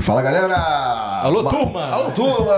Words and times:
Fala 0.00 0.22
galera! 0.22 1.07
Alô, 1.20 1.42
turma! 1.42 1.86
Alô 1.86 2.10
turma! 2.12 2.54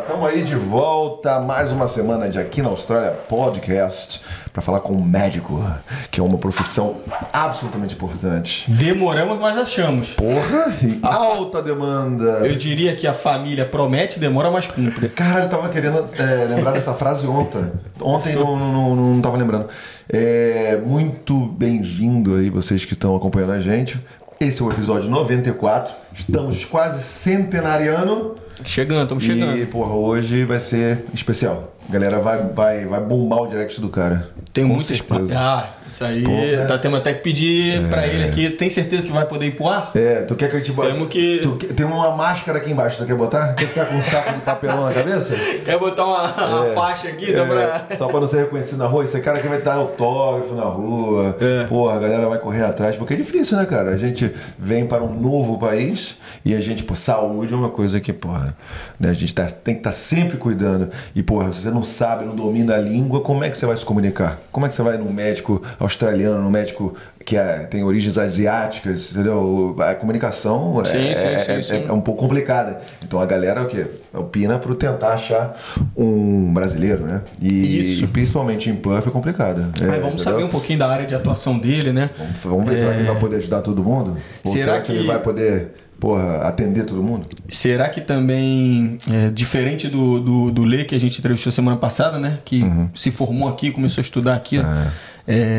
Estamos 0.00 0.28
aí 0.28 0.42
de 0.42 0.54
volta, 0.54 1.40
mais 1.40 1.72
uma 1.72 1.88
semana 1.88 2.28
de 2.28 2.38
Aqui 2.38 2.60
na 2.60 2.68
Austrália 2.68 3.12
Podcast 3.26 4.20
para 4.52 4.60
falar 4.60 4.80
com 4.80 4.92
um 4.92 5.02
médico, 5.02 5.64
que 6.10 6.20
é 6.20 6.22
uma 6.22 6.36
profissão 6.36 6.96
absolutamente 7.32 7.94
importante. 7.94 8.70
Demoramos, 8.70 9.38
mas 9.38 9.56
achamos. 9.56 10.14
Porra! 10.14 10.76
E 10.82 10.98
alta 11.02 11.62
demanda! 11.62 12.46
Eu 12.46 12.54
diria 12.54 12.94
que 12.94 13.06
a 13.06 13.14
família 13.14 13.66
promete, 13.66 14.18
demora, 14.18 14.50
mas 14.50 14.66
cumpre. 14.66 15.08
Cara, 15.08 15.44
eu 15.44 15.48
tava 15.48 15.68
querendo 15.70 16.04
é, 16.18 16.54
lembrar 16.54 16.72
dessa 16.72 16.92
frase 16.92 17.26
ontem. 17.26 17.70
Ontem 18.00 18.34
não, 18.34 18.56
não, 18.56 18.72
não, 18.72 18.96
não 18.96 19.22
tava 19.22 19.38
lembrando. 19.38 19.68
É, 20.08 20.80
muito 20.84 21.46
bem-vindo 21.48 22.36
aí, 22.36 22.48
vocês 22.48 22.84
que 22.84 22.92
estão 22.92 23.16
acompanhando 23.16 23.52
a 23.52 23.60
gente. 23.60 23.98
Esse 24.38 24.60
é 24.60 24.64
o 24.64 24.70
episódio 24.70 25.08
94. 25.08 25.94
Estamos 26.12 26.64
quase 26.66 27.02
centenariano. 27.02 28.34
Chegando, 28.64 29.04
estamos 29.04 29.24
chegando. 29.24 29.56
E, 29.56 29.64
porra, 29.64 29.94
hoje 29.94 30.44
vai 30.44 30.60
ser 30.60 31.04
especial. 31.14 31.72
A 31.88 31.92
galera 31.92 32.18
vai, 32.18 32.42
vai, 32.42 32.84
vai 32.84 33.00
bombar 33.00 33.42
o 33.42 33.46
direct 33.46 33.80
do 33.80 33.88
cara. 33.88 34.30
Tem 34.52 34.64
Com 34.64 34.74
muitas 34.74 34.96
certeza. 34.98 35.38
Ah, 35.38 35.70
isso 35.88 36.04
aí. 36.04 36.22
Porra. 36.22 36.66
Tá, 36.66 36.78
temos 36.78 36.98
até 36.98 37.12
que 37.14 37.22
pedir 37.22 37.86
pra 37.88 38.06
ele 38.06 38.24
aqui. 38.24 38.50
Tem 38.50 38.68
certeza 38.68 39.06
que 39.06 39.12
vai 39.12 39.24
poder 39.26 39.46
ir 39.46 39.54
pro 39.54 39.68
ar? 39.68 39.90
É, 39.94 40.22
tu 40.22 40.34
quer 40.34 40.50
que 40.50 40.56
eu 40.56 40.62
te 40.62 40.72
bote? 40.72 40.92
Temos 40.92 41.08
que- 41.08 41.38
Tu 41.42 41.56
tem 41.74 41.86
uma 41.86 42.16
máscara 42.16 42.58
aqui 42.58 42.70
embaixo, 42.70 42.98
tu 42.98 43.06
quer 43.06 43.14
botar? 43.14 43.54
Quer 43.54 43.66
ficar 43.68 43.86
com 43.86 43.94
um 43.96 44.02
saco 44.02 44.32
de 44.34 44.40
papelão 44.40 44.84
na 44.84 44.92
cabeça? 44.92 45.34
Quer 45.64 45.78
botar 45.78 46.04
uma, 46.04 46.22
uma 46.46 46.64
faixa 46.74 47.08
aqui? 47.08 47.34
Só 47.34 47.44
pra... 47.44 47.86
É, 47.90 47.96
só 47.96 48.06
pra 48.08 48.20
não 48.20 48.26
ser 48.26 48.38
reconhecido 48.44 48.78
na 48.78 48.86
rua, 48.86 49.04
esse 49.04 49.20
cara 49.20 49.38
aqui 49.38 49.48
vai 49.48 49.60
dar 49.60 49.74
autógrafo 49.74 50.54
na 50.54 50.64
rua. 50.64 51.36
É. 51.40 51.64
Porra, 51.64 51.96
a 51.96 51.98
galera 51.98 52.28
vai 52.28 52.38
correr 52.38 52.64
atrás, 52.64 52.96
porque 52.96 53.14
é 53.14 53.16
difícil, 53.16 53.56
né, 53.58 53.66
cara? 53.66 53.90
A 53.90 53.96
gente 53.96 54.32
vem 54.58 54.86
para 54.86 55.02
um 55.02 55.12
novo 55.18 55.58
país 55.58 56.14
e 56.44 56.54
a 56.54 56.60
gente, 56.60 56.82
pô, 56.84 56.94
saúde 56.94 57.52
é 57.52 57.56
uma 57.56 57.70
coisa 57.70 58.00
que, 58.00 58.12
porra, 58.12 58.56
né, 58.98 59.10
a 59.10 59.12
gente 59.12 59.34
tá- 59.34 59.46
tem 59.46 59.74
que 59.74 59.80
estar 59.80 59.92
sempre 59.92 60.36
cuidando. 60.36 60.90
E, 61.14 61.22
porra, 61.22 61.52
se 61.52 61.62
você 61.62 61.70
não 61.70 61.82
sabe, 61.82 62.24
não 62.24 62.34
domina 62.36 62.74
a 62.74 62.78
língua, 62.78 63.20
como 63.20 63.42
é 63.44 63.50
que 63.50 63.58
você 63.58 63.66
vai 63.66 63.76
se 63.76 63.84
comunicar? 63.84 64.38
Como 64.52 64.64
é 64.66 64.68
que 64.68 64.74
você 64.74 64.82
vai 64.82 64.96
num 64.98 65.12
médico 65.12 65.62
australiano, 65.78 66.42
num 66.42 66.50
médico 66.50 66.94
que 67.24 67.36
é- 67.36 67.60
tem 67.64 67.82
origens 67.82 68.16
asiáticas, 68.18 69.10
entendeu? 69.12 69.74
A 69.80 69.94
comunicação 69.94 70.80
Sim, 70.84 70.98
é, 71.08 71.14
sim, 71.14 71.20
é- 71.26 71.38
sim, 71.44 71.52
é- 71.52 71.62
sim. 71.62 71.84
é 71.88 71.92
um 71.92 72.00
pouco 72.00 72.22
complicada. 72.22 72.80
Então 73.02 73.20
a 73.20 73.26
galera 73.26 73.62
o 73.62 73.66
quê? 73.66 73.86
Opina 74.14 74.58
para 74.58 74.74
tentar 74.74 75.08
achar 75.14 75.56
um 75.96 76.52
brasileiro, 76.54 77.04
né? 77.04 77.20
E, 77.42 77.80
Isso. 77.80 78.08
principalmente 78.08 78.70
em 78.70 78.76
Puff 78.76 79.08
é 79.08 79.10
complicado. 79.10 79.72
É, 79.80 79.86
vamos 79.86 79.96
entendeu? 79.96 80.18
saber 80.18 80.44
um 80.44 80.48
pouquinho 80.48 80.78
da 80.78 80.88
área 80.88 81.06
de 81.06 81.14
atuação 81.14 81.58
dele, 81.58 81.92
né? 81.92 82.10
Vamos, 82.16 82.38
vamos 82.44 82.70
ver, 82.70 82.76
será 82.76 82.92
que 82.92 82.98
ele 83.00 83.08
vai 83.08 83.18
poder 83.18 83.36
ajudar 83.36 83.60
todo 83.62 83.82
mundo? 83.82 84.16
Ou 84.44 84.52
Será 84.52 84.64
será, 84.64 84.80
que... 84.80 84.92
que- 84.92 84.98
ele 84.98 85.06
vai 85.06 85.18
poder, 85.18 85.72
porra, 86.00 86.36
atender 86.42 86.84
todo 86.86 87.02
mundo? 87.02 87.26
Será 87.48 87.88
que 87.88 88.00
também, 88.00 88.98
é, 89.12 89.28
diferente 89.30 89.88
do, 89.88 90.20
do, 90.20 90.50
do 90.50 90.64
Lê 90.64 90.84
que 90.84 90.94
a 90.94 91.00
gente 91.00 91.18
entrevistou 91.18 91.52
semana 91.52 91.76
passada, 91.76 92.18
né? 92.18 92.38
Que 92.44 92.64
se 92.94 93.10
formou 93.10 93.48
aqui, 93.48 93.70
começou 93.70 94.00
a 94.00 94.04
estudar 94.04 94.34
aqui. 94.34 94.58
é, 94.58 94.62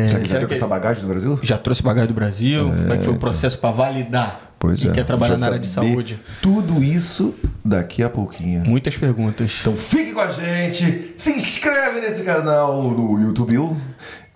será 0.06 0.20
que 0.20 0.28
será 0.28 0.40
ter 0.40 0.46
que 0.48 0.54
essa 0.54 0.66
bagagem 0.66 1.02
do 1.02 1.08
Brasil? 1.08 1.38
já 1.42 1.58
trouxe 1.58 1.82
bagagem 1.82 2.08
do 2.08 2.14
Brasil? 2.14 2.64
Como 2.64 2.92
é 2.92 2.96
que 2.96 3.04
foi 3.04 3.14
o 3.14 3.18
processo 3.18 3.58
para 3.58 3.70
validar? 3.70 4.48
Pois 4.58 4.82
e 4.82 4.88
é. 4.88 4.92
quer 4.92 5.04
trabalhar 5.04 5.38
na 5.38 5.46
área 5.46 5.58
de 5.58 5.68
saúde? 5.68 6.18
Tudo 6.42 6.82
isso 6.82 7.34
daqui 7.64 8.02
a 8.02 8.10
pouquinho. 8.10 8.64
Muitas 8.64 8.96
perguntas. 8.96 9.58
Então 9.60 9.76
fique 9.76 10.12
com 10.12 10.20
a 10.20 10.30
gente, 10.30 11.14
se 11.16 11.30
inscreve 11.32 12.00
nesse 12.00 12.22
canal 12.22 12.82
no 12.82 13.20
YouTube 13.20 13.76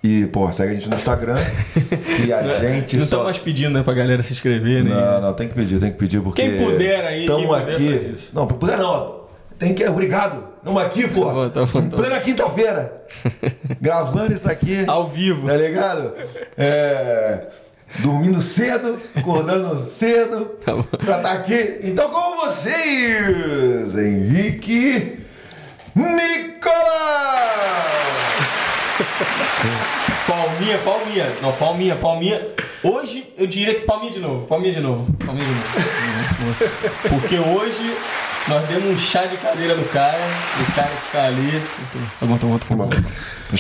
e, 0.03 0.27
pô, 0.27 0.53
segue 0.53 0.73
a 0.73 0.75
gente 0.75 0.89
no 0.89 0.97
Instagram. 0.97 1.37
e 2.27 2.33
a 2.33 2.43
gente 2.61 2.97
Não 2.97 3.03
só... 3.03 3.05
estão 3.05 3.25
mais 3.25 3.39
pedindo, 3.39 3.71
né, 3.71 3.83
pra 3.83 3.95
galera 3.95 4.23
se 4.23 4.33
inscrever, 4.33 4.85
né? 4.85 4.91
Não, 4.91 5.21
não, 5.21 5.33
tem 5.33 5.49
que 5.49 5.55
pedir, 5.55 5.79
tem 5.79 5.93
que 5.93 5.99
pedir 5.99 6.21
porque. 6.21 6.43
Quem 6.43 6.59
puder 6.59 7.05
aí, 7.05 7.27
Tamo 7.27 7.39
quem 7.39 7.49
puder 7.49 7.75
aqui. 7.75 8.11
isso. 8.13 8.31
Não, 8.35 8.47
puder 8.47 8.79
não. 8.79 9.23
Tem 9.59 9.73
que. 9.75 9.85
Obrigado. 9.89 10.52
Estamos 10.63 10.83
aqui, 10.85 11.09
pô. 11.09 11.27
Tá 11.27 11.33
bom, 11.33 11.49
tá 11.51 11.65
bom, 11.67 11.89
tá 11.89 11.97
plena 11.97 12.21
quinta-feira. 12.21 13.03
gravando 13.81 14.33
isso 14.33 14.49
aqui. 14.49 14.85
Ao 14.87 15.09
vivo. 15.09 15.49
Tá 15.49 15.57
ligado? 15.57 16.15
É. 16.57 17.47
Dormindo 17.99 18.41
cedo, 18.41 18.99
acordando 19.15 19.77
cedo 19.85 20.47
Tá 20.65 20.73
bom. 20.75 20.83
pra 20.83 21.17
estar 21.19 21.33
aqui. 21.33 21.81
Então, 21.83 22.09
com 22.11 22.37
vocês, 22.37 23.95
Henrique 23.99 25.19
Nicolas! 25.95 26.83
Palminha, 30.27 30.79
palminha. 30.79 31.27
Não, 31.43 31.53
palminha, 31.53 31.97
palminha. 31.97 32.47
Hoje 32.83 33.31
eu 33.37 33.47
diria 33.47 33.75
que 33.75 33.83
palminha 33.83 34.13
de 34.13 34.21
novo, 34.21 34.47
palminha 34.47 34.73
de 34.73 34.81
novo, 34.81 35.13
palminha 35.25 35.45
de 35.47 35.53
novo. 35.53 36.57
Porque 37.11 37.37
hoje 37.39 37.97
nós 38.49 38.67
demos 38.67 38.91
um 38.91 38.99
chá 38.99 39.25
de 39.25 39.37
cadeira 39.37 39.75
no 39.77 39.85
cara, 39.85 40.19
o 40.61 40.75
cara 40.75 40.91
está 41.07 41.27
ali. 41.27 41.63
Bom. 42.21 42.49
Tá 42.59 42.75
bom. 42.75 42.91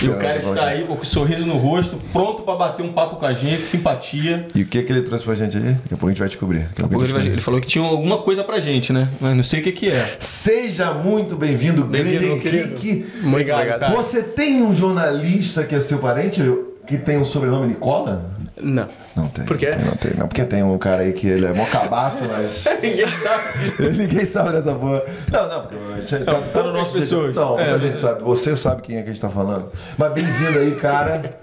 E 0.01 0.09
o 0.09 0.17
cara 0.17 0.39
está 0.39 0.67
aí 0.67 0.85
com 0.85 0.95
um 0.95 1.05
sorriso 1.05 1.47
no 1.47 1.57
rosto, 1.57 1.99
pronto 2.13 2.43
pra 2.43 2.57
bater 2.57 2.83
um 2.83 2.93
papo 2.93 3.17
com 3.17 3.27
a 3.27 3.33
gente, 3.35 3.65
simpatia. 3.65 4.47
E 4.55 4.63
o 4.63 4.67
que, 4.67 4.83
que 4.83 4.93
ele 4.93 5.03
trouxe 5.03 5.25
pra 5.25 5.35
gente 5.35 5.57
aí? 5.57 5.63
Daqui 5.63 5.95
a 5.95 5.97
pouco 5.97 6.07
a 6.07 6.11
gente 6.11 6.19
vai 6.19 6.29
descobrir. 6.29 6.61
Daqui 6.61 6.83
a 6.83 6.89
pouco 6.89 7.05
a 7.05 7.07
gente 7.07 7.15
Ele, 7.17 7.19
descobre. 7.19 7.33
ele 7.35 7.41
falou 7.41 7.61
que 7.61 7.67
tinha 7.69 7.85
alguma 7.85 8.19
coisa 8.19 8.43
pra 8.43 8.59
gente, 8.59 8.93
né? 8.93 9.09
Mas 9.21 9.37
não 9.37 9.43
sei 9.45 9.61
o 9.61 9.63
que 9.63 9.73
que 9.73 9.89
é. 9.91 10.17
Seja 10.19 10.93
muito 10.93 11.37
bem-vindo, 11.37 11.85
grande 11.85 12.19
Bem-vindo, 12.19 12.43
meu 12.43 12.55
Henrique. 12.55 13.07
Muito 13.23 13.53
obrigado, 13.53 13.79
cara. 13.81 13.95
Você 13.95 14.23
tem 14.23 14.63
um 14.63 14.75
jornalista 14.75 15.63
que 15.65 15.75
é 15.75 15.81
seu 15.81 15.99
parente 15.99 16.41
que 16.87 16.99
tem 16.99 17.19
um 17.19 17.25
sobrenome 17.25 17.67
Nicola? 17.69 18.31
Não. 18.61 18.87
Não 19.17 19.29
tem. 19.29 19.45
Por 19.45 19.57
quê? 19.57 19.71
Não 19.71 19.77
tem, 19.77 19.87
não 19.87 19.97
tem. 19.97 20.11
Não, 20.15 20.29
porque 20.29 20.45
tem 20.45 20.63
um 20.63 20.79
cara 20.79 21.03
aí 21.03 21.13
que 21.13 21.27
ele 21.27 21.47
é 21.47 21.53
mó 21.53 21.65
cabaça, 21.67 22.27
mas. 22.31 22.65
Ninguém 22.83 23.07
sabe. 23.09 23.89
Ninguém 23.97 24.27
sabe 24.27 24.53
dessa 24.53 24.75
porra. 24.75 25.03
Não, 25.31 25.49
não, 25.49 25.61
porque 25.63 25.77
a 25.77 25.97
gente 26.01 26.25
tá, 26.25 26.35
tá 26.53 26.63
no 26.63 26.73
nosso 26.73 26.93
pessoas. 26.95 27.35
Não, 27.35 27.59
É, 27.59 27.71
muita 27.71 27.79
gente 27.87 27.99
sabe. 27.99 28.23
Você 28.23 28.55
sabe 28.55 28.83
quem 28.83 28.97
é 28.99 29.03
que 29.03 29.11
a 29.11 29.13
gente 29.13 29.23
tá 29.23 29.31
falando. 29.31 29.71
Mas 29.99 30.13
bem-vindo 30.13 30.59
aí, 30.59 30.75
cara. 30.77 31.39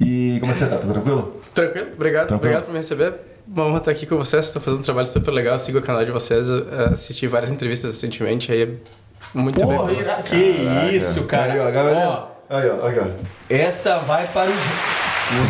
E 0.00 0.38
como 0.40 0.50
é 0.50 0.54
que 0.54 0.58
você 0.60 0.66
tá? 0.66 0.76
Tá 0.78 0.86
tranquilo? 0.86 1.36
Tranquilo? 1.54 1.88
Obrigado. 1.94 2.28
Tranquilo. 2.28 2.36
Obrigado 2.36 2.64
por 2.64 2.72
me 2.72 2.78
receber. 2.78 3.14
Uma 3.46 3.66
honra 3.66 3.78
estar 3.78 3.90
aqui 3.90 4.06
com 4.06 4.16
vocês. 4.16 4.46
Estou 4.46 4.62
fazendo 4.62 4.80
um 4.80 4.82
trabalho 4.84 5.06
super 5.06 5.30
legal. 5.32 5.58
Sigo 5.58 5.78
o 5.78 5.82
canal 5.82 6.04
de 6.04 6.10
vocês. 6.12 6.48
eh, 6.48 6.88
Assisti 6.92 7.26
várias 7.26 7.50
entrevistas 7.50 7.92
recentemente. 7.92 8.50
Aí 8.52 8.62
é 8.62 8.68
muito 9.38 9.60
Porra, 9.60 9.86
bem. 9.86 9.96
que 10.24 10.36
isso, 10.96 11.24
cara. 11.24 11.52
Aí, 11.52 11.60
ó, 11.60 11.70
galera. 11.70 12.31
Aí, 12.50 12.68
ó, 12.68 12.86
aí, 12.86 12.98
ó. 12.98 13.06
essa 13.48 13.98
vai 14.00 14.26
para 14.28 14.50
os 14.50 14.56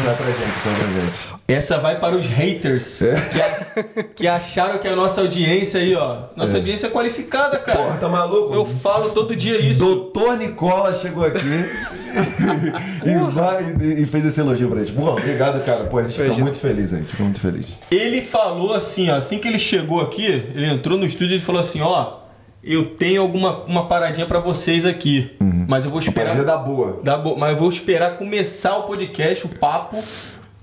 vai 0.05 0.15
pra 0.15 0.27
gente, 0.27 0.39
vai 0.65 0.75
pra 0.77 1.03
gente. 1.03 1.43
Essa 1.49 1.79
vai 1.79 1.99
para 1.99 2.15
os 2.17 2.25
haters 2.25 3.03
É. 3.03 3.21
que, 3.21 3.41
a- 3.41 4.03
que 4.15 4.29
acharam 4.29 4.79
que 4.79 4.87
a 4.87 4.95
nossa 4.95 5.21
audiência 5.23 5.81
aí, 5.81 5.93
ó. 5.97 6.25
Nossa 6.37 6.57
audiência 6.59 6.87
é 6.87 6.91
qualificada, 6.91 7.59
cara. 7.59 7.79
Porra, 7.83 7.97
tá 7.97 8.09
maluco? 8.09 8.55
Eu 8.55 8.65
falo 8.65 9.11
todo 9.11 9.35
dia 9.35 9.61
isso. 9.61 9.81
Doutor 9.81 10.37
Nicola 10.37 10.95
chegou 11.01 11.25
aqui 11.25 11.41
e, 13.05 13.33
vai, 13.33 13.75
e 14.01 14.07
fez 14.07 14.25
esse 14.27 14.41
elogio 14.41 14.69
pra 14.71 14.81
gente. 14.81 14.93
Bom, 14.93 15.09
obrigado, 15.13 15.65
cara. 15.65 15.85
Pô, 15.85 15.99
a 15.99 16.03
gente 16.03 16.13
fica 16.13 16.25
Imagina. 16.27 16.45
muito 16.45 16.59
feliz, 16.61 16.93
a 16.95 16.99
gente 16.99 17.11
fica 17.11 17.23
muito 17.25 17.41
feliz. 17.41 17.75
Ele 17.91 18.23
falou 18.23 18.75
assim, 18.75 19.11
ó, 19.11 19.17
assim 19.17 19.39
que 19.39 19.49
ele 19.49 19.59
chegou 19.59 20.01
aqui, 20.01 20.25
ele 20.55 20.67
entrou 20.69 20.97
no 20.97 21.05
estúdio 21.05 21.33
e 21.33 21.35
ele 21.35 21.43
falou 21.45 21.61
assim, 21.61 21.81
ó, 21.81 22.22
eu 22.63 22.85
tenho 22.97 23.21
alguma 23.23 23.65
uma 23.65 23.87
paradinha 23.89 24.27
pra 24.27 24.39
vocês 24.39 24.85
aqui, 24.85 25.31
mas 25.69 25.85
eu 25.85 25.91
vou 25.91 26.01
Paradinha 26.01 26.43
esperar 26.43 26.45
da 26.45 26.57
boa. 26.59 27.01
Dá 27.03 27.17
bo- 27.19 27.37
Mas 27.37 27.51
eu 27.53 27.57
vou 27.59 27.69
esperar 27.69 28.17
começar 28.17 28.77
o 28.79 28.83
podcast, 28.85 29.47
o 29.47 29.49
papo, 29.49 30.03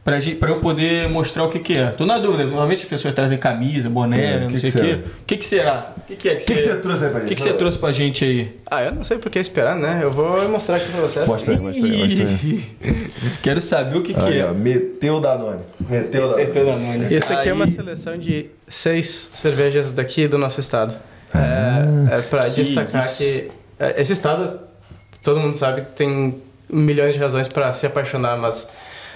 Pra, 0.01 0.19
gente, 0.19 0.37
pra 0.37 0.49
eu 0.49 0.59
poder 0.59 1.07
mostrar 1.09 1.43
o 1.43 1.49
que, 1.49 1.59
que 1.59 1.75
é. 1.77 1.87
Tô 1.87 2.03
na 2.03 2.17
dúvida, 2.17 2.45
normalmente 2.45 2.81
as 2.83 2.89
pessoas 2.89 3.13
trazem 3.13 3.37
camisa, 3.37 3.89
boné, 3.89 4.37
É, 4.37 4.39
não 4.39 4.47
que 4.47 4.57
sei 4.57 4.71
que 4.71 4.77
o 4.77 4.81
quê. 4.81 4.87
será? 4.87 4.97
O 4.97 5.25
que, 5.25 5.37
que 5.37 5.45
será? 5.45 5.93
O 5.97 6.01
que, 6.01 6.15
que 6.15 6.29
é 6.29 6.35
que, 6.35 6.43
O 6.43 6.47
que, 6.47 6.53
que 6.55 6.61
você 6.61 6.75
trouxe 6.77 7.03
aí 7.03 7.09
pra 7.11 7.17
O 7.19 7.21
gente? 7.21 7.29
que, 7.29 7.35
que 7.35 7.41
você 7.43 7.53
trouxe 7.53 7.77
pra 7.77 7.91
gente 7.91 8.25
aí? 8.25 8.57
Ah, 8.65 8.83
eu 8.85 8.95
não 8.95 9.03
sei 9.03 9.17
por 9.19 9.29
que 9.29 9.37
esperar, 9.37 9.75
né? 9.75 9.99
Eu 10.01 10.09
vou 10.09 10.49
mostrar 10.49 10.77
aqui 10.77 10.89
pra 10.89 11.01
vocês. 11.01 11.27
Mostra 11.27 11.53
aí, 11.53 11.59
mostra 11.59 11.85
aí, 11.85 11.97
mostra 11.97 12.27
aí. 12.27 12.63
Quero 13.43 13.61
saber 13.61 13.97
o 13.97 14.01
que, 14.01 14.13
que 14.15 14.19
Aí, 14.19 14.39
é. 14.39 14.45
ó, 14.49 14.53
meteu 14.53 15.17
o 15.17 15.19
Danone. 15.19 15.59
Meteu 15.87 16.23
o 16.29 16.65
Danone. 16.65 17.13
Isso 17.13 17.31
aqui 17.31 17.49
é 17.49 17.53
uma 17.53 17.65
Aí- 17.65 17.71
seleção 17.71 18.17
de 18.17 18.47
seis 18.67 19.29
cervejas 19.33 19.91
daqui 19.91 20.27
do 20.27 20.37
nosso 20.39 20.59
estado. 20.59 20.95
É, 21.39 22.17
é 22.17 22.21
pra 22.21 22.49
que 22.49 22.63
destacar 22.63 23.03
isso. 23.03 23.17
que 23.17 23.51
é, 23.79 24.01
esse 24.01 24.13
estado, 24.13 24.59
todo 25.23 25.39
mundo 25.39 25.55
sabe, 25.55 25.83
tem 25.95 26.41
milhões 26.69 27.13
de 27.13 27.19
razões 27.19 27.47
pra 27.47 27.73
se 27.73 27.85
apaixonar, 27.85 28.37
mas 28.37 28.67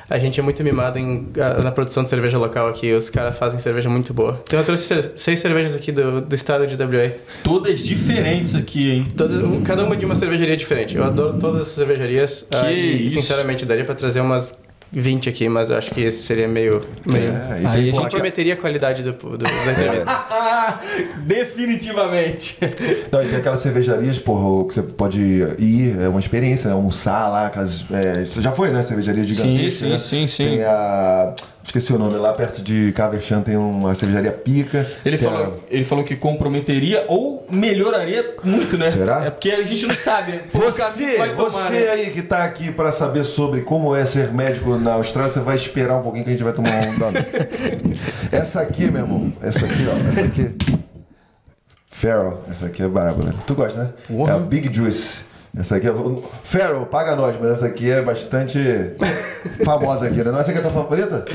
a 0.10 0.20
gente 0.20 0.40
é 0.40 0.44
muito 0.44 0.64
mimado 0.64 1.00
em, 1.00 1.28
na 1.64 1.72
produção 1.72 2.04
de 2.04 2.10
cerveja 2.10 2.38
local 2.38 2.68
aqui. 2.68 2.92
Os 2.94 3.10
caras 3.10 3.38
fazem 3.38 3.60
cerveja 3.60 3.90
muito 3.90 4.14
boa. 4.14 4.42
Então 4.44 4.60
eu 4.60 4.66
trouxe 4.66 5.12
seis 5.16 5.40
cervejas 5.40 5.76
aqui 5.76 5.92
do, 5.92 6.22
do 6.22 6.36
estado 6.36 6.68
de 6.68 6.76
WA. 6.76 7.14
Todas 7.44 7.80
diferentes 7.80 8.54
aqui, 8.56 8.92
hein? 8.92 9.08
Toda, 9.16 9.36
cada 9.66 9.84
uma 9.84 9.96
de 9.96 10.06
uma 10.06 10.16
cervejaria 10.16 10.58
diferente. 10.58 10.96
Eu 10.96 11.04
adoro 11.04 11.38
todas 11.40 11.62
as 11.62 11.68
cervejarias. 11.70 12.46
Que 12.50 12.58
ah, 12.58 12.72
e, 12.72 13.06
isso. 13.06 13.16
sinceramente, 13.16 13.66
daria 13.66 13.86
pra 13.86 13.96
trazer 13.96 14.22
umas 14.22 14.58
20 14.94 15.28
aqui, 15.30 15.50
mas 15.50 15.70
eu 15.72 15.78
acho 15.78 15.92
que 15.92 16.02
esse 16.02 16.24
seria 16.24 16.48
meio. 16.48 16.82
meio 17.06 17.32
É, 17.32 17.54
Aí 17.54 17.64
e 17.64 17.68
a 17.68 17.72
tem 17.72 17.92
comprometeria 17.92 18.54
a 18.54 18.58
qualidade 18.58 19.02
do, 19.04 19.12
do- 19.14 19.38
da 19.38 19.72
entrevista. 19.72 20.26
Definitivamente. 21.26 22.58
Não, 23.12 23.24
e 23.24 23.28
tem 23.30 23.38
aquelas 23.40 23.60
cervejarias, 23.60 24.20
porra, 24.20 24.68
que 24.68 24.74
você 24.74 24.82
pode 24.84 25.20
ir, 25.58 26.00
é 26.00 26.08
uma 26.08 26.20
experiência, 26.20 26.68
né? 26.70 26.74
Almoçar 26.76 27.28
lá, 27.30 27.48
aquelas. 27.48 27.86
É, 27.92 28.24
você 28.26 28.42
já 28.42 28.52
foi, 28.52 28.70
né? 28.70 28.84
Cervejaria 28.84 29.24
gigantesca. 29.24 29.86
sim, 29.86 29.90
né? 29.92 29.98
sim, 29.98 30.28
sim. 30.28 30.46
Tem 30.46 30.64
a. 30.64 31.34
Esqueci 31.74 31.92
o 31.92 31.98
nome, 31.98 32.14
lá 32.18 32.32
perto 32.34 32.62
de 32.62 32.92
Caverchan 32.92 33.42
tem 33.42 33.58
uma 33.58 33.96
cervejaria 33.96 34.32
pica. 34.32 34.88
Ele 35.04 35.18
Tem 35.18 35.28
falou, 35.28 35.64
ele 35.72 35.84
falou 35.84 36.04
que 36.04 36.16
comprometeria 36.16 37.04
ou 37.08 37.48
melhoraria 37.50 38.36
muito, 38.44 38.78
né? 38.78 38.92
Será? 38.92 39.26
É 39.26 39.32
porque 39.32 39.50
a 39.50 39.66
gente 39.66 39.88
não 39.88 39.96
sabe. 39.96 40.34
caminho 40.34 40.52
Você, 40.52 41.16
tomar, 41.36 41.50
você 41.50 41.74
né? 41.74 41.90
aí 41.90 42.12
que 42.12 42.22
tá 42.22 42.44
aqui 42.44 42.72
pra 42.72 42.92
saber 42.92 43.24
sobre 43.24 43.62
como 43.62 43.96
é 43.96 44.06
ser 44.06 44.32
médico 44.32 44.78
na 44.78 44.94
Austrália, 44.94 45.32
você 45.32 45.40
vai 45.40 45.56
esperar 45.56 45.98
um 45.98 46.04
pouquinho 46.04 46.24
que 46.24 46.30
a 46.30 46.34
gente 46.34 46.44
vai 46.44 46.54
tomar 46.54 46.70
um 46.70 47.00
dano. 47.00 47.18
essa 48.32 48.62
aqui, 48.62 48.92
meu 48.92 49.02
irmão, 49.02 49.34
essa 49.42 49.66
aqui, 49.66 49.88
ó, 49.88 50.10
essa 50.12 50.22
aqui. 50.22 50.56
Farrell, 51.88 52.40
essa 52.52 52.68
aqui 52.68 52.84
é 52.84 52.88
braba, 52.88 53.24
né? 53.24 53.34
Tu 53.48 53.56
gosta, 53.56 53.84
né? 53.86 53.90
Porra. 54.08 54.32
É 54.32 54.36
a 54.36 54.38
Big 54.38 54.72
Juice. 54.72 55.22
Essa 55.58 55.76
aqui 55.76 55.88
é. 55.88 55.94
Farrell, 56.44 56.86
paga 56.88 57.16
nós, 57.16 57.36
mas 57.40 57.52
essa 57.52 57.66
aqui 57.68 57.90
é 57.92 58.02
bastante 58.02 58.58
famosa 59.64 60.08
aqui, 60.08 60.18
né? 60.18 60.32
Não, 60.32 60.40
essa 60.40 60.50
aqui 60.52 60.58
é 60.60 60.62
a 60.62 60.64
tua 60.70 60.72
favorita? 60.84 61.26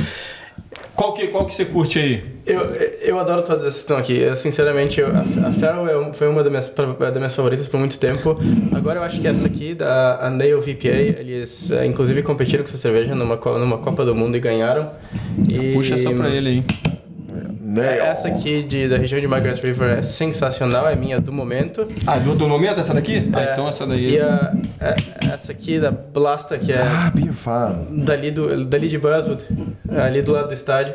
Qual 0.96 1.14
que, 1.14 1.28
qual 1.28 1.46
que 1.46 1.54
você 1.54 1.64
curte 1.64 2.00
aí? 2.00 2.24
Eu, 2.44 2.60
eu 3.00 3.18
adoro 3.20 3.42
todas 3.42 3.62
essas 3.62 3.74
que 3.74 3.80
estão 3.82 3.96
aqui. 3.96 4.18
Eu, 4.18 4.34
sinceramente, 4.34 5.00
eu, 5.00 5.06
a, 5.06 5.20
a 5.20 5.52
Farrell 5.52 5.88
é 5.88 5.96
um- 5.96 6.12
foi 6.12 6.26
uma 6.26 6.42
das 6.42 6.50
minhas, 6.50 6.68
das 6.68 7.16
minhas 7.16 7.34
favoritas 7.36 7.68
por 7.68 7.78
muito 7.78 7.96
tempo. 8.00 8.36
Agora 8.74 8.98
eu 8.98 9.04
acho 9.04 9.20
que 9.20 9.28
essa 9.28 9.46
aqui, 9.46 9.74
da 9.74 10.18
a 10.20 10.28
Nail 10.30 10.60
VPA, 10.60 10.88
eles 10.88 11.70
eh, 11.70 11.86
inclusive 11.86 12.20
competiram 12.24 12.64
com 12.64 12.70
essa 12.70 12.78
cerveja 12.78 13.14
numa, 13.14 13.36
numa 13.36 13.78
Copa 13.78 14.04
do 14.04 14.12
Mundo 14.16 14.36
e 14.36 14.40
ganharam. 14.40 14.90
E 15.52 15.72
Puxa 15.72 15.94
essa 15.94 16.10
pra 16.10 16.28
ele 16.30 16.48
aí. 16.48 16.64
Nail. 17.70 18.02
Essa 18.02 18.28
aqui 18.28 18.62
de, 18.62 18.88
da 18.88 18.96
região 18.96 19.20
de 19.20 19.28
Margaret 19.28 19.56
River 19.62 19.98
é 19.98 20.02
sensacional, 20.02 20.88
é 20.88 20.96
minha 20.96 21.20
do 21.20 21.32
momento. 21.32 21.86
Ah, 22.06 22.18
do, 22.18 22.34
do 22.34 22.48
momento 22.48 22.80
essa 22.80 22.94
daqui? 22.94 23.28
Ah, 23.32 23.40
É, 23.42 23.52
então 23.52 23.68
essa 23.68 23.86
daí. 23.86 24.14
E 24.14 24.20
a, 24.20 24.54
a- 24.80 25.32
essa 25.34 25.52
aqui 25.52 25.78
da 25.78 25.90
Blasta, 25.90 26.56
que 26.58 26.72
é 26.72 26.78
Ah, 26.80 27.10
Beer 27.14 27.32
Farm. 27.34 28.04
dali, 28.04 28.30
do, 28.30 28.64
dali 28.64 28.88
de 28.88 28.96
Buzzwood, 28.98 29.44
ali 30.04 30.22
do 30.22 30.32
lado 30.32 30.48
do 30.48 30.54
estádio. 30.54 30.94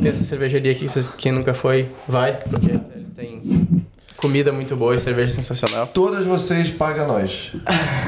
Tem 0.00 0.10
essa 0.10 0.24
cervejaria 0.24 0.72
aqui, 0.72 0.86
quem 1.18 1.32
nunca 1.32 1.52
foi, 1.52 1.88
vai, 2.06 2.38
porque 2.48 2.70
eles 2.70 3.10
têm 3.16 3.84
comida 4.16 4.50
muito 4.52 4.74
boa 4.76 4.94
e 4.96 5.00
cerveja 5.00 5.30
sensacional. 5.32 5.86
Todas 5.88 6.24
vocês 6.24 6.70
pagam 6.70 7.06
nós. 7.08 7.52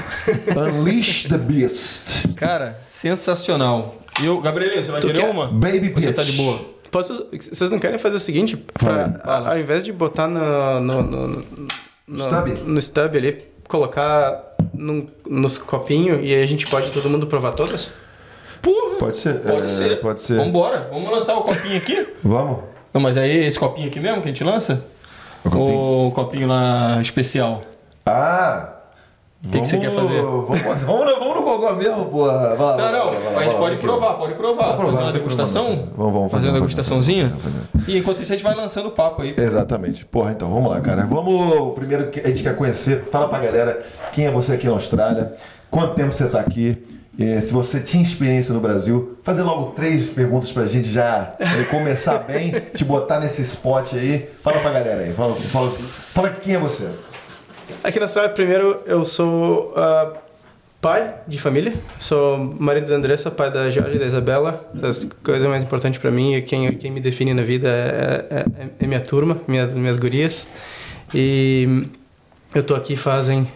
Unleash 0.56 1.25
the 1.25 1.37
Beast. 1.38 2.29
Cara, 2.37 2.79
sensacional. 2.82 3.97
E 4.23 4.26
eu, 4.26 4.41
Gabriel, 4.41 4.73
você 4.82 4.91
vai 4.91 5.00
Tu 5.00 5.08
querer 5.08 5.20
quer? 5.23 5.31
uma? 5.31 5.47
Baby 5.49 5.93
Você 5.94 6.12
tá 6.12 6.23
de 6.23 6.32
boa? 6.32 6.61
Posso, 6.90 7.26
vocês 7.32 7.70
não 7.70 7.78
querem 7.78 7.98
fazer 7.98 8.16
o 8.16 8.20
seguinte? 8.20 8.56
Pra, 8.56 9.20
a- 9.25 9.50
ao 9.52 9.58
invés 9.58 9.82
de 9.82 9.92
botar 9.92 10.26
no, 10.26 10.81
no, 10.81 11.02
no, 11.02 11.26
no, 12.08 12.19
Stub? 12.22 12.48
no 12.66 12.82
stub 12.82 13.16
ali, 13.16 13.44
colocar 13.69 14.42
num- 14.75 15.06
nos 15.28 15.56
copinhos 15.58 16.19
e 16.22 16.34
aí 16.34 16.42
a 16.42 16.46
gente 16.46 16.66
pode 16.66 16.90
todo 16.90 17.08
mundo 17.08 17.26
provar 17.26 17.52
todas? 17.52 17.90
Porra! 18.60 18.96
Pode 18.98 19.16
ser. 19.19 19.34
Pode 19.40 19.66
é, 19.70 19.75
ser. 19.75 20.00
Pode 20.00 20.20
ser. 20.20 20.37
Vambora, 20.37 20.88
vamos 20.92 21.10
lançar 21.10 21.37
o 21.37 21.42
copinho 21.42 21.76
aqui? 21.76 22.06
Vamos? 22.25 22.58
Não, 22.92 23.00
mas 23.00 23.16
aí 23.16 23.46
esse 23.46 23.58
copinho 23.58 23.87
aqui 23.88 24.00
mesmo 24.00 24.20
que 24.20 24.28
a 24.28 24.32
gente 24.32 24.42
lança? 24.44 24.84
O 25.44 25.50
copinho. 25.50 25.64
Ou 25.64 26.08
o 26.08 26.12
copinho 26.12 26.48
lá 26.48 26.98
especial? 27.00 27.62
Ah! 28.04 28.69
O 29.42 29.48
que 29.48 29.60
que 29.60 29.69
você 29.69 29.78
quer 29.78 29.90
fazer? 29.90 30.20
Vamos, 30.20 30.48
vamos, 30.82 31.19
vamos 31.19 31.39
gogó 31.50 31.73
mesmo, 31.73 32.06
porra. 32.06 32.55
Vai 32.55 32.56
Não, 32.56 32.76
vai 32.76 32.93
não, 32.93 33.32
vai 33.35 33.35
a 33.37 33.43
gente 33.43 33.56
pode 33.56 33.76
provar, 33.79 34.14
pode 34.14 34.35
provar. 34.35 34.76
Fazer 34.76 35.02
uma 35.02 35.12
degustação? 35.12 35.88
Vamos, 35.97 36.12
vamos 36.12 36.31
fazer 36.31 36.47
uma 36.47 36.52
fazer, 36.52 36.61
degustaçãozinha? 36.61 37.32
E 37.88 37.99
enquanto 37.99 38.23
isso 38.23 38.32
a 38.32 38.37
gente 38.37 38.44
vai 38.44 38.55
lançando 38.55 38.87
o 38.87 38.91
papo 38.93 39.23
aí. 39.23 39.35
Exatamente. 39.37 40.05
Porra, 40.05 40.32
então, 40.32 40.50
vamos 40.50 40.70
lá, 40.70 40.81
cara. 40.81 41.06
Vamos. 41.06 41.75
Primeiro 41.75 42.11
que 42.11 42.20
a 42.20 42.29
gente 42.29 42.43
quer 42.43 42.55
conhecer, 42.55 43.05
fala 43.06 43.29
pra 43.29 43.38
galera 43.41 43.82
quem 44.12 44.26
é 44.26 44.31
você 44.31 44.52
aqui 44.52 44.67
na 44.67 44.73
Austrália, 44.73 45.32
quanto 45.70 45.94
tempo 45.94 46.12
você 46.12 46.29
tá 46.29 46.41
aqui. 46.41 46.81
se 47.41 47.52
você 47.52 47.81
tinha 47.81 48.02
experiência 48.02 48.55
no 48.55 48.61
Brasil, 48.61 49.19
fazer 49.23 49.43
logo 49.43 49.73
três 49.73 50.08
perguntas 50.08 50.52
pra 50.52 50.67
gente 50.67 50.91
já 50.91 51.32
eh, 51.38 51.64
começar 51.70 52.19
bem, 52.26 52.52
te 52.75 52.85
botar 52.85 53.20
nesse 53.20 53.43
spot 53.43 53.94
aí. 53.94 54.29
Fala 54.43 54.61
pra 54.61 54.70
galera 54.70 55.02
aí, 55.02 55.12
fala, 55.12 55.35
fala, 55.37 55.73
fala 56.14 56.31
quem 56.31 56.55
é 56.55 56.58
você. 56.58 56.88
Aqui 57.85 57.99
na 57.99 58.05
Austrália, 58.05 58.32
primeiro, 58.32 58.82
eu 58.85 59.05
sou 59.05 59.73
ah, 59.76 60.12
pai 60.80 61.14
de 61.28 61.38
família. 61.38 61.74
Sou 61.98 62.38
marido 62.58 62.88
da 62.88 62.94
Andressa, 62.94 63.30
pai 63.30 63.50
da 63.50 63.68
Jorge 63.70 63.96
e 63.96 63.98
da 63.98 64.06
Isabela. 64.06 64.70
As 64.82 65.04
coisas 65.22 65.46
mais 65.48 65.62
importantes 65.62 66.00
para 66.00 66.10
mim 66.10 66.34
e 66.34 66.42
quem, 66.42 66.68
quem 66.74 66.90
me 66.90 67.00
define 67.00 67.34
na 67.34 67.42
vida 67.42 67.68
é, 67.68 68.24
é, 68.30 68.38
é- 68.62 68.66
é 68.80 68.86
minha 68.86 69.00
turma, 69.00 69.38
minhas, 69.46 69.72
minhas 69.74 69.96
gurias. 69.96 70.46
E 71.14 71.86
eu 72.54 72.62
tô 72.62 72.74
aqui 72.74 72.96
fazem 72.96 73.46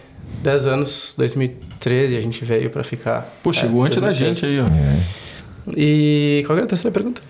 10 0.43 0.65
anos, 0.65 1.15
2013, 1.17 2.15
a 2.17 2.21
gente 2.21 2.43
veio 2.45 2.69
para 2.69 2.83
ficar. 2.83 3.27
Pô, 3.41 3.51
chegou 3.51 3.83
é, 3.83 3.87
antes 3.87 3.99
da 3.99 4.07
2013. 4.07 4.41
gente 4.41 4.45
aí, 4.45 4.59
ó. 4.61 5.71
E 5.75 6.43
qual 6.45 6.55
era 6.57 6.65
a 6.65 6.69
terceira 6.69 6.93
pergunta? 6.93 7.21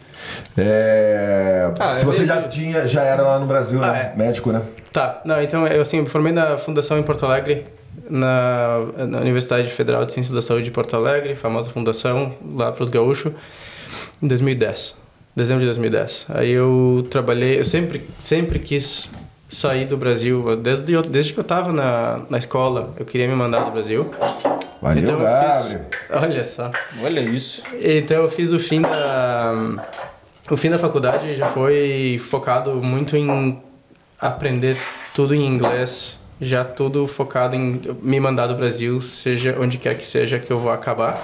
É, 0.57 1.71
Ah, 1.79 1.95
se 1.95 2.01
é 2.01 2.05
você 2.05 2.25
já 2.25 2.41
tinha, 2.43 2.85
já 2.85 3.03
era 3.03 3.21
lá 3.21 3.39
no 3.39 3.45
Brasil, 3.45 3.81
Ah, 3.81 3.91
né? 3.91 4.11
é. 4.13 4.17
Médico, 4.17 4.51
né? 4.51 4.61
Tá, 4.91 5.21
não, 5.23 5.41
então 5.41 5.65
eu 5.67 5.81
assim, 5.81 6.01
me 6.01 6.07
formei 6.09 6.33
na 6.33 6.57
fundação 6.57 6.97
em 6.97 7.03
Porto 7.03 7.25
Alegre, 7.25 7.65
na, 8.09 8.85
na 9.07 9.19
Universidade 9.19 9.69
Federal 9.69 10.05
de 10.05 10.13
Ciências 10.13 10.33
da 10.33 10.41
Saúde 10.41 10.65
de 10.65 10.71
Porto 10.71 10.95
Alegre, 10.95 11.35
famosa 11.35 11.69
fundação 11.69 12.33
lá 12.53 12.71
para 12.71 12.83
os 12.83 12.89
gaúchos, 12.89 13.31
em 14.21 14.27
2010, 14.27 14.95
dezembro 15.35 15.61
de 15.61 15.65
2010. 15.67 16.25
Aí 16.29 16.51
eu 16.51 17.03
trabalhei, 17.09 17.59
eu 17.59 17.65
sempre, 17.65 18.03
sempre 18.17 18.59
quis 18.59 19.09
sair 19.49 19.85
do 19.85 19.95
Brasil, 19.97 20.55
desde, 20.57 20.93
eu- 20.93 21.01
desde 21.01 21.31
que 21.33 21.39
eu 21.39 21.43
estava 21.43 21.71
na, 21.71 22.21
na 22.29 22.37
escola, 22.37 22.93
eu 22.99 23.05
queria 23.05 23.27
me 23.27 23.35
mandar 23.35 23.63
do 23.65 23.71
Brasil. 23.71 24.09
Valeu, 24.81 25.01
então 25.03 25.19
Gabriel. 25.19 25.63
fiz, 25.63 25.79
olha 26.11 26.43
só. 26.43 26.71
Olha 27.01 27.19
isso. 27.21 27.63
Então 27.81 28.17
eu 28.17 28.29
fiz 28.29 28.51
o 28.51 28.59
fim 28.59 28.81
da 28.81 29.53
o 30.51 30.55
fim 30.57 30.69
da 30.69 30.77
faculdade 30.77 31.33
já 31.35 31.47
foi 31.47 32.21
focado 32.29 32.73
muito 32.75 33.17
em 33.17 33.59
aprender 34.19 34.77
tudo 35.13 35.33
em 35.33 35.43
inglês, 35.47 36.19
já 36.39 36.63
tudo 36.65 37.07
focado 37.07 37.55
em 37.55 37.79
me 38.01 38.19
mandar 38.19 38.47
do 38.47 38.55
Brasil, 38.55 38.99
seja 39.01 39.55
onde 39.59 39.77
quer 39.77 39.95
que 39.97 40.05
seja 40.05 40.37
que 40.39 40.51
eu 40.51 40.59
vou 40.59 40.71
acabar. 40.71 41.21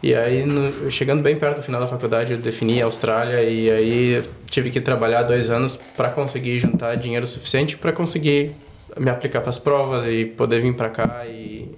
E 0.00 0.14
aí, 0.14 0.46
no- 0.46 0.88
chegando 0.90 1.22
bem 1.22 1.34
perto 1.36 1.56
do 1.56 1.62
final 1.62 1.80
da 1.80 1.86
faculdade, 1.88 2.32
eu 2.32 2.38
defini 2.38 2.80
a 2.80 2.84
Austrália 2.84 3.42
e 3.42 3.68
aí 3.70 4.22
tive 4.48 4.70
que 4.70 4.80
trabalhar 4.80 5.22
dois 5.24 5.50
anos 5.50 5.74
para 5.96 6.08
conseguir 6.10 6.58
juntar 6.60 6.94
dinheiro 6.94 7.26
suficiente 7.26 7.76
para 7.76 7.92
conseguir 7.92 8.52
me 8.96 9.10
aplicar 9.10 9.40
para 9.40 9.50
as 9.50 9.58
provas 9.58 10.04
e 10.06 10.24
poder 10.24 10.60
vir 10.60 10.74
para 10.76 10.88
cá 10.88 11.24
e, 11.26 11.68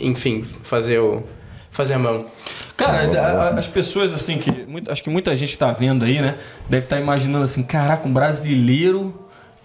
enfim, 0.00 0.44
fazer 0.64 0.98
o 0.98 1.22
fazer 1.70 1.94
a 1.94 1.98
mão. 2.00 2.24
Cara, 2.76 3.02
a- 3.20 3.42
a- 3.44 3.48
as 3.60 3.68
pessoas, 3.68 4.12
assim, 4.12 4.38
que. 4.38 4.50
muito- 4.66 4.90
acho 4.90 5.02
que 5.02 5.10
muita 5.10 5.36
gente 5.36 5.56
tá 5.56 5.70
vendo 5.72 6.04
aí, 6.04 6.20
né? 6.20 6.36
Deve 6.68 6.84
estar 6.84 6.98
imaginando 7.00 7.44
assim: 7.44 7.62
caraca, 7.62 8.08
um 8.08 8.12
brasileiro 8.12 9.14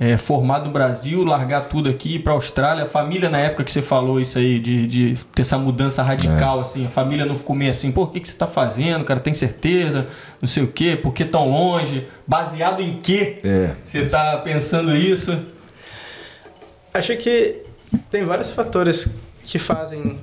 é, 0.04 0.18
formado 0.18 0.66
no 0.66 0.72
Brasil, 0.72 1.24
largar 1.24 1.70
tudo 1.70 1.90
aqui 1.90 2.16
ir 2.16 2.20
pra 2.20 2.34
Austrália. 2.34 2.84
A 2.84 2.88
família, 2.88 3.30
na 3.30 3.38
época 3.38 3.64
que 3.64 3.72
você 3.72 3.82
falou 3.82 4.20
isso 4.20 4.38
aí, 4.38 4.60
de, 4.60 4.86
de 4.86 5.18
ter 5.34 5.44
essa 5.44 5.58
mudança 5.58 6.04
radical, 6.04 6.60
assim, 6.60 6.86
a 6.86 6.90
família 6.90 7.26
não 7.26 7.38
ficou 7.38 7.56
meio 7.56 7.72
assim: 7.72 7.90
pô, 7.90 8.04
o 8.04 8.08
que, 8.08 8.20
que 8.20 8.28
você 8.28 8.36
tá 8.36 8.46
fazendo, 8.46 9.06
cara? 9.06 9.22
Tem 9.22 9.34
certeza? 9.34 10.06
Não 10.42 10.48
sei 10.48 10.62
o 10.62 10.68
quê, 10.68 11.00
por 11.02 11.14
que 11.14 11.24
tão 11.24 11.50
longe? 11.50 12.06
Baseado 12.28 12.82
em 12.82 13.00
quê 13.02 13.38
É. 13.46 13.72
você 13.86 14.06
tá 14.06 14.38
pensando 14.40 14.94
isso? 14.94 15.40
Acho 16.94 17.16
que 17.16 17.64
tem 18.12 18.26
vários 18.26 18.52
fatores 18.52 19.08
que 19.46 19.58
fazem 19.58 20.18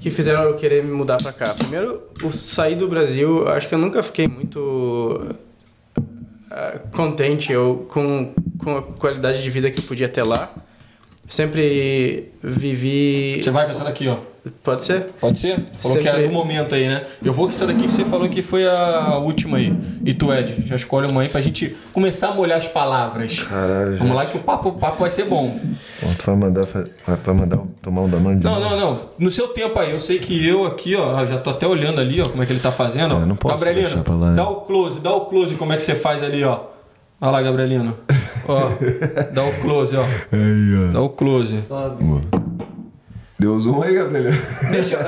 que 0.00 0.10
fizeram 0.10 0.42
eu 0.42 0.54
querer 0.56 0.84
me 0.84 0.92
mudar 0.92 1.16
para 1.16 1.32
cá. 1.32 1.54
Primeiro, 1.54 2.02
o 2.22 2.30
sair 2.32 2.76
do 2.76 2.86
Brasil, 2.86 3.48
acho 3.48 3.66
que 3.66 3.74
eu 3.74 3.78
nunca 3.78 4.02
fiquei 4.02 4.28
muito 4.28 5.34
contente 6.92 7.54
ou 7.54 7.78
com, 7.84 8.34
com 8.58 8.76
a 8.76 8.82
qualidade 8.82 9.42
de 9.42 9.50
vida 9.50 9.70
que 9.70 9.80
podia 9.82 10.08
ter 10.08 10.22
lá. 10.22 10.52
Sempre 11.32 12.30
vivi. 12.42 13.40
Você 13.42 13.50
vai 13.50 13.64
com 13.64 13.70
essa 13.70 13.84
daqui, 13.84 14.06
ó. 14.06 14.16
Pode 14.62 14.82
ser? 14.82 15.06
Pode 15.18 15.38
ser? 15.38 15.60
Tu 15.72 15.78
falou 15.78 15.96
que 15.96 16.02
Sempre- 16.02 16.18
era 16.24 16.28
do 16.28 16.34
momento 16.34 16.74
aí, 16.74 16.86
né? 16.88 17.04
Eu 17.24 17.32
vou 17.32 17.46
com 17.46 17.52
essa 17.52 17.66
daqui 17.66 17.86
que 17.86 17.92
você 17.92 18.04
falou 18.04 18.28
que 18.28 18.42
foi 18.42 18.68
a 18.68 19.16
última 19.16 19.56
aí. 19.56 19.74
E 20.04 20.12
tu, 20.12 20.30
Ed, 20.30 20.64
já 20.66 20.76
escolhe 20.76 21.10
uma 21.10 21.22
aí 21.22 21.30
pra 21.30 21.40
gente 21.40 21.74
começar 21.90 22.28
a 22.28 22.34
molhar 22.34 22.58
as 22.58 22.68
palavras. 22.68 23.38
Caralho, 23.44 23.96
Vamos 23.96 24.14
lá 24.14 24.26
que 24.26 24.36
o 24.36 24.40
papo, 24.40 24.68
o 24.68 24.72
papo 24.72 24.98
vai 25.00 25.08
ser 25.08 25.24
bom. 25.24 25.58
Bom, 26.02 26.14
tu 26.18 26.26
vai 26.26 26.36
mandar, 26.36 26.66
vai, 26.66 26.84
vai 27.24 27.34
mandar 27.34 27.58
tomar 27.80 28.02
um 28.02 28.10
Danone 28.10 28.38
de 28.40 28.44
Não, 28.44 28.60
novo? 28.60 28.76
não, 28.76 28.90
não. 28.94 29.00
No 29.18 29.30
seu 29.30 29.48
tempo 29.48 29.78
aí, 29.78 29.90
eu 29.90 30.00
sei 30.00 30.18
que 30.18 30.46
eu 30.46 30.66
aqui, 30.66 30.94
ó, 30.96 31.24
já 31.24 31.38
tô 31.38 31.48
até 31.48 31.66
olhando 31.66 31.98
ali, 31.98 32.20
ó, 32.20 32.28
como 32.28 32.42
é 32.42 32.46
que 32.46 32.52
ele 32.52 32.60
tá 32.60 32.72
fazendo. 32.72 33.14
É, 33.14 33.24
não 33.24 33.36
posso 33.36 33.54
Gabrielino, 33.54 33.86
deixar 33.86 34.02
pra 34.04 34.14
lá, 34.16 34.30
né? 34.32 34.36
dá 34.36 34.46
o 34.50 34.56
close, 34.56 35.00
dá 35.00 35.12
o 35.14 35.22
close, 35.26 35.54
como 35.54 35.72
é 35.72 35.78
que 35.78 35.82
você 35.82 35.94
faz 35.94 36.22
ali, 36.22 36.44
ó. 36.44 36.71
Olha 37.22 37.30
lá, 37.30 37.42
Gabrielino. 37.42 37.96
Ó, 38.48 38.70
dá 39.32 39.44
o 39.44 39.52
close, 39.60 39.96
ó. 39.96 40.02
Aí, 40.02 40.92
Dá 40.92 41.00
o 41.00 41.08
close. 41.08 41.62
ó. 41.70 41.92
Deu 43.38 43.60
zoom 43.60 43.80
aí, 43.80 43.94
Gabriel. 43.94 44.32
Deixa 44.72 44.96
eu... 44.96 45.06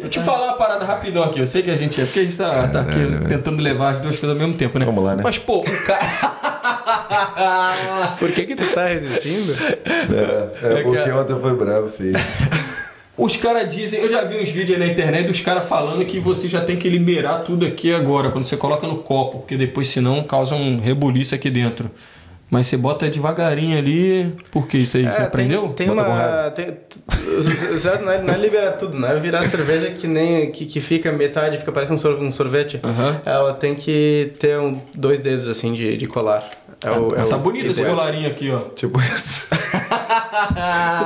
eu 0.04 0.10
te 0.10 0.20
falar 0.20 0.48
uma 0.48 0.56
parada 0.58 0.84
rapidão 0.84 1.24
aqui. 1.24 1.40
Eu 1.40 1.46
sei 1.46 1.62
que 1.62 1.70
a 1.70 1.76
gente 1.76 1.98
é. 1.98 2.04
Porque 2.04 2.20
a 2.20 2.22
gente 2.24 2.36
tá, 2.36 2.68
tá 2.68 2.80
aqui 2.82 3.26
tentando 3.26 3.62
levar 3.62 3.94
as 3.94 4.00
duas 4.00 4.20
coisas 4.20 4.36
ao 4.36 4.46
mesmo 4.46 4.54
tempo, 4.54 4.78
né? 4.78 4.84
Vamos 4.84 5.02
lá, 5.02 5.16
né? 5.16 5.22
Mas, 5.24 5.38
pô, 5.38 5.60
o 5.60 5.64
cara. 5.86 6.34
Por 8.18 8.30
que 8.30 8.44
que 8.44 8.56
tu 8.56 8.66
tá 8.74 8.86
resistindo? 8.86 9.54
É, 9.84 10.66
é 10.66 10.80
É 10.80 10.82
porque 10.82 11.10
ontem 11.10 11.40
foi 11.40 11.56
bravo, 11.56 11.88
filho. 11.88 12.18
Os 13.16 13.36
caras 13.36 13.72
dizem, 13.72 14.00
eu 14.00 14.08
já 14.10 14.24
vi 14.24 14.36
uns 14.42 14.48
vídeos 14.48 14.80
aí 14.80 14.86
na 14.86 14.92
internet 14.92 15.26
dos 15.28 15.38
caras 15.40 15.68
falando 15.68 16.04
que 16.04 16.18
você 16.18 16.48
já 16.48 16.60
tem 16.60 16.76
que 16.76 16.88
liberar 16.88 17.38
tudo 17.44 17.64
aqui 17.64 17.92
agora, 17.92 18.30
quando 18.30 18.42
você 18.44 18.56
coloca 18.56 18.86
no 18.88 18.96
copo, 18.98 19.38
porque 19.38 19.56
depois 19.56 19.86
senão 19.88 20.22
causa 20.24 20.54
um 20.56 20.78
rebuliço 20.80 21.34
aqui 21.34 21.48
dentro. 21.48 21.90
Mas 22.50 22.66
você 22.66 22.76
bota 22.76 23.08
devagarinho 23.08 23.76
ali. 23.78 24.32
Por 24.50 24.68
que 24.68 24.78
isso 24.78 24.96
aí? 24.96 25.04
você 25.04 25.08
É, 25.20 25.22
aprendeu? 25.22 25.68
Tem, 25.70 25.86
tem 25.86 25.96
Bota 25.96 26.08
uma. 26.08 26.50
Tem, 26.50 26.66
não 28.04 28.12
é, 28.12 28.22
não 28.22 28.34
é 28.34 28.36
liberar 28.36 28.72
tudo, 28.72 28.96
não 28.98 29.08
é 29.08 29.18
virar 29.18 29.48
cerveja 29.48 29.90
que 29.90 30.06
nem. 30.06 30.50
que, 30.52 30.66
que 30.66 30.80
fica 30.80 31.10
metade, 31.10 31.58
fica 31.58 31.72
parecendo 31.72 31.94
um 31.98 32.02
sor- 32.02 32.18
um 32.22 32.30
sorvete. 32.30 32.78
Aham. 32.84 33.20
Ela 33.24 33.54
tem 33.54 33.74
que 33.74 34.32
ter 34.38 34.58
um, 34.58 34.78
dois 34.94 35.18
dedos 35.20 35.48
assim 35.48 35.72
de, 35.72 35.96
de 35.96 36.06
colar. 36.06 36.46
É 36.82 36.90
o, 36.90 37.14
é 37.14 37.24
tá 37.26 37.36
o 37.36 37.40
bonito 37.40 37.64
que 37.64 37.70
esse 37.72 37.84
colarinho 37.84 38.28
aqui, 38.28 38.50
ó. 38.50 38.60
Tipo 38.74 39.00
isso. 39.00 39.48
Tu 39.50 39.56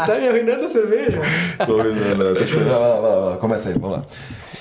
tá 0.07 0.17
me 0.21 0.29
arruinando 0.29 0.67
a 0.67 0.69
cerveja. 0.71 1.21
Tô 1.67 1.75
olhando, 1.77 2.35
tô 2.37 2.45
esperando. 2.45 2.69
Vai 2.71 2.79
lá, 2.81 2.89
vai 3.01 3.11
lá, 3.11 3.21
vai 3.21 3.31
lá. 3.31 3.37
Começa 3.37 3.69
aí, 3.69 3.75
vamos 3.75 3.99
lá. 3.99 4.05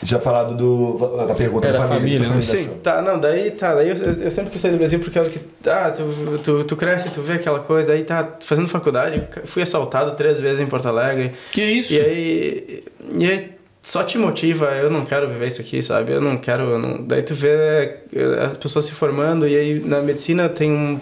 Já 0.04 0.20
falado 0.20 0.56
do, 0.56 1.26
da 1.26 1.34
pergunta 1.34 1.68
Era 1.68 1.80
da 1.80 1.88
família. 1.88 2.20
família, 2.20 2.36
né? 2.36 2.42
Sim, 2.42 2.70
tá, 2.84 3.02
não, 3.02 3.20
daí 3.20 3.50
tá, 3.52 3.74
daí 3.74 3.90
eu, 3.90 3.96
eu 3.96 4.30
sempre 4.32 4.52
quis 4.52 4.62
sair 4.62 4.72
do 4.72 4.78
Brasil 4.78 5.00
por 5.00 5.12
causa 5.12 5.28
que, 5.28 5.40
ah, 5.68 5.92
tu, 5.92 6.38
tu, 6.44 6.64
tu 6.66 6.76
cresce, 6.76 7.12
tu 7.12 7.22
vê 7.22 7.34
aquela 7.34 7.62
coisa, 7.62 7.94
aí 7.94 8.04
tá 8.04 8.38
fazendo 8.42 8.68
faculdade, 8.68 9.28
fui 9.46 9.64
assaltado 9.64 10.12
três 10.12 10.40
vezes 10.40 10.60
em 10.60 10.68
Porto 10.68 10.88
Alegre, 10.88 11.34
Que 11.52 11.64
isso? 11.64 11.94
e 11.94 12.00
aí, 12.00 12.84
e 13.20 13.26
aí 13.28 13.57
só 13.88 14.04
te 14.04 14.18
motiva, 14.18 14.66
eu 14.76 14.92
não 14.92 15.06
quero 15.06 15.30
viver 15.30 15.48
isso 15.48 15.62
aqui, 15.62 15.82
sabe, 15.82 16.12
eu 16.12 16.20
não 16.20 16.36
quero, 16.36 16.64
eu 16.72 16.78
não... 16.78 17.02
daí 17.02 17.24
tu 17.24 17.34
vê 17.34 18.00
eh, 18.14 18.46
as 18.46 18.58
pessoas 18.58 18.84
se 18.84 18.92
formando, 18.92 19.48
e 19.48 19.56
aí 19.56 19.80
na 19.80 20.02
medicina 20.02 20.50
tem 20.50 20.70
um, 20.70 21.00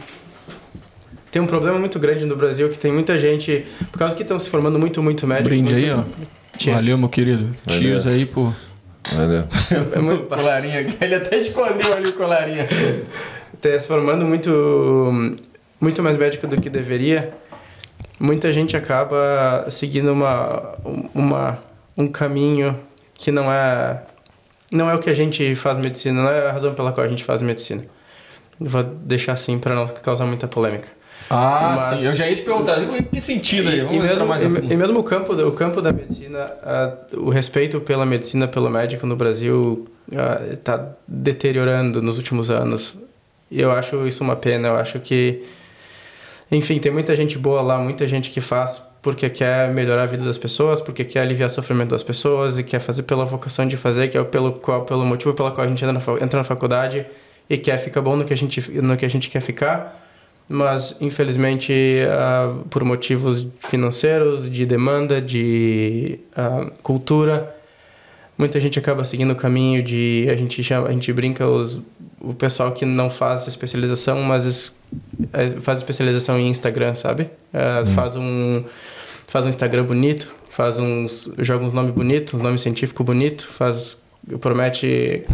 tem 1.31 1.41
um 1.41 1.47
problema 1.47 1.79
muito 1.79 1.97
grande 1.97 2.25
no 2.25 2.35
Brasil, 2.35 2.69
que 2.69 2.77
tem 2.77 2.93
muita 2.93 3.17
gente, 3.17 3.65
por 3.91 3.97
causa 3.97 4.15
que 4.15 4.21
estão 4.21 4.37
se 4.37 4.51
formando 4.51 4.77
muito, 4.77 5.01
muito 5.01 5.25
médico. 5.25 5.49
Brinde 5.49 5.73
muito, 5.73 5.83
aí, 5.83 5.91
ó. 5.91 6.03
Cheers. 6.59 6.77
Valeu, 6.77 6.97
meu 6.99 7.09
querido. 7.09 7.49
Valeu. 7.65 7.81
Cheers 7.81 8.05
aí, 8.05 8.23
pô. 8.23 8.53
Olha. 9.17 9.47
É 9.91 9.99
muito- 9.99 10.27
colarinho 10.29 10.81
aqui. 10.81 10.95
Ele 11.01 11.15
até 11.15 11.37
escondeu 11.37 11.91
ali 11.91 12.09
o 12.09 12.13
colarinho. 12.13 12.67
tá 13.59 13.79
se 13.79 13.87
formando 13.87 14.23
muito 14.23 15.35
muito 15.81 16.03
mais 16.03 16.17
médico 16.17 16.45
do 16.45 16.61
que 16.61 16.69
deveria 16.69 17.33
muita 18.19 18.53
gente 18.53 18.77
acaba 18.77 19.65
seguindo 19.69 20.11
uma 20.13 20.75
uma 21.13 21.59
um 21.97 22.07
caminho 22.07 22.77
que 23.13 23.31
não 23.31 23.51
é 23.51 24.01
não 24.71 24.89
é 24.89 24.95
o 24.95 24.99
que 24.99 25.09
a 25.09 25.13
gente 25.13 25.55
faz 25.55 25.77
medicina 25.77 26.23
não 26.23 26.29
é 26.29 26.47
a 26.47 26.51
razão 26.51 26.73
pela 26.73 26.91
qual 26.91 27.05
a 27.05 27.09
gente 27.09 27.23
faz 27.23 27.41
medicina 27.41 27.85
vou 28.59 28.83
deixar 28.83 29.33
assim 29.33 29.57
para 29.59 29.75
não 29.75 29.87
causar 29.87 30.25
muita 30.25 30.47
polêmica 30.47 30.87
Ah, 31.29 31.73
Mas- 31.91 31.99
sim. 31.99 32.05
Eu 32.05 32.13
já 32.13 32.27
ia 32.29 32.35
te 32.35 32.43
perguntar. 32.43 32.77
Em 32.83 33.01
que 33.03 33.19
sentido 33.19 33.67
aí? 33.69 33.79
e, 33.79 33.81
Vamos 33.81 33.95
e 33.95 33.99
mesmo, 34.07 34.25
mais 34.27 34.43
e, 34.43 34.45
e 34.45 34.77
mesmo 34.77 34.99
o 34.99 35.03
campo, 35.03 35.33
o 35.33 35.51
campo 35.53 35.81
da 35.81 35.91
medicina, 35.91 36.51
ah, 36.61 36.93
o 37.13 37.29
respeito 37.31 37.81
pela 37.81 38.05
medicina, 38.05 38.47
pelo 38.47 38.69
médico 38.69 39.07
no 39.07 39.15
Brasil 39.15 39.87
está 40.51 40.87
deteriorando 41.07 41.99
nos 41.99 42.17
últimos 42.17 42.51
anos. 42.51 42.95
E 43.49 43.59
eu 43.59 43.71
acho 43.71 44.05
isso 44.05 44.23
uma 44.23 44.35
pena. 44.35 44.67
Eu 44.67 44.75
acho 44.75 44.99
que, 44.99 45.43
enfim, 46.51 46.77
tem 46.77 46.91
muita 46.91 47.15
gente 47.15 47.39
boa 47.39 47.61
lá, 47.61 47.79
muita 47.79 48.07
gente 48.07 48.29
que 48.29 48.39
faz 48.39 48.83
porque 49.05 49.29
quer 49.29 49.71
melhorar 49.71 50.01
a 50.03 50.05
vida 50.07 50.25
das 50.25 50.39
pessoas, 50.39 50.81
porque 50.81 51.05
quer 51.05 51.19
aliviar 51.21 51.47
o 51.47 51.53
sofrimento 51.53 51.91
das 51.91 52.01
pessoas 52.01 52.57
e 52.57 52.63
quer 52.63 52.79
fazer 52.79 53.03
pela 53.03 53.23
vocação 53.23 53.67
de 53.67 53.77
fazer, 53.77 54.07
que 54.07 54.17
é 54.17 54.23
pelo 54.23 54.51
qual, 54.53 54.83
pelo 54.83 55.05
motivo 55.05 55.31
pelo 55.35 55.51
qual 55.51 55.63
a 55.65 55.69
gente 55.69 55.85
entra 55.85 56.37
na, 56.39 56.43
faculdade 56.43 57.05
e 57.47 57.55
quer 57.55 57.77
ficar 57.77 58.01
bom 58.01 58.15
no 58.15 58.25
que 58.25 58.33
a 58.33 58.37
gente 58.37 58.59
no 58.81 58.97
que 58.97 59.05
a 59.05 59.09
gente 59.09 59.29
quer 59.29 59.41
ficar 59.41 60.01
mas 60.49 60.97
infelizmente 61.01 61.71
ah, 62.09 62.51
por 62.71 62.83
motivos 62.83 63.45
financeiros, 63.59 64.49
de 64.49 64.65
demanda, 64.65 65.21
de 65.21 66.19
ah, 66.35 66.69
cultura, 66.81 67.55
muita 68.37 68.59
gente 68.59 68.79
acaba 68.79 69.03
seguindo 69.03 69.31
o 69.31 69.35
caminho 69.35 69.83
de 69.83 70.27
a 70.31 70.35
gente 70.35 70.63
chama, 70.63 70.87
a 70.87 70.91
gente 70.91 71.13
brinca 71.13 71.45
os 71.47 71.79
o 72.21 72.33
pessoal 72.33 72.71
que 72.71 72.85
não 72.85 73.07
faz 73.07 73.47
especialização, 73.47 74.19
mas 74.23 74.45
es- 74.45 74.75
eh, 75.31 75.49
faz 75.61 75.77
especialização 75.77 76.39
em 76.39 76.47
Instagram, 76.49 76.95
sabe? 76.95 77.29
Ah, 77.53 77.83
Faz 77.93 78.15
um 78.15 78.63
faz 79.35 79.45
um 79.45 79.49
Instagram 79.49 79.83
bonito, 79.83 80.33
faz 80.49 80.79
uns 80.79 81.29
joga 81.39 81.65
uns 81.65 81.73
nomes 81.73 81.91
bonitos, 81.93 82.33
um 82.33 82.41
nome 82.41 82.57
científico 82.57 83.03
bonito, 83.03 83.45
faz 83.49 84.01
promete 84.39 85.25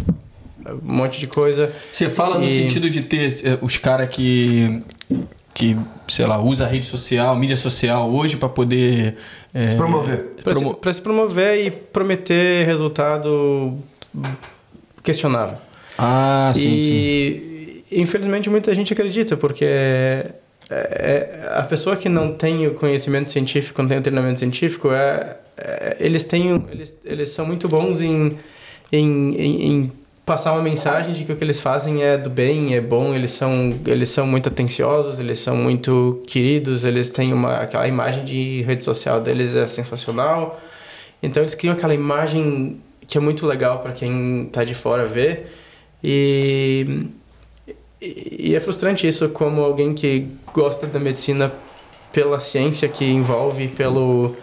um 0.66 0.92
monte 0.94 1.20
de 1.20 1.28
coisa. 1.28 1.72
Você 1.92 2.10
fala 2.10 2.36
no 2.36 2.44
E- 2.44 2.50
sentido 2.50 2.90
de 2.90 3.02
ter 3.02 3.28
eh, 3.44 3.58
os 3.62 3.76
caras 3.76 4.08
que, 4.08 4.82
que, 5.54 5.76
sei 6.08 6.26
lá, 6.26 6.42
usa 6.42 6.64
a 6.64 6.68
rede 6.68 6.84
social, 6.84 7.36
mídia 7.36 7.56
social 7.56 8.10
hoje 8.10 8.36
pra 8.36 8.48
poder... 8.48 9.14
eh, 9.54 9.68
Se 9.68 9.76
promover. 9.76 10.18
Para 10.42 10.52
promo- 10.54 10.78
se, 10.82 10.92
se 10.94 11.00
promover 11.00 11.64
e 11.66 11.70
prometer 11.70 12.66
resultado 12.66 13.78
questionável. 15.02 15.58
Ah, 15.96 16.50
sim, 16.56 16.60
sim. 16.80 16.92
e 16.92 17.84
infelizmente 17.92 18.50
muita 18.50 18.74
gente 18.74 18.92
acredita, 18.92 19.36
porque 19.36 19.64
é- 20.72 21.40
é- 21.44 21.58
a 21.58 21.62
pessoa 21.62 21.96
que 21.96 22.08
não 22.08 22.32
tem 22.32 22.66
o 22.66 22.74
conhecimento 22.74 23.30
científico, 23.30 23.80
não 23.82 23.88
tem 23.88 23.98
o 23.98 24.02
treinamento 24.02 24.38
científico, 24.38 24.90
é, 24.92 25.36
é- 25.56 25.96
eles, 26.00 26.22
têm, 26.22 26.64
eles, 26.70 26.96
eles 27.04 27.30
são 27.30 27.44
muito 27.44 27.68
bons 27.68 28.00
em, 28.00 28.32
em, 28.90 29.34
em, 29.36 29.66
em 29.66 29.92
passar 30.24 30.52
uma 30.52 30.62
mensagem 30.62 31.12
de 31.12 31.24
que 31.24 31.32
o 31.32 31.36
que 31.36 31.44
eles 31.44 31.60
fazem 31.60 32.02
é 32.02 32.16
do 32.16 32.30
bem, 32.30 32.74
é 32.74 32.80
bom, 32.80 33.14
eles 33.14 33.32
são, 33.32 33.70
eles 33.86 34.08
são 34.08 34.26
muito 34.26 34.48
atenciosos, 34.48 35.18
eles 35.18 35.40
são 35.40 35.56
muito 35.56 36.22
queridos, 36.26 36.84
eles 36.84 37.10
têm 37.10 37.32
uma, 37.32 37.56
aquela 37.58 37.86
imagem 37.86 38.24
de 38.24 38.62
rede 38.62 38.84
social 38.84 39.20
deles 39.20 39.54
é 39.56 39.66
sensacional. 39.66 40.60
Então 41.22 41.42
eles 41.42 41.54
criam 41.54 41.74
aquela 41.74 41.94
imagem 41.94 42.80
que 43.06 43.18
é 43.18 43.20
muito 43.20 43.46
legal 43.46 43.80
para 43.80 43.92
quem 43.92 44.48
tá 44.52 44.64
de 44.64 44.74
fora 44.74 45.06
ver. 45.06 45.52
E, 46.02 47.06
e 48.04 48.54
é 48.54 48.60
frustrante 48.60 49.06
isso 49.06 49.28
como 49.28 49.62
alguém 49.62 49.94
que 49.94 50.26
gosta 50.52 50.86
da 50.86 50.98
medicina 50.98 51.52
pela 52.12 52.40
ciência 52.40 52.88
que 52.88 53.04
envolve, 53.04 53.68
pelo, 53.68 54.36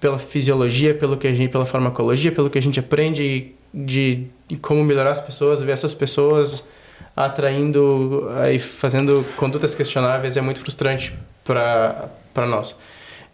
pela 0.00 0.18
fisiologia, 0.18 0.94
pelo 0.94 1.16
que 1.16 1.26
a 1.26 1.34
gente, 1.34 1.50
pela 1.50 1.66
farmacologia, 1.66 2.30
pelo 2.30 2.48
que 2.48 2.58
a 2.58 2.62
gente 2.62 2.78
aprende 2.78 3.52
de, 3.74 4.26
de 4.48 4.56
como 4.56 4.84
melhorar 4.84 5.12
as 5.12 5.20
pessoas, 5.20 5.62
ver 5.62 5.72
essas 5.72 5.92
pessoas 5.92 6.62
atraindo 7.16 8.28
e 8.52 8.58
fazendo 8.58 9.24
condutas 9.36 9.74
questionáveis 9.74 10.36
é 10.36 10.40
muito 10.40 10.60
frustrante 10.60 11.12
para 11.44 12.08
para 12.32 12.46
nós. 12.46 12.76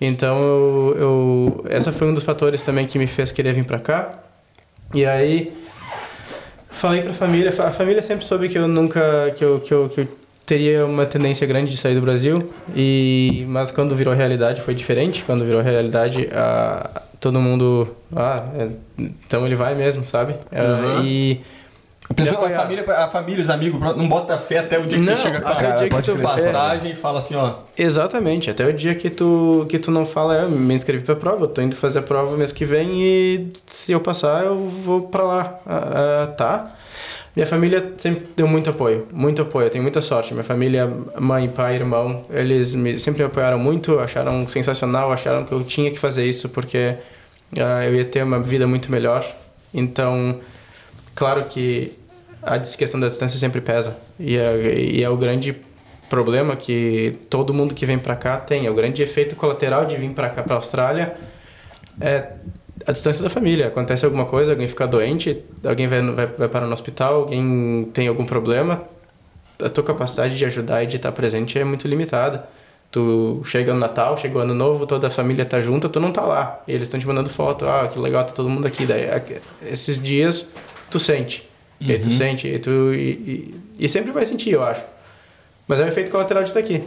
Então, 0.00 0.42
eu, 0.42 0.97
eu, 0.99 1.64
essa 1.68 1.92
foi 1.92 2.06
um 2.06 2.14
dos 2.14 2.25
fatores 2.25 2.62
também 2.62 2.87
que 2.87 2.99
me 2.99 3.06
fez 3.06 3.33
querer 3.33 3.54
vir 3.54 3.64
para 3.64 3.78
cá. 3.78 4.12
E 4.95 5.06
aí, 5.06 5.56
falei 6.76 7.02
para 7.02 7.11
a 7.11 7.14
família. 7.14 7.50
A 7.50 7.73
família 7.73 8.02
sempre 8.02 8.25
soube 8.25 8.49
que 8.49 8.59
eu 8.59 8.68
nunca, 8.68 9.33
que 9.37 9.45
eu, 9.45 9.61
que 9.61 9.73
eu, 9.73 9.88
que 9.88 10.00
eu 10.02 10.09
teria 10.45 10.87
uma 10.87 11.04
tendência 11.04 11.47
grande 11.47 11.71
de 11.71 11.76
sair 11.76 11.95
do 11.95 12.00
Brasil. 12.00 12.37
E 12.75 13.45
mas 13.49 13.71
quando 13.71 13.97
virou 13.97 14.14
realidade 14.14 14.61
foi 14.61 14.75
diferente. 14.75 15.25
Quando 15.25 15.45
virou 15.45 15.61
realidade, 15.61 16.28
ah, 16.33 17.02
todo 17.18 17.40
mundo, 17.40 17.97
ah, 18.14 18.45
é, 18.59 18.68
então 18.99 19.45
ele 19.47 19.56
vai 19.56 19.75
mesmo, 19.75 20.06
sabe? 20.06 20.35
Uhum. 20.52 21.04
E 21.04 21.40
A, 22.08 22.14
pessoa, 22.14 22.48
Me 22.48 22.54
a, 22.54 22.56
família, 22.56 22.84
a 22.96 23.08
família, 23.08 23.42
os 23.42 23.50
amigos, 23.50 23.80
não 23.80 24.08
bota 24.08 24.38
fé 24.38 24.58
até 24.58 24.78
o 24.78 24.86
dia 24.86 24.98
que 24.98 25.04
Não, 25.04 25.16
você 25.16 25.22
chega 25.22 25.40
com 25.40 25.48
a 25.48 26.22
passagem 26.22 26.92
e 26.92 26.94
fala 26.94 27.18
assim, 27.18 27.34
ó. 27.34 27.54
Exatamente, 27.76 28.48
até 28.48 28.64
o 28.64 28.72
dia 28.72 28.94
que 28.94 29.10
tu, 29.10 29.66
que 29.68 29.78
tu 29.78 29.90
não 29.90 30.06
fala, 30.06 30.42
eu 30.42 30.50
me 30.50 30.75
inscrevi 30.75 31.04
pra 31.04 31.16
prova, 31.16 31.44
eu 31.44 31.48
tô 31.48 31.60
indo 31.60 31.75
fazer 31.75 31.98
a 31.98 32.02
prova 32.02 32.36
mês 32.36 32.52
que 32.52 32.64
vem 32.64 33.02
e 33.02 33.52
se 33.70 33.92
eu 33.92 34.00
passar 34.00 34.44
eu 34.44 34.56
vou 34.56 35.02
pra 35.02 35.22
lá, 35.22 35.60
Ah, 35.66 36.25
ah, 36.25 36.26
tá? 36.28 36.75
Minha 37.34 37.46
família 37.46 37.92
sempre 37.98 38.26
deu 38.34 38.48
muito 38.48 38.70
apoio, 38.70 39.06
muito 39.12 39.42
apoio, 39.42 39.66
eu 39.66 39.70
tenho 39.70 39.82
muita 39.82 40.00
sorte. 40.00 40.32
Minha 40.32 40.42
família, 40.42 40.90
mãe, 41.20 41.46
pai, 41.48 41.75
irmão, 41.75 42.22
eles 42.30 42.75
me, 42.75 42.98
sempre 42.98 43.22
me 43.22 43.26
apoiaram 43.26 43.58
muito, 43.58 43.98
acharam 43.98 44.48
sensacional, 44.48 45.12
acharam 45.12 45.44
que 45.44 45.52
eu 45.52 45.62
tinha 45.62 45.90
que 45.90 45.98
fazer 45.98 46.25
isso 46.25 46.48
porque 46.48 46.94
ah, 47.58 47.84
eu 47.84 47.94
ia 47.94 48.06
ter 48.06 48.22
uma 48.22 48.40
vida 48.40 48.66
muito 48.66 48.90
melhor. 48.90 49.22
Então, 49.75 50.40
claro 51.16 51.44
que 51.46 51.99
a 52.40 52.61
questão 52.61 53.00
da 53.00 53.08
distância 53.08 53.37
sempre 53.40 53.61
pesa 53.61 53.96
e 54.20 54.37
é, 54.37 54.78
e 54.78 55.02
é 55.02 55.11
o 55.11 55.16
grande 55.16 55.56
problema 56.08 56.54
que 56.54 57.18
todo 57.28 57.52
mundo 57.52 57.75
que 57.75 57.85
vem 57.85 57.99
para 57.99 58.14
cá 58.14 58.37
tem. 58.38 58.66
É 58.66 58.70
o 58.70 58.75
grande 58.75 59.02
efeito 59.02 59.35
colateral 59.35 59.85
de 59.87 59.96
vir 59.96 60.11
para 60.11 60.30
cá, 60.30 60.44
para 60.44 60.54
Austrália, 60.54 61.14
é 62.00 62.28
a 62.87 62.92
distância 62.92 63.23
da 63.23 63.30
família. 63.30 63.66
Acontece 63.66 64.04
alguma 64.04 64.25
coisa, 64.25 64.52
alguém 64.52 64.68
fica 64.68 64.87
doente, 64.87 65.42
alguém 65.64 65.88
vai, 65.88 66.00
vai, 66.02 66.26
vai 66.26 66.49
parar 66.49 66.66
no 66.66 66.73
hospital, 66.73 67.23
alguém 67.23 67.90
tem 67.92 68.06
algum 68.06 68.25
problema, 68.25 68.85
a 69.62 69.68
tua 69.68 69.82
capacidade 69.82 70.37
de 70.37 70.44
ajudar 70.44 70.82
e 70.85 70.87
de 70.87 70.96
estar 70.96 71.12
presente 71.12 71.58
é 71.58 71.64
muito 71.64 71.88
limitada. 71.88 72.46
Tu 72.90 73.42
chega 73.44 73.75
no 73.75 73.80
Natal, 73.80 74.16
chega 74.16 74.38
o 74.38 74.40
Ano 74.40 74.54
Novo, 74.54 74.87
toda 74.87 75.08
a 75.08 75.11
família 75.11 75.44
tá 75.44 75.61
junta, 75.61 75.88
tu 75.88 75.99
não 75.99 76.12
tá 76.12 76.23
lá. 76.23 76.62
E 76.68 76.73
eles 76.73 76.85
estão 76.85 77.00
te 77.00 77.06
mandando 77.06 77.28
foto, 77.28 77.66
ah, 77.66 77.88
que 77.92 77.99
legal, 77.99 78.25
tá 78.25 78.32
todo 78.32 78.49
mundo 78.49 78.66
aqui. 78.66 78.87
Daí, 78.87 79.08
esses 79.62 80.00
dias, 80.00 80.49
tu 80.90 80.99
sente. 80.99 81.49
E 81.81 81.93
aí 81.93 81.99
tu 81.99 82.09
sente, 82.09 82.49
e, 82.49 82.59
tu, 82.59 82.95
e, 82.95 83.55
e, 83.78 83.85
e 83.85 83.88
sempre 83.88 84.11
vai 84.11 84.25
sentir, 84.25 84.50
eu 84.52 84.62
acho. 84.62 84.83
Mas 85.69 85.81
é 85.81 85.85
o 85.85 85.88
efeito 85.88 86.11
colateral 86.11 86.43
de 86.43 86.49
estar 86.49 86.61
aqui. 86.61 86.83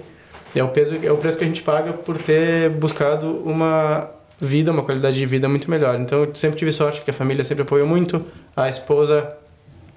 É 0.55 0.63
o, 0.63 0.69
peso, 0.69 0.97
é 1.03 1.11
o 1.11 1.17
preço 1.17 1.37
que 1.37 1.43
a 1.43 1.47
gente 1.47 1.61
paga 1.61 1.93
por 1.93 2.17
ter 2.17 2.69
buscado 2.71 3.43
uma 3.45 4.09
vida, 4.39 4.71
uma 4.71 4.83
qualidade 4.83 5.17
de 5.17 5.25
vida 5.25 5.47
muito 5.47 5.69
melhor. 5.69 5.99
Então 5.99 6.23
eu 6.23 6.35
sempre 6.35 6.57
tive 6.57 6.71
sorte 6.71 7.01
que 7.01 7.11
a 7.11 7.13
família 7.13 7.43
sempre 7.43 7.63
apoiou 7.63 7.87
muito. 7.87 8.19
A 8.55 8.67
esposa, 8.67 9.35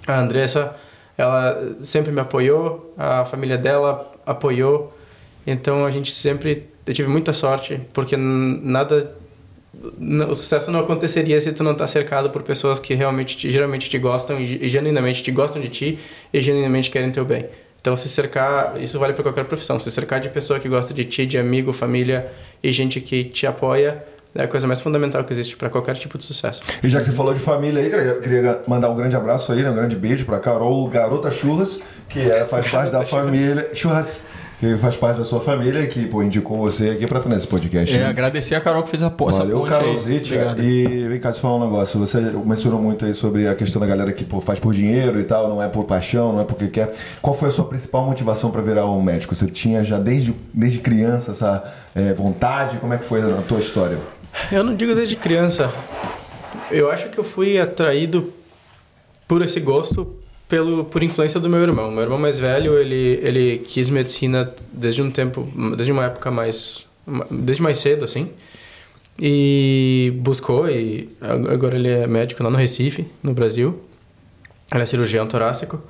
a 0.07 0.19
Andressa, 0.19 0.75
ela 1.17 1.77
sempre 1.83 2.13
me 2.13 2.21
apoiou, 2.21 2.95
a 2.99 3.25
família 3.25 3.57
dela 3.57 4.13
apoiou. 4.27 4.97
Então 5.47 5.87
a 5.87 5.91
gente 5.91 6.13
sempre. 6.13 6.71
Eu 6.85 6.93
tive 6.93 7.09
muita 7.09 7.33
sorte, 7.33 7.81
porque 7.93 8.17
nada. 8.17 9.17
O 10.31 10.35
sucesso 10.35 10.71
não 10.71 10.81
aconteceria 10.81 11.41
se 11.41 11.51
tu 11.53 11.65
não 11.65 11.75
tá 11.75 11.87
cercado 11.87 12.31
por 12.31 12.43
pessoas 12.43 12.79
que 12.79 12.95
realmente 12.95 13.37
te, 13.37 13.51
geralmente 13.51 13.91
te 13.91 13.99
gostam 13.99 14.39
e, 14.41 14.65
e 14.65 14.69
genuinamente 14.69 15.23
te 15.23 15.31
gostam 15.33 15.61
de 15.61 15.69
ti 15.69 15.99
e 16.33 16.41
genuinamente 16.41 16.91
querem 16.91 17.11
teu 17.11 17.25
bem. 17.25 17.47
Então 17.81 17.97
se 17.97 18.09
cercar, 18.09 18.81
isso 18.81 18.97
vale 18.99 19.13
para 19.13 19.25
qualquer 19.25 19.45
profissão, 19.45 19.81
se 19.81 19.91
cercar 19.91 20.21
de 20.21 20.29
pessoa 20.29 20.61
que 20.61 20.69
gosta 20.69 20.95
de 20.95 21.05
ti, 21.05 21.27
de 21.27 21.37
amigo, 21.37 21.73
família 21.73 22.31
e 22.63 22.71
gente 22.71 23.01
que 23.01 23.25
te 23.25 23.45
apoia, 23.45 24.05
é 24.35 24.43
a 24.45 24.49
coisa 24.49 24.67
mais 24.69 24.81
fundamental 24.81 25.25
que 25.25 25.33
existe 25.33 25.57
para 25.57 25.69
qualquer 25.69 25.95
tipo 25.97 26.17
de 26.17 26.23
sucesso. 26.25 26.63
E 26.83 26.89
já 26.89 27.01
que 27.01 27.07
você 27.07 27.13
falou 27.13 27.35
de 27.35 27.41
família 27.41 27.83
aí, 27.83 27.91
queria- 27.91 28.15
queria 28.21 28.61
mandar 28.69 28.89
um 28.89 28.95
grande 28.97 29.17
abraço 29.17 29.53
aí, 29.53 29.63
né? 29.63 29.71
um 29.71 29.75
grande 29.75 29.97
beijo 29.97 30.25
pra 30.25 30.39
Carol 30.39 30.89
Garota 30.89 31.31
Churras, 31.33 31.81
que 32.09 32.21
é, 32.21 32.45
faz 32.47 32.69
parte 32.71 32.93
da 32.93 33.05
família. 33.05 33.69
Churras, 33.75 34.27
que 34.63 34.77
faz 34.77 34.95
parte 34.97 35.17
da 35.19 35.25
sua 35.25 35.41
família 35.41 35.81
e 35.81 35.89
que 35.89 36.07
pô, 36.07 36.23
indicou 36.23 36.57
você 36.57 36.91
aqui 36.91 37.05
pra 37.05 37.19
estar 37.19 37.29
nesse 37.29 37.49
podcast. 37.49 37.97
É, 37.97 37.99
né? 37.99 38.07
agradecer 38.07 38.55
a 38.55 38.61
Carol 38.61 38.85
que 38.85 38.91
fez 38.91 39.03
a 39.03 39.11
po- 39.11 39.29
essa 39.29 39.41
Valeu. 39.41 39.63
Carol 39.65 39.99
Zitia. 39.99 40.55
E 40.57 41.09
vem 41.09 41.19
cá, 41.19 41.31
deixa 41.31 41.39
eu 41.39 41.43
falar 41.43 41.57
um 41.57 41.65
negócio. 41.65 41.99
Você 41.99 42.21
mencionou 42.21 42.81
muito 42.81 43.05
aí 43.05 43.13
sobre 43.13 43.49
a 43.49 43.57
questão 43.57 43.81
da 43.81 43.89
galera 43.89 44.13
que 44.13 44.25
pô, 44.25 44.41
faz 44.41 44.61
por 44.61 44.73
dinheiro 44.73 45.19
e 45.19 45.25
tal, 45.25 45.49
não 45.49 45.61
é 45.61 45.67
por 45.67 45.83
paixão, 45.83 46.33
não 46.33 46.43
é 46.43 46.45
porque 46.45 46.69
quer. 46.69 46.93
Qual 47.21 47.35
foi 47.35 47.49
a 47.49 47.51
sua 47.51 47.65
principal 47.65 48.07
motivação 48.07 48.53
para 48.53 48.63
virar 48.63 48.87
um 48.89 49.03
médico? 49.03 49.35
Você 49.35 49.49
tinha 49.49 49.83
já 49.83 49.99
desde, 49.99 50.33
desde 50.55 50.79
criança 50.79 51.33
essa 51.33 51.65
é, 51.93 52.15
vontade? 52.15 52.77
Como 52.77 52.95
é 52.95 52.99
que 52.99 53.05
foi 53.05 53.21
a 53.21 53.43
tua 53.43 53.59
história? 53.59 53.99
Eu 54.53 54.63
não 54.63 54.77
digo 54.77 54.95
desde 54.95 55.17
criança. 55.17 55.73
Eu 56.71 56.89
acho 56.89 57.09
que 57.09 57.19
eu 57.19 57.25
fui 57.25 57.59
atraído 57.59 58.33
por 59.27 59.43
esse 59.43 59.59
gosto 59.59 60.22
pelo 60.49 60.85
por 60.85 61.03
influência 61.03 61.41
do 61.41 61.49
meu 61.49 61.61
irmão. 61.61 61.91
Meu 61.91 62.03
irmão 62.03 62.19
mais 62.19 62.39
velho, 62.39 62.79
ele 62.79 63.21
ele 63.23 63.59
quis 63.59 63.91
medicina 63.91 64.53
desde 64.73 65.03
um 65.03 65.11
tempo, 65.11 65.49
desde 65.77 65.93
uma 65.93 66.05
época 66.07 66.31
mais 66.31 66.87
desde 67.31 67.63
mais 67.63 67.79
cedo 67.79 68.05
assim. 68.05 68.31
E 69.19 70.13
buscou 70.17 70.69
e 70.69 71.09
agora 71.21 71.77
ele 71.77 71.89
é 71.89 72.07
médico 72.07 72.43
lá 72.43 72.51
no 72.51 72.57
Recife, 72.57 73.07
no 73.23 73.33
Brasil. 73.35 73.81
Ele 74.73 74.83
é 74.83 74.87
cirurgião 74.87 75.27
torácico. 75.27 75.83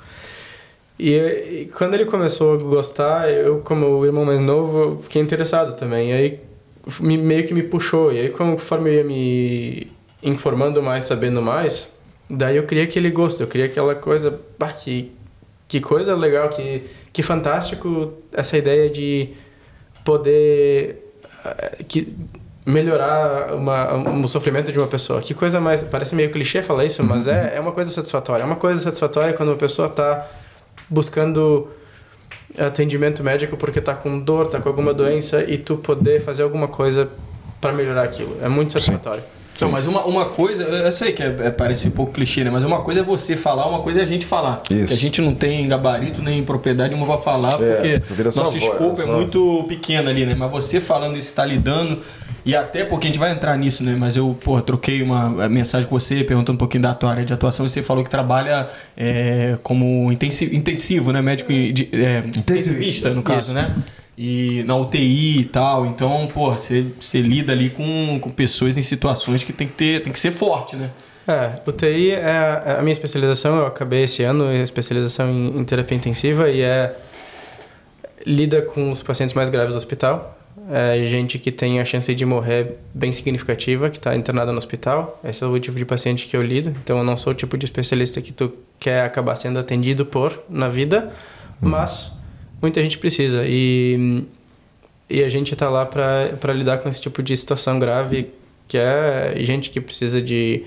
E, 0.98 1.16
e 1.16 1.70
quando 1.76 1.94
ele 1.94 2.04
começou 2.04 2.54
a 2.54 2.56
gostar, 2.56 3.30
eu 3.30 3.60
como 3.60 3.86
o 3.86 4.04
irmão 4.04 4.24
mais 4.24 4.40
novo, 4.40 5.00
fiquei 5.02 5.22
interessado 5.22 5.76
também. 5.76 6.10
E 6.10 6.12
aí 6.12 6.40
me, 7.00 7.16
meio 7.16 7.46
que 7.46 7.54
me 7.54 7.62
puxou. 7.62 8.12
E 8.12 8.20
aí 8.20 8.28
conforme 8.28 8.90
eu 8.90 8.94
ia 8.94 9.04
me 9.04 9.86
informando 10.22 10.82
mais, 10.82 11.04
sabendo 11.04 11.42
mais, 11.42 11.91
daí 12.32 12.56
eu 12.56 12.64
queria 12.64 12.84
aquele 12.84 13.10
gosto, 13.10 13.42
eu 13.42 13.46
queria 13.46 13.66
aquela 13.66 13.94
coisa, 13.94 14.40
que, 14.82 15.12
que 15.68 15.80
coisa 15.80 16.16
legal, 16.16 16.48
que, 16.48 16.82
que 17.12 17.22
fantástico 17.22 18.14
essa 18.32 18.56
ideia 18.56 18.88
de 18.88 19.28
poder 20.02 21.12
eh, 21.44 21.84
que 21.86 22.16
melhorar 22.64 23.54
uma, 23.54 23.94
um 23.94 24.26
sofrimento 24.26 24.72
de 24.72 24.78
uma 24.78 24.86
pessoa. 24.86 25.20
Que 25.20 25.34
coisa 25.34 25.60
mais... 25.60 25.82
Parece 25.82 26.14
meio 26.14 26.30
clichê 26.30 26.62
falar 26.62 26.84
isso, 26.84 27.02
mas 27.04 27.26
é, 27.26 27.56
é 27.56 27.60
uma 27.60 27.72
coisa 27.72 27.90
satisfatória. 27.90 28.42
É 28.42 28.46
uma 28.46 28.56
coisa 28.56 28.80
satisfatória 28.80 29.34
quando 29.34 29.50
uma 29.50 29.58
pessoa 29.58 29.88
está 29.88 30.28
buscando 30.88 31.68
atendimento 32.58 33.22
médico 33.22 33.56
porque 33.56 33.80
tá 33.80 33.94
com 33.94 34.18
dor, 34.18 34.48
tá 34.48 34.60
com 34.60 34.68
alguma 34.68 34.94
doença 34.94 35.42
e 35.42 35.58
tu 35.58 35.76
poder 35.76 36.20
fazer 36.20 36.42
alguma 36.42 36.68
coisa 36.68 37.10
para 37.60 37.72
melhorar 37.72 38.04
aquilo. 38.04 38.36
É 38.40 38.48
muito 38.48 38.72
satisfatório. 38.72 39.22
Então, 39.54 39.70
mas 39.70 39.86
uma, 39.86 40.04
uma 40.04 40.24
coisa, 40.24 40.62
eu 40.64 40.90
sei 40.92 41.12
que 41.12 41.22
é, 41.22 41.26
é- 41.44 41.50
parece 41.50 41.86
um 41.86 41.90
pouco 41.90 42.12
clichê, 42.12 42.42
né? 42.42 42.50
Mas 42.50 42.64
uma 42.64 42.80
coisa 42.80 43.00
é 43.00 43.02
você 43.02 43.36
falar, 43.36 43.66
uma 43.66 43.80
coisa 43.80 44.00
é 44.00 44.02
a 44.02 44.06
gente 44.06 44.24
falar. 44.26 44.62
Isso. 44.70 44.88
Que 44.88 44.94
a 44.94 44.96
gente 44.96 45.20
não 45.20 45.34
tem 45.34 45.68
gabarito 45.68 46.20
nem 46.22 46.42
propriedade 46.42 46.92
nenhuma 46.94 47.14
pra 47.14 47.22
falar, 47.22 47.60
É, 47.62 48.00
porque 48.00 48.24
nosso 48.36 48.56
escopo 48.56 49.00
é 49.00 49.04
só- 49.04 49.12
muito 49.12 49.64
pequeno 49.68 50.08
ali, 50.08 50.24
né? 50.26 50.34
Mas 50.34 50.50
você 50.50 50.80
falando 50.80 51.16
isso, 51.16 51.32
tá 51.34 51.44
lidando. 51.44 51.98
E 52.44 52.56
até 52.56 52.84
porque 52.84 53.06
a 53.06 53.08
gente 53.10 53.20
vai 53.20 53.30
entrar 53.30 53.56
nisso, 53.56 53.84
né? 53.84 53.94
Mas 53.96 54.16
eu, 54.16 54.36
pô, 54.42 54.60
troquei 54.60 55.00
uma 55.00 55.48
mensagem 55.48 55.86
com 55.88 56.00
você 56.00 56.24
perguntando 56.24 56.56
um 56.56 56.58
pouquinho 56.58 56.82
da 56.82 56.92
tua 56.92 57.10
área 57.10 57.24
de 57.24 57.32
atuação 57.32 57.64
e 57.64 57.70
você 57.70 57.82
falou 57.84 58.02
que 58.02 58.10
trabalha 58.10 58.66
é, 58.96 59.56
como 59.62 60.10
intensivo, 60.10 60.52
intensivo, 60.52 61.12
né? 61.12 61.22
Médico 61.22 61.52
de, 61.52 61.88
é, 61.92 62.18
intensivista, 62.26 63.10
no 63.10 63.22
caso, 63.22 63.38
Isso. 63.48 63.54
né? 63.54 63.72
E 64.16 64.62
na 64.66 64.76
UTI 64.76 65.40
e 65.40 65.44
tal. 65.44 65.86
Então, 65.86 66.28
pô, 66.32 66.50
você, 66.52 66.84
lida 67.14 67.52
ali 67.52 67.70
com, 67.70 68.18
com 68.20 68.30
pessoas 68.30 68.76
em 68.76 68.82
situações 68.82 69.42
que 69.42 69.52
tem 69.52 69.66
que, 69.66 69.74
ter, 69.74 70.02
tem 70.02 70.12
que 70.12 70.18
ser 70.18 70.30
forte, 70.30 70.76
né? 70.76 70.90
É, 71.26 71.52
UTI 71.68 72.10
é 72.10 72.76
a 72.78 72.82
minha 72.82 72.92
especialização, 72.92 73.56
eu 73.58 73.66
acabei 73.66 74.04
esse 74.04 74.24
ano, 74.24 74.50
é 74.50 74.62
especialização 74.62 75.30
em, 75.30 75.60
em 75.60 75.64
terapia 75.64 75.96
intensiva 75.96 76.50
e 76.50 76.62
é 76.62 76.94
lida 78.26 78.60
com 78.62 78.90
os 78.90 79.02
pacientes 79.02 79.34
mais 79.34 79.48
graves 79.48 79.72
do 79.72 79.78
hospital. 79.78 80.38
É 80.70 81.04
gente 81.06 81.38
que 81.38 81.50
tem 81.50 81.80
a 81.80 81.84
chance 81.84 82.14
de 82.14 82.24
morrer 82.24 82.78
bem 82.94 83.12
significativa, 83.12 83.90
que 83.90 83.96
está 83.96 84.14
internada 84.14 84.52
no 84.52 84.58
hospital. 84.58 85.20
Esse 85.24 85.42
é 85.42 85.46
o 85.46 85.58
tipo 85.58 85.76
de 85.76 85.84
paciente 85.84 86.26
que 86.26 86.36
eu 86.36 86.42
lido. 86.42 86.70
Então 86.82 86.98
eu 86.98 87.04
não 87.04 87.16
sou 87.16 87.32
o 87.32 87.34
tipo 87.34 87.56
de 87.56 87.64
especialista 87.64 88.20
que 88.20 88.32
tu 88.32 88.52
quer 88.78 89.04
acabar 89.04 89.34
sendo 89.36 89.58
atendido 89.58 90.06
por 90.06 90.42
na 90.48 90.68
vida, 90.68 91.12
mas 91.60 92.12
muita 92.62 92.80
gente 92.82 92.96
precisa 92.96 93.44
e 93.44 94.24
e 95.10 95.22
a 95.22 95.28
gente 95.28 95.52
está 95.52 95.68
lá 95.68 95.84
para 95.84 96.54
lidar 96.54 96.78
com 96.78 96.88
esse 96.88 97.00
tipo 97.00 97.22
de 97.22 97.36
situação 97.36 97.78
grave, 97.78 98.30
que 98.66 98.78
é 98.78 99.34
gente 99.40 99.68
que 99.68 99.80
precisa 99.80 100.22
de 100.22 100.64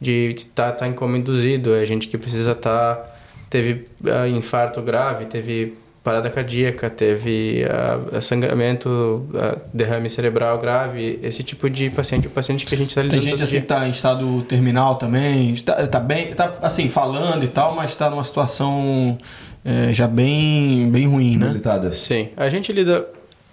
de 0.00 0.34
estar 0.36 0.72
tá, 0.72 0.78
tá 0.78 0.88
em 0.88 0.92
coma 0.92 1.18
induzido, 1.18 1.74
é 1.74 1.84
gente 1.84 2.08
que 2.08 2.18
precisa 2.18 2.52
estar 2.52 2.96
tá, 2.96 3.14
teve 3.48 3.86
uh, 4.02 4.26
infarto 4.26 4.82
grave, 4.82 5.26
teve 5.26 5.74
parada 6.02 6.28
cardíaca, 6.28 6.90
teve 6.90 7.64
uh, 7.64 8.20
sangramento, 8.20 8.88
uh, 8.88 9.60
derrame 9.72 10.10
cerebral 10.10 10.58
grave, 10.58 11.20
esse 11.22 11.44
tipo 11.44 11.70
de 11.70 11.88
paciente, 11.90 12.26
o 12.26 12.30
paciente 12.30 12.66
que 12.66 12.74
a 12.74 12.78
gente 12.78 12.88
está 12.88 13.02
lidando 13.02 13.20
Tem 13.20 13.30
gente 13.30 13.42
assim 13.42 13.52
dia. 13.52 13.60
que 13.60 13.66
tá 13.66 13.86
em 13.86 13.92
estado 13.92 14.42
terminal 14.42 14.96
também, 14.96 15.52
está 15.52 15.86
tá 15.86 16.00
bem, 16.00 16.34
tá 16.34 16.52
assim 16.62 16.86
assim 16.86 17.44
e 17.44 17.48
tal, 17.48 17.76
mas 17.76 17.90
está 17.90 18.10
numa 18.10 18.24
situação 18.24 19.16
é, 19.64 19.92
já 19.94 20.06
bem 20.06 20.90
bem 20.90 21.06
ruim, 21.06 21.36
né? 21.36 21.46
Habilitada. 21.46 21.92
Sim, 21.92 22.28
a 22.36 22.48
gente 22.48 22.72
lida 22.72 23.08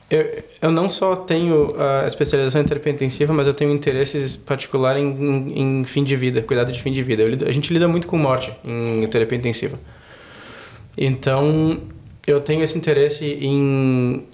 eu, 0.09 0.43
eu 0.59 0.71
não 0.71 0.89
só 0.89 1.15
tenho 1.15 1.75
a 1.79 2.07
especialização 2.07 2.61
em 2.61 2.65
terapia 2.65 2.91
intensiva, 2.91 3.31
mas 3.31 3.45
eu 3.45 3.53
tenho 3.53 3.71
interesses 3.71 4.35
particular 4.35 4.97
em, 4.97 5.05
em, 5.05 5.81
em 5.81 5.83
fim 5.83 6.03
de 6.03 6.15
vida, 6.15 6.41
cuidado 6.41 6.71
de 6.71 6.81
fim 6.81 6.91
de 6.91 7.03
vida. 7.03 7.23
Lido, 7.23 7.47
a 7.47 7.51
gente 7.51 7.71
lida 7.71 7.87
muito 7.87 8.07
com 8.07 8.17
morte 8.17 8.51
em 8.63 9.05
terapia 9.07 9.37
intensiva. 9.37 9.79
Então, 10.97 11.79
eu 12.25 12.39
tenho 12.41 12.63
esse 12.63 12.77
interesse 12.77 13.23
em... 13.39 14.25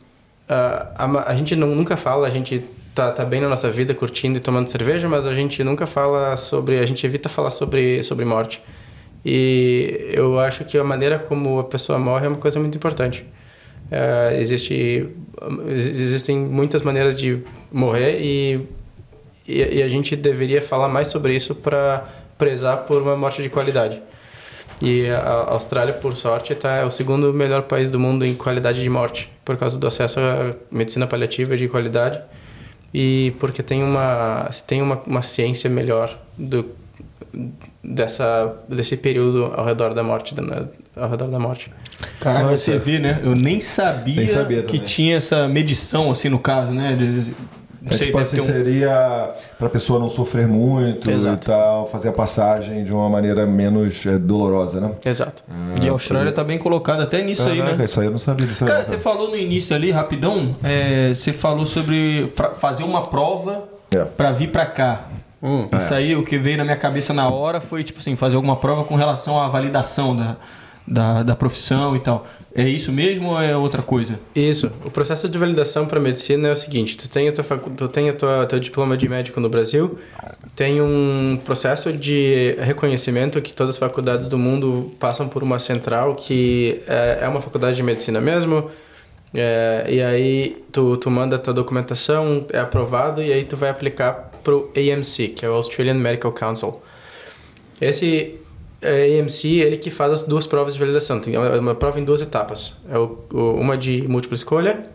Uh, 0.49 0.87
a, 0.95 1.31
a, 1.31 1.35
gente 1.35 1.55
não, 1.55 1.75
nunca 1.75 1.97
fala, 1.97 2.27
a 2.27 2.29
gente 2.29 2.63
tá, 2.93 3.11
tá 3.11 3.25
bem 3.25 3.41
na 3.41 3.49
nossa 3.49 3.69
vida, 3.69 3.93
curtindo 3.93 4.37
e 4.37 4.39
tomando 4.39 4.67
cerveja, 4.67 5.09
mas 5.09 5.25
a 5.25 5.33
gente 5.33 5.61
nunca 5.61 5.85
fala 5.85 6.37
sobre... 6.37 6.79
A 6.79 6.85
gente 6.85 7.05
evita 7.05 7.27
falar 7.27 7.51
sobre, 7.51 8.01
sobre 8.01 8.23
morte. 8.23 8.61
E 9.25 10.11
eu 10.11 10.39
acho 10.39 10.63
que 10.65 10.77
a 10.77 10.83
maneira 10.83 11.17
como 11.17 11.59
a 11.59 11.63
pessoa 11.63 11.97
morre 11.97 12.25
é 12.25 12.29
uma 12.29 12.37
coisa 12.37 12.59
muito 12.59 12.77
importante. 12.77 13.25
É, 13.89 14.37
existe, 14.39 15.09
existem 15.67 16.37
muitas 16.37 16.81
maneiras 16.81 17.15
de 17.15 17.41
morrer 17.71 18.19
e, 18.19 18.67
e, 19.47 19.77
e 19.77 19.83
a 19.83 19.89
gente 19.89 20.15
deveria 20.15 20.61
falar 20.61 20.87
mais 20.87 21.07
sobre 21.07 21.35
isso 21.35 21.55
para 21.55 22.03
prezar 22.37 22.85
por 22.85 23.01
uma 23.01 23.15
morte 23.15 23.41
de 23.41 23.49
qualidade. 23.49 24.01
E 24.81 25.07
a 25.09 25.51
Austrália, 25.51 25.93
por 25.93 26.15
sorte, 26.15 26.53
tá, 26.53 26.75
é 26.75 26.85
o 26.85 26.91
segundo 26.91 27.33
melhor 27.33 27.63
país 27.63 27.89
do 27.89 27.99
mundo 27.99 28.25
em 28.25 28.35
qualidade 28.35 28.83
de 28.83 28.89
morte, 28.89 29.31
por 29.43 29.57
causa 29.57 29.79
do 29.79 29.87
acesso 29.87 30.19
à 30.19 30.53
medicina 30.69 31.07
paliativa 31.07 31.55
de 31.55 31.67
qualidade 31.67 32.21
e 32.97 33.33
porque 33.41 33.61
tem 33.61 33.83
uma, 33.83 34.49
tem 34.65 34.81
uma, 34.81 35.01
uma 35.05 35.21
ciência 35.21 35.69
melhor 35.69 36.17
do, 36.37 36.65
dessa, 37.83 38.53
desse 38.67 38.97
período 38.97 39.51
ao 39.55 39.65
redor 39.65 39.93
da 39.93 40.03
morte. 40.03 40.33
Da, 40.35 40.65
ao 40.95 41.09
redor 41.09 41.27
da 41.27 41.39
morte. 41.39 41.71
Caraca, 42.19 42.47
você 42.57 42.77
vê, 42.77 42.99
né? 42.99 43.19
Eu 43.23 43.35
nem 43.35 43.59
sabia, 43.59 44.15
Nem 44.15 44.27
sabia 44.27 44.63
que 44.63 44.79
tinha 44.79 45.17
essa 45.17 45.47
medição, 45.47 46.11
assim, 46.11 46.29
no 46.29 46.39
caso, 46.39 46.71
né? 46.71 46.93
De- 46.95 47.33
não 47.81 47.91
É, 47.91 47.97
sei, 47.97 48.07
tipo 48.07 48.17
assim, 48.17 48.39
um- 48.39 48.43
seria 48.43 49.35
pra 49.59 49.69
pessoa 49.69 49.99
não 49.99 50.09
sofrer 50.09 50.47
muito 50.47 51.09
Exato. 51.11 51.35
e 51.35 51.45
tal, 51.51 51.85
fazer 51.85 52.09
a 52.09 52.11
passagem 52.11 52.83
de 52.83 52.91
uma 52.91 53.07
maneira 53.07 53.45
menos 53.45 54.03
é, 54.07 54.17
dolorosa, 54.17 54.81
né? 54.81 54.91
Exato. 55.05 55.43
E 55.79 55.87
a 55.87 55.91
Austrália 55.91 56.31
tá 56.31 56.43
bem 56.43 56.57
colocada 56.57 57.03
até 57.03 57.21
nisso 57.21 57.47
aí, 57.47 57.59
né? 57.61 57.77
Isso 57.85 57.99
aí 57.99 58.07
eu 58.07 58.11
não 58.11 58.17
sabia 58.17 58.47
disso. 58.47 58.63
aí, 58.63 58.67
Cara, 58.67 58.79
não, 58.81 58.87
você 58.87 58.97
falou 58.97 59.29
no 59.29 59.37
início 59.37 59.75
ali, 59.75 59.91
rapidão, 59.91 60.55
é, 60.63 61.13
você 61.13 61.31
falou 61.31 61.63
sobre 61.63 62.33
fazer 62.57 62.83
uma 62.83 63.05
prova 63.05 63.65
É. 63.91 64.03
pra 64.03 64.31
vir 64.31 64.49
pra 64.49 64.65
cá. 64.65 65.05
Hum, 65.47 65.67
Isso 65.77 65.93
aí, 65.93 66.15
o 66.15 66.23
que 66.23 66.37
veio 66.39 66.57
na 66.57 66.63
minha 66.63 66.75
cabeça 66.75 67.13
na 67.13 67.29
hora 67.29 67.61
foi, 67.61 67.83
tipo 67.83 67.99
assim, 67.99 68.15
fazer 68.15 68.35
alguma 68.35 68.55
prova 68.55 68.83
com 68.83 68.95
relação 68.95 69.39
à 69.39 69.47
validação 69.47 70.15
da, 70.17 70.35
da, 70.87 71.21
da 71.23 71.35
profissão 71.35 71.95
e 71.95 71.99
tal. 71.99 72.25
É 72.55 72.67
isso 72.67 72.91
mesmo 72.91 73.29
ou 73.31 73.39
é 73.41 73.55
outra 73.55 73.81
coisa? 73.83 74.17
Isso. 74.35 74.71
O 74.83 74.89
processo 74.89 75.27
de 75.29 75.37
validação 75.37 75.85
para 75.85 75.99
medicina 75.99 76.47
é 76.47 76.51
o 76.53 76.55
seguinte: 76.55 76.97
tu 76.97 77.07
tem 77.07 77.27
a 77.27 77.31
tua 77.33 77.43
facu- 77.43 77.69
tu 77.69 77.87
tem 77.87 78.09
a 78.09 78.13
tua 78.13 78.45
teu 78.47 78.59
diploma 78.59 78.95
de 78.97 79.07
médico 79.09 79.39
no 79.41 79.49
Brasil, 79.49 79.99
tem 80.55 80.81
um 80.81 81.37
processo 81.45 81.91
de 81.93 82.55
reconhecimento 82.61 83.41
que 83.41 83.51
todas 83.53 83.75
as 83.75 83.79
faculdades 83.79 84.27
do 84.27 84.37
mundo 84.37 84.89
passam 84.99 85.27
por 85.27 85.43
uma 85.43 85.59
central 85.59 86.15
que 86.15 86.81
é, 86.87 87.19
é 87.23 87.27
uma 87.27 87.41
faculdade 87.41 87.75
de 87.75 87.83
medicina 87.83 88.19
mesmo. 88.21 88.71
É, 89.33 89.85
e 89.89 90.01
aí 90.01 90.63
tu, 90.71 90.95
tu 90.95 91.11
manda 91.11 91.35
a 91.35 91.39
tua 91.39 91.53
documentação, 91.53 92.45
é 92.53 92.59
aprovado 92.59 93.21
e 93.21 93.33
aí 93.33 93.43
tu 93.43 93.57
vai 93.57 93.69
aplicar 93.69 94.31
pro 94.45 94.71
AMC, 94.77 95.29
que 95.35 95.45
é 95.45 95.49
o 95.49 95.53
Australian 95.53 95.95
Medical 95.95 96.31
Council. 96.31 96.79
Esse 97.81 98.35
é, 98.81 99.19
AMC, 99.19 99.45
ele 99.59 99.75
que 99.77 99.89
faz 99.91 100.13
as 100.13 100.23
duas 100.23 100.45
provas 100.47 100.73
de 100.73 100.79
validação. 100.79 101.19
Tem 101.19 101.35
uma, 101.35 101.75
prova 101.75 101.99
em 101.99 102.03
duas 102.05 102.21
etapas. 102.21 102.73
É 102.89 102.97
o, 102.97 103.17
o- 103.33 103.55
uma 103.59 103.75
de 103.77 104.03
múltipla 104.07 104.35
escolha 104.35 104.85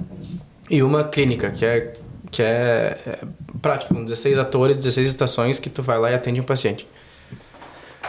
e 0.70 0.82
uma 0.82 1.02
clínica, 1.04 1.50
que 1.50 1.64
é, 1.66 1.92
que 2.30 2.40
é, 2.42 2.96
é 3.06 3.18
prática, 3.60 3.92
com 3.92 4.02
16 4.04 4.38
atores, 4.38 4.76
16 4.78 5.06
estações 5.08 5.58
que 5.58 5.68
tu 5.68 5.82
vai 5.82 5.98
lá 5.98 6.10
e 6.10 6.14
atende 6.14 6.40
um 6.40 6.44
paciente. 6.44 6.86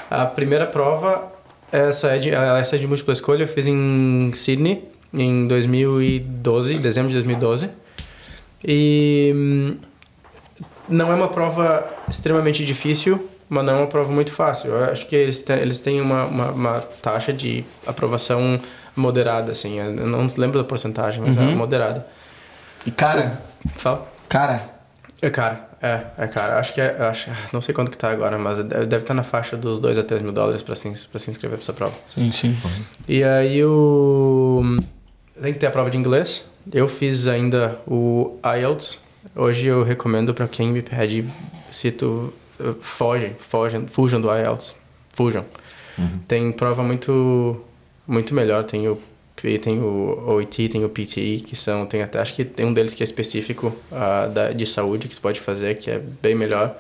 A 0.09 0.25
primeira 0.25 0.67
prova, 0.67 1.31
essa 1.71 2.09
é 2.09 2.19
de, 2.19 2.29
essa 2.29 2.75
é 2.75 2.79
de 2.79 2.85
múltipla 2.87 3.13
escolha, 3.13 3.43
eu 3.43 3.47
fiz 3.47 3.65
em 3.67 4.31
Sydney 4.33 4.83
em 5.13 5.47
2012, 5.47 6.75
dezembro 6.77 7.09
de 7.09 7.15
2012. 7.15 7.69
E 8.63 9.73
não 10.91 11.11
é 11.11 11.15
uma 11.15 11.27
prova 11.29 11.89
extremamente 12.09 12.65
difícil, 12.65 13.29
mas 13.49 13.65
não 13.65 13.73
é 13.73 13.77
uma 13.79 13.87
prova 13.87 14.11
muito 14.11 14.31
fácil. 14.31 14.71
Eu 14.71 14.91
acho 14.91 15.05
que 15.07 15.15
eles 15.15 15.41
têm, 15.41 15.57
eles 15.57 15.79
têm 15.79 15.99
uma, 16.01 16.25
uma, 16.25 16.51
uma 16.51 16.79
taxa 17.01 17.33
de 17.33 17.63
aprovação 17.87 18.59
moderada, 18.95 19.51
assim. 19.51 19.79
Eu 19.79 19.91
não 20.07 20.27
lembro 20.37 20.57
da 20.59 20.63
porcentagem, 20.63 21.21
mas 21.25 21.37
é 21.37 21.41
moderada. 21.41 22.05
E 22.85 22.91
cara, 22.91 23.41
Fala. 23.75 24.07
cara, 24.27 24.69
É 25.21 25.29
cara, 25.29 25.69
é, 25.81 26.01
é 26.17 26.27
cara. 26.27 26.59
Acho 26.59 26.73
que 26.73 26.81
é, 26.81 26.95
acho, 26.99 27.29
não 27.53 27.61
sei 27.61 27.73
quanto 27.75 27.91
que 27.91 27.97
tá 27.97 28.09
agora, 28.09 28.37
mas 28.37 28.63
deve 28.63 28.97
estar 28.97 29.13
na 29.13 29.23
faixa 29.23 29.55
dos 29.55 29.79
2 29.79 29.97
a 29.97 30.03
3 30.03 30.21
mil 30.21 30.31
dólares 30.31 30.61
para 30.63 30.75
se, 30.75 30.89
pra 31.07 31.19
se 31.19 31.29
inscrever 31.29 31.57
para 31.57 31.63
essa 31.63 31.73
prova. 31.73 31.93
sim, 32.15 32.31
sim. 32.31 32.57
E 33.07 33.23
aí 33.23 33.63
o 33.63 34.77
tem 35.41 35.53
que 35.53 35.59
ter 35.59 35.67
a 35.67 35.71
prova 35.71 35.89
de 35.89 35.97
inglês. 35.97 36.43
Eu 36.71 36.87
fiz 36.87 37.27
ainda 37.27 37.79
o 37.87 38.37
IELTS. 38.57 38.99
Hoje 39.35 39.67
eu 39.67 39.83
recomendo 39.83 40.33
para 40.33 40.47
quem 40.47 40.71
me 40.71 40.81
pede 40.81 41.25
se 41.71 41.91
tu 41.91 42.33
uh, 42.59 42.75
foge, 42.81 43.33
fogem, 43.39 43.87
fujam 43.87 44.19
do 44.19 44.27
IELTS, 44.29 44.75
fujam. 45.13 45.45
Tem 46.27 46.51
prova 46.51 46.83
muito 46.83 47.61
muito 48.07 48.33
melhor, 48.33 48.65
tem 48.65 48.87
o 48.87 48.97
tem 49.63 49.79
o 49.79 50.23
OIT, 50.27 50.69
tem 50.69 50.85
o 50.85 50.89
PTE, 50.89 51.43
que 51.45 51.55
são 51.55 51.85
tem 51.85 52.03
até 52.03 52.19
acho 52.19 52.33
que 52.33 52.45
tem 52.45 52.63
um 52.63 52.73
deles 52.73 52.93
que 52.93 53.01
é 53.01 53.05
específico 53.05 53.75
ah, 53.91 54.27
da, 54.27 54.51
de 54.51 54.67
saúde 54.67 55.07
que 55.07 55.15
tu 55.15 55.21
pode 55.21 55.39
fazer, 55.39 55.75
que 55.79 55.89
é 55.89 55.97
bem 55.97 56.35
melhor. 56.35 56.75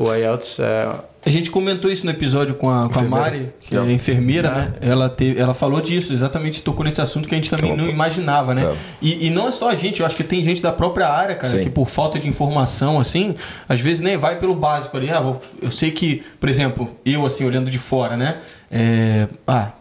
O 0.00 0.14
IELTS 0.14 0.58
é 0.60 0.90
A 1.26 1.30
gente 1.30 1.50
comentou 1.50 1.92
isso 1.92 2.06
no 2.06 2.10
episódio 2.10 2.54
com 2.54 2.70
a, 2.70 2.88
com 2.88 2.98
a. 3.00 3.02
Mari, 3.02 3.52
que 3.60 3.76
É. 3.76 3.78
é 3.78 3.92
enfermeira, 3.92 4.50
né? 4.50 4.72
Ela, 4.80 5.10
teve, 5.10 5.38
ela 5.38 5.52
falou 5.52 5.78
disso, 5.82 6.14
exatamente 6.14 6.62
tocou 6.62 6.86
nesse 6.86 7.02
assunto 7.02 7.28
que 7.28 7.34
a 7.34 7.36
gente 7.36 7.50
também 7.50 7.76
não 7.76 7.84
imaginava, 7.84 8.54
né? 8.54 8.64
É. 8.64 8.74
E, 9.02 9.26
e 9.26 9.30
não 9.30 9.48
é 9.48 9.50
só 9.50 9.68
a 9.68 9.74
gente, 9.74 10.00
eu 10.00 10.06
acho 10.06 10.16
que 10.16 10.24
tem 10.24 10.42
gente 10.42 10.62
da 10.62 10.72
própria 10.72 11.06
área, 11.06 11.34
cara, 11.36 11.52
Sim. 11.52 11.64
que 11.64 11.68
por 11.68 11.86
falta 11.86 12.18
de 12.18 12.26
informação, 12.26 12.98
assim, 12.98 13.34
às 13.68 13.78
vezes 13.78 14.00
nem 14.00 14.16
vai 14.16 14.38
pelo 14.38 14.54
básico 14.54 14.96
ali. 14.96 15.10
Ah, 15.10 15.36
eu 15.60 15.70
sei 15.70 15.90
que, 15.90 16.22
por 16.40 16.48
exemplo, 16.48 16.90
eu, 17.04 17.26
assim, 17.26 17.44
olhando 17.44 17.70
de 17.70 17.78
fora, 17.78 18.16
né? 18.16 18.38
É, 18.70 19.28
ah, 19.46 19.72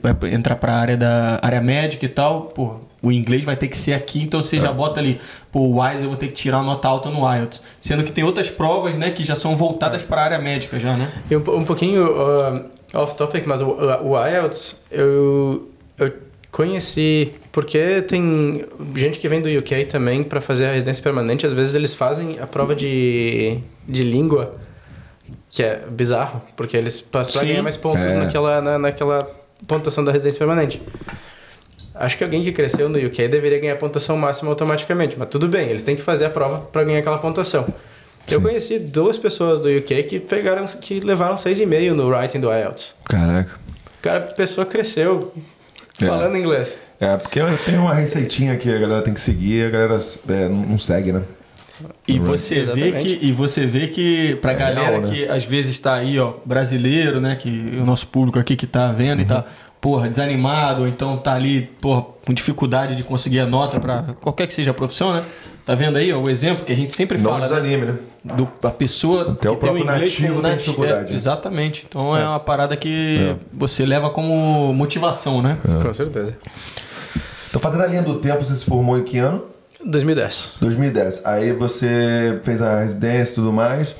vai 0.00 0.32
entrar 0.32 0.54
pra 0.54 0.74
área 0.74 0.96
da 0.96 1.40
área 1.42 1.60
médica 1.60 2.06
e 2.06 2.08
tal, 2.08 2.42
pô. 2.42 2.76
O 3.00 3.12
inglês 3.12 3.44
vai 3.44 3.56
ter 3.56 3.68
que 3.68 3.78
ser 3.78 3.92
aqui, 3.94 4.20
então 4.22 4.42
você 4.42 4.56
É. 4.56 4.60
já 4.60 4.72
bota 4.72 4.98
ali, 4.98 5.20
pô, 5.52 5.60
o 5.60 5.84
IELTS 5.84 6.02
eu 6.02 6.08
vou 6.08 6.16
ter 6.16 6.26
que 6.26 6.32
tirar 6.32 6.58
uma 6.58 6.64
nota 6.66 6.88
alta 6.88 7.08
no 7.10 7.20
IELTS. 7.32 7.62
Sendo 7.78 8.02
que 8.02 8.10
tem 8.10 8.24
outras 8.24 8.50
provas, 8.50 8.96
né, 8.96 9.10
que 9.10 9.22
já 9.22 9.36
são 9.36 9.54
voltadas 9.54 10.02
para 10.02 10.20
a 10.20 10.24
área 10.24 10.38
médica 10.38 10.80
já, 10.80 10.96
né? 10.96 11.12
E 11.30 11.36
um, 11.36 11.38
um 11.38 11.64
pouquinho 11.64 12.04
uh, 12.06 12.64
off 12.94 13.14
topic, 13.16 13.46
mas 13.46 13.60
o, 13.60 13.68
o 14.02 14.26
IELTS 14.26 14.82
eu, 14.90 15.68
eu 15.96 16.12
conheci 16.50 17.32
porque 17.52 18.02
tem 18.02 18.64
gente 18.96 19.18
que 19.20 19.28
vem 19.28 19.40
do 19.40 19.48
UK 19.48 19.84
também 19.84 20.24
para 20.24 20.40
fazer 20.40 20.66
a 20.66 20.72
residência 20.72 21.02
permanente. 21.02 21.46
Às 21.46 21.52
vezes 21.52 21.74
eles 21.76 21.94
fazem 21.94 22.38
a 22.40 22.46
prova 22.48 22.74
de, 22.74 23.58
de 23.88 24.02
língua, 24.02 24.56
que 25.50 25.62
é 25.62 25.84
bizarro, 25.88 26.42
porque 26.56 26.76
eles 26.76 27.00
para 27.00 27.22
Sim. 27.24 27.46
ganhar 27.46 27.62
mais 27.62 27.76
pontos 27.76 28.00
É. 28.06 28.14
naquela, 28.14 28.60
na, 28.60 28.78
naquela 28.78 29.30
pontuação 29.68 30.02
da 30.04 30.10
residência 30.10 30.38
permanente. 30.38 30.80
Acho 31.98 32.16
que 32.16 32.24
alguém 32.24 32.42
que 32.42 32.52
cresceu 32.52 32.88
no 32.88 32.98
UK 32.98 33.28
deveria 33.28 33.58
ganhar 33.58 33.76
pontuação 33.76 34.16
máxima 34.16 34.50
automaticamente, 34.50 35.16
mas 35.18 35.28
tudo 35.28 35.48
bem, 35.48 35.68
eles 35.68 35.82
têm 35.82 35.96
que 35.96 36.02
fazer 36.02 36.26
a 36.26 36.30
prova 36.30 36.60
para 36.60 36.84
ganhar 36.84 36.98
aquela 37.00 37.18
pontuação. 37.18 37.66
Eu 38.30 38.40
conheci 38.42 38.78
duas 38.78 39.16
pessoas 39.16 39.58
do 39.60 39.68
UK 39.68 40.02
que 40.02 40.20
pegaram, 40.20 40.66
que 40.66 41.00
levaram 41.00 41.36
6,5 41.36 41.94
no 41.94 42.08
writing 42.08 42.40
do 42.40 42.48
IELTS. 42.52 42.92
Caraca. 43.04 43.52
Cara, 44.02 44.18
a 44.18 44.32
pessoa 44.34 44.66
cresceu 44.66 45.32
É. 46.00 46.06
falando 46.06 46.36
inglês. 46.36 46.76
É, 47.00 47.16
porque 47.16 47.40
tem 47.64 47.78
uma 47.78 47.94
receitinha 47.94 48.56
que 48.56 48.68
a 48.72 48.78
galera 48.78 49.02
tem 49.02 49.14
que 49.14 49.20
seguir 49.20 49.62
e 49.62 49.66
a 49.66 49.70
galera 49.70 49.98
é, 50.28 50.48
não 50.48 50.76
segue, 50.78 51.12
né? 51.12 51.22
E 52.08 52.18
você 52.18 52.56
vê 52.56 52.60
Exatamente. 52.60 53.16
que 53.16 53.26
e 53.26 53.32
você 53.32 53.64
vê 53.64 53.86
que 53.86 54.34
pra 54.42 54.50
É 54.50 54.54
galera 54.56 54.90
real, 54.90 55.00
né? 55.02 55.10
que 55.10 55.28
às 55.28 55.44
vezes 55.44 55.76
está 55.76 55.94
aí, 55.94 56.18
ó, 56.18 56.34
brasileiro, 56.44 57.20
né, 57.20 57.36
que 57.36 57.48
o 57.80 57.84
nosso 57.86 58.08
público 58.08 58.36
aqui 58.38 58.56
que 58.56 58.66
tá 58.66 58.90
vendo 58.90 59.20
e 59.20 59.22
Uhum. 59.22 59.28
tá, 59.28 59.44
porra, 59.80 60.08
desanimado, 60.08 60.82
ou 60.82 60.88
então 60.88 61.16
tá 61.16 61.34
ali, 61.34 61.62
porra, 61.80 62.04
com 62.26 62.32
dificuldade 62.34 62.94
de 62.96 63.02
conseguir 63.02 63.40
a 63.40 63.46
nota 63.46 63.78
pra 63.78 64.04
qualquer 64.20 64.46
que 64.46 64.54
seja 64.54 64.70
a 64.72 64.74
profissão, 64.74 65.12
né? 65.14 65.24
Tá 65.64 65.74
vendo 65.74 65.96
aí, 65.98 66.12
ó, 66.12 66.18
o 66.18 66.30
exemplo 66.30 66.64
que 66.64 66.72
a 66.72 66.76
gente 66.76 66.94
sempre 66.94 67.18
Não 67.18 67.30
fala, 67.30 67.42
né? 67.42 67.48
desanime, 67.48 67.84
né? 67.86 67.94
do, 68.24 68.48
a 68.62 68.70
pessoa 68.70 69.32
Até 69.32 69.50
o 69.50 69.54
que 69.56 69.60
tem 69.60 69.74
próprio 69.74 69.82
inglês 69.82 70.00
nativo 70.12 70.28
como 70.28 70.42
tem 70.42 70.50
nati- 70.50 70.64
dificuldade. 70.64 71.12
é, 71.12 71.16
exatamente. 71.16 71.86
Então 71.88 72.16
é. 72.16 72.24
uma 72.26 72.40
parada 72.40 72.74
que 72.76 73.36
você 73.52 73.84
leva 73.84 74.08
como 74.10 74.72
motivação, 74.72 75.42
né? 75.42 75.58
Com 75.82 75.92
certeza. 75.94 76.36
Tô 77.52 77.58
fazendo 77.58 77.82
a 77.82 77.86
linha 77.86 78.02
do 78.02 78.16
tempo, 78.18 78.44
você 78.44 78.56
se 78.56 78.64
formou 78.64 78.98
em 78.98 79.04
que 79.04 79.18
ano? 79.18 79.44
2010. 79.84 80.54
2010. 80.60 81.22
Aí 81.24 81.52
você 81.52 82.40
fez 82.42 82.60
a 82.60 82.80
residência 82.80 83.32
e 83.32 83.34
tudo 83.36 83.52
mais. 83.52 83.94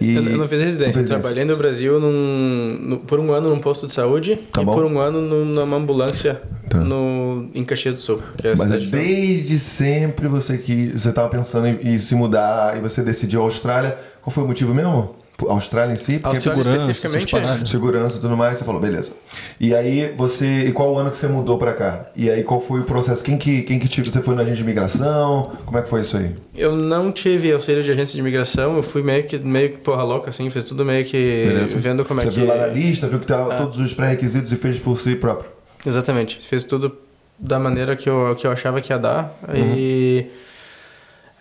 E... 0.00 0.14
Eu, 0.14 0.22
não 0.22 0.46
fiz 0.46 0.60
residência. 0.60 1.02
Não 1.02 1.02
eu 1.02 1.08
trabalhei 1.08 1.44
no 1.44 1.56
Brasil 1.56 1.98
num, 1.98 2.78
no- 2.80 2.98
por 3.00 3.18
um 3.18 3.32
ano 3.32 3.48
num 3.50 3.58
posto 3.60 3.86
de 3.86 3.92
saúde 3.92 4.36
Tá 4.52 4.62
e 4.62 4.64
bom. 4.64 4.72
por 4.74 4.84
um 4.84 4.98
ano 4.98 5.20
no- 5.20 5.44
numa 5.44 5.76
ambulância 5.76 6.40
Tá. 6.68 6.78
no, 6.78 7.48
em 7.54 7.64
Caxias 7.64 7.96
do 7.96 8.00
Sul. 8.00 8.22
Que 8.38 8.48
é 8.48 8.52
a 8.52 8.56
Mas 8.56 8.70
é 8.70 8.76
eu- 8.76 8.86
desde 8.90 9.58
sempre 9.58 10.28
você 10.28 10.56
que 10.56 10.92
você 10.96 11.12
tava 11.12 11.28
pensando 11.28 11.66
em, 11.66 11.78
em 11.94 11.98
se 11.98 12.14
mudar 12.14 12.76
e 12.76 12.80
você 12.80 13.02
decidiu 13.02 13.40
a 13.42 13.44
Austrália. 13.44 13.98
Qual 14.22 14.32
foi 14.32 14.44
o 14.44 14.46
motivo 14.46 14.72
mesmo? 14.72 15.16
Austrália 15.48 15.92
em 15.92 15.96
si? 15.96 16.18
Porque 16.18 16.36
Austrália 16.36 16.62
segurança, 16.62 16.90
especificamente. 16.90 17.30
paradas. 17.30 17.68
segurança 17.68 18.18
e 18.18 18.20
tudo 18.20 18.36
mais, 18.36 18.58
você 18.58 18.64
falou, 18.64 18.80
beleza. 18.80 19.10
E 19.58 19.74
aí 19.74 20.12
você. 20.16 20.66
E 20.66 20.72
qual 20.72 20.92
o 20.92 20.98
ano 20.98 21.10
que 21.10 21.16
você 21.16 21.26
mudou 21.26 21.58
pra 21.58 21.74
cá? 21.74 22.06
E 22.14 22.30
aí 22.30 22.42
qual 22.42 22.60
foi 22.60 22.80
o 22.80 22.84
processo? 22.84 23.22
Quem 23.24 23.36
que, 23.36 23.62
quem 23.62 23.78
que 23.78 23.88
te, 23.88 24.02
Você 24.02 24.22
foi 24.22 24.34
na 24.34 24.42
agente 24.42 24.56
de 24.56 24.62
imigração? 24.62 25.52
Como 25.64 25.76
é 25.78 25.82
que 25.82 25.88
foi 25.88 26.02
isso 26.02 26.16
aí? 26.16 26.34
Eu 26.54 26.76
não 26.76 27.10
tive 27.10 27.52
auxílio 27.52 27.82
de 27.82 27.90
agência 27.90 28.14
de 28.14 28.20
imigração, 28.20 28.76
eu 28.76 28.82
fui 28.82 29.02
meio 29.02 29.24
que, 29.24 29.38
meio 29.38 29.70
que 29.70 29.78
porra 29.78 30.04
louca, 30.04 30.30
assim, 30.30 30.48
fiz 30.50 30.64
tudo 30.64 30.84
meio 30.84 31.04
que 31.04 31.44
Beleza. 31.46 31.78
vendo 31.78 32.04
como 32.04 32.20
você 32.20 32.28
é 32.28 32.30
que... 32.30 32.36
viu 32.36 32.46
lá 32.46 32.56
na 32.56 32.66
lista, 32.66 33.06
viu 33.08 33.18
que 33.18 33.26
tá 33.26 33.56
todos 33.56 33.78
os 33.78 33.92
pré-requisitos 33.92 34.52
e 34.52 34.56
fez 34.56 34.78
por 34.78 34.98
si 35.00 35.16
próprio. 35.16 35.50
Exatamente, 35.84 36.38
fiz 36.46 36.64
tudo 36.64 36.96
da 37.38 37.58
maneira 37.58 37.96
que 37.96 38.08
eu, 38.08 38.36
que 38.38 38.46
eu 38.46 38.52
achava 38.52 38.80
que 38.80 38.92
ia 38.92 38.98
dar 38.98 39.36
e... 39.52 40.26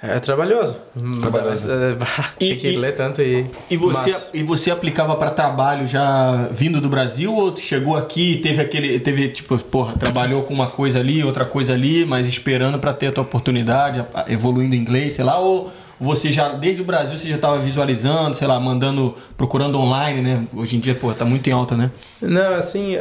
É 0.05 0.19
trabalhoso. 0.19 0.75
Trabalhoso. 1.21 1.65
É, 1.71 1.95
Tem 2.37 2.51
E- 2.51 2.55
que 2.57 2.67
e- 2.67 2.77
ler 2.77 2.93
tanto 2.93 3.21
e... 3.21 3.45
E 3.71 3.77
você, 3.77 4.11
Mas- 4.11 4.29
e 4.33 4.43
você 4.43 4.69
aplicava 4.69 5.15
pra 5.15 5.29
trabalho 5.31 5.87
já 5.87 6.49
vindo 6.51 6.81
do 6.81 6.89
Brasil 6.89 7.33
ou 7.33 7.55
chegou 7.55 7.95
aqui 7.95 8.33
e 8.33 8.41
teve 8.41 8.61
aquele 8.61 8.99
teve 8.99 9.29
tipo, 9.29 9.57
porra, 9.57 9.93
trabalhou 9.97 10.43
com 10.43 10.53
uma 10.53 10.67
coisa 10.67 10.99
ali, 10.99 11.23
outra 11.23 11.45
coisa 11.45 11.71
ali, 11.73 12.05
mas 12.05 12.27
esperando 12.27 12.77
pra 12.79 12.91
ter 12.93 13.07
a 13.07 13.11
tua 13.13 13.23
oportunidade, 13.23 14.03
evoluindo 14.27 14.75
em 14.75 14.79
inglês, 14.79 15.13
sei 15.13 15.23
lá, 15.23 15.39
ou 15.39 15.71
você 16.01 16.33
já 16.33 16.49
desde 16.49 16.81
o 16.81 16.85
Brasil 16.85 17.17
você 17.17 17.29
já 17.29 17.37
tava 17.37 17.59
visualizando, 17.61 18.35
sei 18.35 18.45
lá, 18.45 18.59
mandando, 18.59 19.15
procurando 19.37 19.79
online, 19.79 20.21
né? 20.21 20.43
Hoje 20.53 20.75
em 20.75 20.81
dia, 20.81 20.95
porra, 20.95 21.13
tá 21.15 21.23
muito 21.23 21.49
em 21.49 21.53
alta, 21.53 21.77
né? 21.77 21.89
Não, 22.21 22.55
assim, 22.55 22.97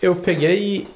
eu 0.00 0.14
peguei. 0.14 0.86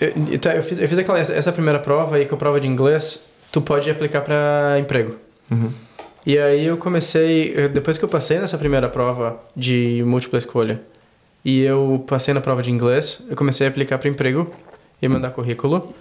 Eu, 0.00 0.12
eu 0.56 0.62
fiz, 0.64 0.78
eu 0.80 0.88
fiz 0.88 0.98
aquela, 0.98 1.20
essa, 1.20 1.32
essa 1.32 1.52
primeira 1.52 1.78
prova 1.78 2.16
aí, 2.16 2.24
que 2.24 2.32
é 2.32 2.34
a 2.34 2.38
prova 2.38 2.58
de 2.60 2.66
inglês, 2.66 3.20
tu 3.52 3.60
pode 3.60 3.88
aplicar 3.90 4.22
para 4.22 4.78
emprego. 4.80 5.16
E 6.24 6.38
aí 6.38 6.64
eu 6.64 6.78
comecei, 6.78 7.68
depois 7.68 7.98
que 7.98 8.04
eu 8.04 8.08
passei 8.08 8.38
nessa 8.38 8.56
primeira 8.56 8.88
prova 8.88 9.38
de 9.54 10.02
múltipla 10.06 10.38
escolha 10.38 10.80
e 11.44 11.60
eu 11.60 12.02
passei 12.06 12.32
na 12.32 12.40
prova 12.40 12.62
de 12.62 12.70
inglês, 12.70 13.18
eu 13.28 13.36
comecei 13.36 13.66
a 13.66 13.70
aplicar 13.70 13.98
para 13.98 14.08
emprego 14.08 14.52
e 15.00 15.08
mandar 15.08 15.30
currículo. 15.30 15.92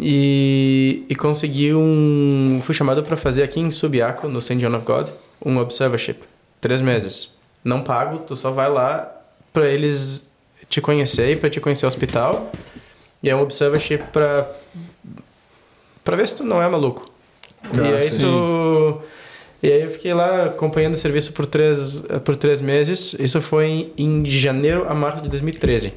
E, 0.00 1.04
e 1.10 1.14
consegui 1.14 1.74
um. 1.74 2.58
Fui 2.64 2.74
chamado 2.74 3.02
para 3.02 3.18
fazer 3.18 3.42
aqui 3.42 3.60
em 3.60 3.70
Subiaco, 3.70 4.26
no 4.28 4.40
St. 4.40 4.56
John 4.56 4.74
of 4.74 4.86
God, 4.86 5.08
um 5.44 5.58
observership. 5.58 6.20
Três 6.58 6.80
meses. 6.80 7.34
Não 7.62 7.82
pago, 7.82 8.20
tu 8.20 8.34
só 8.34 8.50
vai 8.50 8.70
lá 8.70 9.14
para 9.52 9.68
eles 9.68 10.26
te 10.70 10.80
conhecer 10.80 11.32
e 11.32 11.36
para 11.36 11.50
te 11.50 11.60
conhecer 11.60 11.84
o 11.84 11.88
hospital. 11.88 12.50
E 13.22 13.28
é 13.28 13.36
um 13.36 13.42
observership 13.42 14.04
para 14.10 14.50
para 16.04 16.16
ver 16.16 16.28
se 16.28 16.36
tu 16.36 16.44
não 16.44 16.62
é 16.62 16.68
maluco. 16.68 17.10
e 17.72 17.80
Ah, 17.80 17.96
aí 17.96 18.08
sim. 18.10 18.18
tu 18.18 19.00
e 19.62 19.72
aí 19.72 19.82
eu 19.82 19.90
fiquei 19.90 20.12
lá 20.12 20.44
acompanhando 20.44 20.92
o 20.94 20.98
serviço 20.98 21.32
por 21.32 21.46
três 21.46 22.04
por 22.24 22.36
três 22.36 22.60
meses. 22.60 23.14
Isso 23.18 23.40
foi 23.40 23.66
em, 23.66 23.92
em 23.96 24.26
janeiro 24.26 24.86
a 24.88 24.94
março 24.94 25.22
de 25.22 25.28
2013. 25.30 25.92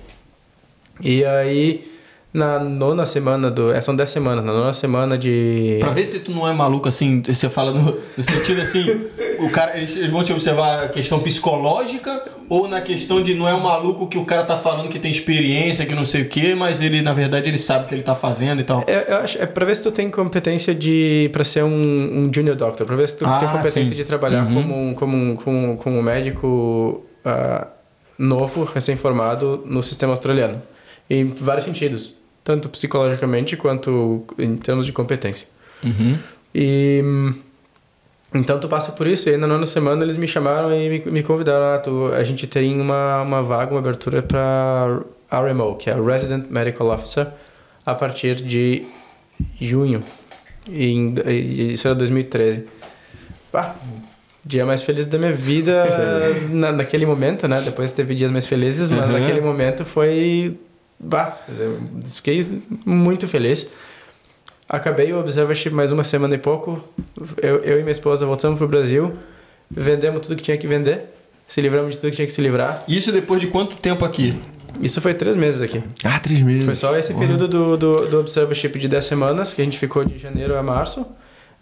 E 1.02 1.24
aí 1.26 1.91
na 2.38 2.60
nona 2.60 3.06
semana 3.06 3.50
do 3.50 3.71
é, 3.73 3.82
são 3.82 3.95
dez 3.95 4.10
semanas 4.12 4.45
na 4.45 4.54
nona 4.54 4.71
semana 4.73 5.17
de 5.17 5.78
Pra 5.80 5.89
ver 5.91 6.06
se 6.06 6.19
tu 6.19 6.32
não 6.32 6.47
é 6.47 6.54
maluco 6.54 6.88
assim, 6.88 7.21
você 7.26 7.50
fala 7.50 7.71
no, 7.73 7.97
no 8.15 8.23
sentido 8.23 8.62
assim, 8.62 9.02
o 9.39 9.50
cara, 9.50 9.76
eles, 9.78 9.95
eles 9.97 10.12
vão 10.12 10.23
te 10.23 10.32
observar 10.32 10.84
a 10.84 10.88
questão 10.89 11.19
psicológica 11.19 12.23
ou 12.47 12.67
na 12.67 12.80
questão 12.80 13.21
de 13.23 13.34
não 13.34 13.47
é 13.50 13.54
um 13.54 13.60
maluco 13.62 14.08
que 14.08 14.17
o 14.17 14.23
cara 14.23 14.43
tá 14.43 14.56
falando 14.58 14.88
que 14.89 15.00
tem 15.00 15.10
experiência, 15.12 15.86
que 15.86 15.95
não 15.95 16.06
sei 16.06 16.21
o 16.21 16.30
que, 16.30 16.54
mas 16.54 16.82
ele 16.82 17.02
na 17.02 17.12
verdade 17.13 17.50
ele 17.50 17.58
sabe 17.58 17.86
o 17.86 17.88
que 17.88 17.95
ele 17.95 18.04
tá 18.04 18.13
fazendo 18.15 18.62
e 18.62 18.63
tal. 18.63 18.84
É, 18.88 19.06
eu 19.12 19.17
acho, 19.17 19.41
é 19.41 19.45
pra 19.45 19.65
ver 19.65 19.76
se 19.76 19.82
tu 19.84 19.91
tem 19.91 20.10
competência 20.10 20.76
de 20.76 21.30
para 21.34 21.43
ser 21.43 21.63
um, 21.63 21.69
um 21.69 22.30
junior 22.34 22.56
doctor, 22.56 22.86
pra 22.86 22.95
ver 22.95 23.10
se 23.10 23.17
tu 23.17 23.26
Ah, 23.26 23.39
tem 23.39 23.47
competência 23.50 23.86
sim. 23.86 23.95
de 23.95 24.04
trabalhar 24.06 24.45
Uhum. 24.45 24.54
como, 24.54 24.76
um, 24.89 24.93
como, 24.93 25.17
um, 25.17 25.36
como, 25.36 25.78
como 25.78 25.97
um 25.97 26.02
médico 26.04 27.04
ah, 27.26 27.67
novo, 28.17 28.63
recém-formado 28.63 29.63
no 29.65 29.82
sistema 29.82 30.13
australiano. 30.13 30.62
Em 31.10 31.26
vários 31.26 31.63
sentidos, 31.65 32.15
tanto 32.48 32.70
psicologicamente 32.70 33.58
quanto 33.58 34.24
em 34.40 34.56
termos 34.56 34.86
de 34.86 34.94
competência. 34.94 35.46
Uhum. 35.84 36.18
E 36.56 37.04
então 38.34 38.58
tu 38.58 38.70
passa 38.70 38.94
por 38.94 39.06
isso 39.06 39.30
e 39.30 39.36
na 39.36 39.46
nona 39.46 39.66
semana 39.66 40.02
eles 40.06 40.16
me 40.16 40.30
chamaram 40.30 40.74
e 40.74 40.90
me, 40.90 41.12
me 41.12 41.24
convidaram 41.24 41.76
ah, 41.76 41.78
tu, 41.78 42.10
a 42.14 42.24
gente 42.24 42.48
tem 42.48 42.80
uma, 42.80 43.22
uma 43.22 43.44
vaga, 43.44 43.72
uma 43.72 43.80
abertura 43.80 44.22
para 44.22 45.02
RMO, 45.30 45.76
que 45.76 45.90
é 45.90 45.94
Resident 45.94 46.50
Medical 46.50 46.88
Officer, 46.88 47.28
a 47.86 47.94
partir 47.94 48.36
de 48.36 48.84
junho. 49.60 50.00
E, 50.70 51.14
e 51.28 51.74
isso 51.74 51.86
era 51.86 51.96
2013. 51.96 52.64
Pá, 53.52 53.76
dia 54.46 54.66
mais 54.66 54.84
feliz 54.84 55.06
da 55.06 55.18
minha 55.18 55.34
vida 55.34 55.84
na, 56.50 56.72
naquele 56.72 57.06
momento, 57.06 57.46
né? 57.46 57.62
Depois 57.62 57.92
teve 57.92 58.16
dias 58.16 58.32
mais 58.32 58.48
felizes, 58.48 58.90
mas 58.90 59.06
Uhum. 59.06 59.20
naquele 59.20 59.42
momento 59.42 59.84
foi... 59.84 60.58
Bah, 61.00 61.38
fiquei 62.06 62.44
muito 62.86 63.28
feliz. 63.28 63.68
Acabei 64.68 65.14
o 65.14 65.20
observership 65.20 65.74
mais 65.74 65.92
uma 65.92 66.04
semana 66.04 66.36
e 66.36 66.38
pouco. 66.38 66.84
Eu, 67.42 67.60
eu 67.60 67.80
e 67.80 67.82
minha 67.82 67.92
esposa 67.92 68.26
voltamos 68.26 68.58
pro 68.58 68.68
Brasil, 68.68 69.14
vendemos 69.70 70.22
tudo 70.22 70.36
que 70.36 70.44
tinha 70.44 70.58
que 70.58 70.68
vender, 70.68 71.06
se 71.48 71.62
livramos 71.62 71.92
de 71.92 71.98
tudo 71.98 72.10
que 72.10 72.18
tinha 72.18 72.26
que 72.26 72.32
se 72.32 72.42
livrar. 72.42 72.84
Isso 72.88 73.12
depois 73.12 73.40
de 73.40 73.48
quanto 73.48 73.78
tempo 73.78 74.04
aqui? 74.04 74.38
Isso 74.82 75.00
foi 75.00 75.14
três 75.14 75.36
meses 75.36 75.62
aqui. 75.62 75.82
Ah, 76.04 76.20
três 76.20 76.42
meses. 76.42 76.66
Foi 76.66 76.76
só 76.76 76.96
esse 76.98 77.14
período 77.14 77.48
do, 77.48 77.78
do, 77.78 78.08
do 78.08 78.20
observership 78.20 78.78
de 78.78 78.88
10 78.88 79.06
semanas, 79.06 79.54
que 79.54 79.62
a 79.62 79.66
gente 79.66 79.78
ficou 79.78 80.04
de 80.04 80.18
janeiro 80.18 80.56
a 80.56 80.62
março. 80.62 81.06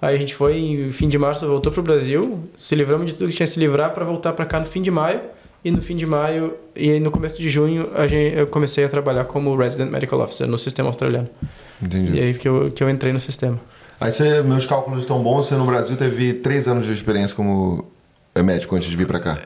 Aí 0.02 0.16
a 0.16 0.20
gente 0.20 0.36
foi, 0.36 0.58
em 0.58 0.92
fim 0.92 1.08
de 1.08 1.18
março, 1.18 1.48
voltou 1.48 1.72
pro 1.72 1.82
Brasil, 1.82 2.44
se 2.58 2.76
livramos 2.76 3.12
de 3.12 3.18
tudo 3.18 3.30
que 3.30 3.36
tinha 3.36 3.48
que 3.48 3.54
se 3.54 3.60
livrar 3.60 3.94
para 3.94 4.04
voltar 4.04 4.34
para 4.34 4.46
cá 4.46 4.60
no 4.60 4.66
fim 4.66 4.82
de 4.82 4.92
maio. 4.92 5.22
E 5.66 5.72
no 5.72 5.82
fim 5.82 5.96
de 5.96 6.06
maio 6.06 6.54
e 6.76 6.92
aí 6.92 7.00
no 7.00 7.10
começo 7.10 7.42
de 7.42 7.50
junho, 7.50 7.90
a 7.96 8.06
gente, 8.06 8.38
eu 8.38 8.46
comecei 8.46 8.86
a 8.86 8.90
trabalhar 8.90 9.26
como 9.26 9.56
Resident 9.56 9.90
Medical 9.92 10.20
Officer 10.22 10.46
no 10.48 10.60
sistema 10.60 10.90
australiano. 10.90 11.28
Entendi. 11.82 12.16
E 12.16 12.22
aí 12.22 12.34
que 12.36 12.48
eu, 12.48 12.70
que 12.72 12.84
eu 12.84 12.90
entrei 12.90 13.12
no 13.12 13.20
sistema. 13.20 13.60
Aí 14.00 14.12
você, 14.12 14.44
meus 14.44 14.68
cálculos 14.68 15.00
estão 15.02 15.24
bons, 15.24 15.48
você 15.48 15.56
no 15.56 15.66
Brasil 15.66 15.98
teve 15.98 16.34
três 16.34 16.68
anos 16.68 16.86
de 16.86 16.94
experiência 16.94 17.36
como 17.36 17.84
é, 18.36 18.44
médico 18.44 18.76
antes 18.76 18.88
de 18.90 18.96
vir 18.96 19.08
pra 19.08 19.20
cá. 19.20 19.40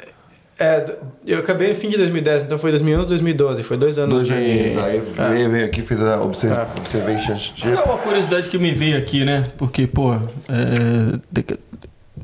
É, 0.60 0.93
eu 1.25 1.39
acabei 1.39 1.69
no 1.69 1.75
fim 1.75 1.88
de 1.88 1.95
2010, 1.95 2.43
então 2.43 2.58
foi 2.58 2.71
2011, 2.71 3.08
2012, 3.08 3.63
foi 3.63 3.77
dois 3.77 3.97
anos 3.97 4.13
Dois 4.15 4.27
de... 4.27 4.34
aninhos. 4.34 4.77
Aí 4.84 4.97
É. 5.17 5.29
veio, 5.29 5.49
veio 5.49 5.65
aqui, 5.65 5.82
fez 5.82 6.01
a 6.01 6.21
observ 6.21 6.53
Ah. 6.53 6.67
observation. 6.77 7.38
É 7.63 7.79
uma 7.82 7.97
curiosidade 7.97 8.49
que 8.49 8.58
me 8.58 8.73
veio 8.73 8.97
aqui, 8.97 9.23
né? 9.23 9.47
Porque, 9.58 9.88
pô, 9.88 10.13
é, 10.15 10.19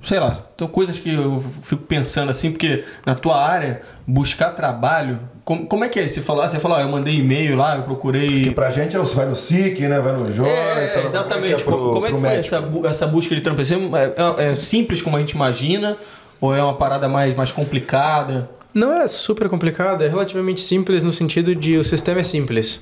sei 0.03 0.19
lá, 0.19 0.45
são 0.57 0.67
coisas 0.67 0.99
que 0.99 1.13
eu 1.13 1.43
fico 1.63 1.83
pensando 1.83 2.29
assim, 2.29 2.51
porque 2.51 2.83
na 3.05 3.15
tua 3.15 3.41
área, 3.43 3.81
buscar 4.05 4.51
trabalho, 4.51 5.19
como, 5.43 5.65
como 5.67 5.83
é 5.83 5.89
que 5.89 5.99
é? 5.99 6.07
Você 6.07 6.21
falou, 6.21 6.43
ah, 6.43 6.47
você 6.47 6.59
falou, 6.59 6.77
ah, 6.77 6.81
eu 6.81 6.89
mandei 6.89 7.15
e-mail 7.15 7.55
lá, 7.55 7.75
eu 7.77 7.83
procurei. 7.83 8.43
Que 8.43 8.51
pra 8.51 8.71
gente 8.71 8.95
é, 8.95 8.99
o- 8.99 9.03
vai 9.05 9.25
no 9.25 9.35
SIC, 9.35 9.79
né? 9.87 9.99
Vai 9.99 10.13
no 10.13 10.31
Joy. 10.33 10.47
É, 10.49 10.89
então, 10.91 11.03
exatamente. 11.05 11.63
Como 11.63 11.77
Como, 11.77 11.91
como 11.93 12.05
é 12.07 12.11
que 12.11 12.19
foi 12.19 12.35
essa, 12.37 12.61
bu- 12.61 12.85
essa 12.87 13.05
busca 13.07 13.33
de 13.35 13.41
trampo? 13.41 13.61
É, 13.61 14.43
é- 14.45 14.51
é 14.51 14.55
simples 14.55 15.01
como 15.01 15.17
a 15.17 15.19
gente 15.19 15.31
imagina? 15.31 15.95
Ou 16.41 16.53
é 16.55 16.61
uma 16.61 16.73
parada 16.75 17.07
mais, 17.07 17.35
mais 17.35 17.51
complicada? 17.51 18.49
Não 18.73 18.91
é 19.01 19.07
super 19.07 19.47
complicado, 19.47 20.03
é 20.03 20.07
relativamente 20.07 20.61
simples 20.61 21.01
no 21.03 21.11
sentido 21.11 21.55
de 21.55 21.77
o 21.77 21.83
sistema 21.83 22.19
é 22.19 22.23
simples. 22.23 22.81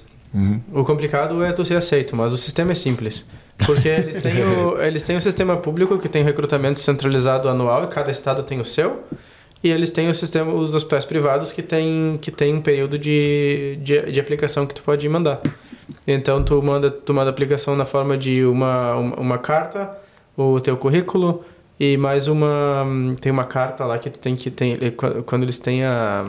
O 0.73 0.83
complicado 0.83 1.43
é 1.43 1.51
tu 1.51 1.63
ser 1.63 1.75
aceito, 1.75 2.15
mas 2.15 2.33
o 2.33 2.37
sistema 2.37 2.71
é 2.71 2.75
simples. 2.75 3.23
Porque 3.57 3.87
eles 3.87 4.21
têm, 4.21 4.43
o, 4.43 4.81
eles 4.81 5.03
têm 5.03 5.15
o 5.15 5.21
sistema 5.21 5.55
público 5.57 5.97
que 5.97 6.09
tem 6.09 6.23
recrutamento 6.23 6.79
centralizado 6.79 7.47
anual 7.47 7.85
e 7.85 7.87
cada 7.87 8.11
estado 8.11 8.43
tem 8.43 8.59
o 8.59 8.65
seu. 8.65 9.03
E 9.63 9.71
eles 9.71 9.91
têm 9.91 10.09
o 10.09 10.15
sistema, 10.15 10.53
os 10.53 10.75
hospitais 10.75 11.05
privados 11.05 11.51
que 11.51 11.61
tem, 11.61 12.19
que 12.21 12.29
tem 12.29 12.53
um 12.53 12.59
período 12.59 12.97
de, 12.97 13.79
de, 13.81 14.11
de 14.11 14.19
aplicação 14.19 14.65
que 14.65 14.73
tu 14.73 14.83
pode 14.83 15.07
mandar. 15.07 15.41
Então 16.05 16.43
tu 16.43 16.61
manda, 16.61 16.91
tu 16.91 17.13
manda 17.13 17.29
aplicação 17.29 17.75
na 17.75 17.85
forma 17.85 18.17
de 18.17 18.43
uma, 18.43 18.95
uma, 18.95 19.15
uma 19.15 19.37
carta, 19.37 19.89
o 20.35 20.59
teu 20.59 20.75
currículo 20.75 21.45
e 21.79 21.97
mais 21.97 22.27
uma 22.27 22.85
tem 23.19 23.31
uma 23.31 23.45
carta 23.45 23.85
lá 23.85 23.97
que 23.97 24.09
tu 24.09 24.19
tem 24.19 24.35
que 24.35 24.51
tem 24.51 24.77
quando 25.25 25.43
eles 25.43 25.57
têm 25.57 25.83
a, 25.83 26.25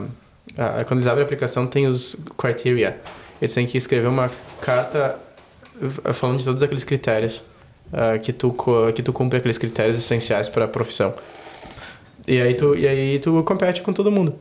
a 0.57 0.85
quando 0.85 0.99
eles 0.99 1.07
abrem 1.07 1.23
a 1.23 1.25
aplicação 1.25 1.67
tem 1.67 1.87
os 1.87 2.17
criteria. 2.37 3.01
Eles 3.43 3.53
têm 3.53 3.67
que 3.67 3.77
escrever 3.77 4.07
uma 4.07 4.31
carta 4.61 5.19
falando 6.13 6.39
de 6.39 6.45
todos 6.45 6.63
aqueles 6.63 6.85
critérios 6.85 7.43
ah, 7.93 8.19
que 8.19 8.33
tu 8.33 8.55
que 8.95 9.03
tu 9.03 9.13
cumpre 9.13 9.39
aqueles 9.39 9.59
critérios 9.59 9.99
essenciais 9.99 10.49
para 10.49 10.65
a 10.65 10.69
profissão. 10.69 11.15
E 12.27 12.41
aí 12.41 12.55
tu 12.55 12.75
e 12.75 12.87
aí 12.87 13.19
tu 13.19 13.43
compete 13.45 13.83
com 13.83 13.93
todo 13.93 14.11
mundo. 14.11 14.35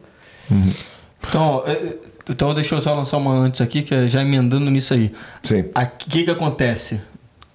Então, 1.28 1.64
ó, 1.66 1.68
é, 1.68 1.96
então 2.30 2.54
deixa 2.54 2.76
eu 2.76 2.82
só 2.82 2.94
lançar 2.94 3.18
uma 3.18 3.34
antes 3.34 3.62
aqui, 3.62 3.82
que 3.82 3.94
é 3.94 4.08
já 4.08 4.22
emendando 4.22 4.70
nisso 4.70 4.94
aí. 4.94 5.12
Sim. 5.44 5.66
O 5.76 5.98
que 5.98 6.24
que 6.24 6.32
acontece? 6.32 7.02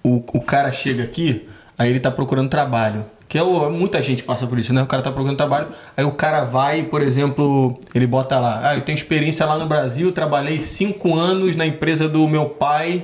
O, 0.03 0.23
o 0.33 0.41
cara 0.41 0.71
chega 0.71 1.03
aqui, 1.03 1.47
aí 1.77 1.89
ele 1.89 1.99
tá 1.99 2.11
procurando 2.11 2.49
trabalho. 2.49 3.05
Que 3.27 3.37
é 3.37 3.43
o, 3.43 3.69
muita 3.69 4.01
gente 4.01 4.23
passa 4.23 4.47
por 4.47 4.57
isso, 4.57 4.73
né? 4.73 4.81
O 4.81 4.87
cara 4.87 5.03
tá 5.03 5.11
procurando 5.11 5.37
trabalho, 5.37 5.67
aí 5.95 6.03
o 6.03 6.11
cara 6.11 6.43
vai, 6.45 6.83
por 6.83 7.01
exemplo, 7.01 7.79
ele 7.93 8.07
bota 8.07 8.39
lá, 8.39 8.69
ah, 8.69 8.75
eu 8.75 8.81
tenho 8.81 8.95
experiência 8.95 9.45
lá 9.45 9.55
no 9.55 9.67
Brasil, 9.67 10.11
trabalhei 10.11 10.59
cinco 10.59 11.15
anos 11.15 11.55
na 11.55 11.65
empresa 11.65 12.09
do 12.09 12.27
meu 12.27 12.45
pai 12.45 13.03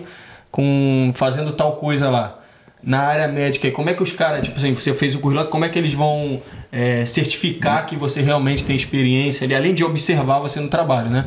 com 0.56 1.12
fazendo 1.14 1.52
tal 1.52 1.74
coisa 1.74 2.10
lá. 2.10 2.40
na 2.82 3.00
área 3.00 3.28
médica, 3.28 3.70
como 3.72 3.90
é 3.90 3.94
que 3.96 4.04
os 4.04 4.12
caras, 4.12 4.44
tipo 4.46 4.58
assim, 4.60 4.74
você 4.74 4.94
fez 4.94 5.16
o 5.16 5.20
curso 5.20 5.36
lá, 5.36 5.44
como 5.46 5.66
é 5.66 5.70
que 5.70 5.78
eles 5.80 5.92
vão 5.94 6.40
é, 6.72 7.04
certificar 7.06 7.84
que 7.88 7.96
você 7.96 8.22
realmente 8.22 8.64
tem 8.64 8.76
experiência 8.76 9.44
ali, 9.44 9.56
além 9.56 9.74
de 9.74 9.84
observar 9.84 10.38
você 10.40 10.60
no 10.60 10.68
trabalho, 10.68 11.10
né? 11.10 11.26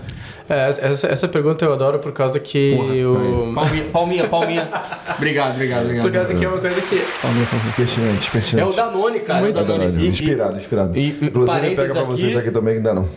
É, 0.48 0.68
essa, 0.88 1.08
essa 1.08 1.26
pergunta 1.28 1.64
eu 1.64 1.72
adoro 1.72 1.98
por 1.98 2.12
causa 2.12 2.38
que 2.38 2.74
Porra, 2.76 2.94
o... 2.94 3.52
Palminha, 3.54 3.84
palminha, 3.92 4.28
palminha. 4.28 4.68
obrigado, 5.16 5.54
obrigado, 5.56 5.82
obrigado. 5.82 6.04
Por 6.04 6.12
causa 6.12 6.32
que 6.34 6.44
é 6.44 6.48
uma 6.48 6.58
coisa 6.58 6.80
que... 6.80 6.96
Palminha, 7.20 7.46
palminha. 7.46 7.72
Pertinente, 7.76 8.30
pertinente. 8.30 8.60
É 8.60 8.64
o 8.64 8.72
Danone, 8.72 9.18
cara. 9.20 9.40
Muito 9.40 9.58
é 9.58 9.62
o 9.62 9.66
Danone. 9.66 9.86
Danone. 9.90 10.04
E- 10.06 10.08
Inspirado, 10.08 10.56
inspirado. 10.58 10.96
e- 10.96 11.18
Inclusive, 11.20 11.74
pega 11.74 11.92
pra 11.92 12.04
vocês 12.04 12.30
aqui- 12.36 12.38
aqui 12.46 12.50
também 12.52 12.74
que 12.76 12.80
dá 12.80 12.94
não. 12.94 13.08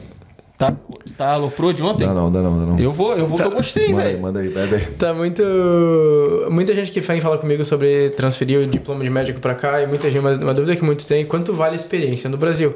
Tá, 0.62 0.76
tá 1.17 1.30
aloprou 1.34 1.74
de 1.74 1.82
ontem? 1.82 2.06
Dá 2.08 2.13
não, 2.13 2.32
dá 2.32 2.41
não, 2.41 2.60
dá 2.60 2.65
não. 2.67 2.80
Eu 2.80 2.91
vou, 2.91 3.15
eu 3.17 3.26
vou, 3.26 3.38
que 3.38 3.43
eu 3.45 3.52
gostei, 3.52 3.89
Manda 3.91 4.04
aí, 4.04 4.10
velho. 4.12 4.21
manda 4.21 4.39
aí, 4.41 4.50
bebe. 4.50 4.86
Tá 4.97 5.13
muito. 5.13 5.41
Muita 6.50 6.74
gente 6.76 6.91
que 6.91 7.00
vem 7.02 7.19
falar 7.21 7.38
comigo 7.39 7.63
sobre 7.65 8.10
transferir 8.12 8.60
o 8.60 8.67
diploma 8.67 9.04
de 9.04 9.10
médico 9.10 9.39
pra 9.39 9.56
cá 9.56 9.82
e 9.82 9.88
muita 9.88 10.10
gente, 10.10 10.19
uma, 10.19 10.32
uma 10.36 10.54
dúvida 10.54 10.76
que 10.76 10.84
muitos 10.84 11.06
têm: 11.06 11.26
quanto 11.26 11.54
vale 11.54 11.74
a 11.74 11.76
experiência 11.76 12.30
no 12.30 12.38
Brasil? 12.38 12.76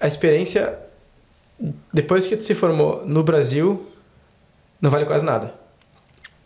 A 0.00 0.06
experiência, 0.06 0.78
depois 1.92 2.26
que 2.26 2.36
tu 2.36 2.42
se 2.44 2.54
formou 2.54 3.02
no 3.06 3.22
Brasil, 3.22 3.86
não 4.80 4.90
vale 4.90 5.04
quase 5.04 5.24
nada. 5.24 5.54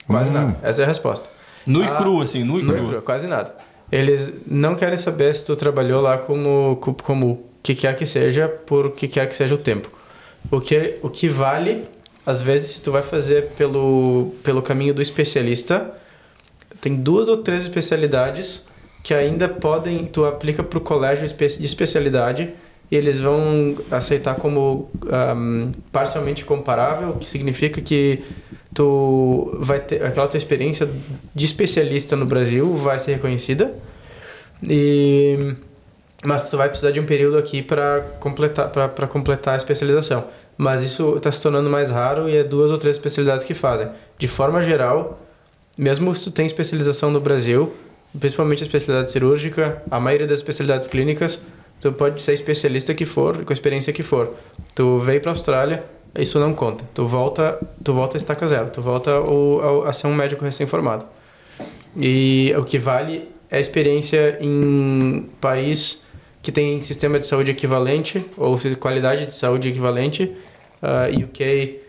Quase 0.07 0.31
Hum. 0.31 0.35
nada. 0.35 0.57
Essa 0.63 0.83
é 0.83 0.85
a 0.85 0.89
resposta. 0.89 1.29
Nu 1.67 1.83
e 1.83 1.87
Ah, 1.87 1.95
cru, 1.97 2.21
assim, 2.21 2.43
nu 2.43 2.59
e 2.59 2.63
Nu 2.63 2.73
e 2.75 2.77
cru. 2.81 2.89
cru, 2.89 3.03
quase 3.03 3.27
nada. 3.27 3.55
Eles 3.91 4.33
não 4.47 4.75
querem 4.75 4.97
saber 4.97 5.35
se 5.35 5.45
tu 5.45 5.55
trabalhou 5.55 6.01
lá 6.01 6.19
como 6.19 6.77
co- 6.81 6.95
como 6.95 7.31
o 7.31 7.45
que 7.63 7.75
quer 7.75 7.95
que 7.95 8.05
seja, 8.07 8.49
por 8.49 8.91
que 8.93 9.07
quer 9.07 9.29
que 9.29 9.35
seja 9.35 9.55
o 9.55 9.59
tempo. 9.59 9.91
O 10.51 10.61
que 10.61 10.99
o 11.03 11.09
que 11.09 11.29
vale, 11.29 11.85
às 12.25 12.43
vezes, 12.43 12.73
se 12.73 12.83
tu 12.83 12.93
vai 12.93 13.03
fazer 13.03 13.49
pelo 13.57 14.33
pelo 14.43 14.63
caminho 14.63 14.93
do 14.93 15.01
especialista, 15.01 15.95
tem 16.81 16.97
duas 16.97 17.29
ou 17.29 17.39
três 17.39 17.63
especialidades 17.63 18.67
que 19.03 19.15
ainda 19.15 19.49
podem 19.49 20.07
tu 20.07 20.25
aplica 20.25 20.63
para 20.63 20.79
o 20.79 20.81
colégio 20.81 21.27
de 21.27 21.65
especialidade 21.65 22.53
e 22.91 22.97
eles 22.97 23.19
vão 23.19 23.75
aceitar 23.91 24.35
como 24.37 24.91
ahm, 25.11 25.73
parcialmente 25.91 26.45
comparável, 26.45 27.15
que 27.15 27.29
significa 27.29 27.81
que 27.81 28.23
tu 28.75 29.57
vai 29.61 29.81
ter 29.81 30.05
aquela 30.05 30.29
tua 30.29 30.39
experiência 30.39 30.89
de 31.35 31.45
especialista 31.45 32.15
no 32.17 32.27
Brasil 32.27 32.77
vai 32.77 32.99
ser 32.99 33.15
reconhecida. 33.15 33.75
E 34.69 35.55
mas 36.23 36.49
tu 36.49 36.57
vai 36.57 36.69
precisar 36.69 36.91
de 36.91 37.01
um 37.01 37.05
período 37.05 37.37
aqui 37.37 37.63
para 37.63 38.01
completar 38.21 38.69
para 38.71 39.07
completar 39.07 39.55
a 39.55 39.57
especialização 39.57 40.25
mas 40.57 40.83
isso 40.83 41.17
está 41.17 41.33
se 41.33 41.41
tornando 41.43 41.69
mais 41.69 41.91
raro 41.91 42.29
e 42.29 42.37
é 42.37 42.45
duas 42.45 42.71
ou 42.71 42.79
três 42.79 42.97
especialidades 42.97 43.45
que 43.45 43.55
fazem 43.55 43.89
de 44.19 44.29
forma 44.29 44.63
geral 44.63 45.21
mesmo 45.77 46.15
se 46.15 46.25
tu 46.25 46.31
tem 46.31 46.47
especialização 46.47 47.11
no 47.11 47.21
Brasil 47.21 47.73
principalmente 48.19 48.63
a 48.63 48.67
especialidade 48.67 49.11
cirúrgica 49.11 49.83
a 49.91 49.99
maioria 49.99 50.27
das 50.27 50.39
especialidades 50.39 50.87
clínicas 50.87 51.39
tu 51.81 51.93
pode 51.93 52.23
ser 52.23 52.35
especialista 52.35 52.95
que 52.95 53.05
for 53.05 53.45
com 53.45 53.53
a 53.53 53.55
experiência 53.55 53.93
que 53.93 54.03
for 54.03 54.33
tu 54.75 54.99
veio 54.99 55.21
para 55.21 55.33
Austrália 55.33 55.83
isso 56.19 56.39
não 56.39 56.53
conta. 56.53 56.85
Tu 56.93 57.07
volta, 57.07 57.59
tu 57.83 57.95
volta 57.95 58.17
a 58.17 58.19
estaca 58.19 58.47
zero. 58.47 58.71
Tu 58.71 58.83
volta 58.83 59.13
ao, 59.13 59.63
ao, 59.63 59.85
a 59.85 59.93
ser 59.93 60.07
um 60.07 60.15
médico 60.15 60.45
recém-formado. 60.45 61.07
E 61.97 62.53
o 62.57 62.65
que 62.65 62.79
vale 62.79 63.29
é 63.51 63.57
a 63.57 63.61
experiência 63.61 64.39
em 64.41 65.29
país 65.41 66.02
que 66.43 66.51
tem 66.53 66.83
sistema 66.83 67.19
de 67.19 67.27
saúde 67.27 67.51
equivalente 67.53 68.25
ou 68.37 68.59
qualidade 68.79 69.27
de 69.27 69.35
saúde 69.35 69.69
equivalente. 69.69 70.31
Uh, 70.83 71.25
UK, 71.27 71.81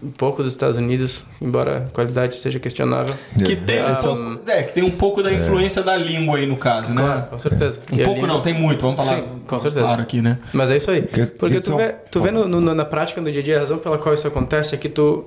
um 0.00 0.10
pouco 0.10 0.40
dos 0.42 0.52
Estados 0.52 0.76
Unidos, 0.76 1.24
embora 1.40 1.78
a 1.88 1.90
qualidade 1.92 2.36
seja 2.38 2.60
questionável. 2.60 3.12
Que 3.44 3.56
tem, 3.56 3.82
um 3.82 3.86
Ah, 3.88 3.94
pouco, 3.96 4.40
é, 4.50 4.62
que 4.62 4.72
tem 4.74 4.84
um 4.84 4.90
pouco 4.92 5.22
da 5.22 5.32
influência 5.32 5.82
da 5.82 5.96
língua 5.96 6.38
aí 6.38 6.46
no 6.46 6.56
caso, 6.56 6.90
né? 6.94 7.02
Claro, 7.02 7.22
com 7.30 7.38
certeza. 7.40 7.80
Um 7.92 7.96
E 7.96 8.02
a 8.02 8.04
pouco 8.04 8.20
língua- 8.20 8.34
não, 8.34 8.40
tem 8.42 8.54
muito, 8.54 8.80
vamos 8.82 8.96
falar. 9.04 9.16
Sim, 9.16 9.24
com 9.46 9.58
certeza. 9.58 9.84
Claro 9.86 10.02
aqui, 10.02 10.22
né? 10.22 10.38
Mas 10.52 10.70
é 10.70 10.76
isso 10.76 10.90
aí. 10.90 11.02
Que- 11.02 11.26
Porque 11.26 11.54
que 11.56 11.60
tu 11.62 11.66
são- 11.66 11.76
vê, 11.76 11.94
tu 12.10 12.20
vê 12.20 12.30
no, 12.30 12.46
no- 12.46 12.74
na 12.74 12.84
prática, 12.84 13.20
no 13.20 13.32
dia 13.32 13.40
a 13.40 13.44
dia, 13.44 13.56
a 13.56 13.60
razão 13.60 13.78
pela 13.78 13.98
qual 13.98 14.14
isso 14.14 14.28
acontece 14.28 14.74
é 14.74 14.78
que 14.78 14.88
tu. 14.88 15.26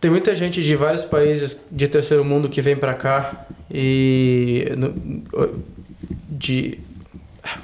Tem 0.00 0.10
muita 0.10 0.34
gente 0.34 0.62
de 0.62 0.76
vários 0.76 1.04
países 1.04 1.56
de 1.70 1.88
terceiro 1.88 2.22
mundo 2.22 2.48
que 2.50 2.60
vem 2.60 2.76
pra 2.76 2.92
cá 2.92 3.46
e. 3.70 4.68
no- 4.76 4.92
de. 6.28 6.78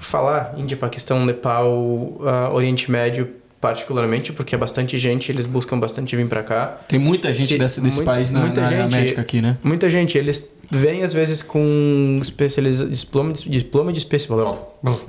Falar 0.00 0.54
Índia, 0.58 0.76
Paquistão, 0.76 1.24
Nepal, 1.24 2.20
ah, 2.22 2.50
Oriente 2.52 2.90
Médio, 2.90 3.30
particularmente, 3.60 4.30
porque 4.30 4.54
é 4.54 4.58
bastante 4.58 4.98
gente, 4.98 5.32
eles 5.32 5.46
buscam 5.46 5.78
bastante 5.78 6.14
vir 6.14 6.26
pra 6.28 6.42
cá. 6.42 6.78
Tem 6.86 6.98
muita 6.98 7.32
gente 7.32 7.48
Que- 7.48 7.58
desse, 7.58 7.80
desse 7.80 7.96
muita- 7.96 8.10
país 8.12 8.30
na, 8.30 8.40
muita 8.40 8.60
na 8.60 8.70
gente- 8.70 8.92
médica 8.92 9.20
aqui, 9.22 9.40
né? 9.40 9.56
Muita 9.62 9.88
gente, 9.88 10.18
eles 10.18 10.46
vêm 10.70 11.02
às 11.02 11.14
vezes 11.14 11.40
com 11.40 12.18
especializa... 12.20 12.86
diploma 12.86 13.32
de, 13.32 13.48
diploma 13.48 13.90
de 13.92 13.98
especialista. 14.00 14.58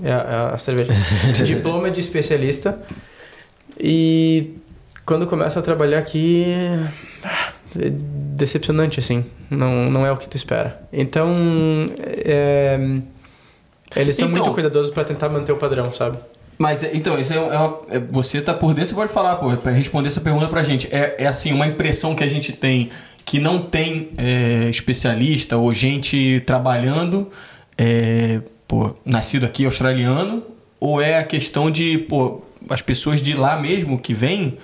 É 0.04 0.12
a, 0.12 0.50
é 0.52 0.56
a 0.56 0.58
cerveja. 0.58 0.94
diploma 1.46 1.91
de 1.91 2.00
especialista. 2.00 2.80
E 3.80 4.54
quando 5.06 5.28
começa 5.28 5.60
a 5.60 5.62
trabalhar 5.62 6.00
aqui, 6.00 6.46
é 7.78 7.89
decepcionante, 7.89 9.00
assim. 9.00 9.26
Não, 9.50 9.86
não 9.86 10.06
é 10.06 10.12
o 10.12 10.17
que 10.17 10.28
tu 10.30 10.38
espera. 10.38 10.82
Então, 10.94 11.30
é, 12.00 13.00
eles 13.95 14.15
são 14.15 14.27
Então- 14.30 14.43
muito 14.43 14.54
cuidadosos 14.54 14.91
para 14.93 15.04
tentar 15.04 15.30
manter 15.30 15.51
o 15.51 15.58
padrão, 15.58 15.91
sabe? 15.91 16.17
Mas, 16.58 16.84
é- 16.84 16.91
então, 16.93 17.19
isso 17.19 17.34
é, 17.34 17.38
é 17.38 17.39
uma- 17.58 17.80
é- 17.89 17.99
você 17.99 18.39
tá 18.39 18.54
por 18.54 18.73
dentro, 18.73 18.89
você 18.89 18.95
pode 18.95 19.12
falar, 19.12 19.36
pô, 19.38 19.56
pra 19.58 19.71
responder 19.71 20.10
essa 20.10 20.21
pergunta 20.21 20.47
pra 20.47 20.63
gente. 20.63 20.88
É, 20.91 21.15
é 21.19 21.27
assim, 21.27 21.51
uma 21.54 21.65
impressão 21.65 22.13
que 22.15 22.23
a 22.23 22.30
gente 22.30 22.51
tem 22.54 22.89
que 23.25 23.39
não 23.39 23.60
tem 23.62 24.10
é, 24.17 24.67
especialista 24.69 25.56
ou 25.58 25.73
gente 25.73 26.41
trabalhando, 26.45 27.30
é, 27.77 28.41
pô, 28.67 28.93
nascido 29.06 29.45
aqui 29.45 29.63
australiano, 29.65 30.43
ou 30.80 31.01
é 31.01 31.17
a 31.17 31.23
questão 31.23 31.71
de, 31.71 31.97
pô, 31.99 32.41
as 32.69 32.82
pessoas 32.82 33.21
de 33.21 33.34
lá 33.34 33.60
mesmo 33.60 33.97
que 33.99 34.13
vêm, 34.13 34.58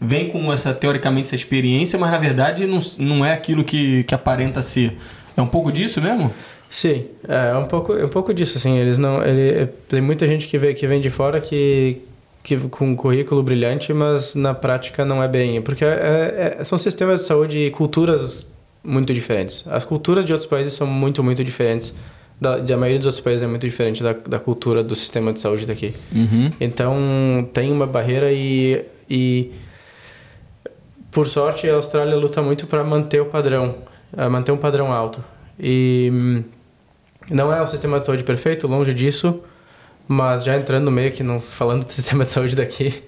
vêm 0.00 0.28
com 0.28 0.52
essa, 0.52 0.72
teoricamente, 0.74 1.28
essa 1.28 1.36
experiência, 1.36 1.98
mas 1.98 2.10
na 2.10 2.18
verdade 2.18 2.66
não, 2.66 2.78
não 2.98 3.24
é 3.24 3.32
aquilo 3.32 3.64
que, 3.64 4.04
que 4.04 4.14
aparenta 4.14 4.60
ser. 4.62 4.96
É 5.36 5.40
um 5.42 5.46
pouco 5.46 5.72
disso 5.72 6.00
mesmo? 6.00 6.32
Sim, 6.70 7.06
é 7.26 7.52
um 7.56 7.66
pouco, 7.66 7.94
é 7.94 8.04
um 8.04 8.08
pouco 8.08 8.32
disso, 8.32 8.56
assim, 8.56 8.78
eles 8.78 8.96
não, 8.96 9.20
ele, 9.24 9.66
tem 9.88 10.00
muita 10.00 10.26
gente 10.28 10.46
que 10.46 10.56
vem, 10.56 10.72
que 10.72 10.86
vem 10.86 11.00
de 11.00 11.10
fora 11.10 11.40
que, 11.40 12.00
que 12.44 12.56
com 12.56 12.86
um 12.86 12.94
currículo 12.94 13.42
brilhante, 13.42 13.92
mas 13.92 14.36
na 14.36 14.54
prática 14.54 15.04
não 15.04 15.20
é 15.20 15.26
bem, 15.26 15.60
porque 15.60 15.84
é, 15.84 16.56
é- 16.60 16.64
são 16.64 16.78
sistemas 16.78 17.22
de 17.22 17.26
saúde 17.26 17.58
e 17.58 17.70
culturas 17.72 18.46
muito 18.84 19.12
diferentes. 19.12 19.64
As 19.66 19.84
culturas 19.84 20.24
de 20.24 20.32
outros 20.32 20.48
países 20.48 20.72
são 20.72 20.86
muito, 20.86 21.24
muito 21.24 21.42
diferentes, 21.42 21.92
da, 22.40 22.58
da 22.58 22.76
maioria 22.76 22.98
dos 22.98 23.06
outros 23.06 23.22
países 23.22 23.42
é 23.42 23.48
muito 23.48 23.66
diferente 23.66 24.00
da, 24.00 24.12
da 24.12 24.38
cultura 24.38 24.82
do 24.82 24.94
sistema 24.94 25.32
de 25.32 25.40
saúde 25.40 25.66
daqui. 25.66 25.92
Uhum. 26.14 26.50
Então 26.60 27.48
tem 27.52 27.72
uma 27.72 27.86
barreira 27.86 28.30
e, 28.32 28.82
e 29.10 29.50
por 31.10 31.28
sorte 31.28 31.68
a 31.68 31.74
Austrália 31.74 32.16
luta 32.16 32.40
muito 32.40 32.66
para 32.68 32.82
manter 32.84 33.20
o 33.20 33.26
padrão, 33.26 33.74
manter 34.30 34.52
um 34.52 34.56
padrão 34.56 34.92
alto. 34.92 35.22
E 35.58 36.10
hum, 36.12 36.42
não 37.28 37.52
é 37.52 37.62
um 37.62 37.66
sistema 37.66 38.00
de 38.00 38.06
saúde 38.06 38.22
perfeito, 38.22 38.66
longe 38.66 38.94
disso, 38.94 39.40
mas 40.08 40.44
já 40.44 40.56
entrando 40.56 40.84
no 40.84 40.90
meio 40.90 41.12
que 41.12 41.22
não 41.22 41.40
falando 41.40 41.84
do 41.84 41.92
sistema 41.92 42.24
de 42.24 42.30
saúde 42.30 42.56
daqui, 42.56 43.02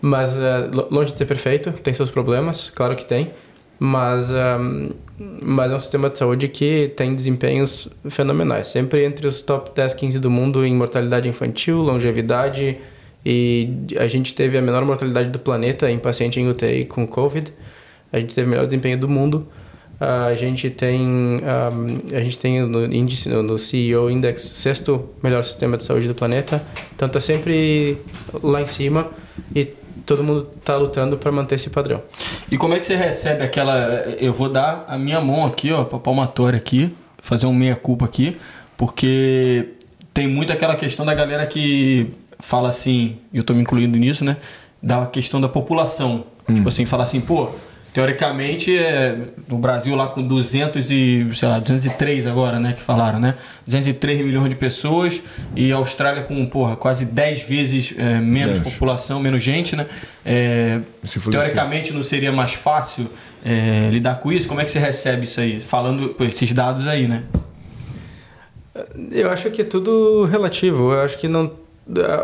mas 0.00 0.34
lo- 0.72 0.88
longe 0.90 1.12
de 1.12 1.18
ser 1.18 1.26
perfeito, 1.26 1.72
tem 1.72 1.92
seus 1.92 2.10
problemas, 2.10 2.70
claro 2.74 2.94
que 2.94 3.04
tem, 3.04 3.32
mas 3.78 4.30
hum, 4.32 4.90
mas 5.42 5.72
é 5.72 5.76
um 5.76 5.80
sistema 5.80 6.10
de 6.10 6.18
saúde 6.18 6.48
que 6.48 6.92
tem 6.94 7.14
desempenhos 7.14 7.88
fenomenais, 8.08 8.68
sempre 8.68 9.04
entre 9.04 9.26
os 9.26 9.40
top 9.40 9.70
10, 9.74 9.94
15 9.94 10.18
do 10.18 10.30
mundo 10.30 10.64
em 10.64 10.74
mortalidade 10.74 11.28
infantil, 11.28 11.78
longevidade, 11.78 12.78
e 13.24 13.70
a 13.98 14.06
gente 14.06 14.34
teve 14.34 14.56
a 14.56 14.62
menor 14.62 14.84
mortalidade 14.84 15.30
do 15.30 15.38
planeta 15.38 15.90
em 15.90 15.98
paciente 15.98 16.38
em 16.38 16.48
UTI 16.48 16.84
com 16.84 17.06
COVID. 17.06 17.52
A 18.12 18.20
gente 18.20 18.34
teve 18.34 18.46
o 18.46 18.50
melhor 18.50 18.66
desempenho 18.66 18.96
do 18.98 19.08
mundo. 19.08 19.48
A 19.98 20.34
gente 20.34 20.68
tem, 20.68 21.00
um, 21.00 21.38
a 22.14 22.20
gente 22.20 22.38
tem 22.38 22.60
no 22.60 22.84
índice, 22.94 23.28
no- 23.30 23.42
no 23.42 23.58
CEO 23.58 24.10
Index, 24.10 24.42
sexto 24.42 25.08
melhor 25.22 25.42
sistema 25.42 25.76
de 25.78 25.84
saúde 25.84 26.06
do 26.06 26.14
planeta. 26.14 26.62
Então 26.94 27.08
tá 27.08 27.20
sempre 27.20 27.98
lá 28.42 28.60
em 28.60 28.66
cima 28.66 29.08
e 29.54 29.64
todo 30.04 30.22
mundo 30.22 30.42
tá 30.64 30.76
lutando 30.76 31.16
para 31.16 31.32
manter 31.32 31.54
esse 31.54 31.70
padrão. 31.70 32.02
E 32.50 32.58
como 32.58 32.74
é 32.74 32.78
que 32.78 32.84
você 32.84 32.94
recebe 32.94 33.42
aquela. 33.42 33.76
Eu 34.20 34.32
vou 34.34 34.50
dar 34.50 34.84
a 34.86 34.98
minha 34.98 35.20
mão 35.20 35.46
aqui, 35.46 35.72
ó, 35.72 35.84
pra 35.84 35.98
palmatória 35.98 36.58
aqui, 36.58 36.94
fazer 37.22 37.46
um 37.46 37.54
meia-culpa 37.54 38.04
aqui, 38.04 38.36
porque 38.76 39.70
tem 40.12 40.28
muito 40.28 40.52
aquela 40.52 40.76
questão 40.76 41.04
da 41.06 41.14
galera 41.14 41.46
que 41.46 42.08
fala 42.38 42.68
assim, 42.68 43.16
e 43.32 43.38
eu 43.38 43.44
tô 43.44 43.54
me 43.54 43.62
incluindo 43.62 43.98
nisso, 43.98 44.24
né? 44.24 44.36
Da 44.82 45.06
questão 45.06 45.40
da 45.40 45.48
população. 45.48 46.24
Tipo 46.54 46.68
assim, 46.68 46.84
fala 46.86 47.02
assim, 47.02 47.20
pô, 47.20 47.48
teoricamente, 47.96 48.76
é, 48.76 49.16
no 49.48 49.56
Brasil 49.56 49.96
lá 49.96 50.06
com 50.06 50.20
200 50.20 50.90
e, 50.90 51.26
sei 51.32 51.48
lá, 51.48 51.58
203 51.58 52.26
agora, 52.26 52.60
né, 52.60 52.74
que 52.74 52.82
falaram, 52.82 53.18
né? 53.18 53.36
203 53.66 54.20
milhões 54.20 54.50
de 54.50 54.56
pessoas 54.56 55.22
e 55.54 55.72
a 55.72 55.76
Austrália 55.76 56.22
com, 56.22 56.44
porra, 56.44 56.76
quase 56.76 57.06
10 57.06 57.40
vezes 57.44 57.94
é, 57.96 58.20
menos 58.20 58.58
Menos. 58.58 58.74
população, 58.74 59.18
menos 59.18 59.42
gente, 59.42 59.74
né? 59.74 59.86
É, 60.26 60.78
teoricamente 61.30 61.94
não 61.94 62.02
seria 62.02 62.30
mais 62.30 62.52
fácil 62.52 63.08
é, 63.42 63.88
lidar 63.90 64.16
com 64.16 64.30
isso? 64.30 64.46
Como 64.46 64.60
é 64.60 64.66
que 64.66 64.70
você 64.70 64.78
recebe 64.78 65.24
isso 65.24 65.40
aí? 65.40 65.58
Falando 65.58 66.10
pô, 66.10 66.24
esses 66.24 66.52
dados 66.52 66.86
aí, 66.86 67.08
né? 67.08 67.22
Eu 69.10 69.30
acho 69.30 69.50
que 69.50 69.62
é 69.62 69.64
tudo 69.64 70.26
relativo. 70.26 70.92
Eu 70.92 71.00
acho 71.00 71.16
que 71.16 71.28
não. 71.28 71.50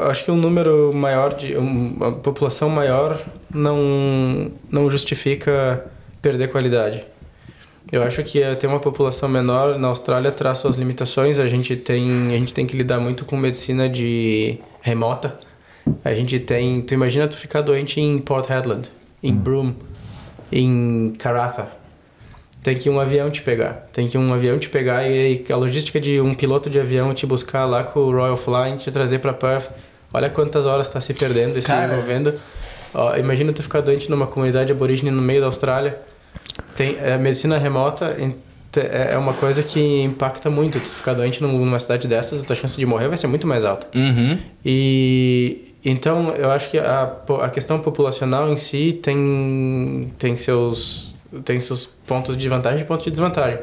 Acho 0.08 0.24
que 0.24 0.30
um 0.30 0.36
número 0.36 0.92
maior 0.94 1.34
de 1.36 1.56
um- 1.56 1.94
uma 1.96 2.12
população 2.12 2.68
maior 2.68 3.18
não 3.54 4.50
não 4.70 4.90
justifica 4.90 5.84
perder 6.20 6.50
qualidade. 6.50 7.04
Eu 7.90 8.02
acho 8.02 8.22
que 8.22 8.42
é, 8.42 8.54
ter 8.54 8.66
uma 8.66 8.80
população 8.80 9.28
menor 9.28 9.78
na 9.78 9.88
Austrália 9.88 10.30
traz 10.32 10.58
suas 10.60 10.76
limitações. 10.76 11.38
A 11.38 11.46
gente 11.48 11.76
tem 11.76 12.28
a 12.28 12.38
gente 12.38 12.54
tem 12.54 12.66
que 12.66 12.76
lidar 12.76 12.98
muito 13.00 13.24
com 13.24 13.36
medicina 13.36 13.88
de 13.88 14.58
remota. 14.80 15.36
A 16.04 16.14
gente 16.14 16.38
tem, 16.38 16.80
tu 16.80 16.94
imagina 16.94 17.26
tu 17.28 17.36
ficar 17.36 17.60
doente 17.60 18.00
em 18.00 18.18
Port 18.18 18.48
Hedland, 18.48 18.88
em 19.22 19.34
Broome, 19.34 19.74
em 20.50 21.12
Karratha 21.18 21.81
tem 22.62 22.76
que 22.76 22.88
um 22.88 23.00
avião 23.00 23.30
te 23.30 23.42
pegar. 23.42 23.86
Tem 23.92 24.06
que 24.06 24.16
um 24.16 24.32
avião 24.32 24.58
te 24.58 24.68
pegar 24.68 25.08
e 25.08 25.44
a 25.50 25.56
logística 25.56 26.00
de 26.00 26.20
um 26.20 26.32
piloto 26.34 26.70
de 26.70 26.78
avião 26.78 27.12
te 27.12 27.26
buscar 27.26 27.64
lá 27.66 27.82
com 27.84 28.00
o 28.00 28.12
Royal 28.12 28.36
Flying, 28.36 28.76
te 28.76 28.90
trazer 28.90 29.18
para 29.18 29.32
Perth. 29.32 29.70
Olha 30.14 30.28
quantas 30.30 30.66
horas 30.66 30.86
está 30.86 31.00
se 31.00 31.12
perdendo 31.14 31.58
e 31.58 31.62
se 31.62 31.72
envolvendo. 31.72 32.32
Ó, 32.94 33.16
imagina 33.16 33.52
tu 33.52 33.62
ficar 33.62 33.80
doente 33.80 34.10
numa 34.10 34.26
comunidade 34.26 34.70
aborígene 34.70 35.10
no 35.10 35.22
meio 35.22 35.40
da 35.40 35.46
Austrália. 35.46 35.98
Tem 36.76 36.96
é, 37.00 37.16
medicina 37.18 37.58
remota 37.58 38.16
é 38.18 38.30
é 39.12 39.18
uma 39.18 39.34
coisa 39.34 39.62
que 39.62 40.02
impacta 40.02 40.48
muito. 40.48 40.80
Tu 40.80 40.88
ficar 40.88 41.12
doente 41.12 41.42
num- 41.42 41.58
numa 41.58 41.78
cidade 41.78 42.08
dessas, 42.08 42.42
a 42.42 42.46
tua 42.46 42.56
chance 42.56 42.76
de 42.78 42.86
morrer 42.86 43.08
vai 43.08 43.18
ser 43.18 43.26
muito 43.26 43.46
mais 43.46 43.64
alta. 43.64 43.86
Uhum. 43.94 44.38
E 44.64 45.74
então 45.84 46.30
eu 46.36 46.50
acho 46.50 46.70
que 46.70 46.78
a, 46.78 47.12
a 47.42 47.50
questão 47.50 47.80
populacional 47.80 48.50
em 48.52 48.56
si 48.56 48.98
tem, 49.02 50.10
tem, 50.18 50.36
seus, 50.36 51.16
tem 51.44 51.60
seus 51.60 51.88
pontos 52.12 52.36
de 52.36 52.46
vantagem 52.46 52.82
e 52.82 52.84
pontos 52.84 53.04
de 53.04 53.10
desvantagem. 53.10 53.58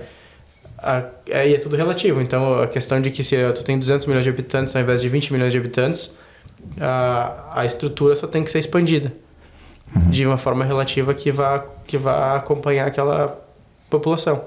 Aí 1.31 1.53
é 1.53 1.59
tudo 1.59 1.75
relativo. 1.75 2.19
Então 2.19 2.59
a 2.59 2.67
questão 2.67 2.99
de 2.99 3.11
que 3.11 3.23
se 3.23 3.35
tu 3.53 3.63
tem 3.63 3.77
200 3.77 4.07
milhões 4.07 4.23
de 4.23 4.29
habitantes 4.29 4.75
ao 4.75 4.81
invés 4.81 5.01
de 5.01 5.07
20 5.07 5.31
milhões 5.31 5.51
de 5.51 5.59
habitantes, 5.59 6.11
a, 6.81 7.51
a 7.61 7.65
estrutura 7.65 8.15
só 8.15 8.25
tem 8.25 8.43
que 8.43 8.49
ser 8.49 8.57
expandida 8.57 9.13
de 10.09 10.25
uma 10.25 10.37
forma 10.37 10.65
relativa 10.65 11.13
que 11.13 11.31
vá, 11.31 11.63
que 11.85 11.97
vá 11.97 12.35
acompanhar 12.35 12.87
aquela 12.87 13.39
população. 13.87 14.41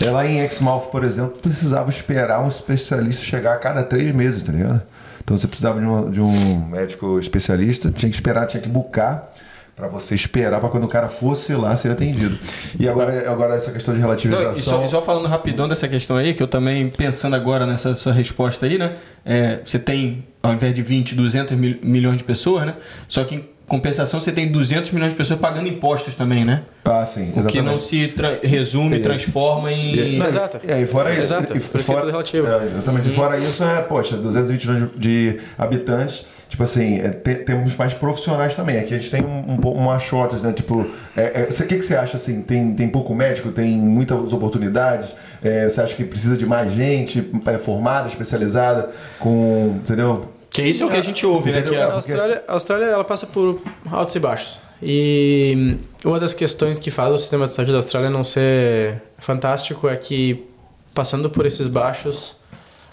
É, 0.00 0.10
lá 0.10 0.26
em 0.26 0.44
Exmouth, 0.44 0.90
por 0.90 1.02
exemplo, 1.04 1.38
precisava 1.40 1.88
esperar 1.88 2.42
um 2.42 2.48
especialista 2.48 3.22
chegar 3.22 3.54
a 3.54 3.58
cada 3.58 3.82
três 3.82 4.14
meses, 4.14 4.42
tá 4.42 4.52
ligado? 4.52 4.82
Então 5.22 5.38
você 5.38 5.46
precisava 5.46 5.80
de 5.80 5.86
um, 5.86 6.10
de 6.10 6.20
um 6.20 6.66
médico 6.66 7.18
especialista, 7.18 7.90
tinha 7.90 8.10
que 8.10 8.16
esperar, 8.16 8.46
tinha 8.46 8.62
que 8.62 8.68
bucar 8.68 9.33
para 9.76 9.88
você 9.88 10.14
esperar 10.14 10.60
para 10.60 10.68
quando 10.68 10.84
o 10.84 10.88
cara 10.88 11.08
fosse 11.08 11.52
lá 11.54 11.76
ser 11.76 11.90
atendido. 11.90 12.38
E 12.78 12.88
agora, 12.88 13.28
agora 13.30 13.54
essa 13.56 13.72
questão 13.72 13.92
de 13.92 14.00
Não, 14.00 14.06
relativização. 14.06 14.52
e, 14.54 14.62
só, 14.62 14.84
e 14.84 14.88
só 14.88 15.02
falando 15.02 15.26
rapidão 15.26 15.68
dessa 15.68 15.88
questão 15.88 16.16
aí, 16.16 16.32
que 16.32 16.42
eu 16.42 16.46
também 16.46 16.88
pensando 16.90 17.34
agora 17.34 17.66
nessa 17.66 17.94
sua 17.96 18.12
resposta 18.12 18.66
aí, 18.66 18.78
né? 18.78 18.94
É, 19.24 19.60
você 19.64 19.78
tem, 19.78 20.24
ao 20.42 20.52
invés 20.52 20.72
de 20.74 20.82
20, 20.82 21.14
200 21.16 21.56
mil- 21.56 21.78
milhões 21.82 22.18
de 22.18 22.24
pessoas, 22.24 22.66
né? 22.66 22.74
Só 23.08 23.24
que 23.24 23.34
em 23.34 23.44
compensação 23.66 24.20
você 24.20 24.30
tem 24.30 24.52
200 24.52 24.90
milhões 24.92 25.10
de 25.12 25.16
pessoas 25.16 25.40
pagando 25.40 25.66
impostos 25.66 26.14
também, 26.14 26.44
né? 26.44 26.62
Ah, 26.84 27.04
sim, 27.04 27.30
O 27.34 27.44
que 27.46 27.60
não 27.60 27.74
exatamente. 27.74 27.82
se 27.82 28.08
tra- 28.08 28.38
resume, 28.44 28.94
Isso. 28.96 29.02
transforma 29.02 29.72
em. 29.72 30.18
Mas- 30.18 30.34
Exato. 30.34 30.60
E 30.62 30.70
aí, 30.72 30.86
fora 30.86 31.10
isso. 31.10 31.22
Exato, 31.22 31.52
e 31.52 31.56
isso 31.58 31.70
que 31.70 31.92
é 31.92 32.04
relativo. 32.04 32.46
É, 32.46 32.66
exatamente. 32.66 33.10
Fora 33.10 33.36
isso, 33.38 33.64
é, 33.64 33.80
poxa, 33.82 34.16
220 34.16 34.68
milhões 34.68 34.90
de 34.92 34.98
de 35.34 35.40
habitantes. 35.58 36.26
Tipo 36.54 36.62
assim, 36.62 37.00
é, 37.00 37.08
te- 37.08 37.34
temos 37.34 37.74
mais 37.76 37.92
profissionais 37.94 38.54
também. 38.54 38.76
Aqui 38.78 38.94
a 38.94 38.98
gente 38.98 39.10
tem 39.10 39.24
um, 39.24 39.54
um, 39.60 39.70
uma 39.72 39.98
shortage, 39.98 40.40
né? 40.40 40.52
Tipo, 40.52 40.86
é, 41.16 41.40
é, 41.42 41.46
você- 41.50 41.64
o 41.64 41.66
que, 41.66 41.74
que 41.78 41.82
você 41.84 41.96
acha 41.96 42.16
assim? 42.16 42.42
Tem, 42.42 42.72
tem 42.76 42.88
pouco 42.88 43.12
médico, 43.12 43.50
tem 43.50 43.72
muitas 43.72 44.32
oportunidades? 44.32 45.16
É, 45.42 45.68
você 45.68 45.80
acha 45.80 45.96
que 45.96 46.04
precisa 46.04 46.36
de 46.36 46.46
mais 46.46 46.70
gente 46.70 47.28
é, 47.46 47.58
formada, 47.58 48.06
especializada, 48.06 48.88
com. 49.18 49.80
Entendeu? 49.82 50.28
Que 50.48 50.62
isso 50.62 50.84
é 50.84 50.86
o 50.86 50.90
que 50.90 50.96
a 50.96 51.02
gente 51.02 51.26
ouve, 51.26 51.50
né? 51.50 51.60
Que 51.62 51.74
é- 51.74 51.82
A 51.82 51.92
Austrália, 51.94 52.44
a 52.46 52.52
Austrália 52.52 52.84
ela 52.86 53.02
passa 53.02 53.26
por 53.26 53.60
altos 53.90 54.14
e 54.14 54.20
baixos. 54.20 54.60
E 54.80 55.76
uma 56.04 56.20
das 56.20 56.32
questões 56.32 56.78
que 56.78 56.88
faz 56.88 57.12
o 57.12 57.18
sistema 57.18 57.48
de 57.48 57.52
saúde 57.54 57.72
da 57.72 57.78
Austrália 57.78 58.10
não 58.10 58.22
ser 58.22 59.02
fantástico 59.18 59.88
é 59.88 59.96
que, 59.96 60.46
passando 60.94 61.28
por 61.28 61.44
esses 61.46 61.66
baixos, 61.66 62.36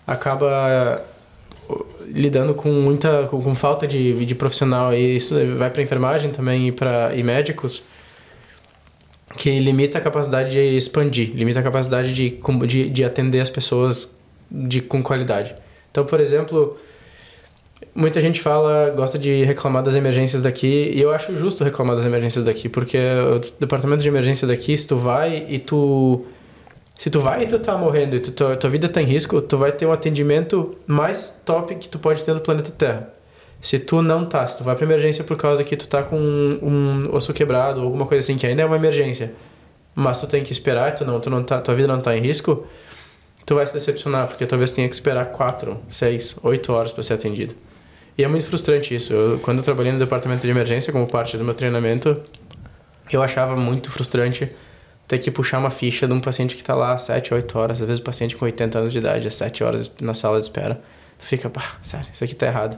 acaba 0.07 1.03
lidando 2.13 2.53
com 2.53 2.69
muita 2.69 3.27
com, 3.27 3.41
com 3.41 3.55
falta 3.55 3.87
de, 3.87 4.25
de 4.25 4.35
profissional 4.35 4.93
e 4.93 5.17
isso 5.17 5.35
vai 5.57 5.69
para 5.69 5.81
enfermagem 5.81 6.31
também 6.31 6.67
e 6.67 6.71
para 6.71 7.15
e 7.15 7.23
médicos 7.23 7.83
que 9.37 9.59
limita 9.59 9.97
a 9.97 10.01
capacidade 10.01 10.51
de 10.51 10.77
expandir, 10.77 11.31
limita 11.33 11.59
a 11.59 11.63
capacidade 11.63 12.13
de, 12.13 12.37
de, 12.67 12.89
de 12.89 13.03
atender 13.03 13.39
as 13.39 13.49
pessoas 13.49 14.09
de, 14.49 14.81
com 14.81 15.01
qualidade. 15.01 15.55
Então, 15.89 16.05
por 16.05 16.19
exemplo, 16.19 16.77
muita 17.95 18.21
gente 18.21 18.41
fala, 18.41 18.89
gosta 18.91 19.17
de 19.17 19.43
reclamar 19.43 19.83
das 19.83 19.95
emergências 19.95 20.41
daqui, 20.41 20.91
e 20.93 21.01
eu 21.01 21.11
acho 21.11 21.35
justo 21.37 21.63
reclamar 21.63 21.95
das 21.95 22.05
emergências 22.05 22.45
daqui, 22.45 22.69
porque 22.69 22.97
o 22.97 23.39
departamento 23.59 24.01
de 24.01 24.09
emergência 24.09 24.47
daqui, 24.47 24.77
se 24.77 24.87
tu 24.87 24.97
vai 24.97 25.45
e 25.47 25.59
tu 25.59 26.25
se 27.01 27.09
tu 27.09 27.19
vai 27.19 27.41
e 27.41 27.47
tu 27.47 27.57
tá 27.57 27.75
morrendo 27.75 28.15
e 28.15 28.19
tu, 28.19 28.31
tua, 28.31 28.55
tua 28.55 28.69
vida 28.69 28.87
tá 28.87 29.01
em 29.01 29.05
risco, 29.05 29.41
tu 29.41 29.57
vai 29.57 29.71
ter 29.71 29.87
um 29.87 29.91
atendimento 29.91 30.77
mais 30.85 31.35
top 31.43 31.73
que 31.73 31.89
tu 31.89 31.97
pode 31.97 32.23
ter 32.23 32.31
no 32.31 32.39
planeta 32.39 32.69
Terra. 32.69 33.09
Se 33.59 33.79
tu 33.79 34.03
não 34.03 34.23
tá, 34.23 34.45
se 34.45 34.59
tu 34.59 34.63
vai 34.63 34.75
pra 34.75 34.85
emergência 34.85 35.23
por 35.23 35.35
causa 35.35 35.63
que 35.63 35.75
tu 35.75 35.87
tá 35.87 36.03
com 36.03 36.15
um, 36.15 37.09
osso 37.11 37.33
quebrado 37.33 37.79
ou 37.79 37.87
alguma 37.87 38.05
coisa 38.05 38.23
assim, 38.23 38.37
que 38.37 38.45
ainda 38.45 38.61
é 38.61 38.65
uma 38.67 38.75
emergência, 38.75 39.33
mas 39.95 40.21
tu 40.21 40.27
tem 40.27 40.43
que 40.43 40.51
esperar, 40.51 40.93
tu 40.93 41.03
não, 41.03 41.19
tu 41.19 41.27
não 41.31 41.41
tá, 41.41 41.59
tua 41.59 41.73
vida 41.73 41.87
não 41.87 41.99
tá 41.99 42.15
em 42.15 42.21
risco, 42.21 42.67
tu 43.47 43.55
vai 43.55 43.65
se 43.65 43.73
decepcionar, 43.73 44.27
porque 44.27 44.45
talvez 44.45 44.71
tenha 44.71 44.87
que 44.87 44.93
esperar 44.93 45.25
4, 45.25 45.79
6, 45.89 46.35
8 46.43 46.71
horas 46.71 46.91
para 46.91 47.01
ser 47.01 47.15
atendido. 47.15 47.55
E 48.15 48.23
é 48.23 48.27
muito 48.27 48.45
frustrante 48.45 48.93
isso. 48.93 49.11
Eu, 49.11 49.39
quando 49.39 49.57
eu 49.57 49.63
trabalhei 49.63 49.91
no 49.91 49.97
departamento 49.97 50.41
de 50.41 50.49
emergência 50.49 50.93
como 50.93 51.07
parte 51.07 51.35
do 51.35 51.43
meu 51.43 51.55
treinamento, 51.55 52.21
eu 53.11 53.23
achava 53.23 53.55
muito 53.55 53.89
frustrante 53.89 54.51
ter 55.11 55.17
que 55.19 55.29
puxar 55.29 55.59
uma 55.59 55.69
ficha 55.69 56.07
de 56.07 56.13
um 56.13 56.21
paciente 56.21 56.55
que 56.55 56.61
está 56.61 56.73
lá 56.73 56.97
7, 56.97 57.33
8 57.33 57.59
horas, 57.59 57.81
às 57.81 57.85
vezes 57.87 57.99
o 57.99 58.03
paciente 58.03 58.35
com 58.37 58.45
80 58.45 58.79
anos 58.79 58.93
de 58.93 58.99
idade, 58.99 59.27
às 59.27 59.35
7 59.35 59.61
horas 59.63 59.91
na 60.01 60.13
sala 60.13 60.39
de 60.39 60.45
espera. 60.45 60.81
Tu 61.19 61.25
fica, 61.25 61.49
pá, 61.49 61.63
sério, 61.83 62.07
isso 62.13 62.23
aqui 62.23 62.33
tá 62.33 62.45
errado, 62.47 62.77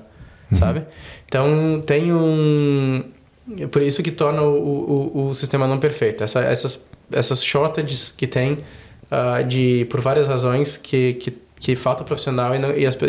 sabe? 0.57 0.83
Então 1.27 1.81
tem 1.85 2.11
um. 2.11 3.03
É 3.59 3.67
por 3.67 3.81
isso 3.83 4.01
que 4.01 4.09
torna 4.11 4.41
o, 4.41 5.11
o, 5.15 5.27
o 5.29 5.35
sistema 5.35 5.67
não 5.67 5.77
perfeito. 5.77 6.23
Essa, 6.23 6.39
essas, 6.41 6.83
essas 7.11 7.43
shortages 7.43 8.11
que 8.17 8.25
tem 8.25 8.59
ah, 9.11 9.41
de, 9.43 9.85
por 9.91 10.01
várias 10.01 10.25
razões 10.25 10.75
que, 10.77 11.13
que, 11.15 11.37
que 11.59 11.75
falta 11.75 12.03
profissional 12.03 12.55
e, 12.55 12.59
não- 12.59 12.71
e, 12.75 12.85
as 12.87 12.95
e- 12.95 13.05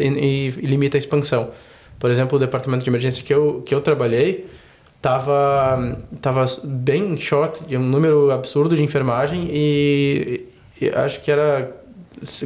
e 0.63 0.67
limita 0.67 0.97
a 0.97 1.01
expansão. 1.01 1.51
Por 1.99 2.11
exemplo, 2.11 2.37
o 2.37 2.39
departamento 2.39 2.85
de 2.85 2.91
emergência 2.91 3.23
que 3.25 3.33
eu, 3.33 3.63
que 3.65 3.75
eu 3.75 3.81
trabalhei 3.81 4.47
tava, 5.05 5.99
tava 6.23 6.47
bem 6.65 7.15
short, 7.19 7.63
de 7.65 7.77
um 7.77 7.83
número 7.83 8.31
absurdo 8.31 8.75
de 8.75 8.83
enfermagem 8.83 9.51
e, 9.53 10.49
e 10.81 10.89
acho 10.89 11.21
que 11.21 11.31
era 11.31 11.71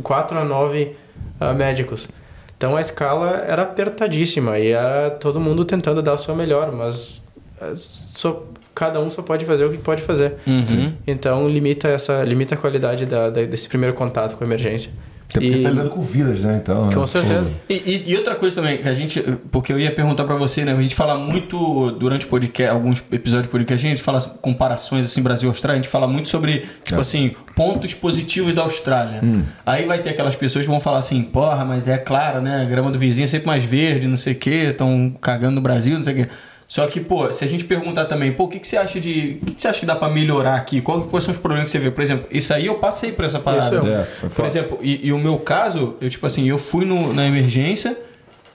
4 0.02 0.36
a 0.36 0.44
9 0.44 0.96
ah, 1.38 1.52
médicos. 1.52 2.08
Então 2.56 2.76
a 2.76 2.80
escala 2.80 3.44
era 3.46 3.62
apertadíssima 3.62 4.58
e 4.58 4.72
era 4.72 5.08
todo 5.08 5.38
mundo 5.38 5.64
tentando 5.64 6.02
dar 6.02 6.14
o 6.14 6.18
seu 6.18 6.34
melhor, 6.34 6.72
mas 6.72 7.22
ah, 7.60 7.70
só, 7.76 8.42
cada 8.74 8.98
um 8.98 9.08
só 9.08 9.22
pode 9.22 9.44
fazer 9.44 9.64
o 9.64 9.70
que 9.70 9.78
pode 9.78 10.02
fazer. 10.02 10.34
Uhum. 10.44 10.94
Então 11.06 11.48
limita 11.48 11.86
essa 11.86 12.24
limita 12.24 12.56
a 12.56 12.58
qualidade 12.58 13.06
da, 13.06 13.30
da- 13.30 13.44
desse 13.44 13.68
primeiro 13.68 13.94
contato 13.94 14.36
com 14.36 14.42
a 14.42 14.46
emergência. 14.48 14.90
Até 15.30 15.40
porque 15.40 15.46
E- 15.54 15.56
você 15.58 15.62
tá 15.62 15.68
lidando 15.70 15.90
com 15.90 16.00
vidas, 16.00 16.42
né? 16.42 16.58
Então, 16.62 16.86
né? 16.86 16.94
com 16.94 17.06
certeza. 17.06 17.50
E, 17.68 17.74
e- 17.74 18.04
e 18.06 18.16
outra 18.16 18.34
coisa 18.34 18.56
também, 18.56 18.78
que 18.78 18.88
a 18.88 18.94
gente. 18.94 19.20
Porque 19.50 19.70
eu 19.70 19.78
ia 19.78 19.90
perguntar 19.94 20.24
pra 20.24 20.34
você, 20.36 20.64
né? 20.64 20.72
A 20.72 20.80
gente 20.80 20.94
fala 20.94 21.18
muito 21.18 21.90
durante 21.92 22.26
podcast, 22.26 22.74
alguns 22.74 23.02
episódios 23.12 23.46
de 23.46 23.50
podcast, 23.52 23.86
a 23.86 23.90
gente 23.90 24.02
fala 24.02 24.20
comparações 24.22 25.04
assim, 25.04 25.20
Brasil 25.20 25.48
e 25.48 25.50
Austrália, 25.50 25.78
a 25.78 25.82
gente 25.82 25.90
fala 25.90 26.08
muito 26.08 26.30
sobre, 26.30 26.64
tipo 26.82 26.96
É. 26.96 27.00
assim, 27.02 27.32
pontos 27.54 27.92
positivos 27.92 28.54
da 28.54 28.62
Austrália. 28.62 29.20
Aí 29.66 29.84
vai 29.84 29.98
ter 29.98 30.10
aquelas 30.10 30.34
pessoas 30.34 30.64
que 30.64 30.70
vão 30.70 30.80
falar 30.80 30.98
assim, 31.00 31.22
porra, 31.22 31.62
mas 31.64 31.86
é 31.86 31.98
claro, 31.98 32.40
né? 32.40 32.62
A 32.62 32.64
grama 32.64 32.90
do 32.90 32.98
vizinho 32.98 33.24
é 33.24 33.28
sempre 33.28 33.46
mais 33.48 33.62
verde, 33.62 34.08
não 34.08 34.16
sei 34.16 34.32
o 34.32 34.36
quê, 34.36 34.68
estão 34.70 35.12
cagando 35.20 35.56
no 35.56 35.60
Brasil, 35.60 35.94
não 35.96 36.04
sei 36.04 36.14
o 36.14 36.16
quê. 36.16 36.28
Só 36.68 36.86
que, 36.86 37.00
pô, 37.00 37.32
se 37.32 37.42
a 37.42 37.48
gente 37.48 37.64
perguntar 37.64 38.04
também, 38.04 38.30
pô, 38.30 38.44
o 38.44 38.48
que, 38.48 38.58
que 38.58 38.66
você 38.68 38.76
acha 38.76 39.00
de. 39.00 39.38
O 39.42 39.46
que, 39.46 39.54
que 39.54 39.60
você 39.62 39.68
acha 39.68 39.80
que 39.80 39.86
dá 39.86 39.96
pra 39.96 40.10
melhorar 40.10 40.54
aqui? 40.56 40.82
Qual- 40.82 41.00
Quais 41.04 41.24
são 41.24 41.32
os 41.32 41.38
problemas 41.38 41.64
que 41.64 41.70
você 41.70 41.78
vê? 41.78 41.90
Por 41.90 42.02
exemplo, 42.04 42.26
isso 42.30 42.52
aí 42.52 42.66
eu 42.66 42.74
passei 42.74 43.10
por 43.10 43.24
essa 43.24 43.38
parada. 43.38 43.76
Isso 43.78 43.86
É, 43.88 44.06
é 44.26 44.28
Por 44.28 44.44
exemplo, 44.44 44.78
e, 44.82 45.06
e 45.08 45.12
o 45.12 45.18
meu 45.18 45.38
caso, 45.38 45.96
eu 45.98 46.10
tipo 46.10 46.26
assim, 46.26 46.46
eu 46.46 46.58
fui 46.58 46.84
no- 46.84 47.12
na 47.14 47.26
emergência 47.26 47.96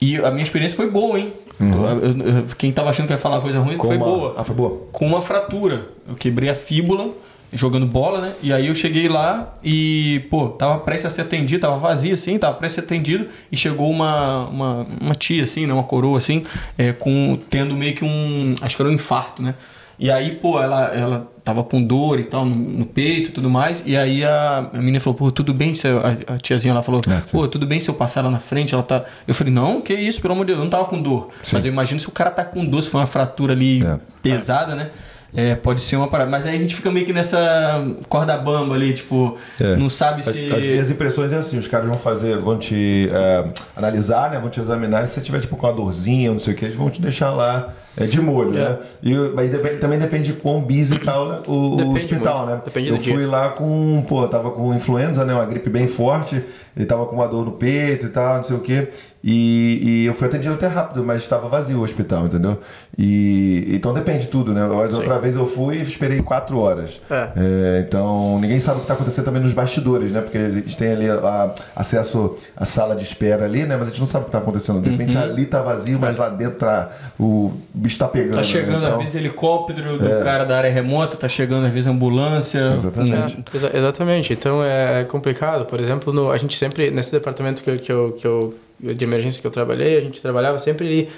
E 0.02 0.18
a 0.18 0.30
minha 0.32 0.44
experiência 0.44 0.76
foi 0.76 0.90
boa, 0.92 1.18
hein? 1.18 1.32
Eu- 1.60 2.28
eu- 2.38 2.46
quem 2.58 2.72
tava 2.74 2.90
achando 2.90 3.08
que 3.08 3.14
ia 3.14 3.18
falar 3.18 3.40
coisa 3.40 3.60
ruim 3.60 3.78
Com 3.78 3.88
foi 3.88 3.96
uma- 3.96 4.06
boa. 4.06 4.36
Ah, 4.38 4.44
foi 4.44 4.54
boa. 4.56 4.82
Com 4.92 5.08
uma 5.08 5.22
fratura. 5.22 5.86
Eu 6.08 6.16
quebrei 6.16 6.50
a 6.50 6.56
fíbula 6.56 7.08
jogando 7.54 7.86
bola, 7.86 8.20
né? 8.22 8.34
E 8.42 8.52
aí 8.52 8.68
eu 8.68 8.76
cheguei 8.76 9.08
lá 9.08 9.54
e, 9.64 10.26
pô, 10.30 10.50
tava 10.50 10.80
prestes 10.80 11.06
a 11.06 11.10
ser 11.10 11.22
atendido, 11.22 11.62
tava 11.62 11.78
vazio 11.78 12.14
assim, 12.14 12.38
tava 12.38 12.56
prestes 12.56 12.80
a 12.80 12.82
ser 12.82 12.86
atendido 12.86 13.28
e 13.52 13.56
chegou 13.58 13.90
uma, 13.90 14.46
uma, 14.48 14.88
uma 15.02 15.16
tia, 15.16 15.44
assim, 15.44 15.66
né? 15.66 15.74
Uma 15.74 15.84
coroa, 15.84 16.18
assim, 16.18 16.44
é, 16.78 16.92
com, 16.94 17.38
tendo 17.50 17.76
meio 17.76 17.96
que 17.96 18.04
um, 18.04 18.54
acho 18.62 18.76
que 18.76 18.82
era 18.82 18.90
um 18.90 18.94
infarto, 18.94 19.42
né? 19.42 19.56
E 20.00 20.10
aí, 20.10 20.32
pô, 20.36 20.60
ela, 20.62 20.88
ela 20.88 21.32
tava 21.46 21.64
com 21.64 21.82
dor 21.82 22.20
e 22.20 22.24
tal 22.24 22.44
no, 22.44 22.56
no 22.56 22.84
peito 22.86 23.30
e 23.30 23.32
tudo 23.32 23.48
mais. 23.50 23.84
E 23.86 23.96
aí 23.96 24.26
a, 24.26 24.70
a 24.74 24.78
menina 24.80 25.00
falou, 25.00 25.14
pô, 25.16 25.32
tudo 25.32 25.54
bem 25.54 25.76
se 25.76 25.88
eu, 25.88 26.00
a, 26.00 26.34
a 26.34 26.38
tiazinha 26.40 26.74
lá 26.74 26.82
falou, 26.82 27.00
É, 27.08 27.22
sim. 27.22 27.32
pô, 27.38 27.48
tudo 27.48 27.68
bem 27.68 27.80
se 27.80 27.90
eu 27.90 27.94
passar 27.94 28.24
lá 28.24 28.32
na 28.32 28.40
frente? 28.40 28.74
Ela 28.74 28.82
tá. 28.84 29.04
Eu 29.28 29.36
falei, 29.36 29.54
não, 29.54 29.80
que 29.82 29.94
isso, 29.94 30.20
pelo 30.20 30.34
amor 30.34 30.46
de 30.46 30.48
Deus, 30.48 30.58
eu 30.60 30.64
não 30.64 30.70
tava 30.72 30.86
com 30.86 31.00
dor. 31.00 31.30
Mas 31.54 31.64
eu 31.64 31.72
imagino 31.72 32.00
se 32.00 32.08
o 32.08 32.12
cara 32.12 32.32
tá 32.32 32.44
com 32.44 32.66
dor, 32.66 32.82
se 32.82 32.90
foi 32.90 33.02
uma 33.02 33.08
fratura 33.08 33.54
ali 33.54 33.86
É. 33.86 34.00
pesada, 34.22 34.74
né? 34.76 34.90
É, 35.36 35.56
pode 35.56 35.82
ser 35.82 35.96
uma 35.96 36.08
parada. 36.08 36.30
Mas 36.30 36.46
aí 36.46 36.56
a 36.56 36.60
gente 36.60 36.76
fica 36.76 36.92
meio 36.92 37.06
que 37.06 37.14
nessa 37.14 37.84
corda 38.08 38.38
bamba 38.38 38.76
ali, 38.76 38.94
tipo, 38.94 39.38
É. 39.60 39.76
não 39.76 39.90
sabe 39.90 40.20
As, 40.20 40.26
se. 40.28 40.52
as 40.52 40.62
minhas 40.62 40.90
impressões 40.92 41.32
é 41.34 41.38
assim, 41.38 41.58
os 41.58 41.68
caras 41.68 41.88
vão 41.88 41.98
fazer, 41.98 42.38
vão 42.38 42.58
te 42.58 43.10
é, 43.12 43.46
analisar, 43.76 44.30
né? 44.32 44.40
Vão 44.40 44.50
te 44.50 44.60
examinar, 44.60 45.04
e 45.04 45.08
se 45.08 45.14
você 45.16 45.22
tiver 45.22 45.40
tipo 45.42 45.58
com 45.58 45.66
uma 45.68 45.74
dorzinha, 45.74 46.32
não 46.32 46.40
sei 46.40 46.54
o 46.54 46.56
que, 46.56 46.66
eles 46.66 46.78
vão 46.78 46.90
te 46.90 47.02
deixar 47.02 47.32
lá 47.32 47.74
é, 47.98 48.06
de 48.06 48.20
molho, 48.22 48.58
É. 48.58 48.70
né? 48.70 48.78
E 49.02 49.14
mas 49.36 49.50
depende- 49.52 49.80
também 49.80 50.00
depende 50.00 50.26
de 50.26 50.34
quão 50.34 50.62
busy 50.62 51.00
tá 51.00 51.22
o, 51.48 51.52
o 51.52 51.94
hospital, 51.94 52.38
muito. 52.46 52.50
né? 52.56 52.62
Depende 52.66 52.90
Eu 52.90 53.00
fui 53.00 53.18
dia. 53.18 53.28
lá 53.28 53.50
com, 53.50 54.04
pô, 54.08 54.28
tava 54.28 54.52
com 54.52 54.74
influenza, 54.74 55.24
né? 55.26 55.34
Uma 55.34 55.46
gripe 55.46 55.70
bem 55.70 55.88
forte, 55.88 56.44
e 56.76 56.86
tava 56.86 57.06
com 57.06 57.16
uma 57.16 57.28
dor 57.28 57.46
no 57.46 57.52
peito 57.52 58.08
e 58.08 58.10
tal, 58.10 58.38
não 58.38 58.44
sei 58.44 58.56
o 58.56 58.60
que. 58.60 58.88
E, 59.26 59.80
e 59.82 60.06
eu 60.06 60.14
fui 60.14 60.28
atendido 60.28 60.54
até 60.54 60.68
rápido, 60.68 61.02
mas 61.06 61.22
estava 61.24 61.48
vazio 61.48 61.80
o 61.80 61.84
hospital, 61.84 62.26
entendeu? 62.26 62.58
E 62.98 63.66
então 63.74 63.94
depende 63.94 64.24
de 64.24 64.28
tudo, 64.30 64.54
né? 64.54 64.68
Mas 64.70 64.92
Sim. 64.92 64.98
outra 64.98 65.18
vez 65.20 65.36
eu 65.36 65.46
fui 65.46 65.78
e 65.78 65.82
esperei 65.82 66.22
quatro 66.22 66.58
horas. 66.60 67.00
É. 67.10 67.30
É, 67.36 67.86
então, 67.88 68.38
ninguém 68.40 68.60
sabe 68.60 68.78
o 68.78 68.80
que 68.80 68.84
está 68.86 68.94
acontecendo 68.96 69.26
também 69.26 69.42
nos 69.42 69.54
bastidores, 69.54 70.12
né? 70.12 70.20
Porque 70.22 70.38
a 70.38 70.50
gente 70.50 70.78
tem 70.78 70.92
ali 70.92 71.10
a- 71.10 71.54
acesso 71.76 72.36
à 72.56 72.66
sala 72.66 72.96
de 72.96 73.04
espera 73.04 73.46
ali, 73.46 73.66
né? 73.66 73.76
Mas 73.78 73.88
a 73.88 73.90
gente 73.92 74.00
não 74.00 74.06
sabe 74.08 74.24
o 74.24 74.26
que 74.26 74.30
está 74.30 74.40
acontecendo. 74.40 74.82
De 74.82 74.90
repente 74.90 75.18
ali 75.18 75.46
tá 75.46 75.62
vazio, 75.62 75.98
mas 76.00 76.18
lá 76.18 76.30
dentro 76.30 76.58
tá, 76.60 76.92
o 77.20 77.54
bicho 77.84 78.00
tá 78.00 78.08
pegando. 78.08 78.32
Tá 78.32 78.38
né? 78.38 78.44
chegando 78.44 78.78
Então, 78.78 78.92
às 78.94 78.98
vezes 79.00 79.16
helicóptero 79.16 79.98
do 79.98 80.24
cara 80.24 80.44
da 80.44 80.58
área 80.58 80.72
remota, 80.72 81.16
tá 81.18 81.28
chegando 81.28 81.66
às 81.66 81.72
vezes 81.74 81.88
ambulância. 81.88 82.74
Exatamente. 82.76 83.36
com- 83.38 83.44
É, 83.54 83.58
exa- 83.58 83.72
exatamente. 83.74 84.34
Então 84.34 84.64
é 84.64 85.04
complicado. 85.04 85.66
Por 85.66 85.80
exemplo, 85.80 86.12
no, 86.14 86.32
a 86.32 86.38
gente 86.38 86.58
sempre, 86.58 86.90
nesse 86.90 87.12
departamento 87.12 87.62
que, 87.62 87.70
eu- 87.70 87.78
que, 87.78 87.92
eu, 87.92 88.12
que 88.18 88.26
eu, 88.26 88.56
de 88.80 89.04
emergência 89.04 89.40
que 89.42 89.48
eu 89.48 89.52
trabalhei, 89.52 89.98
a 89.98 90.02
gente 90.02 90.22
trabalhava 90.22 90.58
sempre 90.60 90.88
ali 90.88 91.10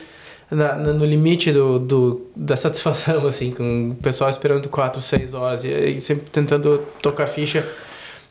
na, 0.51 0.75
na- 0.75 0.93
no 0.93 1.05
limite 1.05 1.51
do, 1.51 1.79
do, 1.79 2.27
da 2.35 2.55
satisfação, 2.57 3.25
assim, 3.27 3.51
com 3.51 3.91
o 3.91 3.95
pessoal 3.95 4.29
esperando 4.29 4.67
4, 4.69 5.01
6 5.01 5.33
horas 5.33 5.63
e, 5.63 5.69
e 5.69 5.99
sempre 5.99 6.25
tentando 6.31 6.79
tocar 7.01 7.27
ficha. 7.27 7.65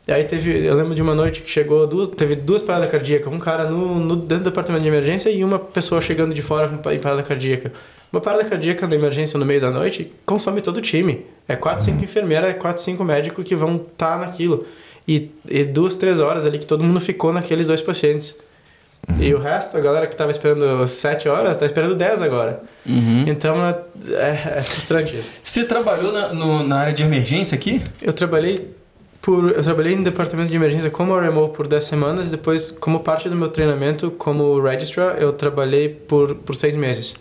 E 0.07 0.11
aí 0.13 0.23
teve, 0.23 0.63
eu 0.63 0.75
lembro 0.75 0.93
de 0.93 1.01
uma 1.01 1.15
noite 1.15 1.41
que 1.41 1.49
chegou, 1.49 1.87
duas, 1.87 2.09
teve 2.09 2.35
duas 2.35 2.61
paradas 2.61 2.91
cardíacas, 2.91 3.33
um 3.33 3.39
cara 3.39 3.67
no, 3.71 3.95
no, 3.99 4.15
dentro 4.15 4.43
do 4.43 4.49
departamento 4.51 4.83
de 4.83 4.87
emergência 4.87 5.31
e 5.31 5.43
uma 5.43 5.57
pessoa 5.57 5.99
chegando 5.99 6.31
de 6.31 6.43
fora 6.43 6.67
com 6.69 6.77
parada 6.77 7.23
cardíaca. 7.23 7.71
Uma 8.15 8.21
parada 8.21 8.45
cardíaca 8.45 8.87
na 8.87 8.95
emergência 8.95 9.37
no 9.37 9.45
meio 9.45 9.59
da 9.59 9.69
noite 9.69 10.09
consome 10.25 10.61
todo 10.61 10.77
o 10.77 10.81
time. 10.81 11.25
É 11.49 11.55
4, 11.57 11.83
5 11.83 12.01
enfermeiras, 12.01 12.49
é 12.49 12.53
4, 12.53 12.81
5 12.81 13.03
médicos 13.03 13.43
que 13.43 13.57
vão 13.57 13.75
estar 13.75 14.17
naquilo. 14.17 14.65
E, 15.05 15.29
e 15.49 15.65
duas, 15.65 15.95
três 15.95 16.21
horas 16.21 16.45
ali 16.45 16.57
que 16.57 16.65
todo 16.65 16.81
mundo 16.81 17.01
ficou 17.01 17.33
naqueles 17.33 17.67
dois 17.67 17.81
pacientes. 17.81 18.33
E 19.19 19.33
o 19.33 19.37
resto, 19.37 19.75
a 19.77 19.81
galera 19.81 20.07
que 20.07 20.15
tava 20.15 20.31
esperando 20.31 20.87
7 20.87 21.27
horas, 21.27 21.57
tá 21.57 21.65
esperando 21.65 21.93
10 21.93 22.21
agora. 22.21 22.61
Uhum. 22.85 23.25
Então 23.27 23.57
é, 23.65 23.81
é, 24.13 24.29
é 24.59 24.61
frustrante 24.61 25.17
isso. 25.17 25.29
Você 25.43 25.65
trabalhou 25.65 26.13
na, 26.13 26.33
no- 26.33 26.63
na 26.65 26.77
área 26.77 26.93
de 26.93 27.03
emergência 27.03 27.53
aqui? 27.55 27.81
Eu 28.01 28.13
trabalhei 28.13 28.73
por 29.21 29.51
eu 29.51 29.61
trabalhei 29.61 29.93
no 29.95 30.03
departamento 30.05 30.49
de 30.49 30.55
emergência 30.55 30.89
como 30.89 31.13
RMO 31.19 31.49
por 31.49 31.67
10 31.67 31.83
semanas, 31.83 32.31
depois 32.31 32.71
como 32.71 33.01
parte 33.01 33.27
do 33.27 33.35
meu 33.35 33.49
treinamento 33.49 34.09
como 34.11 34.57
registrar, 34.61 35.17
eu 35.21 35.33
trabalhei 35.33 35.89
por 35.89 36.33
por 36.35 36.55
6 36.55 36.75
meses. 36.77 37.13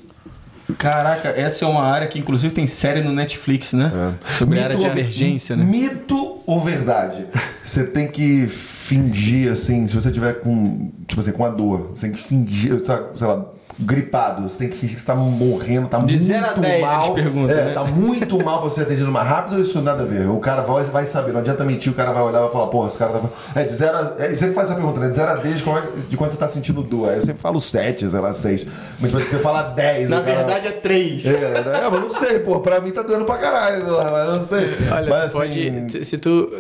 Caraca, 0.79 1.29
essa 1.29 1.65
é 1.65 1.69
uma 1.69 1.83
área 1.83 2.07
que 2.07 2.19
inclusive 2.19 2.55
tem 2.55 2.67
série 2.67 3.03
no 3.03 3.13
Netflix, 3.13 3.73
né? 3.73 4.15
Sobre 4.39 4.59
a 4.61 4.65
área 4.65 4.77
de 4.77 4.83
Mito 4.83 4.93
emergência, 4.99 5.57
né? 5.57 5.65
Mito 5.65 6.39
ou 6.47 6.61
verdade? 6.61 7.27
Você 7.65 7.85
tem 7.85 8.09
que 8.09 8.47
fingir, 8.47 9.51
assim, 9.51 9.87
se 9.87 9.95
você 9.95 10.11
tiver 10.11 10.41
com, 10.41 10.91
tipo 11.07 11.21
assim, 11.21 11.33
com 11.33 11.45
a 11.45 11.51
dor, 11.51 11.93
você 11.95 12.09
tem 12.09 12.17
que 12.17 12.23
fingir, 12.23 12.81
sei 12.85 13.27
lá, 13.27 13.47
gripado, 13.79 14.43
você 14.49 14.59
tem 14.59 14.69
que 14.69 14.77
fingir 14.77 14.95
que 14.97 15.01
você 15.01 15.07
tá 15.07 15.15
morrendo, 15.15 15.89
tá 15.89 15.99
De 15.99 16.05
muito 16.15 16.25
zero 16.25 16.47
a 16.47 16.53
dez, 16.53 16.81
mal. 16.81 17.05
eles 17.13 17.15
perguntam, 17.25 17.57
é, 17.59 17.65
né? 17.67 17.73
tá 17.75 17.85
muito 17.85 18.45
mal 18.45 18.61
pra 18.61 18.71
ser 18.71 18.83
atendido 18.83 19.11
mais 19.11 19.29
rápido, 19.29 19.61
isso 19.61 19.81
nada 19.83 20.03
a 20.03 20.07
ver. 20.07 20.29
O 20.29 20.39
cara 20.39 20.63
vai, 20.63 20.85
vai 20.85 21.07
saber, 21.07 21.33
não 21.33 21.41
adianta 21.41 21.65
mentir, 21.65 21.91
o 21.93 21.95
cara 21.95 22.13
vai 22.13 22.23
olhar 22.23 22.39
e 22.39 22.43
vai 22.43 22.51
falar, 22.51 22.67
porra, 22.69 22.89
esse 22.89 22.99
cara 22.99 23.13
tá 23.13 23.21
É, 23.61 23.65
de 23.65 23.73
zero 23.75 23.97
a. 23.97 24.15
É, 24.19 24.33
e 24.33 24.37
sempre 24.37 24.55
faz 24.55 24.69
essa 24.71 24.77
pergunta, 24.79 25.01
né? 25.01 25.09
De 25.09 25.17
zero 25.17 25.31
a 25.31 25.37
10, 25.37 25.63
como 25.63 25.79
é- 25.79 25.83
de 26.09 26.17
quanto 26.17 26.33
você 26.33 26.39
tá 26.39 26.47
sentindo 26.47 26.83
dor? 26.83 27.09
Aí 27.11 27.17
eu 27.17 27.23
sempre 27.23 27.41
falo 27.41 27.61
7, 27.61 28.09
sei 28.09 28.21
lá, 28.21 28.33
6. 28.33 28.67
Mas 29.01 29.11
tipo, 29.11 29.23
se 29.23 29.31
você 29.31 29.39
fala 29.39 29.63
10, 29.63 30.09
Na 30.11 30.21
cara- 30.23 30.37
verdade 30.39 30.67
é 30.69 30.73
três. 30.73 31.25
é, 31.27 31.33
né? 31.33 31.81
É, 31.85 31.91
mas 31.91 32.01
não 32.01 32.11
sei, 32.11 32.39
pô, 32.41 32.61
pra 32.61 32.81
mim 32.81 32.91
tá 32.91 33.03
doendo 33.03 33.25
pra 33.25 33.37
caralho, 33.39 33.85
mas 33.87 34.27
não 34.29 34.43
sei. 34.45 34.77
Olha, 34.93 35.11
mas, 35.11 35.33
tu 35.33 35.39
pode 35.39 36.05
se 36.05 36.19
tu 36.19 36.51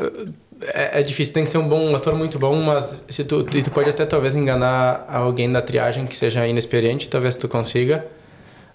é, 0.73 1.01
é 1.01 1.03
difícil, 1.03 1.35
tem 1.35 1.45
que 1.45 1.51
ser 1.51 1.59
um 1.59 1.69
bom 1.69 1.91
um 1.91 1.97
ator 1.97 2.15
muito 2.15 2.39
bom, 2.39 2.55
mas 2.57 3.05
se 3.09 3.25
tu 3.25 3.43
tu, 3.43 3.63
tu 3.63 3.71
pode 3.71 3.91
até 3.91 4.07
talvez 4.07 4.35
enganar 4.35 5.07
alguém 5.09 5.51
da 5.51 5.61
triagem 5.61 6.05
que 6.05 6.17
seja 6.17 6.47
inexperiente, 6.47 7.09
talvez 7.09 7.37
tu 7.37 7.49
consiga. 7.49 8.07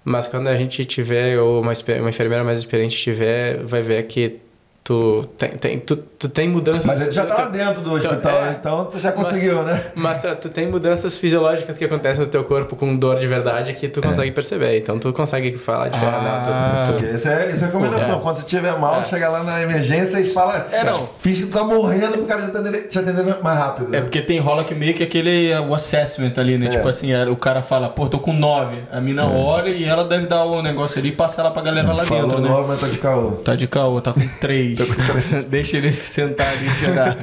Mas 0.04 0.28
quando 0.28 0.48
a 0.48 0.58
gente 0.58 0.86
tiver 0.86 1.40
ou 1.40 1.62
uma, 1.62 1.74
uma 2.00 2.10
enfermeira 2.10 2.44
mais 2.44 2.60
experiente 2.60 2.98
tiver, 2.98 3.58
vai 3.64 3.82
ver 3.82 4.04
que 4.04 4.40
tu 4.84 5.24
tem, 5.38 5.50
tem 5.52 5.80
tu, 5.80 5.96
tu 5.96 6.28
tem 6.28 6.50
mudanças 6.50 6.86
Mas 6.86 7.02
ele 7.02 7.12
já 7.12 7.26
tava 7.26 7.50
dentro 7.50 7.82
do 7.82 7.94
hospital, 7.94 8.46
é. 8.46 8.58
então 8.60 8.86
tu 8.86 9.00
já 9.00 9.12
conseguiu, 9.12 9.64
né? 9.64 9.84
Mas 9.96 10.20
tu, 10.20 10.36
tu 10.36 10.50
tem 10.50 10.68
mudanças 10.68 11.18
fisiológicas 11.18 11.78
que 11.78 11.86
acontecem 11.86 12.24
no 12.24 12.30
teu 12.30 12.44
corpo 12.44 12.76
com 12.76 12.96
dor 12.96 13.20
de 13.20 13.28
verdade 13.28 13.74
que 13.74 13.88
tu 13.88 14.02
consegue 14.02 14.32
perceber. 14.32 14.78
Então 14.78 14.98
tu 14.98 15.14
consegue 15.14 15.58
falar 15.58 15.90
de 15.90 15.98
Ah, 15.98 16.86
não, 16.88 16.98
tu, 16.98 17.06
isso 17.06 17.28
é, 17.28 17.52
isso 17.52 17.64
é 17.64 17.68
a 17.68 17.72
combinação. 17.72 18.18
É. 18.18 18.22
Quando 18.22 18.36
você 18.36 18.42
estiver 18.42 18.78
mal, 18.80 19.04
chega 19.08 19.30
lá 19.30 19.44
na 19.44 19.62
emergência 19.62 20.20
e 20.20 20.32
fala. 20.32 20.68
É, 20.72 20.84
não. 20.84 21.08
Finge 21.20 21.44
que 21.44 21.50
tu 21.50 21.58
tá 21.58 21.64
morrendo 21.64 22.14
pro 22.14 22.26
cara 22.26 22.44
te 22.44 22.58
atender, 22.58 22.88
te 22.88 23.00
atender 23.00 23.44
mais 23.44 23.60
rápido. 23.60 23.88
É 23.88 23.98
né? 23.98 24.02
porque 24.02 24.22
tem 24.22 24.40
rola 24.40 24.64
que 24.64 24.74
meio 24.74 24.94
que 24.94 25.04
aquele 25.04 25.54
o 25.60 25.74
assessment 25.74 26.34
ali, 26.38 26.58
né? 26.58 26.68
É. 26.68 26.70
Tipo 26.70 26.88
assim, 26.88 27.12
é, 27.12 27.26
o 27.26 27.36
cara 27.36 27.62
fala, 27.62 27.90
pô, 27.90 28.08
tô 28.08 28.20
com 28.20 28.34
nove. 28.34 28.78
A 28.92 29.00
mina 29.00 29.28
olha 29.28 29.70
e 29.70 29.84
ela 29.84 30.04
deve 30.04 30.26
dar 30.26 30.46
o 30.46 30.62
negócio 30.62 31.00
ali 31.00 31.10
e 31.10 31.12
passar 31.12 31.44
lá 31.44 31.52
pra 31.52 31.62
galera 31.62 31.94
lá 31.94 32.04
Falou 32.04 32.24
dentro, 32.24 32.42
né? 32.42 32.50
nove, 32.50 32.68
mas 32.70 32.80
tá 32.80 32.88
de 32.88 32.98
caô. 32.98 33.32
Tá 33.32 33.56
de 33.56 33.68
caô, 33.68 34.02
tá 34.02 34.14
com 34.14 34.22
Deixa 35.50 35.78
ele 35.78 35.92
sentar 35.92 36.50
ali 36.54 36.66
e 36.68 36.70
chegar. 36.72 37.16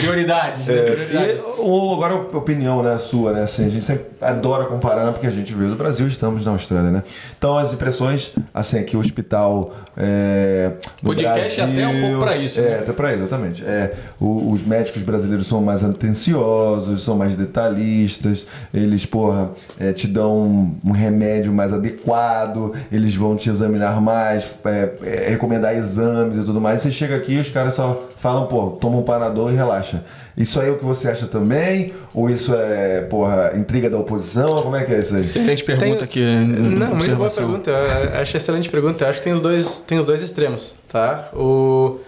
Prioridades, 0.00 0.66
né? 0.66 0.82
Prioridades. 0.82 1.36
E, 1.36 1.60
ou, 1.60 1.94
agora, 1.94 2.14
a 2.14 2.36
opinião 2.36 2.82
né, 2.82 2.96
sua, 2.98 3.32
né? 3.32 3.42
Assim, 3.42 3.64
a 3.66 3.68
gente 3.68 3.84
sempre 3.84 4.06
adora 4.20 4.64
comparar, 4.66 5.04
né, 5.04 5.12
porque 5.12 5.26
a 5.26 5.30
gente 5.30 5.52
veio 5.54 5.70
do 5.70 5.76
Brasil 5.76 6.06
estamos 6.06 6.44
na 6.44 6.52
Austrália, 6.52 6.90
né? 6.90 7.02
Então, 7.36 7.56
as 7.58 7.72
impressões, 7.72 8.32
assim, 8.52 8.78
aqui 8.78 8.96
o 8.96 9.00
hospital. 9.00 9.74
É, 9.96 10.72
Podcast 11.02 11.56
Brasil, 11.56 11.64
até 11.64 11.82
é 11.82 11.88
um 11.88 12.00
pouco 12.00 12.18
pra 12.24 12.36
isso, 12.36 12.60
É, 12.60 12.62
né? 12.62 12.78
até 12.80 12.92
pra 12.92 13.10
isso, 13.12 13.20
exatamente. 13.20 13.64
É, 13.64 13.90
o- 14.20 14.50
os 14.50 14.62
médicos 14.62 15.02
brasileiros 15.02 15.46
são 15.46 15.62
mais 15.62 15.82
atenciosos, 15.84 17.02
são 17.02 17.16
mais 17.16 17.36
detalhistas, 17.36 18.46
eles, 18.72 19.04
porra, 19.06 19.50
é, 19.78 19.92
te 19.92 20.06
dão 20.06 20.38
um, 20.42 20.74
um 20.86 20.92
remédio 20.92 21.52
mais 21.52 21.72
adequado, 21.72 22.72
eles 22.90 23.14
vão 23.14 23.36
te 23.36 23.48
examinar 23.50 24.00
mais, 24.00 24.54
é, 24.64 24.92
é, 25.02 25.28
recomendar 25.30 25.74
exames 25.76 26.38
e 26.38 26.44
tudo 26.44 26.60
mais. 26.60 26.83
Você 26.84 26.92
chega 26.92 27.16
aqui 27.16 27.32
e 27.32 27.40
os 27.40 27.48
caras 27.48 27.72
só 27.72 27.94
falam, 28.18 28.46
pô, 28.46 28.72
toma 28.72 28.98
um 28.98 29.02
panador 29.02 29.50
e 29.50 29.56
relaxa. 29.56 30.04
Isso 30.36 30.60
aí 30.60 30.68
é 30.68 30.70
o 30.70 30.76
que 30.76 30.84
você 30.84 31.08
acha 31.08 31.26
também? 31.26 31.94
Ou 32.12 32.28
isso 32.28 32.54
é, 32.54 33.00
porra, 33.00 33.52
intriga 33.56 33.88
da 33.88 33.96
oposição? 33.96 34.60
Como 34.60 34.76
é 34.76 34.84
que 34.84 34.92
é 34.92 35.00
isso 35.00 35.14
aí? 35.14 35.22
Excelente 35.22 35.64
pergunta 35.64 36.04
aqui. 36.04 36.20
Não, 36.20 36.94
muito 36.94 37.16
boa 37.16 37.30
pergunta. 37.30 37.70
Eu 37.70 38.20
acho 38.20 38.36
excelente 38.36 38.68
pergunta. 38.68 39.02
Eu 39.02 39.08
acho 39.08 39.18
que 39.20 39.24
tem 39.24 39.32
os 39.32 39.40
dois, 39.40 39.78
tem 39.80 39.98
os 39.98 40.04
dois 40.04 40.22
extremos, 40.22 40.74
tá? 40.86 41.30
O 41.32 42.00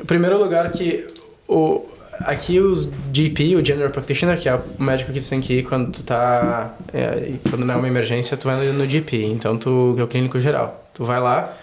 em 0.00 0.04
primeiro 0.04 0.38
lugar 0.38 0.70
que 0.70 1.04
o 1.48 1.84
aqui 2.20 2.60
os 2.60 2.88
GP, 3.12 3.56
o 3.56 3.64
General 3.64 3.90
Practitioner, 3.90 4.38
que 4.38 4.48
é 4.48 4.54
o 4.54 4.80
médico 4.80 5.12
que 5.12 5.20
tu 5.20 5.28
tem 5.28 5.40
que 5.40 5.54
ir 5.54 5.62
quando 5.64 5.90
tu 5.90 6.04
tá 6.04 6.76
é, 6.94 7.32
quando 7.50 7.64
não 7.64 7.74
é 7.74 7.76
uma 7.76 7.88
emergência, 7.88 8.36
tu 8.36 8.46
vai 8.46 8.64
no, 8.64 8.72
no 8.72 8.88
GP. 8.88 9.24
Então 9.24 9.58
tu 9.58 9.96
é 9.98 10.02
o 10.04 10.06
clínico 10.06 10.38
geral. 10.38 10.88
Tu 10.94 11.04
vai 11.04 11.18
lá 11.18 11.56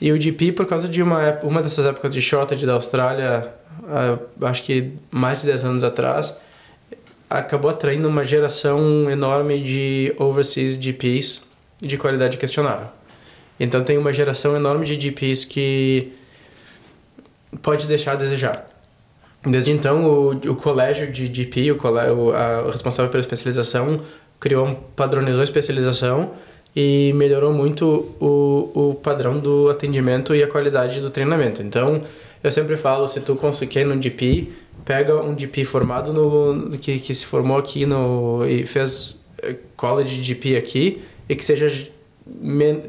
e 0.00 0.12
o 0.12 0.20
GP 0.20 0.52
por 0.52 0.66
causa 0.66 0.88
de 0.88 1.02
uma 1.02 1.22
ép- 1.22 1.44
uma 1.44 1.60
dessas 1.62 1.84
épocas 1.84 2.12
de 2.12 2.20
shortage 2.22 2.64
da 2.64 2.72
Austrália, 2.74 3.52
ah, 3.88 4.18
acho 4.46 4.62
que 4.62 4.92
mais 5.10 5.40
de 5.40 5.46
10 5.46 5.64
anos 5.64 5.84
atrás, 5.84 6.34
acabou 7.28 7.70
atraindo 7.70 8.08
uma 8.08 8.24
geração 8.24 9.08
enorme 9.10 9.62
de 9.62 10.14
overseas 10.18 10.74
GPs 10.74 11.42
de 11.80 11.96
qualidade 11.96 12.36
questionável. 12.36 12.88
Então 13.58 13.84
tem 13.84 13.98
uma 13.98 14.12
geração 14.12 14.56
enorme 14.56 14.86
de 14.86 14.98
GPs 14.98 15.44
que 15.44 16.12
pode 17.62 17.86
deixar 17.86 18.12
a 18.12 18.16
desejar. 18.16 18.66
Desde 19.44 19.70
então, 19.70 20.04
o, 20.04 20.30
o 20.32 20.56
colégio 20.56 21.10
de 21.10 21.26
GP, 21.26 21.72
o, 21.72 21.78
a, 22.34 22.62
o 22.66 22.70
responsável 22.70 23.10
pela 23.10 23.20
especialização, 23.22 24.00
criou, 24.38 24.74
padronizou 24.96 25.40
a 25.40 25.44
especialização 25.44 26.32
e 26.74 27.12
melhorou 27.14 27.52
muito 27.52 28.14
o, 28.20 28.90
o 28.90 28.94
padrão 28.94 29.38
do 29.38 29.68
atendimento 29.68 30.34
e 30.34 30.42
a 30.42 30.46
qualidade 30.46 31.00
do 31.00 31.10
treinamento. 31.10 31.62
Então, 31.62 32.02
eu 32.42 32.50
sempre 32.50 32.76
falo, 32.76 33.06
se 33.06 33.20
tu 33.20 33.34
conseguir 33.34 33.84
no 33.84 33.96
DP, 33.96 34.48
pega 34.84 35.20
um 35.20 35.34
DP 35.34 35.64
formado 35.64 36.12
no 36.12 36.70
que, 36.78 36.98
que 36.98 37.14
se 37.14 37.26
formou 37.26 37.58
aqui 37.58 37.84
no 37.84 38.46
e 38.46 38.64
fez 38.66 39.20
eh, 39.42 39.56
college 39.76 40.16
DP 40.22 40.56
aqui 40.56 41.02
e 41.28 41.34
que 41.34 41.44
seja 41.44 41.88
men, 42.26 42.82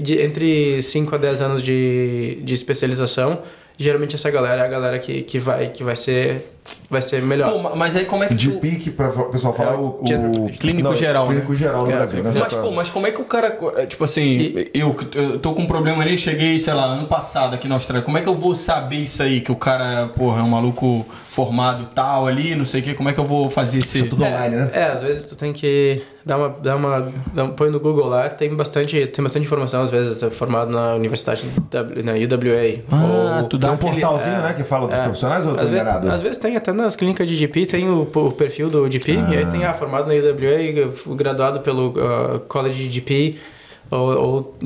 de, 0.00 0.20
entre 0.20 0.82
5 0.82 1.14
a 1.14 1.18
10 1.18 1.40
anos 1.40 1.62
de, 1.62 2.40
de 2.42 2.54
especialização 2.54 3.42
geralmente 3.78 4.14
essa 4.14 4.30
galera 4.30 4.62
é 4.62 4.64
a 4.64 4.68
galera 4.68 4.98
que, 4.98 5.22
que, 5.22 5.38
vai, 5.38 5.68
que 5.68 5.82
vai 5.82 5.96
ser 5.96 6.46
vai 6.88 7.02
ser 7.02 7.22
melhor. 7.22 7.50
Pô, 7.50 7.76
mas 7.76 7.96
aí 7.96 8.04
como 8.04 8.22
é 8.22 8.28
que 8.28 8.34
De 8.34 8.50
tu... 8.50 8.58
pique, 8.60 8.90
para 8.90 9.08
o 9.08 9.24
pessoal 9.30 9.52
falar, 9.54 9.72
É, 9.72 9.76
o, 9.76 9.86
o- 9.86 10.50
clínico 10.58 10.88
não, 10.88 10.94
geral, 10.94 11.26
Clínico 11.26 11.52
né? 11.52 11.58
geral 11.58 11.84
no 11.84 11.90
É, 11.90 11.96
Brasil, 11.96 12.22
né? 12.22 12.30
Mas, 12.34 12.52
pra- 12.52 12.62
pô, 12.62 12.70
mas 12.70 12.90
como 12.90 13.06
é 13.06 13.10
que 13.10 13.20
o 13.20 13.24
cara, 13.24 13.58
é, 13.76 13.86
tipo 13.86 14.04
assim, 14.04 14.54
eu, 14.74 14.94
eu 15.14 15.38
tô 15.38 15.54
com 15.54 15.62
um 15.62 15.66
problema 15.66 16.02
ali, 16.02 16.16
cheguei, 16.18 16.58
sei 16.60 16.72
lá, 16.74 16.84
ano 16.84 17.06
passado 17.06 17.54
aqui 17.54 17.66
na 17.66 17.74
Austrália, 17.76 18.04
como 18.04 18.18
é 18.18 18.20
que 18.20 18.28
eu 18.28 18.34
vou 18.34 18.54
saber 18.54 18.96
isso 18.96 19.22
aí, 19.22 19.40
que 19.40 19.50
o 19.50 19.56
cara, 19.56 20.08
porra, 20.16 20.40
é 20.40 20.42
um 20.42 20.48
maluco 20.50 21.04
formado 21.30 21.82
e 21.84 21.86
tal 21.86 22.26
ali, 22.26 22.54
não 22.54 22.64
sei 22.64 22.80
o 22.80 22.84
que, 22.84 22.94
como 22.94 23.08
é 23.08 23.12
que 23.12 23.18
eu 23.20 23.24
vou 23.24 23.48
fazer 23.48 23.78
esse... 23.78 23.96
Isso 23.96 24.06
é 24.06 24.08
tudo 24.08 24.22
online, 24.24 24.56
né? 24.56 24.70
É, 24.74 24.84
às 24.84 25.02
vezes 25.02 25.24
tu 25.24 25.34
tem 25.34 25.50
que 25.52 26.02
dar 26.26 26.36
uma, 26.36 26.48
dar 26.50 26.76
uma, 26.76 27.12
dar 27.34 27.48
põe 27.48 27.70
no 27.70 27.80
Google 27.80 28.06
lá, 28.06 28.28
tem 28.28 28.54
bastante, 28.54 29.06
tem 29.06 29.22
bastante 29.22 29.46
informação, 29.46 29.82
às 29.82 29.90
vezes 29.90 30.22
é 30.22 30.28
formado 30.30 30.70
na 30.70 30.94
universidade, 30.94 31.46
na 32.04 32.12
UWA. 32.12 32.82
Ah, 32.90 33.38
ou- 33.40 33.48
tu 33.48 33.58
Tem 33.58 33.60
dá 33.60 33.72
um 33.72 33.74
aquele... 33.76 33.92
portalzinho, 33.92 34.42
né, 34.42 34.52
que 34.54 34.62
fala 34.62 34.86
dos 34.88 34.98
É. 34.98 35.02
profissionais 35.04 35.46
ou 35.46 35.52
às 35.58 35.68
vezes, 35.68 35.82
enganado? 35.82 36.10
às 36.10 36.20
vezes 36.22 36.36
tem 36.36 36.51
até 36.56 36.72
nas 36.72 36.96
clínicas 36.96 37.26
de 37.28 37.36
GP, 37.36 37.66
tem 37.66 37.88
o, 37.88 38.02
o 38.02 38.32
perfil 38.32 38.68
do 38.70 38.90
GP, 38.90 39.12
e 39.12 39.36
aí 39.36 39.46
tem, 39.46 39.64
ah, 39.64 39.72
formado 39.74 40.06
na 40.08 40.14
UWA, 40.14 40.92
fui 40.92 41.16
graduado 41.16 41.60
pelo 41.60 41.92
ah, 41.98 42.40
College 42.48 42.88
de 42.88 42.94
GP, 42.94 43.38
ou, 43.90 44.08
ou, 44.18 44.58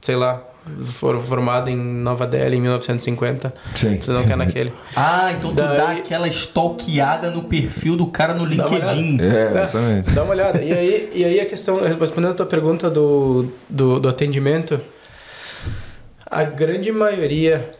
sei 0.00 0.16
lá, 0.16 0.42
for, 0.82 1.18
formado 1.20 1.70
em 1.70 1.76
Nova 1.76 2.26
Delhi 2.26 2.56
em 2.56 2.60
1950. 2.60 3.54
Sim. 3.74 3.96
Tu 3.98 4.12
não 4.12 4.24
quer 4.24 4.36
naquele. 4.36 4.72
Ah, 4.96 5.32
então 5.32 5.50
tu 5.50 5.56
Daí- 5.56 5.76
dá 5.76 5.90
aquela 5.92 6.26
stalkeada 6.28 7.30
no 7.30 7.44
perfil 7.44 7.96
do 7.96 8.06
cara 8.06 8.34
no 8.34 8.44
LinkedIn. 8.44 9.18
É, 9.20 9.50
exatamente. 9.50 10.10
Dá 10.10 10.22
uma 10.24 10.32
olhada. 10.32 10.62
E 10.62 10.72
aí, 10.72 11.10
e 11.14 11.24
aí 11.24 11.40
a 11.40 11.46
questão, 11.46 11.80
respondendo 11.82 12.32
a 12.32 12.34
tua 12.34 12.46
pergunta 12.46 12.90
do, 12.90 13.46
do, 13.68 14.00
do 14.00 14.08
atendimento, 14.08 14.80
a 16.24 16.42
grande 16.42 16.90
maioria 16.90 17.70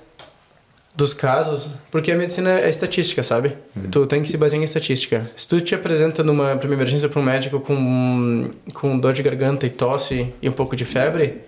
dos 0.97 1.13
casos, 1.13 1.69
porque 1.91 2.11
a 2.11 2.17
medicina 2.17 2.59
é 2.59 2.71
estatística, 2.71 3.23
sabe? 3.23 3.53
Tu 3.93 4.07
tem 4.07 4.23
que 4.23 4.29
se 4.29 4.37
basear 4.39 4.63
em 4.63 4.65
estatística. 4.65 5.31
Se 5.37 5.47
tu 5.47 5.61
te 5.61 5.75
apresenta 5.75 6.23
numa 6.23 6.55
uma 6.55 6.75
emergência 6.75 7.07
para 7.09 7.21
um 7.21 7.25
médico 7.25 7.61
com, 7.61 8.51
com 8.73 8.99
dor 8.99 9.13
de 9.13 9.23
garganta 9.23 9.67
e 9.67 9.71
tosse 9.71 10.33
e 10.41 10.49
um 10.49 10.53
pouco 10.53 10.75
de 10.75 10.87
febre, 10.87 11.43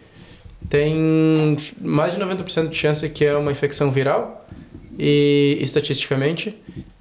tem 0.68 1.56
mais 1.80 2.14
de 2.14 2.20
90% 2.20 2.68
de 2.68 2.76
chance 2.76 3.08
que 3.08 3.24
é 3.24 3.34
uma 3.34 3.50
infecção 3.50 3.90
viral 3.90 4.46
e 4.98 5.56
estatisticamente 5.62 6.54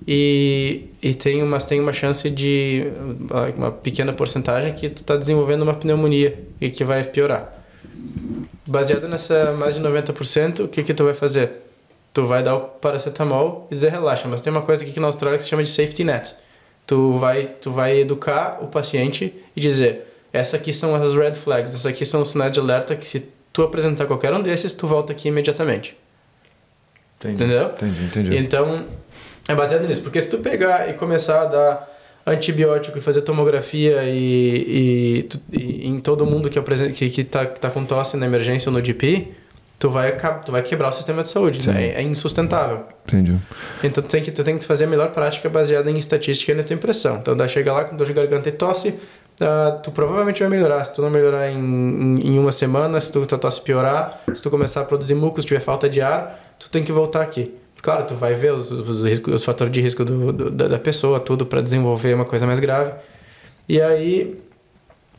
e, 0.08 0.86
e 1.02 1.14
tem 1.14 1.44
mas 1.44 1.66
tem 1.66 1.82
uma 1.82 1.92
chance 1.92 2.30
de 2.30 2.86
uma 3.58 3.72
pequena 3.72 4.14
porcentagem 4.14 4.74
que 4.74 4.90
tu 4.90 5.02
está 5.02 5.18
desenvolvendo 5.18 5.64
uma 5.64 5.74
pneumonia 5.74 6.40
e 6.62 6.70
que 6.70 6.84
vai 6.84 7.04
piorar 7.04 7.52
baseado 8.66 9.08
nessa 9.08 9.54
mais 9.54 9.74
de 9.74 9.82
90% 9.82 10.66
o 10.66 10.68
que 10.68 10.84
que 10.84 10.94
tu 10.94 11.04
vai 11.04 11.16
fazer 11.16 11.67
tu 12.18 12.26
vai 12.26 12.42
dar 12.42 12.56
o 12.56 12.62
paracetamol 12.62 13.68
e 13.70 13.74
dizer 13.76 13.92
relaxa 13.92 14.28
mas 14.28 14.42
tem 14.42 14.52
uma 14.52 14.64
coisa 14.64 14.84
aqui 14.84 14.92
que 14.92 15.00
na 15.00 15.06
Austrália 15.08 15.38
que 15.38 15.44
se 15.44 15.50
chama 15.50 15.62
de 15.64 15.70
safety 15.70 16.04
net 16.04 16.34
tu 16.88 17.14
vai 17.20 17.46
tu 17.62 17.70
vai 17.72 18.00
educar 18.00 18.58
o 18.64 18.68
paciente 18.68 19.34
e 19.56 19.60
dizer 19.62 19.92
essa 20.34 20.58
aqui 20.58 20.74
são 20.74 20.96
as 20.96 21.14
red 21.14 21.36
flags 21.36 21.70
essas 21.72 21.86
aqui 21.86 22.06
são 22.06 22.22
os 22.24 22.30
sinais 22.30 22.52
de 22.52 22.60
alerta 22.60 22.96
que 22.96 23.08
se 23.08 23.20
tu 23.54 23.62
apresentar 23.62 24.06
qualquer 24.06 24.34
um 24.34 24.42
desses 24.42 24.74
tu 24.74 24.88
volta 24.88 25.12
aqui 25.14 25.28
imediatamente 25.28 25.96
Entendi. 27.20 27.36
Entendeu? 27.44 27.66
Entendi, 27.70 28.04
entendi. 28.04 28.38
então, 28.38 28.86
é 29.48 29.56
baseado 29.56 29.88
nisso. 29.88 30.02
Porque 30.04 30.22
se 30.22 30.30
tu 30.30 30.38
pegar 30.38 30.88
e 30.88 30.94
começar 30.94 31.42
a 31.42 31.46
dar 31.46 31.90
antibiótico 32.28 32.98
e 33.00 33.02
fazer 33.02 33.22
tomografia 33.24 34.04
e, 34.04 35.26
e, 35.52 35.60
e 35.60 35.88
em 35.88 36.00
todo 36.00 36.26
mundo 36.28 36.48
que, 36.50 36.60
apresen- 36.60 36.92
que, 36.92 37.10
que 37.10 37.24
tá, 37.24 37.44
tá 37.46 37.70
com 37.72 37.84
tosse 37.86 38.18
na 38.18 38.26
emergência 38.28 38.70
ou 38.70 38.74
no 38.78 38.86
GP, 38.86 39.32
tu 39.80 39.90
vai, 39.90 40.16
tu 40.46 40.52
vai 40.52 40.62
quebrar 40.62 40.90
o 40.90 40.92
sistema 40.92 41.22
de 41.24 41.30
saúde. 41.30 41.62
Sim. 41.64 41.72
É, 41.72 41.94
é 41.96 42.02
insustentável. 42.02 42.84
Entendi. 43.08 43.38
Então 43.84 44.04
tu 44.04 44.10
tem, 44.10 44.22
que, 44.24 44.32
tu 44.32 44.44
tem 44.44 44.58
que 44.58 44.66
fazer 44.66 44.86
a 44.86 44.88
melhor 44.88 45.12
prática 45.12 45.48
baseada 45.50 45.90
em 45.92 45.98
estatística 45.98 46.52
e 46.52 46.56
na 46.56 46.64
tua 46.64 46.74
impressão. 46.74 47.16
Então, 47.18 47.36
dá 47.36 47.48
chega 47.48 47.72
lá 47.74 47.84
com 47.86 47.96
dor 47.96 48.08
de 48.08 48.14
garganta 48.14 48.50
e 48.50 48.52
tosse, 48.52 48.96
ah, 49.40 49.80
tu 49.84 49.92
provavelmente 49.92 50.40
vai 50.42 50.50
melhorar. 50.50 50.84
Se 50.86 50.94
tu 50.94 51.02
não 51.02 51.10
melhorar 51.10 51.50
em, 51.52 51.58
em, 51.58 52.28
em 52.28 52.40
uma 52.40 52.52
semana, 52.52 53.00
se 53.00 53.12
tu, 53.12 53.26
tua 53.26 53.38
tosse 53.38 53.62
piorar, 53.62 54.22
se 54.34 54.42
tu 54.42 54.50
começar 54.50 54.82
a 54.82 54.86
produzir 54.86 55.14
muco, 55.16 55.40
se 55.42 55.48
tiver 55.48 55.60
falta 55.60 55.88
de 55.90 56.02
ar, 56.02 56.40
tu 56.58 56.70
tem 56.70 56.84
que 56.84 56.92
voltar 56.92 57.22
aqui. 57.22 57.54
Claro, 57.82 58.06
tu 58.06 58.16
vai 58.16 58.34
ver 58.34 58.54
os, 58.54 58.72
os, 58.72 59.02
os 59.28 59.44
fatores 59.46 59.72
de 59.72 59.80
risco 59.80 60.04
do, 60.04 60.34
do- 60.34 60.50
da, 60.50 60.68
da 60.68 60.80
pessoa, 60.80 61.20
tudo 61.20 61.46
para 61.46 61.62
desenvolver 61.62 62.16
uma 62.16 62.26
coisa 62.26 62.48
mais 62.48 62.58
grave. 62.60 62.92
E 63.70 63.80
aí, 63.80 64.40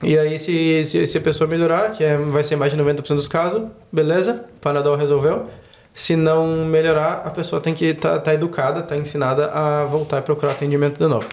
e 0.03 0.16
aí 0.18 0.38
se, 0.38 0.84
se, 0.84 1.07
se 1.07 1.18
a 1.18 1.20
pessoa 1.20 1.49
melhorar, 1.49 1.90
que 1.92 2.05
é, 2.05 2.16
vai 2.16 2.44
ser 2.44 2.57
mais 2.57 2.72
de 2.72 2.78
90% 2.78 3.14
dos 3.14 3.28
casos, 3.28 3.62
beleza, 3.92 4.44
Panadol 4.61 4.96
resolveu. 4.96 5.46
Se 5.92 6.14
não 6.14 6.64
melhorar, 6.64 7.22
a 7.24 7.30
pessoa 7.30 7.61
tem 7.61 7.74
que 7.74 7.86
estar 7.86 8.20
tá, 8.20 8.32
educada, 8.32 8.82
tá 8.82 8.96
ensinada 8.96 9.46
a 9.46 9.84
voltar 9.84 10.18
e 10.18 10.22
procurar 10.22 10.53
atendimento 10.53 10.99
de 10.99 11.07
novo. 11.09 11.26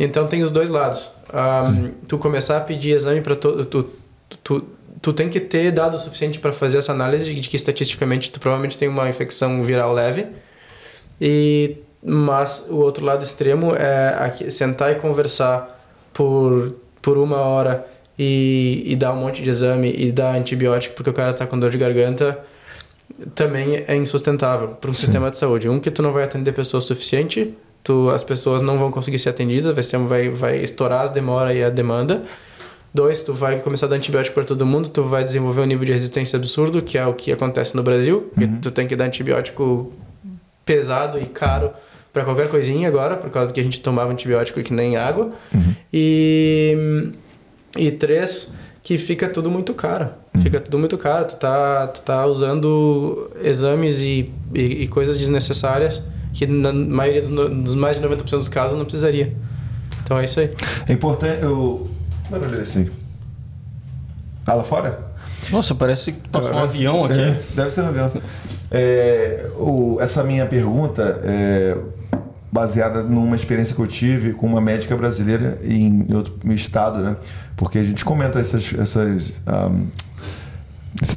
Então 0.00 0.26
tem 0.26 0.42
os 0.42 0.50
dois 0.50 0.68
lados. 0.68 1.10
Um, 1.32 1.92
tu 2.08 2.18
começar 2.18 2.56
a 2.56 2.60
pedir 2.60 2.90
exame 2.90 3.20
para 3.20 3.36
todo. 3.36 3.64
Tu, 3.64 3.88
tu, 4.42 4.64
tu 5.00 5.12
tem 5.12 5.28
que 5.28 5.38
ter 5.38 5.70
dado 5.70 5.94
o 5.94 5.98
suficiente 5.98 6.40
para 6.40 6.52
fazer 6.52 6.78
essa 6.78 6.90
análise 6.90 7.32
de 7.32 7.48
que 7.48 7.54
estatisticamente 7.54 8.32
tu 8.32 8.40
provavelmente 8.40 8.76
tem 8.76 8.88
uma 8.88 9.08
infecção 9.08 9.62
viral 9.62 9.92
leve. 9.92 10.26
E 11.20 11.76
mas 12.04 12.66
o 12.68 12.78
outro 12.78 13.04
lado 13.04 13.22
extremo 13.22 13.76
é 13.76 14.16
aqui, 14.18 14.50
sentar 14.50 14.90
e 14.90 14.96
conversar 14.96 15.78
por, 16.12 16.74
por 17.00 17.16
uma 17.16 17.36
hora 17.36 17.86
e, 18.18 18.82
e 18.86 18.96
dar 18.96 19.12
um 19.12 19.16
monte 19.16 19.42
de 19.42 19.50
exame 19.50 19.92
e 19.96 20.12
dar 20.12 20.34
antibiótico 20.34 20.94
porque 20.94 21.10
o 21.10 21.12
cara 21.12 21.32
tá 21.32 21.46
com 21.46 21.58
dor 21.58 21.70
de 21.70 21.78
garganta 21.78 22.38
também 23.34 23.84
é 23.86 23.94
insustentável 23.96 24.68
para 24.68 24.90
um 24.90 24.94
sistema 24.94 25.30
de 25.30 25.38
saúde. 25.38 25.68
Um 25.68 25.78
que 25.78 25.90
tu 25.90 26.02
não 26.02 26.12
vai 26.12 26.24
atender 26.24 26.52
pessoas 26.52 26.84
suficiente, 26.84 27.54
tu, 27.82 28.10
as 28.10 28.22
pessoas 28.22 28.62
não 28.62 28.78
vão 28.78 28.90
conseguir 28.90 29.18
ser 29.18 29.30
atendidas, 29.30 29.74
vai, 29.74 29.82
ser, 29.82 29.98
vai, 29.98 30.28
vai 30.28 30.58
estourar 30.58 31.02
as 31.02 31.10
demoras 31.10 31.54
e 31.56 31.62
a 31.62 31.70
demanda. 31.70 32.22
Dois, 32.94 33.22
tu 33.22 33.32
vai 33.32 33.58
começar 33.60 33.86
a 33.86 33.88
dar 33.88 33.96
antibiótico 33.96 34.34
para 34.34 34.44
todo 34.44 34.66
mundo, 34.66 34.88
tu 34.88 35.02
vai 35.02 35.24
desenvolver 35.24 35.62
um 35.62 35.64
nível 35.64 35.84
de 35.84 35.92
resistência 35.92 36.36
absurdo, 36.36 36.82
que 36.82 36.98
é 36.98 37.06
o 37.06 37.14
que 37.14 37.32
acontece 37.32 37.74
no 37.74 37.82
Brasil, 37.82 38.30
porque 38.34 38.46
tu 38.60 38.70
tem 38.70 38.86
que 38.86 38.94
dar 38.94 39.06
antibiótico 39.06 39.90
pesado 40.64 41.18
e 41.18 41.24
caro 41.24 41.70
para 42.12 42.24
qualquer 42.24 42.48
coisinha 42.48 42.86
agora, 42.86 43.16
por 43.16 43.30
causa 43.30 43.50
que 43.50 43.58
a 43.58 43.62
gente 43.62 43.80
tomava 43.80 44.12
antibiótico 44.12 44.62
que 44.62 44.74
nem 44.74 44.96
água. 44.96 45.30
E, 45.90 47.10
e 47.76 47.90
três, 47.90 48.52
que 48.82 48.98
fica 48.98 49.28
tudo 49.28 49.50
muito 49.50 49.72
caro. 49.74 50.08
Fica 50.42 50.60
tudo 50.60 50.78
muito 50.78 50.96
caro. 50.98 51.26
Tu 51.26 51.36
tá, 51.36 51.86
tu 51.88 52.02
tá 52.02 52.26
usando 52.26 53.30
exames 53.42 54.00
e, 54.00 54.32
e, 54.54 54.60
e 54.82 54.88
coisas 54.88 55.18
desnecessárias 55.18 56.02
que 56.32 56.46
na 56.46 56.72
maioria 56.72 57.20
dos, 57.20 57.30
dos 57.30 57.74
mais 57.74 57.96
de 58.00 58.02
90% 58.02 58.24
dos 58.30 58.48
casos 58.48 58.76
não 58.76 58.84
precisaria. 58.84 59.34
Então 60.02 60.18
é 60.18 60.24
isso 60.24 60.40
aí. 60.40 60.52
É 60.88 60.92
importante. 60.92 61.42
Eu. 61.42 61.88
Não 62.30 62.40
barulho 62.40 62.62
esse 62.62 62.78
aí. 62.78 62.90
Ah, 64.46 64.54
lá 64.54 64.64
fora? 64.64 64.98
Nossa, 65.50 65.74
parece 65.74 66.12
que 66.12 66.28
passou 66.28 66.54
um 66.54 66.58
avião 66.58 67.04
aqui. 67.04 67.20
É, 67.20 67.40
deve 67.54 67.70
ser 67.70 67.82
um 67.82 67.88
avião. 67.88 68.10
É, 68.70 69.48
o- 69.56 69.98
essa 70.00 70.24
minha 70.24 70.46
pergunta 70.46 71.20
é 71.24 71.76
baseada 72.52 73.02
numa 73.02 73.34
experiência 73.34 73.74
que 73.74 73.80
eu 73.80 73.86
tive 73.86 74.34
com 74.34 74.46
uma 74.46 74.60
médica 74.60 74.94
brasileira 74.94 75.58
em, 75.64 76.06
outro 76.14 76.34
estado, 76.52 76.98
né? 76.98 77.16
Porque 77.56 77.78
a 77.78 77.82
gente 77.82 78.04
comenta 78.04 78.38
essas. 78.38 78.74
essas 78.74 79.32
ahm, 79.46 79.86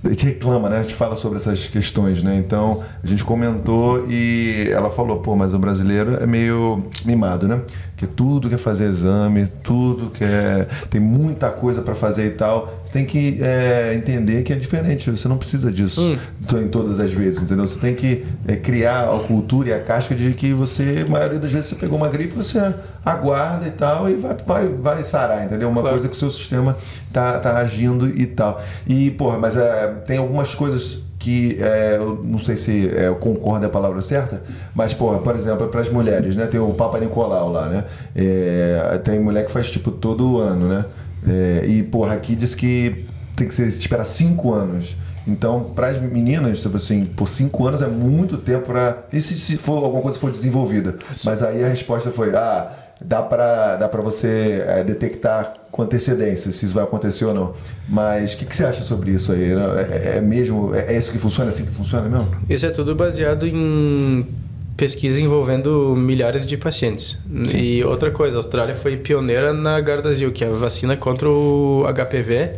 a 0.06 0.10
gente 0.10 0.26
reclama, 0.26 0.70
né? 0.70 0.80
A 0.80 0.84
gente 0.84 0.96
fala 0.96 1.18
sobre 1.18 1.38
essas 1.38 1.68
questões, 1.68 2.24
né? 2.24 2.38
Então, 2.38 2.82
a 3.04 3.06
gente 3.06 3.26
comentou 3.26 4.08
e 4.10 4.70
ela 4.72 4.90
falou, 4.90 5.20
pô, 5.20 5.36
mas 5.36 5.54
o 5.54 5.60
brasileiro 5.60 6.16
é 6.16 6.26
meio 6.26 6.86
mimado, 7.04 7.46
né? 7.46 7.60
Que 7.98 8.06
tudo 8.06 8.50
quer 8.50 8.58
fazer 8.58 8.86
exame, 8.90 9.48
tudo 9.64 10.10
quer... 10.10 10.68
Tem 10.90 11.00
muita 11.00 11.50
coisa 11.50 11.82
para 11.82 11.96
fazer 11.96 12.26
e 12.26 12.32
tal. 12.32 12.82
Você 12.86 12.92
tem 12.92 13.06
que 13.06 13.40
é, 13.42 13.94
entender 13.96 14.44
que 14.44 14.52
é 14.52 14.56
diferente. 14.58 15.10
Você 15.10 15.28
não 15.30 15.38
precisa 15.38 15.72
disso 15.72 16.18
em 16.62 16.68
todas 16.68 17.00
as 17.00 17.14
vezes, 17.14 17.44
entendeu? 17.44 17.66
Você 17.66 17.80
tem 17.80 17.96
que 17.96 18.26
é, 18.46 18.58
criar 18.58 19.10
a 19.16 19.20
cultura 19.20 19.70
e 19.70 19.74
a 19.74 19.80
casca 19.80 20.14
de 20.14 20.34
que 20.34 20.54
você, 20.54 21.06
a 21.08 21.10
maioria 21.10 21.40
das 21.40 21.52
vezes, 21.52 21.70
você 21.70 21.76
pegou 21.76 21.98
uma 21.98 22.10
gripe, 22.10 22.34
você 22.36 22.60
aguarda 23.06 23.66
e 23.68 23.72
tal 23.72 24.10
e 24.10 24.16
vai, 24.16 24.36
vai, 24.46 24.68
vai 24.68 25.04
sarar, 25.04 25.46
entendeu? 25.46 25.70
Uma 25.70 25.82
Claro. 25.82 25.96
coisa 25.98 26.10
que 26.10 26.16
o 26.16 26.20
seu 26.20 26.30
sistema 26.30 26.76
tá, 27.14 27.40
tá 27.40 27.58
agindo 27.58 28.10
e 28.10 28.26
tal. 28.26 28.62
E, 28.86 29.10
porra, 29.12 29.38
mas 29.38 29.56
é, 29.56 29.88
tem 30.06 30.18
algumas 30.18 30.54
coisas 30.54 30.98
que 31.26 31.58
é, 31.60 31.96
eu 31.98 32.24
não 32.24 32.38
sei 32.38 32.56
se 32.56 32.88
é, 32.96 33.08
eu 33.08 33.16
concordo 33.16 33.66
é 33.66 33.68
a 33.68 33.72
palavra 33.72 34.00
certa, 34.04 34.44
mas, 34.76 34.94
pô, 34.94 35.12
por 35.18 35.36
exemplo, 35.36 35.68
para 35.70 35.82
as 35.82 35.90
mulheres, 35.90 36.36
né? 36.36 36.46
Tem 36.46 36.60
o 36.60 36.72
Papa 36.76 37.00
Nicolau 37.00 37.52
lá, 37.52 37.68
né? 37.68 37.84
É, 38.16 39.02
tem 39.04 39.20
mulher 39.20 39.44
que 39.44 39.52
faz 39.52 39.68
tipo 39.72 39.90
todo 39.90 40.38
ano, 40.38 40.68
né? 40.68 40.86
É, 41.28 41.66
e, 41.66 41.82
porra, 41.82 42.14
aqui 42.14 42.36
diz 42.36 42.54
que 42.54 43.08
tem 43.36 43.48
que 43.48 43.56
ser, 43.56 43.66
esperar 43.66 44.06
cinco 44.06 44.54
anos. 44.54 44.96
Então, 45.28 45.72
para 45.76 45.90
as 45.90 46.00
meninas, 46.00 46.62
tipo 46.62 46.78
assim, 46.78 47.06
por 47.06 47.28
cinco 47.28 47.66
anos 47.66 47.82
é 47.82 47.88
muito 47.88 48.38
tempo 48.38 48.68
para. 48.68 49.06
E 49.12 49.20
se, 49.20 49.36
se 49.36 49.58
for 49.58 49.84
alguma 49.84 50.04
coisa 50.04 50.20
for 50.20 50.30
desenvolvida? 50.30 50.96
Mas 51.26 51.42
aí 51.42 51.64
a 51.64 51.68
resposta 51.68 52.12
foi: 52.12 52.36
ah, 52.36 52.72
dá 53.02 53.22
para 53.22 53.78
dá 53.78 53.90
pra 53.90 54.02
você 54.02 54.64
é, 54.68 54.84
detectar 54.84 55.54
com 55.72 55.82
antecedência 55.82 56.52
se 56.52 56.66
isso 56.66 56.74
vai 56.74 56.84
acontecer 56.84 57.26
ou 57.26 57.34
não. 57.34 57.54
Mas 57.88 58.34
o 58.34 58.38
que, 58.38 58.46
que 58.46 58.56
você 58.56 58.66
acha 58.66 58.84
sobre 58.84 59.12
isso 59.12 59.32
aí? 59.32 59.52
É, 59.54 60.18
é 60.18 60.22
mesmo. 60.22 60.74
É, 60.74 60.94
é 60.94 60.98
isso 60.98 61.12
que 61.12 61.20
funciona? 61.20 61.50
É 61.50 61.54
assim 61.54 61.66
que 61.66 61.72
funciona 61.72 62.08
mesmo? 62.08 62.30
Isso 62.50 62.66
é 62.66 62.72
tudo 62.72 62.96
baseado 62.96 63.46
em 63.46 64.26
pesquisa 64.78 65.20
envolvendo 65.20 65.96
milhares 65.96 66.46
de 66.46 66.58
pacientes. 66.58 67.18
Sim. 67.46 67.58
E 67.58 67.84
outra 67.84 68.12
coisa, 68.12 68.38
a 68.38 68.40
Austrália 68.40 68.76
foi 68.76 68.98
pioneira 68.98 69.54
na 69.54 69.80
Gardasil, 69.80 70.32
que 70.32 70.44
é 70.44 70.48
a 70.48 70.52
vacina 70.52 70.98
contra 70.98 71.30
o 71.30 71.86
HPV, 71.94 72.52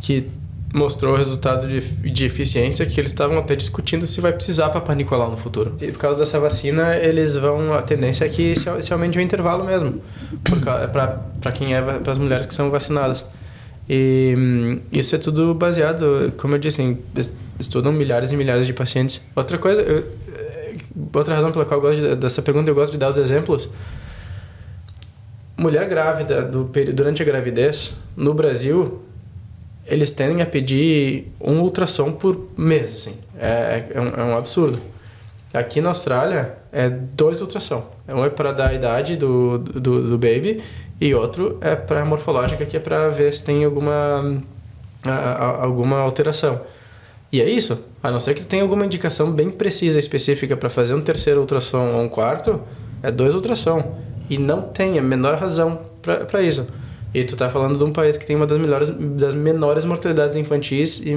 que 0.00 0.28
mostrou 0.74 1.14
o 1.14 1.16
resultado 1.16 1.68
de, 1.68 1.80
de 1.80 2.24
eficiência 2.24 2.84
que 2.84 3.00
eles 3.00 3.12
estavam 3.12 3.38
até 3.38 3.54
discutindo 3.54 4.04
se 4.08 4.20
vai 4.20 4.32
precisar 4.32 4.70
Papa 4.70 4.92
Nicolau 4.92 5.30
no 5.30 5.36
futuro. 5.36 5.76
E 5.80 5.92
por 5.92 6.00
causa 6.00 6.18
dessa 6.18 6.40
vacina, 6.40 6.96
eles 6.96 7.36
vão 7.36 7.72
a 7.72 7.80
tendência 7.80 8.24
é 8.24 8.28
que 8.28 8.56
se, 8.58 8.82
se 8.82 8.92
aumente 8.92 9.16
o 9.16 9.20
intervalo 9.20 9.64
mesmo, 9.64 10.02
para 10.92 11.52
quem 11.52 11.76
é 11.76 11.80
para 11.80 12.10
as 12.10 12.18
mulheres 12.18 12.44
que 12.44 12.52
são 12.52 12.70
vacinadas. 12.70 13.24
E 13.88 14.34
hum, 14.36 14.80
isso 14.90 15.14
é 15.14 15.18
tudo 15.18 15.54
baseado, 15.54 16.32
como 16.38 16.56
eu 16.56 16.58
disse, 16.58 16.82
em, 16.82 16.98
estudam 17.60 17.92
milhares 17.92 18.32
e 18.32 18.36
milhares 18.36 18.66
de 18.66 18.72
pacientes. 18.72 19.20
Outra 19.36 19.56
coisa, 19.58 19.80
eu, 19.80 20.04
outra 21.12 21.36
razão 21.36 21.52
pela 21.52 21.64
qual 21.64 21.78
eu 21.78 21.82
gosto 21.82 22.02
de, 22.02 22.16
dessa 22.16 22.42
pergunta, 22.42 22.68
eu 22.68 22.74
gosto 22.74 22.90
de 22.90 22.98
dar 22.98 23.10
os 23.10 23.18
exemplos. 23.18 23.68
Mulher 25.56 25.88
grávida 25.88 26.42
do, 26.42 26.68
durante 26.92 27.22
a 27.22 27.24
gravidez, 27.24 27.92
no 28.16 28.34
Brasil, 28.34 29.04
eles 29.86 30.10
tendem 30.10 30.40
a 30.42 30.46
pedir 30.46 31.32
um 31.40 31.60
ultrassom 31.60 32.12
por 32.12 32.48
mês, 32.56 32.94
assim. 32.94 33.16
É, 33.38 33.84
é, 33.94 34.00
um, 34.00 34.08
é 34.08 34.24
um 34.24 34.36
absurdo. 34.36 34.78
Aqui 35.52 35.80
na 35.80 35.90
Austrália, 35.90 36.56
é 36.72 36.88
dois 36.88 37.40
ultrassom. 37.40 37.84
Um 38.08 38.24
é 38.24 38.30
para 38.30 38.52
dar 38.52 38.70
a 38.70 38.74
idade 38.74 39.16
do, 39.16 39.58
do, 39.58 40.10
do 40.10 40.18
baby 40.18 40.62
e 41.00 41.14
outro 41.14 41.58
é 41.60 41.76
para 41.76 42.04
morfológica, 42.04 42.64
que 42.64 42.76
é 42.76 42.80
para 42.80 43.08
ver 43.08 43.32
se 43.34 43.42
tem 43.42 43.64
alguma, 43.64 44.42
a, 45.04 45.10
a, 45.10 45.62
alguma 45.62 45.98
alteração. 45.98 46.60
E 47.30 47.40
é 47.40 47.48
isso. 47.48 47.78
A 48.02 48.10
não 48.10 48.20
ser 48.20 48.34
que 48.34 48.44
tenha 48.44 48.62
alguma 48.62 48.84
indicação 48.84 49.30
bem 49.30 49.50
precisa, 49.50 49.98
específica 49.98 50.56
para 50.56 50.70
fazer 50.70 50.94
um 50.94 51.00
terceiro 51.00 51.40
ultrassom 51.40 51.94
ou 51.94 52.02
um 52.02 52.08
quarto, 52.08 52.60
é 53.02 53.10
dois 53.10 53.34
ultrassom. 53.34 53.98
E 54.30 54.38
não 54.38 54.62
tem 54.62 54.98
a 54.98 55.02
menor 55.02 55.36
razão 55.38 55.80
para 56.00 56.42
isso. 56.42 56.66
E 57.14 57.22
tu 57.22 57.36
tá 57.36 57.48
falando 57.48 57.78
de 57.78 57.84
um 57.84 57.92
país 57.92 58.16
que 58.16 58.26
tem 58.26 58.34
uma 58.34 58.46
das 58.46 58.60
melhores, 58.60 58.88
das 58.90 59.34
menores 59.36 59.84
mortalidades 59.84 60.36
infantis 60.36 60.98
e, 60.98 61.16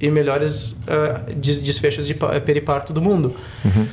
e 0.00 0.10
melhores 0.10 0.72
uh, 0.72 1.32
desfechos 1.36 2.04
de 2.04 2.14
periparto 2.44 2.92
do 2.92 3.00
mundo. 3.00 3.32
Uhum. 3.64 3.86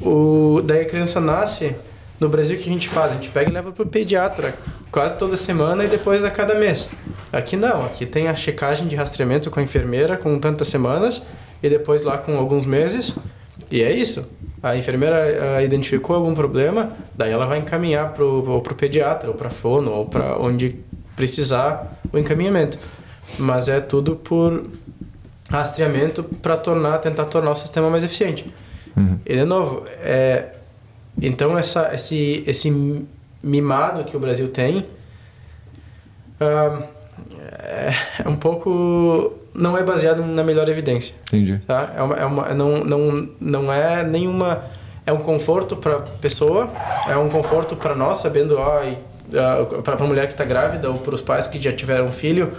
O, 0.00 0.62
daí 0.62 0.82
a 0.82 0.84
criança 0.84 1.20
nasce, 1.20 1.74
no 2.20 2.28
Brasil 2.28 2.56
o 2.56 2.58
que 2.58 2.70
a 2.70 2.72
gente 2.72 2.88
faz? 2.88 3.10
A 3.10 3.14
gente 3.14 3.30
pega 3.30 3.50
e 3.50 3.52
leva 3.52 3.72
pro 3.72 3.84
pediatra 3.84 4.56
quase 4.90 5.14
toda 5.14 5.36
semana 5.36 5.84
e 5.84 5.88
depois 5.88 6.24
a 6.24 6.30
cada 6.30 6.54
mês. 6.54 6.88
Aqui 7.32 7.56
não, 7.56 7.84
aqui 7.84 8.06
tem 8.06 8.28
a 8.28 8.36
checagem 8.36 8.86
de 8.86 8.94
rastreamento 8.94 9.50
com 9.50 9.58
a 9.58 9.62
enfermeira 9.62 10.16
com 10.16 10.38
tantas 10.38 10.68
semanas 10.68 11.20
e 11.62 11.68
depois 11.68 12.04
lá 12.04 12.16
com 12.16 12.36
alguns 12.38 12.64
meses. 12.64 13.14
E 13.70 13.82
é 13.82 13.92
isso. 13.92 14.26
A 14.62 14.76
enfermeira 14.76 15.58
uh, 15.58 15.64
identificou 15.64 16.16
algum 16.16 16.34
problema, 16.34 16.92
daí 17.14 17.30
ela 17.30 17.46
vai 17.46 17.58
encaminhar 17.58 18.12
para 18.12 18.24
o 18.24 18.60
pediatra, 18.76 19.28
ou 19.28 19.34
para 19.34 19.50
fono, 19.50 19.92
ou 19.92 20.06
para 20.06 20.38
onde 20.38 20.76
precisar 21.14 22.00
o 22.12 22.18
encaminhamento. 22.18 22.78
Mas 23.38 23.68
é 23.68 23.80
tudo 23.80 24.16
por 24.16 24.64
rastreamento 25.48 26.24
para 26.42 26.56
tornar, 26.56 26.98
tentar 26.98 27.24
tornar 27.26 27.52
o 27.52 27.56
sistema 27.56 27.88
mais 27.90 28.04
eficiente. 28.04 28.44
Uhum. 28.96 29.18
E 29.24 29.36
de 29.36 29.44
novo, 29.44 29.84
é, 30.00 30.52
então 31.20 31.56
essa, 31.58 31.94
esse, 31.94 32.42
esse 32.46 32.70
mimado 33.42 34.04
que 34.04 34.16
o 34.16 34.20
Brasil 34.20 34.48
tem 34.48 34.86
uh, 36.40 36.82
é, 37.60 37.94
é 38.24 38.28
um 38.28 38.36
pouco 38.36 39.32
não 39.56 39.76
é 39.76 39.82
baseado 39.82 40.22
na 40.22 40.44
melhor 40.44 40.68
evidência. 40.68 41.14
Entendi. 41.28 41.58
Tá? 41.66 41.92
É 41.96 42.02
uma, 42.02 42.14
é 42.16 42.24
uma, 42.24 42.54
não, 42.54 42.84
não, 42.84 43.28
não 43.40 43.72
é 43.72 44.04
nenhuma. 44.04 44.64
É 45.04 45.12
um 45.12 45.18
conforto 45.18 45.76
para 45.76 45.96
a 45.96 46.00
pessoa, 46.00 46.68
é 47.08 47.16
um 47.16 47.28
conforto 47.28 47.76
para 47.76 47.94
nós, 47.94 48.18
sabendo, 48.18 48.58
ó, 48.58 48.82
para 49.82 49.94
a 49.94 50.06
mulher 50.06 50.26
que 50.26 50.32
está 50.32 50.44
grávida 50.44 50.90
ou 50.90 50.98
para 50.98 51.14
os 51.14 51.20
pais 51.20 51.46
que 51.46 51.62
já 51.62 51.72
tiveram 51.72 52.08
filho. 52.08 52.52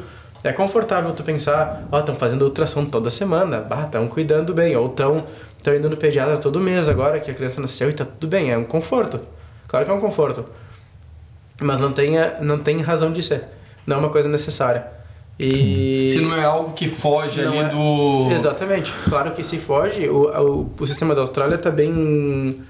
É 0.44 0.54
confortável 0.54 1.12
tu 1.12 1.24
pensar, 1.24 1.84
ó, 1.92 2.00
estão 2.00 2.16
fazendo 2.16 2.44
ultrassom 2.44 2.86
toda 2.86 3.10
semana, 3.10 3.68
estão 3.84 4.08
cuidando 4.08 4.54
bem, 4.54 4.76
ou 4.78 4.88
estão 4.88 5.26
indo 5.76 5.90
no 5.90 5.98
pediatra 5.98 6.38
todo 6.38 6.60
mês 6.60 6.88
agora 6.88 7.20
que 7.20 7.30
a 7.30 7.34
criança 7.34 7.60
nasceu 7.60 7.90
e 7.90 7.92
está 7.92 8.06
tudo 8.06 8.30
bem. 8.30 8.52
É 8.52 8.58
um 8.58 8.64
conforto. 8.64 9.20
Claro 9.68 9.86
que 9.86 9.92
é 9.92 9.94
um 9.94 10.00
conforto. 10.00 10.46
Mas 11.62 11.80
não 11.80 11.92
tem, 11.92 12.14
não 12.42 12.60
tem 12.60 12.82
razão 12.82 13.12
de 13.12 13.22
ser. 13.22 13.44
Não 13.86 13.98
é 13.98 14.00
uma 14.00 14.10
coisa 14.10 14.30
necessária. 14.30 14.97
E... 15.40 16.10
Se 16.14 16.20
não 16.20 16.36
é 16.36 16.44
algo 16.44 16.74
que 16.74 16.88
foge 16.88 17.42
Não 17.42 17.50
ali 17.52 17.60
é- 17.60 17.70
do. 17.70 18.30
Exatamente. 18.32 18.92
Claro 19.08 19.32
que 19.32 19.44
se 19.44 19.58
foge, 19.58 20.08
o, 20.10 20.24
o, 20.30 20.70
o 20.80 20.88
sistema 20.88 21.14
da 21.14 21.22
Austrália 21.22 21.56
está 21.56 21.70
bem. 21.70 22.62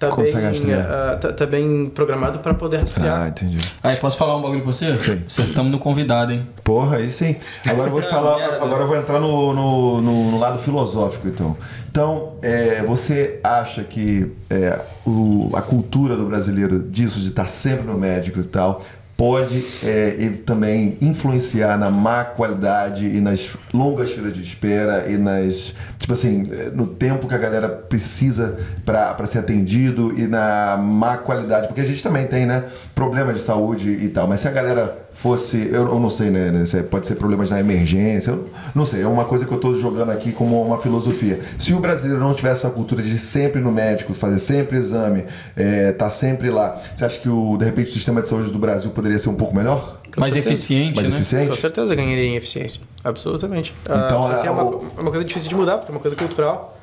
Tá 0.00 0.14
bem, 0.14 0.32
ah, 0.74 1.18
tá, 1.20 1.32
tá 1.32 1.44
bem 1.44 1.86
programado 1.92 2.38
para 2.38 2.54
poder 2.54 2.76
rastrear. 2.76 3.22
Ah, 3.22 3.28
entendi. 3.30 3.58
Aí, 3.82 3.96
posso 3.96 4.16
falar 4.16 4.36
um 4.36 4.42
bagulho 4.42 4.62
pra 4.62 4.72
você? 4.72 4.96
Sim. 4.96 5.22
Acertamos 5.26 5.72
no 5.72 5.78
convidado, 5.80 6.32
hein? 6.32 6.46
Porra, 6.62 6.98
aí 6.98 7.10
sim. 7.10 7.34
Agora 7.66 7.88
eu 7.88 7.92
vou 7.92 8.00
te 8.00 8.06
falar, 8.08 8.36
merda. 8.38 8.62
agora 8.64 8.82
eu 8.84 8.86
vou 8.86 8.96
entrar 8.96 9.18
no, 9.18 9.52
no, 9.52 10.00
no- 10.00 10.30
no 10.30 10.38
lado 10.38 10.56
filosófico, 10.60 11.26
então. 11.26 11.56
Então, 11.90 12.36
é, 12.42 12.80
você 12.86 13.40
acha 13.42 13.82
que 13.82 14.30
é, 14.48 14.78
o- 15.04 15.50
a 15.52 15.62
cultura 15.62 16.14
do 16.16 16.26
brasileiro 16.26 16.78
disso, 16.78 17.18
de 17.18 17.26
estar 17.30 17.48
sempre 17.48 17.84
no 17.88 17.98
médico 17.98 18.38
e 18.38 18.44
tal, 18.44 18.80
pode 19.18 19.66
é, 19.82 20.30
também 20.46 20.96
influenciar 21.02 21.76
na 21.76 21.90
má 21.90 22.24
qualidade 22.24 23.04
e 23.04 23.20
nas 23.20 23.56
longas 23.74 24.12
filas 24.12 24.32
de 24.32 24.40
espera 24.40 25.08
e 25.08 25.18
nas 25.18 25.74
tipo 25.98 26.12
assim 26.12 26.44
é, 26.52 26.70
no 26.70 26.86
tempo 26.86 27.26
que 27.26 27.34
a 27.34 27.38
galera 27.38 27.68
precisa 27.68 28.56
para 28.86 29.26
ser 29.26 29.40
atendido 29.40 30.16
e 30.16 30.28
na 30.28 30.76
má 30.76 31.16
qualidade. 31.16 31.66
Porque 31.66 31.80
a 31.80 31.84
gente 31.84 32.00
também 32.00 32.28
tem 32.28 32.46
né 32.46 32.66
problemas 32.94 33.34
de 33.34 33.42
saúde 33.42 33.90
e 33.90 34.08
tal. 34.08 34.28
Mas 34.28 34.38
se 34.38 34.46
a 34.46 34.52
galera 34.52 35.07
fosse 35.12 35.68
eu, 35.72 35.86
eu 35.88 35.98
não 36.00 36.08
sei 36.10 36.30
né, 36.30 36.50
né, 36.52 36.64
se 36.66 36.80
pode 36.84 37.06
ser 37.06 37.16
problemas 37.16 37.50
na 37.50 37.58
emergência 37.58 38.30
eu 38.30 38.48
não 38.74 38.86
sei 38.86 39.02
é 39.02 39.06
uma 39.06 39.24
coisa 39.24 39.44
que 39.44 39.50
eu 39.52 39.56
estou 39.56 39.74
jogando 39.74 40.10
aqui 40.10 40.30
como 40.30 40.62
uma 40.62 40.78
filosofia 40.78 41.40
se 41.58 41.72
o 41.74 41.80
brasileiro 41.80 42.20
não 42.22 42.32
tivesse 42.34 42.66
essa 42.66 42.70
cultura 42.70 43.02
de 43.02 43.14
ir 43.14 43.18
sempre 43.18 43.60
no 43.60 43.72
médico 43.72 44.14
fazer 44.14 44.38
sempre 44.38 44.76
exame 44.78 45.24
é, 45.56 45.90
tá 45.92 46.08
sempre 46.08 46.50
lá 46.50 46.80
você 46.94 47.04
acha 47.04 47.18
que 47.18 47.28
o 47.28 47.56
de 47.56 47.64
repente 47.64 47.88
o 47.90 47.92
sistema 47.92 48.20
de 48.20 48.28
saúde 48.28 48.52
do 48.52 48.58
Brasil 48.58 48.90
poderia 48.90 49.18
ser 49.18 49.28
um 49.30 49.34
pouco 49.34 49.56
melhor 49.56 50.00
Com 50.14 50.20
Mais 50.20 50.32
certeza. 50.32 50.54
eficiente, 50.54 50.96
mais 50.96 51.08
né? 51.08 51.16
eficiente 51.16 51.48
Com 51.50 51.56
certeza 51.56 51.94
ganharia 51.94 52.24
em 52.24 52.36
eficiência. 52.36 52.80
Absolutamente. 53.04 53.74
Então, 53.82 54.26
Ah, 54.26 54.38
que 54.40 54.46
é 54.46 54.48
a- 54.48 54.52
uma, 54.52 54.64
o- 54.64 54.86
é 54.96 55.00
uma 55.00 55.10
coisa 55.10 55.24
difícil 55.24 55.48
de 55.48 55.54
mudar, 55.54 55.78
porque 55.78 55.92
é 55.92 55.94
uma 55.94 56.00
coisa 56.00 56.16
cultural. 56.16 56.76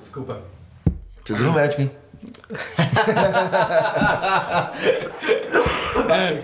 Desculpa. 0.00 0.38
Precisa 1.24 1.44
ir 1.46 1.50
no 1.50 1.54
médico, 1.54 1.82
hein? 1.82 1.90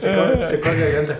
Você 0.00 0.48
Secou 0.48 0.72
a 0.72 0.74
garganta. 0.74 1.18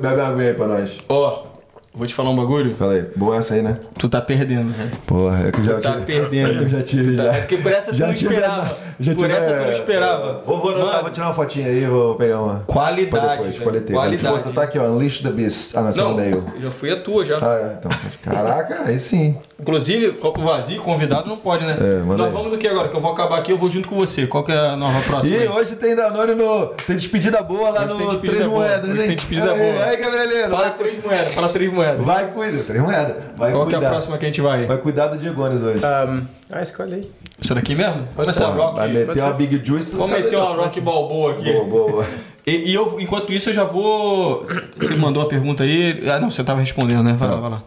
Bebe 0.00 0.20
água 0.20 0.42
aí 0.42 0.54
pra 0.54 0.66
nós. 0.66 0.98
Ó, 1.08 1.46
vou 1.94 2.06
te 2.06 2.14
falar 2.14 2.30
um 2.30 2.36
bagulho. 2.36 2.74
Fala 2.76 2.94
aí. 2.94 3.04
Boa 3.16 3.36
essa 3.36 3.54
aí, 3.54 3.62
né? 3.62 3.78
Tu 3.98 4.08
tá 4.08 4.20
perdendo, 4.20 4.70
né? 4.76 4.90
Porra, 5.06 5.48
é 5.48 5.52
que 5.52 5.60
eu 5.60 5.64
já 5.64 5.74
Tu 5.76 5.82
tá 5.82 5.92
tive. 5.92 6.06
perdendo. 6.06 6.48
É 6.50 6.54
que 6.58 6.64
eu 6.64 6.68
já 6.68 6.82
tive. 6.82 7.16
Tá, 7.16 7.24
já. 7.24 7.32
é 7.34 7.40
porque 7.40 7.56
por 7.58 7.72
essa 7.72 7.90
tu 7.90 7.96
Já 7.96 8.06
não 8.06 8.14
tive, 8.14 8.34
esperava. 8.34 8.76
já 9.00 9.14
por 9.14 9.22
tive, 9.26 9.32
essa 9.38 9.46
tu 9.48 9.54
é, 9.54 9.64
não 9.64 9.72
esperava. 9.72 10.42
Vou, 10.46 10.58
vou, 10.58 10.70
anotar, 10.70 10.86
Mano, 10.90 11.02
vou 11.02 11.10
tirar 11.10 11.26
uma 11.26 11.34
fotinha 11.34 11.66
aí, 11.68 11.86
vou 11.86 12.14
pegar 12.16 12.40
uma. 12.40 12.60
Qualidade, 12.66 13.26
depois, 13.28 13.46
velho. 13.56 13.62
qualidade. 13.62 13.92
Qualidade. 13.92 14.34
Pô, 14.34 14.40
você 14.40 14.54
tá 14.54 14.62
aqui, 14.62 14.78
ó. 14.78 14.84
Unleash 14.84 15.20
the 15.20 15.30
Beast. 15.30 15.76
Ah, 15.76 15.82
não, 15.82 15.92
você 15.92 16.00
Não, 16.00 16.08
não 16.10 16.16
deu. 16.16 16.44
já 16.60 16.70
fui 16.70 16.90
a 16.90 16.96
tua 16.96 17.24
já. 17.24 17.38
Ah, 17.40 17.56
é, 17.72 17.76
então. 17.78 17.90
Caraca, 18.22 18.82
aí 18.86 18.98
sim. 19.00 19.36
Inclusive, 19.58 20.12
copo 20.18 20.42
vazio, 20.42 20.82
convidado 20.82 21.28
não 21.30 21.38
pode, 21.38 21.64
né? 21.64 21.78
É, 21.80 22.02
manda 22.02 22.18
Nós 22.18 22.26
aí. 22.26 22.32
vamos 22.32 22.50
do 22.50 22.58
que 22.58 22.68
agora? 22.68 22.88
Que 22.90 22.96
eu 22.96 23.00
vou 23.00 23.12
acabar 23.12 23.38
aqui, 23.38 23.52
eu 23.52 23.56
vou 23.56 23.70
junto 23.70 23.88
com 23.88 23.96
você. 23.96 24.26
Qual 24.26 24.44
que 24.44 24.52
é 24.52 24.56
a 24.58 24.76
nova 24.76 25.00
próxima? 25.00 25.34
E 25.34 25.38
aí? 25.42 25.48
hoje 25.48 25.76
tem 25.76 25.96
Danone 25.96 26.34
no. 26.34 26.66
Tem 26.86 26.94
despedida 26.94 27.42
boa 27.42 27.70
lá 27.70 27.84
Hoje 27.86 27.94
no 28.04 28.18
Três 28.18 28.44
boa. 28.44 28.48
Moedas, 28.50 28.90
Hoje 28.90 29.00
hein? 29.00 29.06
tem 29.06 29.16
despedida 29.16 29.52
aí, 29.52 29.58
boa. 29.72 29.84
Aí, 29.86 29.96
Gabrielino. 29.96 30.50
Fala 30.50 30.62
Vai, 30.68 30.76
três 30.76 31.02
moedas, 31.04 31.32
fala 31.34 31.48
três 31.48 31.72
moedas. 31.72 32.04
vai 32.04 32.26
cuida. 32.32 32.62
Três 32.64 32.82
Moedas. 32.82 33.16
Vai 33.36 33.52
Qual 33.52 33.66
que 33.66 33.74
é 33.74 33.78
cuidar. 33.78 33.86
a 33.86 33.90
próxima 33.92 34.18
que 34.18 34.24
a 34.26 34.28
gente 34.28 34.40
vai? 34.42 34.66
Vai 34.66 34.76
cuidar 34.78 35.06
do 35.08 35.16
Diegones 35.16 35.62
hoje. 35.62 35.78
Um, 35.78 36.26
ah, 36.52 36.62
escolhe 36.62 36.94
aí. 36.94 37.10
Isso 37.40 37.54
daqui 37.54 37.74
mesmo? 37.74 38.06
Pode 38.14 38.34
ser. 38.34 38.44
rock. 38.44 38.76
Vai 38.76 38.88
meter 38.88 39.20
uma. 39.22 39.32
Big 39.32 39.64
Juice. 39.64 39.96
Vamos 39.96 40.18
meter 40.18 40.36
uma 40.36 40.54
rock 40.54 40.80
balboa 40.82 41.32
aqui. 41.32 41.50
Boa, 41.50 41.64
boa. 41.64 42.06
E, 42.46 42.70
e 42.70 42.74
eu, 42.74 43.00
enquanto 43.00 43.32
isso, 43.32 43.48
eu 43.50 43.54
já 43.54 43.64
vou. 43.64 44.46
Você 44.78 44.94
mandou 44.94 45.22
a 45.22 45.26
pergunta 45.26 45.64
aí. 45.64 46.02
Ah, 46.10 46.20
não, 46.20 46.30
você 46.30 46.44
tava 46.44 46.60
respondendo, 46.60 47.02
né? 47.02 47.14
Vai 47.18 47.28
lá, 47.30 47.36
vai 47.36 47.50
lá. 47.50 47.62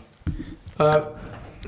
Ah, 0.80 1.02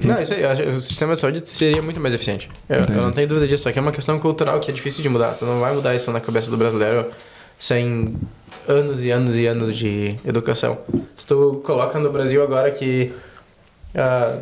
não, 0.04 0.22
isso 0.22 0.34
aí, 0.34 0.44
o 0.76 0.82
sistema 0.82 1.14
de 1.14 1.20
saúde 1.20 1.48
seria 1.48 1.82
muito 1.82 2.00
mais 2.00 2.14
eficiente. 2.14 2.50
Eu, 2.70 2.78
eu 2.78 3.02
não 3.02 3.12
tenho 3.12 3.28
dúvida 3.28 3.48
disso, 3.48 3.64
só 3.64 3.72
que 3.72 3.80
é 3.80 3.82
uma 3.82 3.92
questão 3.92 4.18
cultural 4.20 4.60
que 4.60 4.72
é 4.72 4.74
difícil 4.74 5.02
de 5.04 5.10
mudar. 5.10 5.34
Tu 5.34 5.46
não 5.46 5.60
vai 5.60 5.74
mudar 5.74 5.94
isso 5.96 6.12
na 6.12 6.22
cabeça 6.22 6.50
do 6.50 6.58
brasileiro 6.58 7.12
sem 7.60 8.16
anos 8.68 9.04
e 9.04 9.12
anos 9.12 9.36
e 9.36 9.46
anos 9.46 9.78
de 9.78 10.16
educação. 10.26 10.78
Se 11.16 11.28
tu 11.28 11.62
coloca 11.64 12.00
no 12.00 12.12
Brasil 12.12 12.42
agora 12.42 12.72
que 12.72 13.12
ah, 13.94 14.38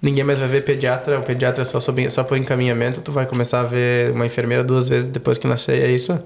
ninguém 0.00 0.24
mais 0.24 0.38
vai 0.38 0.48
ver 0.48 0.64
pediatra, 0.64 1.18
o 1.18 1.22
pediatra 1.22 1.62
é 1.62 1.64
só, 1.64 1.80
sob, 1.80 2.08
só 2.10 2.22
por 2.22 2.36
encaminhamento, 2.36 3.00
tu 3.00 3.10
vai 3.10 3.26
começar 3.26 3.60
a 3.60 3.64
ver 3.64 4.12
uma 4.12 4.26
enfermeira 4.26 4.62
duas 4.62 4.88
vezes 4.88 5.08
depois 5.08 5.38
que 5.38 5.46
nascer, 5.46 5.82
é 5.82 5.90
isso? 5.90 6.18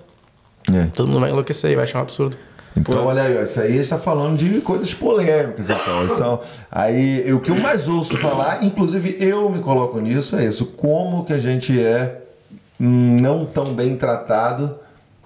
É. 0.72 0.86
Todo 0.95 1.09
mundo 1.09 1.20
vai 1.20 1.30
enlouquecer 1.30 1.70
e 1.70 1.74
vai 1.74 1.84
achar 1.84 1.99
um 1.99 2.03
absurdo. 2.03 2.36
Então, 2.77 3.03
Pô. 3.03 3.09
olha 3.09 3.23
aí, 3.23 3.39
ó, 3.39 3.43
isso 3.43 3.61
aí 3.61 3.77
está 3.79 3.99
falando 3.99 4.37
de 4.37 4.61
coisas 4.62 4.93
polêmicas 4.95 5.68
e 5.68 5.75
tal. 5.75 6.05
Então, 6.12 6.41
aí, 6.70 7.33
o 7.33 7.41
que 7.41 7.51
eu 7.51 7.57
mais 7.57 7.89
ouço 7.89 8.16
falar, 8.18 8.64
inclusive 8.64 9.16
eu 9.20 9.51
me 9.51 9.61
coloco 9.61 10.01
nisso, 10.01 10.37
é 10.37 10.47
isso. 10.47 10.66
Como 10.66 11.25
que 11.25 11.33
a 11.33 11.39
gente 11.39 11.79
é 11.81 12.23
não 12.79 13.45
tão 13.45 13.75
bem 13.75 13.97
tratado, 13.97 14.77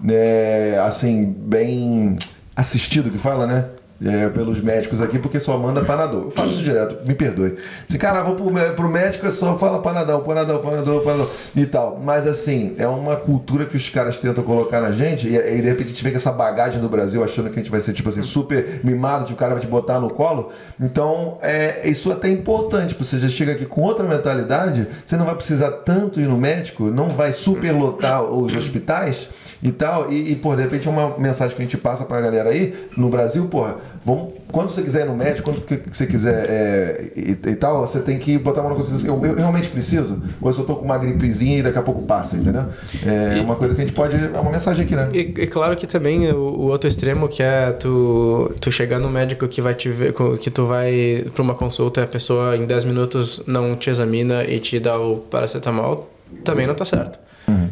né, 0.00 0.78
assim, 0.80 1.22
bem 1.22 2.16
assistido, 2.54 3.10
que 3.10 3.18
fala, 3.18 3.46
né? 3.46 3.64
É, 4.04 4.28
pelos 4.28 4.60
médicos 4.60 5.00
aqui, 5.00 5.18
porque 5.18 5.40
só 5.40 5.56
manda 5.56 5.82
Panadol. 5.82 6.24
Eu 6.24 6.30
falo 6.30 6.50
isso 6.50 6.62
direto, 6.62 7.06
me 7.08 7.14
perdoe. 7.14 7.56
Se, 7.88 7.96
cara, 7.96 8.22
vou 8.22 8.34
pro, 8.34 8.52
pro 8.74 8.88
médico, 8.90 9.30
só 9.30 9.56
fala 9.56 9.80
Panadol, 9.80 10.20
Panadol, 10.20 10.58
Panadol, 10.58 11.00
Panadol 11.00 11.30
e 11.56 11.64
tal. 11.64 11.98
Mas 12.04 12.26
assim, 12.26 12.74
é 12.76 12.86
uma 12.86 13.16
cultura 13.16 13.64
que 13.64 13.74
os 13.74 13.88
caras 13.88 14.18
tentam 14.18 14.44
colocar 14.44 14.82
na 14.82 14.92
gente, 14.92 15.26
e, 15.26 15.34
e 15.34 15.62
de 15.62 15.68
repente 15.68 15.86
a 15.86 15.88
gente 15.88 16.02
vem 16.02 16.12
com 16.12 16.18
essa 16.18 16.30
bagagem 16.30 16.78
do 16.78 16.90
Brasil, 16.90 17.24
achando 17.24 17.48
que 17.48 17.58
a 17.58 17.62
gente 17.62 17.70
vai 17.70 17.80
ser, 17.80 17.94
tipo 17.94 18.10
assim, 18.10 18.22
super 18.22 18.80
mimado, 18.84 19.24
de 19.24 19.32
o 19.32 19.36
cara 19.36 19.54
vai 19.54 19.62
te 19.62 19.66
botar 19.66 19.98
no 19.98 20.10
colo. 20.10 20.52
Então, 20.78 21.38
é, 21.40 21.88
isso 21.88 22.12
até 22.12 22.28
é 22.28 22.32
importante, 22.32 22.94
porque 22.94 23.08
você 23.08 23.18
já 23.18 23.28
chega 23.28 23.52
aqui 23.52 23.64
com 23.64 23.80
outra 23.80 24.06
mentalidade, 24.06 24.86
você 25.06 25.16
não 25.16 25.24
vai 25.24 25.34
precisar 25.34 25.70
tanto 25.70 26.20
ir 26.20 26.28
no 26.28 26.36
médico, 26.36 26.90
não 26.90 27.08
vai 27.08 27.32
superlotar 27.32 28.22
os 28.22 28.54
hospitais 28.54 29.30
e 29.62 29.70
tal. 29.70 30.12
E, 30.12 30.32
e 30.32 30.36
pô, 30.36 30.54
de 30.54 30.62
repente 30.62 30.86
é 30.86 30.90
uma 30.90 31.18
mensagem 31.18 31.56
que 31.56 31.62
a 31.62 31.64
gente 31.64 31.78
passa 31.78 32.04
pra 32.04 32.20
galera 32.20 32.50
aí 32.50 32.74
no 32.96 33.08
Brasil, 33.08 33.46
porra, 33.46 33.76
vamos, 34.04 34.34
quando 34.52 34.70
você 34.70 34.82
quiser 34.82 35.04
ir 35.04 35.08
no 35.08 35.16
médico, 35.16 35.50
quando 35.50 35.60
que 35.62 35.76
que 35.76 35.96
você 35.96 36.06
quiser 36.06 36.46
é, 36.48 37.04
e, 37.16 37.30
e 37.30 37.56
tal, 37.56 37.86
você 37.86 38.00
tem 38.00 38.18
que 38.18 38.38
botar 38.38 38.62
uma 38.62 38.74
consciência. 38.74 39.08
Eu, 39.08 39.20
eu 39.24 39.36
realmente 39.36 39.68
preciso, 39.68 40.22
ou 40.40 40.50
eu 40.50 40.64
tô 40.64 40.76
com 40.76 40.84
uma 40.84 40.96
gripezinha 40.96 41.58
e 41.58 41.62
daqui 41.62 41.78
a 41.78 41.82
pouco 41.82 42.02
passa, 42.02 42.36
entendeu? 42.36 42.64
É 43.04 43.40
uma 43.40 43.56
coisa 43.56 43.74
que 43.74 43.80
a 43.80 43.84
gente 43.84 43.94
pode. 43.94 44.16
É 44.16 44.40
uma 44.40 44.50
mensagem 44.50 44.84
aqui, 44.84 44.94
né? 44.94 45.08
E, 45.12 45.18
e 45.18 45.46
claro 45.46 45.76
que 45.76 45.86
também 45.86 46.30
o, 46.30 46.36
o 46.36 46.66
outro 46.66 46.86
extremo 46.88 47.28
que 47.28 47.42
é 47.42 47.72
tu, 47.72 48.54
tu 48.60 48.70
chegar 48.70 48.98
no 48.98 49.10
médico 49.10 49.46
que 49.48 49.60
vai 49.60 49.74
te 49.74 49.88
ver, 49.88 50.14
que 50.40 50.50
tu 50.50 50.66
vai 50.66 51.26
pra 51.34 51.42
uma 51.42 51.54
consulta 51.54 52.00
e 52.00 52.04
a 52.04 52.06
pessoa 52.06 52.56
em 52.56 52.64
10 52.64 52.84
minutos 52.84 53.42
não 53.46 53.76
te 53.76 53.90
examina 53.90 54.44
e 54.44 54.60
te 54.60 54.78
dá 54.78 54.98
o 54.98 55.16
paracetamol, 55.16 56.10
também 56.44 56.66
não 56.66 56.74
tá 56.74 56.84
certo. 56.84 57.18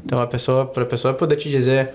Então 0.04 0.20
a 0.20 0.26
pessoa, 0.26 0.66
pra 0.66 0.84
pessoa 0.84 1.14
poder 1.14 1.36
te 1.36 1.48
dizer 1.48 1.90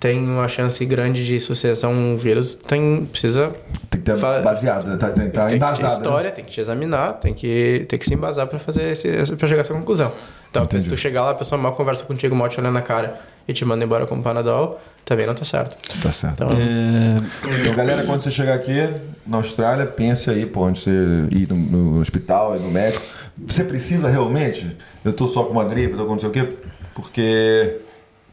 tem 0.00 0.18
uma 0.18 0.48
chance 0.48 0.84
grande 0.84 1.24
de 1.24 1.38
sucessão 1.38 1.92
um 1.92 2.16
vírus, 2.16 2.56
tem 2.56 3.06
precisa 3.06 3.54
Tem 3.88 4.00
que 4.00 4.06
ter 4.06 4.16
Fa- 4.18 4.40
baseado, 4.40 4.98
tá, 4.98 5.10
tem 5.10 5.24
que 5.24 5.28
estar 5.28 5.46
tem 5.46 5.46
que 5.46 5.50
ter 5.50 5.56
embasado. 5.56 5.82
né? 5.86 5.92
história, 5.92 6.30
tem 6.32 6.44
que 6.44 6.50
te 6.50 6.60
examinar, 6.60 7.12
tem 7.20 7.32
que, 7.32 7.86
tem 7.88 7.96
que 7.98 8.04
se 8.04 8.12
embasar 8.12 8.48
pra 8.48 8.58
fazer 8.58 8.82
esse, 8.90 9.08
pra 9.36 9.46
chegar 9.46 9.60
a 9.60 9.64
essa 9.64 9.72
conclusão. 9.74 10.10
Então, 10.50 10.64
Entendi. 10.64 10.82
se 10.82 10.88
tu 10.88 10.96
chegar 10.96 11.22
lá, 11.22 11.30
a 11.30 11.34
pessoa 11.34 11.60
mal 11.60 11.72
conversa 11.74 12.04
contigo, 12.04 12.34
mal 12.34 12.48
te 12.48 12.58
olhando 12.58 12.74
na 12.74 12.82
cara 12.82 13.20
e 13.46 13.52
te 13.52 13.64
manda 13.64 13.84
embora 13.84 14.04
com 14.04 14.20
Panadol, 14.20 14.80
também 15.04 15.24
não 15.24 15.34
tá 15.36 15.44
certo. 15.44 15.76
Tá 16.02 16.10
certo. 16.10 16.34
Então, 16.42 16.50
É, 16.50 17.60
Então, 17.60 17.74
galera, 17.74 18.04
quando 18.04 18.20
você 18.20 18.30
chegar 18.30 18.54
aqui 18.54 18.92
na 19.24 19.36
Austrália, 19.36 19.86
pense 19.86 20.28
aí, 20.28 20.44
pô, 20.46 20.62
onde 20.66 20.80
você 20.80 20.90
ir 21.30 21.48
no, 21.48 21.54
no 21.54 22.00
hospital, 22.00 22.56
ir 22.56 22.60
no 22.60 22.70
médico. 22.72 23.04
Você 23.46 23.62
precisa 23.62 24.08
realmente? 24.10 24.76
Eu 25.04 25.12
tô 25.12 25.28
só 25.28 25.44
com 25.44 25.52
uma 25.52 25.64
gripe, 25.64 25.92
eu 25.92 25.98
tô 25.98 26.06
com 26.06 26.12
não 26.14 26.20
sei 26.20 26.28
o 26.28 26.32
quê? 26.32 26.48
Porque 26.94 27.78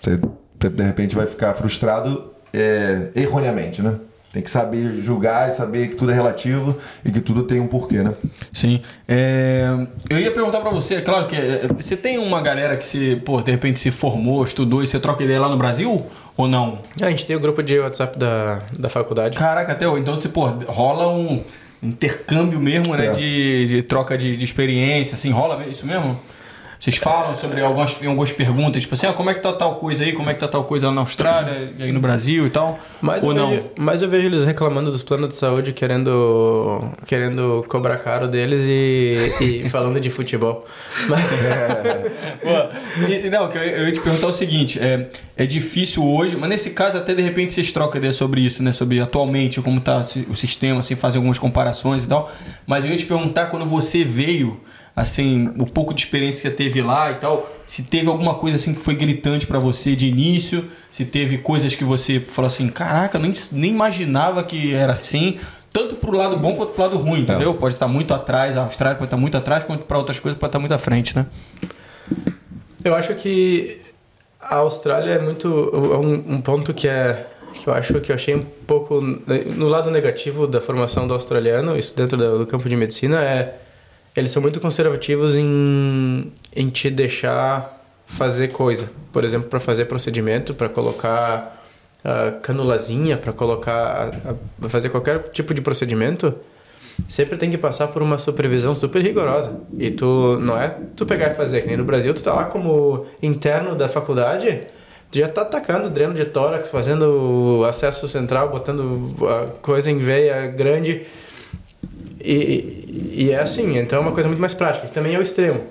você, 0.02 0.18
de 0.18 0.84
repente, 0.84 1.16
vai 1.16 1.28
ficar 1.28 1.54
frustrado 1.56 2.32
é, 2.54 3.10
erroneamente, 3.16 3.82
né? 3.82 3.96
Tem 4.32 4.44
que 4.44 4.52
saber 4.52 5.02
julgar 5.02 5.50
e 5.50 5.52
saber 5.54 5.88
que 5.88 5.96
tudo 5.96 6.12
é 6.12 6.14
relativo 6.14 6.80
e 7.04 7.12
que 7.12 7.20
tudo 7.20 7.44
tem 7.44 7.60
um 7.60 7.66
porquê, 7.66 8.04
né? 8.04 8.14
Sim. 8.54 8.80
É, 9.08 9.66
eu 10.08 10.20
ia 10.20 10.32
perguntar 10.32 10.62
pra 10.62 10.70
você, 10.70 10.96
é 10.96 11.02
claro 11.02 11.26
que 11.26 11.36
é, 11.36 11.68
você 11.68 11.98
tem 11.98 12.20
uma 12.20 12.40
galera 12.40 12.78
que 12.78 12.86
se, 12.86 13.16
pô, 13.26 13.42
de 13.42 13.50
repente 13.50 13.80
se 13.80 13.90
formou, 13.90 14.44
estudou 14.44 14.84
e 14.84 14.88
você 14.88 15.00
troca 15.00 15.24
ideia 15.24 15.40
lá 15.40 15.50
no 15.50 15.58
Brasil 15.58 16.06
ou 16.38 16.48
não? 16.48 16.78
a 17.02 17.10
gente 17.10 17.26
tem 17.26 17.36
o 17.36 17.40
grupo 17.40 17.64
de 17.64 17.80
WhatsApp 17.80 18.20
da, 18.20 18.62
da 18.78 18.88
faculdade. 18.88 19.36
Caraca, 19.36 19.72
até. 19.72 19.88
Então, 19.98 20.22
você, 20.22 20.30
pô, 20.30 20.46
rola 20.68 21.08
um 21.08 21.44
intercâmbio 21.82 22.60
mesmo, 22.60 22.96
né? 22.96 23.08
É. 23.08 23.12
De, 23.12 23.68
de 23.68 23.82
troca 23.82 24.16
de, 24.16 24.38
de 24.38 24.46
experiência, 24.46 25.16
assim, 25.16 25.32
rola 25.32 25.66
isso 25.66 25.88
mesmo? 25.88 26.20
Vocês 26.80 26.96
falam 26.96 27.36
sobre 27.36 27.60
algumas, 27.60 27.94
algumas 28.06 28.32
perguntas, 28.32 28.82
tipo 28.82 28.94
assim, 28.94 29.06
ah, 29.06 29.12
como 29.12 29.30
é 29.30 29.34
que 29.34 29.42
tá 29.42 29.52
tal 29.52 29.76
coisa 29.76 30.02
aí, 30.06 30.14
como 30.14 30.30
é 30.30 30.34
que 30.34 30.40
tá 30.40 30.48
tal 30.48 30.64
coisa 30.64 30.88
lá 30.88 30.94
na 30.94 31.02
Austrália, 31.02 31.74
e 31.78 31.84
aí 31.84 31.92
no 31.92 32.00
Brasil 32.00 32.48
e 32.48 32.50
tal? 32.50 32.80
Mas 33.02 33.22
ou 33.22 33.32
eu, 33.32 33.36
não? 33.36 33.50
vejo, 33.50 33.66
mas 33.78 34.02
eu 34.02 34.08
vejo 34.08 34.28
eles 34.28 34.46
reclamando 34.46 34.90
dos 34.90 35.04
planos 35.04 35.28
de 35.28 35.36
saúde, 35.36 35.74
querendo, 35.74 36.82
querendo 37.06 37.66
cobrar 37.68 37.98
caro 37.98 38.30
deles 38.30 38.64
e, 38.66 39.18
e 39.42 39.68
falando 39.70 40.00
de 40.00 40.10
futebol. 40.10 40.66
Mas, 41.10 41.22
Pô, 42.42 43.08
e- 43.10 43.30
não, 43.30 43.52
eu, 43.52 43.86
ia 43.88 43.92
te 43.92 44.00
perguntar 44.00 44.28
o 44.28 44.34
seguinte, 44.34 44.80
é, 44.80 45.08
é 45.36 45.46
difícil 45.46 46.06
hoje, 46.06 46.36
mas 46.38 46.50
nesse 46.50 46.70
caso 46.72 46.98
até 46.98 47.14
de 47.14 47.22
repente 47.22 47.54
vocês 47.54 47.72
trocam 47.72 47.98
ideia 47.98 48.14
sobre 48.14 48.42
isso, 48.42 48.64
né? 48.64 48.72
Sobre 48.72 49.00
atualmente 49.00 49.62
como 49.62 49.80
tá 49.82 50.06
o 50.30 50.36
sistema, 50.36 50.80
assim, 50.80 50.96
fazem 50.96 51.18
algumas 51.20 51.38
comparações 51.40 52.06
e 52.06 52.08
tal. 52.08 52.32
Mas 52.66 52.86
eu 52.86 52.92
ia 52.92 52.98
te 52.98 53.06
perguntar 53.06 53.48
quando 53.48 53.66
você 53.66 54.04
veio, 54.04 54.60
assim, 55.00 55.54
o 55.58 55.66
pouco 55.66 55.94
de 55.94 56.02
experiência 56.02 56.42
que 56.42 56.58
você 56.58 56.64
teve 56.64 56.82
lá 56.82 57.12
e 57.12 57.16
tal, 57.16 57.50
se 57.66 57.84
teve 57.84 58.10
alguma 58.10 58.36
coisa 58.36 58.58
assim 58.58 58.74
que 58.74 58.82
foi 58.82 58.96
gritante 58.96 59.48
pra 59.48 59.58
você 59.58 59.96
de 59.96 60.08
início, 60.08 60.66
se 60.92 61.06
teve 61.06 61.38
coisas 61.38 61.74
que 61.74 61.86
você 61.86 62.20
falou 62.20 62.48
assim, 62.48 62.68
caraca, 62.68 63.18
nem, 63.18 63.32
nem 63.54 63.72
imaginava 63.72 64.44
que 64.44 64.74
era 64.74 64.94
assim. 64.94 65.40
Tanto 65.72 65.96
pro 65.96 66.12
lado 66.12 66.36
bom 66.36 66.56
quanto 66.56 66.74
pro 66.74 66.84
lado 66.84 66.98
ruim, 66.98 67.22
entendeu? 67.22 67.54
Pode 67.54 67.76
estar 67.76 67.88
muito 67.88 68.14
atrás, 68.14 68.58
a 68.58 68.64
Austrália 68.64 68.98
pode 68.98 69.08
estar 69.08 69.18
muito 69.18 69.38
atrás, 69.38 69.64
quanto 69.64 69.86
para 69.86 69.98
outras 69.98 70.20
coisas 70.20 70.38
pode 70.38 70.50
estar 70.50 70.60
muito 70.60 70.74
à 70.74 70.80
frente, 70.80 71.16
né? 71.16 71.26
Eu 72.84 72.96
acho 72.96 73.14
que 73.16 73.80
a 74.42 74.58
Austrália 74.58 75.14
é 75.14 75.20
muito 75.20 75.48
é 75.48 75.98
um, 75.98 76.36
um 76.36 76.42
ponto 76.42 76.74
que 76.74 76.88
é 76.88 77.28
que 77.54 77.68
eu 77.68 77.74
acho 77.74 78.00
que 78.00 78.12
eu 78.12 78.16
achei 78.16 78.36
um 78.36 78.44
pouco 78.66 79.02
no 79.02 79.68
lado 79.68 79.90
negativo 79.92 80.48
da 80.48 80.62
formação 80.62 81.08
do 81.08 81.14
australiano, 81.14 81.78
isso 81.78 81.96
dentro 81.96 82.18
do, 82.18 82.40
do 82.40 82.48
campo 82.48 82.68
de 82.68 82.76
medicina 82.76 83.24
é 83.24 83.56
eles 84.16 84.32
são 84.32 84.42
muito 84.42 84.60
conservativos 84.60 85.36
em 85.36 86.32
em 86.56 86.70
te 86.70 86.90
deixar 86.90 87.78
fazer 88.08 88.52
coisa, 88.52 88.92
por 89.14 89.24
exemplo, 89.24 89.48
para 89.50 89.60
fazer 89.60 89.86
procedimento, 89.86 90.54
para 90.54 90.68
colocar 90.68 91.64
a 92.04 92.32
canulazinha, 92.42 93.18
para 93.18 93.32
colocar 93.32 94.12
a- 94.64 94.70
fazer 94.70 94.90
qualquer 94.90 95.20
tipo 95.32 95.54
de 95.54 95.62
procedimento, 95.62 96.34
sempre 97.08 97.38
tem 97.38 97.52
que 97.52 97.58
passar 97.58 97.88
por 97.90 98.02
uma 98.02 98.18
supervisão 98.18 98.74
super 98.74 99.02
rigorosa. 99.02 99.62
E 99.78 99.92
tu 99.92 100.40
não 100.42 100.60
é 100.60 100.76
tu 100.96 101.06
pegar 101.06 101.32
e 101.32 101.36
fazer, 101.36 101.62
que 101.62 101.68
nem 101.68 101.78
no 101.78 101.84
Brasil, 101.86 102.14
tu 102.14 102.24
tá 102.24 102.34
lá 102.34 102.46
como 102.46 103.06
interno 103.22 103.76
da 103.76 103.88
faculdade, 103.88 104.62
tu 105.12 105.20
já 105.20 105.28
tá 105.28 105.44
atacando 105.44 105.90
dreno 105.90 106.14
de 106.16 106.26
tórax, 106.26 106.70
fazendo 106.70 107.64
acesso 107.70 108.08
central, 108.08 108.50
botando 108.50 109.14
coisa 109.62 109.92
em 109.92 109.98
veia 110.00 110.48
grande. 110.48 111.04
E, 112.22 113.12
e 113.16 113.32
é 113.32 113.40
assim, 113.40 113.78
então 113.78 114.00
é 114.00 114.02
uma 114.02 114.12
coisa 114.12 114.28
muito 114.28 114.40
mais 114.42 114.54
prática, 114.54 114.88
que 114.88 114.94
também 114.94 115.16
é 115.16 115.20
o 115.20 115.22
extremo. 115.22 115.62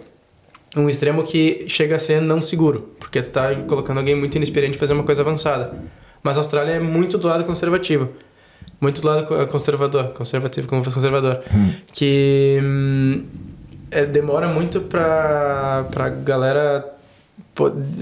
Um 0.76 0.88
extremo 0.88 1.22
que 1.22 1.64
chega 1.68 1.96
a 1.96 1.98
ser 1.98 2.20
não 2.20 2.40
seguro, 2.42 2.90
porque 3.00 3.20
tu 3.22 3.30
tá 3.30 3.54
colocando 3.66 3.98
alguém 3.98 4.14
muito 4.14 4.36
inexperiente 4.36 4.76
fazer 4.78 4.92
uma 4.92 5.02
coisa 5.02 5.22
avançada. 5.22 5.74
Mas 6.22 6.36
a 6.36 6.40
Austrália 6.40 6.72
é 6.72 6.80
muito 6.80 7.16
do 7.18 7.26
lado 7.26 7.44
conservativo. 7.44 8.10
Muito 8.80 9.00
do 9.00 9.08
lado 9.08 9.26
co- 9.26 9.46
conservador, 9.46 10.08
conservativo 10.12 10.68
como 10.68 10.84
fosse 10.84 10.96
conservador. 10.96 11.42
Que 11.92 12.60
hum, 12.62 13.24
é, 13.90 14.04
demora 14.04 14.46
muito 14.48 14.80
pra, 14.82 15.86
pra 15.90 16.08
galera 16.10 16.84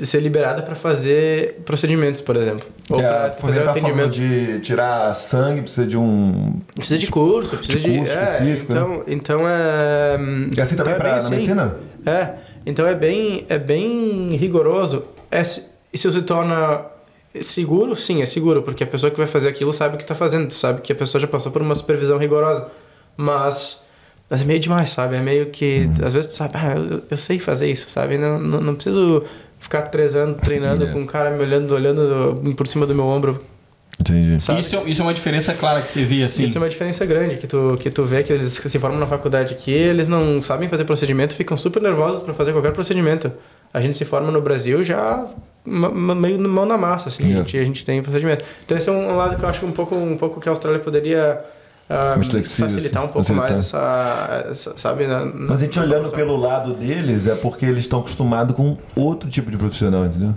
ser 0.04 0.20
liberada 0.20 0.62
pra 0.62 0.74
fazer 0.74 1.61
procedimentos, 1.64 2.20
por 2.20 2.36
exemplo. 2.36 2.66
Ou 2.90 2.96
Que 2.98 3.02
pra 3.02 3.30
fazer 3.30 3.61
falando 3.61 3.70
atendimento. 3.78 4.14
de 4.14 4.61
tirar 4.61 5.14
sangue, 5.14 5.62
precisa 5.62 5.86
de 5.86 5.96
um. 5.96 6.59
Precisa 6.74 6.98
de 6.98 7.11
curso, 7.11 7.57
precisa 7.57 7.78
de. 7.80 7.98
curso 7.98 8.12
é, 8.12 8.24
específico, 8.24 8.72
né? 8.74 8.80
então, 8.80 9.02
então 9.07 9.40
é. 9.48 10.16
E 10.57 10.61
assim 10.61 10.76
também 10.76 10.92
então 10.94 11.00
pra- 11.04 11.12
na 11.12 11.18
assim. 11.18 11.30
medicina? 11.30 11.74
É, 12.04 12.28
então 12.64 12.86
é 12.86 12.94
bem, 12.94 13.46
é 13.48 13.59
bem 13.59 14.36
rigoroso. 14.36 15.04
É, 15.30 15.42
se- 15.44 15.66
isso 15.92 16.11
se 16.12 16.22
torna 16.22 16.82
seguro? 17.40 17.94
Sim, 17.96 18.22
é 18.22 18.26
seguro, 18.26 18.62
porque 18.62 18.84
a 18.84 18.86
pessoa 18.86 19.11
que 19.11 19.18
vai 19.18 19.26
fazer 19.26 19.48
aquilo 19.48 19.72
sabe 19.72 19.94
o 19.94 19.98
que 19.98 20.04
está 20.04 20.14
fazendo, 20.14 20.50
sabe 20.52 20.80
que 20.80 20.92
a 20.92 20.96
pessoa 20.96 21.20
já 21.20 21.26
passou 21.26 21.50
por 21.52 21.62
uma 21.62 21.74
supervisão 21.74 22.18
rigorosa. 22.18 22.66
Mas, 23.16 23.80
mas 24.28 24.42
é 24.42 24.44
meio 24.44 24.61
demais, 24.61 24.90
sabe? 24.90 25.16
É 25.16 25.20
meio 25.20 25.46
que, 25.46 25.88
às 26.04 26.12
vezes 26.12 26.32
tu 26.32 26.36
sabe, 26.36 26.52
ah, 26.57 26.74
eu, 26.76 27.02
eu 27.11 27.16
sei 27.16 27.38
fazer 27.38 27.70
isso, 27.70 27.88
sabe? 27.90 28.18
Não, 28.18 28.38
não, 28.38 28.61
não 28.61 28.74
preciso 28.74 29.24
ficar 29.59 29.82
três 29.82 30.14
anos 30.14 30.38
treinando 30.42 30.84
É. 30.84 30.86
com 30.92 31.00
um 31.00 31.07
cara 31.07 31.30
me 31.30 31.40
olhando, 31.42 31.72
olhando 31.74 32.54
por 32.57 32.66
cima 32.66 32.86
do 32.86 32.94
meu 32.94 33.07
ombro. 33.07 33.42
Entendi. 33.98 34.38
Sabe? 34.42 34.61
Isso, 34.61 34.76
é- 34.76 34.82
isso 34.84 35.00
é 35.00 35.04
uma 35.04 35.14
diferença 35.14 35.54
clara 35.54 35.80
que 35.80 35.88
você 35.88 36.04
vê, 36.04 36.22
assim. 36.22 36.44
Isso 36.44 36.59
é 36.59 36.61
uma 36.61 36.68
diferença 36.68 37.04
grande, 37.07 37.36
que 37.36 37.46
tu, 37.46 37.78
que 37.80 37.90
tu 37.90 38.04
vê 38.04 38.22
que 38.22 38.30
eles 38.32 38.59
que 38.59 38.68
se 38.68 38.78
formam 38.78 39.00
na 39.00 39.07
faculdade 39.07 39.54
aqui, 39.54 39.72
eles 39.72 40.07
não 40.07 40.42
sabem 40.42 40.68
fazer 40.68 40.84
procedimento, 40.84 41.34
ficam 41.34 41.57
super 41.57 41.80
nervosos 41.82 42.22
para 42.22 42.34
fazer 42.34 42.52
qualquer 42.52 42.72
procedimento. 42.72 43.32
A 43.72 43.80
gente 43.80 43.96
se 43.96 44.04
forma 44.04 44.30
no 44.30 44.40
Brasil 44.42 44.82
já 44.84 45.26
meio 45.64 46.38
mão 46.48 46.66
na 46.66 46.76
massa, 46.78 47.09
assim, 47.09 47.32
É. 47.32 47.36
a, 47.36 47.38
gente, 47.38 47.59
a 47.59 47.64
gente 47.64 47.84
tem 47.86 48.02
procedimento. 48.02 48.44
Então 48.64 48.76
esse 48.76 48.88
é 48.88 48.92
um 48.92 49.16
lado 49.16 49.36
que 49.36 49.42
eu 49.44 49.48
acho 49.48 49.64
um 49.64 49.72
pouco, 49.72 49.94
um 49.96 50.16
pouco 50.16 50.40
que 50.40 50.48
a 50.48 50.52
Austrália 50.52 50.78
poderia 50.80 51.40
ah, 51.89 52.14
Mais 52.16 52.26
flexível, 52.28 52.68
facilitar 52.70 53.05
um 53.05 53.09
pouco 53.09 53.32
mais 53.34 53.57
facilitar. 53.57 54.41
essa, 54.41 54.49
essa- 54.51 54.72
sabe? 54.76 55.07
Na, 55.07 55.24
na- 55.24 55.32
Mas 55.51 55.62
a 55.62 55.64
gente 55.64 55.78
olhando 55.78 55.93
formação. 56.09 56.18
pelo 56.18 56.37
lado 56.37 56.74
deles 56.74 57.26
é 57.26 57.34
porque 57.34 57.64
eles 57.66 57.80
estão 57.80 58.01
acostumados 58.01 58.55
com 58.57 58.76
outro 58.97 59.28
tipo 59.28 59.51
de 59.51 59.57
profissional, 59.57 60.05
entendeu? 60.07 60.34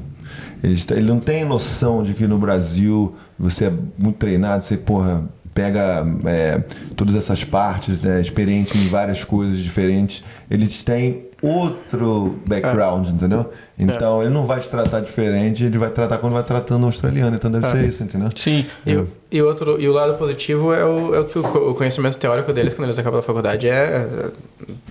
Eles, 0.64 0.90
ele 0.92 1.08
não 1.08 1.20
tem 1.20 1.44
noção 1.46 2.04
de 2.04 2.14
que 2.14 2.28
no 2.28 2.38
Brasil 2.38 3.16
você 3.38 3.66
é 3.66 3.74
muito 3.98 4.18
treinado, 4.18 4.64
você, 4.64 4.78
porra, 4.78 5.24
pega 5.54 6.06
é, 6.26 6.62
todas 6.96 7.16
essas 7.16 7.44
partes, 7.44 8.04
né, 8.04 8.22
experiente 8.22 8.78
em 8.78 8.88
várias 8.88 9.24
coisas 9.24 9.58
diferentes. 9.60 10.24
Eles 10.52 10.84
têm 10.84 11.26
outro 11.42 12.36
background, 12.46 13.08
entendeu? 13.08 13.50
Então 13.82 14.22
ele 14.22 14.30
não 14.30 14.46
vai 14.46 14.60
te 14.60 14.70
tratar 14.70 15.00
diferente, 15.00 15.64
ele 15.64 15.78
vai 15.78 15.90
tratar 15.90 16.18
quando 16.18 16.34
vai 16.34 16.44
tratando 16.44 16.84
o 16.84 16.86
australiano. 16.88 17.34
Então 17.36 17.50
deve 17.50 17.66
ser 17.70 17.86
isso, 17.88 18.04
entendeu? 18.04 18.28
Sim. 18.36 18.66
E, 18.86 18.94
o- 18.96 19.08
e, 19.32 19.42
outro, 19.42 19.80
e 19.80 19.88
o 19.88 19.94
lado 19.94 20.18
positivo 20.18 20.74
é 20.74 20.84
o, 20.84 21.16
é 21.16 21.20
o 21.22 21.26
que 21.26 21.40
o, 21.40 21.70
o 21.70 21.74
conhecimento 21.76 22.18
teórico 22.18 22.52
deles, 22.52 22.74
quando 22.74 22.88
eles 22.88 23.00
acabam 23.00 23.22
da 23.22 23.26
faculdade, 23.26 23.70
é, 23.70 24.06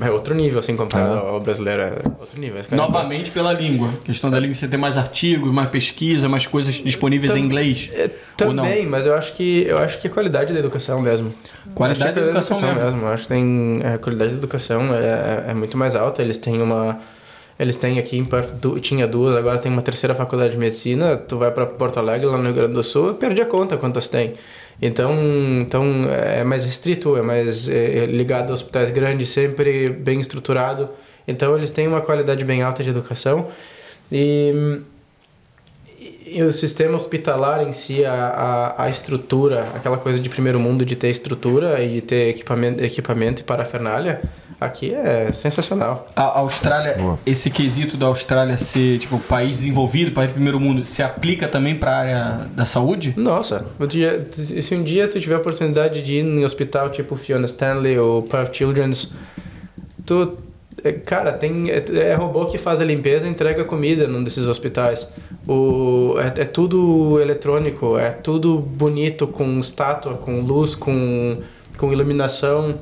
é 0.00 0.10
outro 0.10 0.34
nível, 0.34 0.58
assim, 0.60 0.74
comparado 0.74 1.12
Ah. 1.18 1.28
ao 1.32 1.40
brasileiro. 1.40 1.82
É 1.82 1.92
outro 2.18 2.40
nível. 2.40 2.62
Novamente 2.70 3.30
pela 3.30 3.52
língua. 3.52 3.90
A 4.00 4.04
questão 4.06 4.30
da 4.30 4.38
língua, 4.40 4.54
você 4.54 4.66
tem 4.66 4.78
mais 4.80 4.96
artigos, 4.96 5.52
mais 5.52 5.68
pesquisa, 5.68 6.26
mais 6.26 6.46
coisas 6.46 6.74
disponíveis 6.76 7.36
em 7.36 7.40
inglês. 7.44 7.90
É, 7.92 8.08
também, 8.38 8.86
mas 8.86 9.04
eu 9.04 9.14
acho 9.14 9.34
que 9.34 9.64
eu 9.66 9.76
acho 9.76 9.98
que 9.98 10.06
é 10.06 10.10
qualidade 10.10 10.52
da 10.54 10.58
educação 10.60 10.98
mesmo. 11.00 11.34
Qualidade 11.74 12.14
da 12.14 12.20
é 12.22 12.24
educação 12.24 12.58
mesmo. 12.74 13.02
Eu 13.02 13.08
acho 13.08 13.24
que 13.24 13.28
tem 13.28 13.80
é, 13.82 13.94
a 13.94 13.98
qualidade 13.98 14.30
da 14.30 14.38
educação 14.38 14.80
é, 14.94 15.50
é 15.50 15.54
muito 15.54 15.76
mais 15.76 15.94
alta. 15.94 16.22
Eles 16.22 16.38
têm 16.38 16.62
uma 16.62 16.98
eles 17.58 17.76
têm 17.76 17.98
aqui 17.98 18.16
em 18.18 18.26
du- 18.60 18.78
tinha 18.80 19.06
duas, 19.06 19.34
agora 19.34 19.58
tem 19.58 19.70
uma 19.70 19.82
terceira 19.82 20.14
faculdade 20.14 20.52
de 20.52 20.58
medicina. 20.58 21.16
Tu 21.16 21.36
vai 21.36 21.50
para 21.50 21.66
Porto 21.66 21.98
Alegre, 21.98 22.26
lá 22.26 22.36
no 22.38 22.44
Rio 22.44 22.54
Grande 22.54 22.74
do 22.74 22.82
Sul, 22.82 23.14
perdi 23.14 23.42
a 23.42 23.46
conta 23.46 23.76
quantas 23.76 24.06
tem. 24.08 24.34
Então, 24.80 25.12
então 25.60 25.84
é 26.08 26.44
mais 26.44 26.64
restrito, 26.64 27.16
é 27.16 27.22
mais 27.22 27.68
é, 27.68 28.04
é 28.04 28.06
ligado 28.06 28.50
a 28.50 28.54
hospitais 28.54 28.90
grandes, 28.90 29.28
sempre 29.30 29.90
bem 29.90 30.20
estruturado. 30.20 30.88
Então 31.26 31.56
eles 31.56 31.70
têm 31.70 31.88
uma 31.88 32.00
qualidade 32.00 32.44
bem 32.44 32.62
alta 32.62 32.82
de 32.84 32.90
educação 32.90 33.48
e 34.10 34.80
e 36.30 36.42
o 36.42 36.52
sistema 36.52 36.96
hospitalar 36.96 37.62
em 37.66 37.72
si, 37.72 38.04
a, 38.04 38.12
a, 38.12 38.84
a 38.84 38.90
estrutura, 38.90 39.66
aquela 39.74 39.96
coisa 39.96 40.18
de 40.20 40.28
primeiro 40.28 40.58
mundo 40.60 40.84
de 40.84 40.94
ter 40.96 41.08
estrutura 41.10 41.82
e 41.82 41.94
de 41.94 42.00
ter 42.00 42.28
equipamento, 42.28 42.82
equipamento 42.84 43.40
e 43.42 43.44
parafernália, 43.44 44.20
aqui 44.60 44.92
é 44.94 45.32
sensacional. 45.32 46.06
A 46.16 46.38
Austrália, 46.40 46.94
Boa. 46.94 47.18
esse 47.24 47.50
quesito 47.50 47.96
da 47.96 48.06
Austrália 48.06 48.56
ser, 48.58 48.98
tipo, 48.98 49.18
país 49.20 49.58
desenvolvido, 49.58 50.12
país 50.12 50.28
do 50.30 50.34
primeiro 50.34 50.58
mundo, 50.58 50.84
se 50.84 51.02
aplica 51.02 51.46
também 51.48 51.74
para 51.76 51.90
a 51.92 51.96
área 51.98 52.46
da 52.56 52.64
saúde? 52.64 53.14
Nossa, 53.16 53.66
dia- 53.88 54.26
se 54.32 54.74
um 54.74 54.82
dia 54.82 55.06
tu 55.08 55.20
tiver 55.20 55.36
a 55.36 55.38
oportunidade 55.38 56.02
de 56.02 56.14
ir 56.14 56.24
em 56.24 56.40
um 56.40 56.44
hospital 56.44 56.90
tipo 56.90 57.14
Fiona 57.16 57.46
Stanley 57.46 57.98
ou 57.98 58.22
Perth 58.22 58.54
Children's, 58.56 59.12
tu, 60.04 60.36
cara, 61.04 61.32
tem 61.32 61.70
é, 61.70 61.84
é 62.10 62.14
robô 62.14 62.46
que 62.46 62.58
faz 62.58 62.80
a 62.80 62.84
limpeza 62.84 63.26
e 63.26 63.30
entrega 63.30 63.64
comida 63.64 64.06
num 64.06 64.22
desses 64.22 64.46
hospitais. 64.46 65.08
O, 65.46 66.14
é, 66.18 66.42
é 66.42 66.44
tudo 66.44 67.20
eletrônico, 67.20 67.98
é 67.98 68.10
tudo 68.10 68.58
bonito, 68.58 69.26
com 69.26 69.58
estátua, 69.60 70.14
com 70.14 70.40
luz, 70.40 70.74
com, 70.74 71.36
com 71.76 71.92
iluminação. 71.92 72.78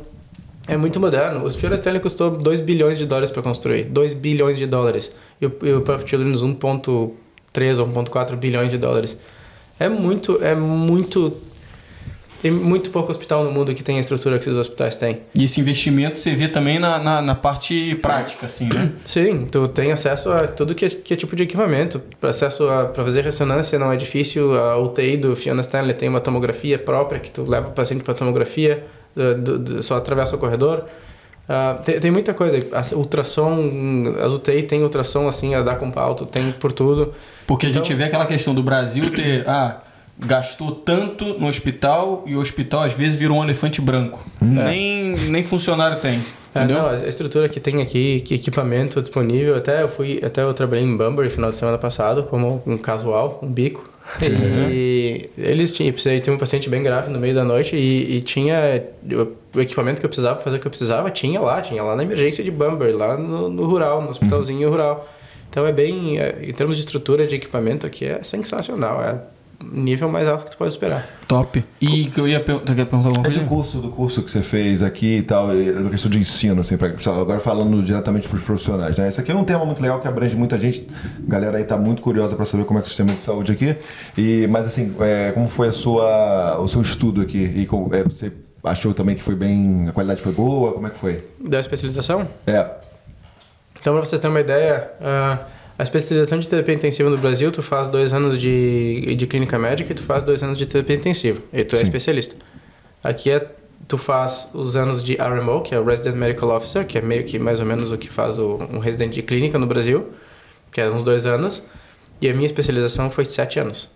É 0.69 0.77
muito 0.77 0.99
moderno. 0.99 1.47
O 1.47 1.51
Fiona 1.51 1.77
Stanley 1.77 2.01
custou 2.01 2.31
2 2.31 2.61
bilhões 2.61 2.99
de 2.99 3.07
dólares 3.07 3.31
para 3.31 3.43
construir. 3.43 3.85
2 3.85 4.15
bilhões 4.15 4.57
de 4.57 4.67
dólares. 4.67 5.11
E 5.41 5.47
o, 5.47 5.57
e 5.63 5.73
o 5.73 5.83
Perth 5.83 6.09
Children's 6.09 6.43
1.3 6.43 7.79
ou 7.79 7.87
1.4 7.87 8.37
bilhões 8.37 8.71
de 8.71 8.79
dólares. 8.79 9.17
É 9.79 9.89
muito, 9.89 10.43
é 10.43 10.55
muito. 10.55 11.37
Tem 12.43 12.51
muito 12.51 12.91
pouco 12.91 13.11
hospital 13.11 13.43
no 13.45 13.51
mundo 13.51 13.75
que 13.75 13.83
tem 13.83 13.97
a 13.97 14.01
estrutura 14.01 14.39
que 14.39 14.45
esses 14.45 14.59
hospitais 14.59 14.95
têm. 14.95 15.21
E 15.35 15.45
esse 15.45 15.61
investimento 15.61 16.19
você 16.19 16.35
vê 16.35 16.47
também 16.49 16.79
na, 16.79 16.99
na, 16.99 17.23
na 17.23 17.35
parte 17.35 17.95
prática, 17.97 18.47
assim, 18.47 18.69
né? 18.73 18.93
Sim, 19.05 19.39
tu 19.51 19.67
tem 19.69 19.91
acesso 19.91 20.31
a 20.31 20.47
tudo 20.47 20.75
que 20.75 20.85
é, 20.85 20.89
que 20.91 21.15
é 21.15 21.17
tipo 21.17 21.35
de 21.35 21.43
equipamento. 21.45 22.01
Acesso 22.23 22.69
a 22.69 22.85
para 22.87 23.03
fazer 23.03 23.23
ressonância 23.25 23.79
não 23.79 23.91
é 23.91 23.97
difícil. 23.97 24.55
A 24.59 24.77
UTI 24.79 25.17
do 25.17 25.35
Fiona 25.35 25.61
Stanley 25.63 25.95
tem 25.95 26.09
uma 26.09 26.21
tomografia 26.21 26.79
própria 26.79 27.19
que 27.19 27.31
tu 27.31 27.43
leva 27.49 27.69
o 27.69 27.73
paciente 27.73 28.05
para 28.05 28.15
tomografia, 28.15 28.85
do- 29.17 29.59
do- 29.59 29.83
só 29.83 29.97
atravessa 29.97 30.37
o 30.37 30.39
corredor. 30.39 30.85
Ah, 31.49 31.81
tem, 31.85 31.99
tem 32.01 32.11
muita 32.11 32.35
coisa. 32.35 32.59
A 32.73 32.97
ultrassom, 32.97 34.15
as 34.25 34.33
UTI 34.33 34.65
tem 34.65 34.83
ultrassom 34.83 35.27
assim 35.29 35.55
a 35.55 35.63
dar 35.63 35.77
com 35.77 35.91
pau, 35.91 36.15
tu 36.15 36.27
tem 36.27 36.53
por 36.53 36.71
tudo. 36.73 37.15
Porque 37.47 37.67
a 37.67 37.71
Então- 37.71 37.83
gente 37.85 37.95
vê 37.97 38.05
aquela 38.05 38.27
questão 38.27 38.55
do 38.55 38.63
Brasil 38.63 39.11
ter, 39.13 39.49
ah, 39.49 39.81
gastou 40.19 40.73
tanto 40.73 41.39
no 41.39 41.47
hospital 41.47 42.25
e 42.27 42.35
o 42.35 42.41
hospital 42.41 42.83
às 42.83 42.95
vezes 42.95 43.19
virou 43.19 43.39
um 43.39 43.45
elefante 43.45 43.81
branco. 43.81 44.25
Nem, 44.41 45.15
nem 45.15 45.45
funcionário 45.45 46.01
tem. 46.01 46.21
É, 46.55 46.61
Entendeu? 46.61 46.83
não, 46.83 46.89
a 46.89 47.09
estrutura 47.09 47.49
que 47.49 47.61
tem 47.61 47.83
aqui, 47.83 48.21
que 48.21 48.35
equipamento 48.35 49.01
disponível, 49.03 49.57
até 49.57 49.83
eu 49.83 49.89
fui, 49.89 50.23
até 50.25 50.43
eu 50.43 50.55
trabalhei 50.55 50.85
em 50.85 50.97
Bunbury 50.97 51.29
final 51.29 51.51
de 51.51 51.57
semana 51.57 51.77
passado 51.77 52.23
como 52.25 52.63
um 52.67 52.79
casual, 52.79 53.39
um 53.43 53.49
bico. 53.49 53.91
E 54.71 55.29
eles 55.37 55.73
tinham, 55.73 55.93
precisei 55.93 56.21
ter 56.21 56.31
um 56.31 56.39
paciente 56.39 56.71
bem 56.71 56.83
grave 56.83 57.11
no 57.11 57.19
meio 57.19 57.35
da 57.35 57.45
noite 57.45 57.77
e, 57.77 58.17
e 58.17 58.21
tinha 58.21 58.85
o, 59.05 59.59
o 59.59 59.61
equipamento 59.61 60.01
que 60.01 60.07
eu 60.07 60.09
precisava 60.09 60.41
fazer 60.41 60.57
o 60.57 60.61
que 60.61 60.67
eu 60.67 60.71
precisava, 60.71 61.11
tinha 61.11 61.41
lá, 61.41 61.61
tinha 61.61 61.83
lá 61.83 61.97
na 61.97 62.05
emergência 62.05 62.43
de 62.43 62.51
Bunbury, 62.51 62.93
lá 62.93 63.17
no, 63.19 63.51
no 63.51 63.67
rural, 63.67 64.01
no 64.01 64.11
hospitalzinho 64.11 64.71
rural. 64.71 65.07
Então 65.51 65.67
é 65.67 65.73
bem, 65.73 66.19
é, 66.19 66.39
em 66.43 66.53
termos 66.53 66.77
de 66.77 66.83
estrutura 66.83 67.27
de 67.27 67.35
equipamento 67.35 67.87
aqui 67.87 68.07
é 68.07 68.23
sensacional, 68.23 69.03
é 69.03 69.21
nível 69.73 70.09
mais 70.09 70.27
alto 70.29 70.45
que 70.45 70.51
tu 70.51 70.57
pode 70.57 70.71
esperar. 70.73 71.07
Top. 71.27 71.65
E 71.81 72.07
que 72.07 72.21
eu 72.21 72.29
ia 72.29 72.41
perguntar, 72.41 72.75
quer 72.75 72.85
perguntar 72.87 73.09
alguma 73.09 73.27
É 73.27 73.31
de 73.31 73.39
coisa? 73.41 73.49
curso, 73.49 73.79
do 73.79 73.91
curso 73.91 74.23
que 74.23 74.31
você 74.31 74.43
fez 74.43 74.83
aqui 74.83 75.19
e 75.19 75.23
tal, 75.23 75.55
e 75.55 75.73
da 75.73 75.91
questão 75.91 76.11
de 76.11 76.19
ensino, 76.19 76.61
assim, 76.61 76.77
pra, 76.77 76.89
agora 76.89 77.41
falando 77.41 77.83
diretamente 77.83 78.29
para 78.29 78.37
os 78.39 78.45
profissionais, 78.45 78.97
né? 78.97 79.09
Esse 79.09 79.21
aqui 79.21 79.33
é 79.33 79.35
um 79.35 79.45
tema 79.45 79.65
muito 79.67 79.83
legal 79.83 80.01
que 80.01 80.07
abrange 80.09 80.37
muita 80.37 80.59
gente, 80.59 80.87
a 81.27 81.29
galera 81.31 81.59
aí 81.59 81.65
tá 81.65 81.77
muito 81.77 82.01
curiosa 82.03 82.37
para 82.37 82.45
saber 82.45 82.65
como 82.65 82.79
é 82.79 82.83
que 82.83 82.87
é 82.87 82.89
o 82.89 82.91
sistema 82.91 83.13
de 83.13 83.21
saúde 83.21 83.53
aqui, 83.53 83.77
e, 84.17 84.47
mas 84.49 84.67
assim, 84.67 84.95
é, 85.01 85.33
como 85.33 85.49
foi 85.49 85.69
a 85.69 85.73
sua, 85.73 86.59
o 86.61 86.69
seu 86.69 86.81
estudo 86.83 87.21
aqui, 87.21 87.39
e 87.57 87.67
com- 87.67 87.89
é, 87.93 88.03
você 88.05 88.33
achou 88.65 88.93
também 88.95 89.15
que 89.15 89.23
foi 89.23 89.35
bem, 89.35 89.87
a 89.89 89.93
qualidade 89.93 90.21
foi 90.21 90.33
boa, 90.33 90.73
como 90.73 90.87
é 90.87 90.91
que 90.91 90.99
foi? 90.99 91.23
Da 91.41 91.59
especialização? 91.61 92.29
É, 92.47 92.67
Então, 93.81 93.95
para 93.95 94.05
vocês 94.05 94.21
terem 94.21 94.35
uma 94.35 94.41
ideia, 94.41 94.91
ah, 95.01 95.39
a 95.79 95.83
especialização 95.83 96.39
de 96.39 96.49
terapia 96.49 96.75
intensiva 96.75 97.11
no 97.11 97.19
Brasil, 97.19 97.53
tu 97.53 97.63
faz 97.63 97.89
dois 97.89 98.13
anos 98.13 98.39
de, 98.39 99.15
de 99.15 99.27
clínica 99.27 99.59
médica 99.59 99.93
e 99.93 99.95
tu 99.95 100.03
faz 100.03 100.25
dois 100.25 100.43
anos 100.43 100.57
de 100.57 100.67
terapia 100.67 100.97
intensiva. 100.97 101.41
E 101.53 101.65
tu 101.65 101.75
é 101.75 101.79
Sim. 101.79 101.85
especialista. 101.85 102.35
Aqui 103.05 103.31
é, 103.31 103.47
tu 103.87 103.99
faz 103.99 104.49
os 104.55 104.75
anos 104.75 105.03
de 105.03 105.17
RMO, 105.17 105.61
que 105.61 105.75
é 105.75 105.79
o 105.79 105.85
Resident 105.85 106.17
Medical 106.17 106.57
Officer, 106.57 106.87
que 106.87 106.97
é 106.97 107.03
meio 107.03 107.25
que 107.25 107.39
mais 107.39 107.61
ou 107.61 107.67
menos 107.67 107.93
o 107.93 107.99
que 107.99 108.09
faz 108.09 108.39
o, 108.39 108.59
um 108.73 108.79
residente 108.79 109.15
de 109.15 109.23
clínica 109.23 109.59
no 109.59 109.67
Brasil, 109.67 110.09
que 110.73 110.81
é 110.81 110.91
uns 110.91 111.05
dois 111.05 111.27
anos. 111.27 111.63
E 112.23 112.29
a 112.29 112.33
minha 112.33 112.47
especialização 112.47 113.11
foi 113.11 113.27
sete 113.27 113.61
anos. 113.61 113.91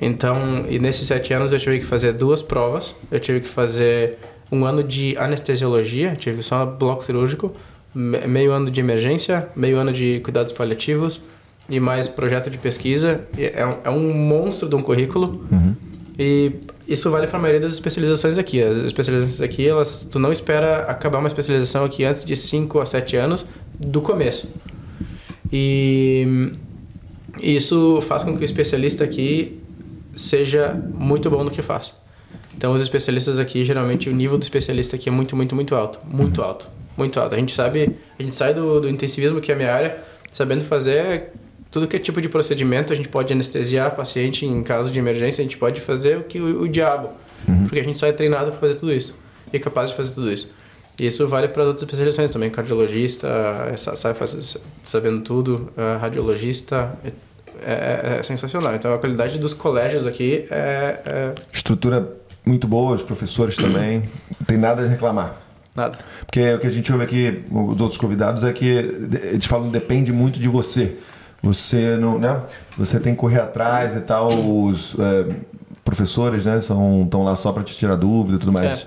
Então, 0.00 0.66
e 0.68 0.80
nesses 0.80 1.06
sete 1.06 1.32
anos 1.32 1.52
eu 1.52 1.60
tive 1.60 1.78
que 1.78 1.84
fazer 1.84 2.12
duas 2.12 2.42
provas. 2.42 2.94
Eu 3.10 3.20
tive 3.20 3.40
que 3.40 3.48
fazer 3.48 4.18
um 4.50 4.64
ano 4.64 4.82
de 4.82 5.16
anestesiologia, 5.16 6.16
tive 6.16 6.42
só 6.42 6.66
bloco 6.66 7.04
cirúrgico, 7.04 7.52
meio 7.96 8.52
ano 8.52 8.70
de 8.70 8.80
emergência, 8.80 9.48
meio 9.56 9.78
ano 9.78 9.92
de 9.92 10.20
cuidados 10.20 10.52
paliativos 10.52 11.22
e 11.68 11.80
mais 11.80 12.06
projeto 12.06 12.50
de 12.50 12.58
pesquisa. 12.58 13.22
É 13.38 13.66
um, 13.66 13.76
é 13.84 13.90
um 13.90 14.12
monstro 14.12 14.68
de 14.68 14.74
um 14.74 14.82
currículo. 14.82 15.44
E 16.18 16.52
isso 16.88 17.10
vale 17.10 17.26
para 17.26 17.38
a 17.38 17.40
maioria 17.40 17.60
das 17.60 17.72
especializações 17.72 18.38
aqui. 18.38 18.62
As 18.62 18.76
especializações 18.76 19.40
aqui, 19.40 19.66
elas, 19.66 20.06
tu 20.10 20.18
não 20.18 20.32
espera 20.32 20.82
acabar 20.84 21.18
uma 21.18 21.28
especialização 21.28 21.84
aqui 21.84 22.04
antes 22.04 22.24
de 22.24 22.36
5 22.36 22.78
a 22.80 22.86
7 22.86 23.16
anos 23.16 23.46
do 23.78 24.00
começo. 24.00 24.48
E 25.52 26.52
isso 27.42 28.00
faz 28.02 28.22
com 28.22 28.36
que 28.36 28.42
o 28.42 28.44
especialista 28.44 29.04
aqui 29.04 29.60
seja 30.14 30.74
muito 30.94 31.30
bom 31.30 31.44
no 31.44 31.50
que 31.50 31.62
faz. 31.62 31.92
Então, 32.56 32.72
os 32.72 32.80
especialistas 32.80 33.38
aqui, 33.38 33.64
geralmente, 33.64 34.08
o 34.08 34.14
nível 34.14 34.38
do 34.38 34.42
especialista 34.42 34.96
aqui 34.96 35.10
é 35.10 35.12
muito, 35.12 35.36
muito, 35.36 35.54
muito 35.54 35.74
alto. 35.74 36.00
Muito 36.06 36.42
alto. 36.42 36.66
Muito 36.96 37.18
alto. 37.20 37.34
A 37.34 37.38
gente 37.38 37.54
sabe, 37.54 37.96
a 38.18 38.22
gente 38.22 38.34
sai 38.34 38.54
do, 38.54 38.80
do 38.80 38.88
intensivismo, 38.88 39.40
que 39.40 39.50
é 39.52 39.54
a 39.54 39.58
minha 39.58 39.72
área, 39.72 39.98
sabendo 40.32 40.64
fazer 40.64 41.30
tudo 41.70 41.86
que 41.86 41.96
é 41.96 41.98
tipo 41.98 42.20
de 42.22 42.28
procedimento. 42.28 42.92
A 42.92 42.96
gente 42.96 43.08
pode 43.08 43.32
anestesiar 43.32 43.94
paciente 43.94 44.46
em 44.46 44.62
caso 44.62 44.90
de 44.90 44.98
emergência, 44.98 45.42
a 45.42 45.44
gente 45.44 45.58
pode 45.58 45.80
fazer 45.80 46.18
o 46.18 46.22
que 46.24 46.40
o, 46.40 46.62
o 46.62 46.68
diabo. 46.68 47.10
Porque 47.64 47.78
a 47.80 47.84
gente 47.84 47.98
sai 47.98 48.12
treinado 48.12 48.50
para 48.52 48.60
fazer 48.60 48.74
tudo 48.76 48.92
isso. 48.92 49.14
E 49.52 49.56
é 49.56 49.60
capaz 49.60 49.90
de 49.90 49.96
fazer 49.96 50.14
tudo 50.14 50.32
isso. 50.32 50.52
E 50.98 51.06
isso 51.06 51.28
vale 51.28 51.48
para 51.48 51.62
outras 51.64 51.82
especializações 51.82 52.30
também. 52.32 52.48
Cardiologista, 52.50 53.28
sa- 53.76 53.94
sai 53.94 54.14
sabendo 54.84 55.20
tudo. 55.20 55.70
Radiologista, 56.00 56.92
eh, 57.04 57.12
é, 58.16 58.18
é 58.20 58.22
sensacional. 58.22 58.74
Então 58.74 58.94
a 58.94 58.98
qualidade 58.98 59.38
dos 59.38 59.52
colégios 59.52 60.06
aqui 60.06 60.46
é, 60.50 61.00
é 61.04 61.34
Estrutura 61.52 62.08
muito 62.44 62.66
boa, 62.66 62.94
os 62.94 63.02
professores 63.02 63.54
também. 63.56 63.98
Não 64.40 64.46
tem 64.46 64.56
nada 64.56 64.82
a 64.82 64.86
reclamar. 64.88 65.40
Nada. 65.76 65.98
Porque 66.24 66.54
o 66.54 66.58
que 66.58 66.66
a 66.66 66.70
gente 66.70 66.90
ouve 66.92 67.04
aqui, 67.04 67.44
os 67.50 67.80
outros 67.80 67.98
convidados, 67.98 68.42
é 68.42 68.52
que 68.52 68.66
eles 68.66 69.44
falam 69.46 69.68
depende 69.68 70.12
muito 70.12 70.38
de 70.40 70.48
você. 70.48 70.96
Você 71.42 71.96
não, 71.96 72.18
né? 72.18 72.42
Você 72.78 72.98
tem 72.98 73.12
que 73.14 73.20
correr 73.20 73.40
atrás 73.40 73.94
e 73.94 74.00
tal. 74.00 74.28
Os 74.28 74.96
é, 74.98 75.26
professores, 75.84 76.44
né? 76.44 76.60
São 76.60 77.02
estão 77.04 77.22
lá 77.22 77.36
só 77.36 77.52
para 77.52 77.62
te 77.62 77.76
tirar 77.76 77.94
dúvida 77.96 78.36
e 78.36 78.38
tudo 78.38 78.52
mais. 78.52 78.82
É. 78.82 78.86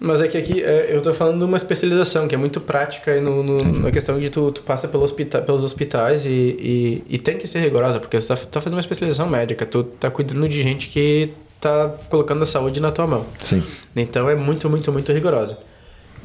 Mas 0.00 0.20
é 0.20 0.28
que 0.28 0.38
aqui 0.38 0.62
é, 0.62 0.94
eu 0.94 1.02
tô 1.02 1.12
falando 1.12 1.38
de 1.38 1.44
uma 1.44 1.56
especialização 1.56 2.28
que 2.28 2.34
é 2.34 2.38
muito 2.38 2.60
prática 2.60 3.16
e 3.16 3.20
no, 3.20 3.42
no- 3.42 3.56
na 3.80 3.90
questão 3.90 4.16
de 4.18 4.30
tu, 4.30 4.52
tu 4.52 4.62
passa 4.62 4.86
pelo 4.86 5.02
hospita 5.02 5.42
pelos 5.42 5.64
hospitais 5.64 6.24
e, 6.24 6.28
e, 6.30 7.04
e 7.08 7.18
tem 7.18 7.36
que 7.36 7.48
ser 7.48 7.58
rigorosa, 7.58 7.98
porque 7.98 8.20
você 8.20 8.28
tá, 8.28 8.36
tá 8.36 8.60
fazendo 8.60 8.76
uma 8.76 8.80
especialização 8.80 9.28
médica, 9.28 9.66
tu 9.66 9.82
tá 9.82 10.08
cuidando 10.08 10.48
de 10.48 10.62
gente 10.62 10.86
que 10.86 11.32
tá 11.60 11.92
colocando 12.08 12.44
a 12.44 12.46
saúde 12.46 12.78
na 12.80 12.92
tua 12.92 13.08
mão. 13.08 13.26
Sim. 13.42 13.60
Então 13.96 14.30
é 14.30 14.36
muito, 14.36 14.70
muito, 14.70 14.92
muito 14.92 15.12
rigorosa. 15.12 15.58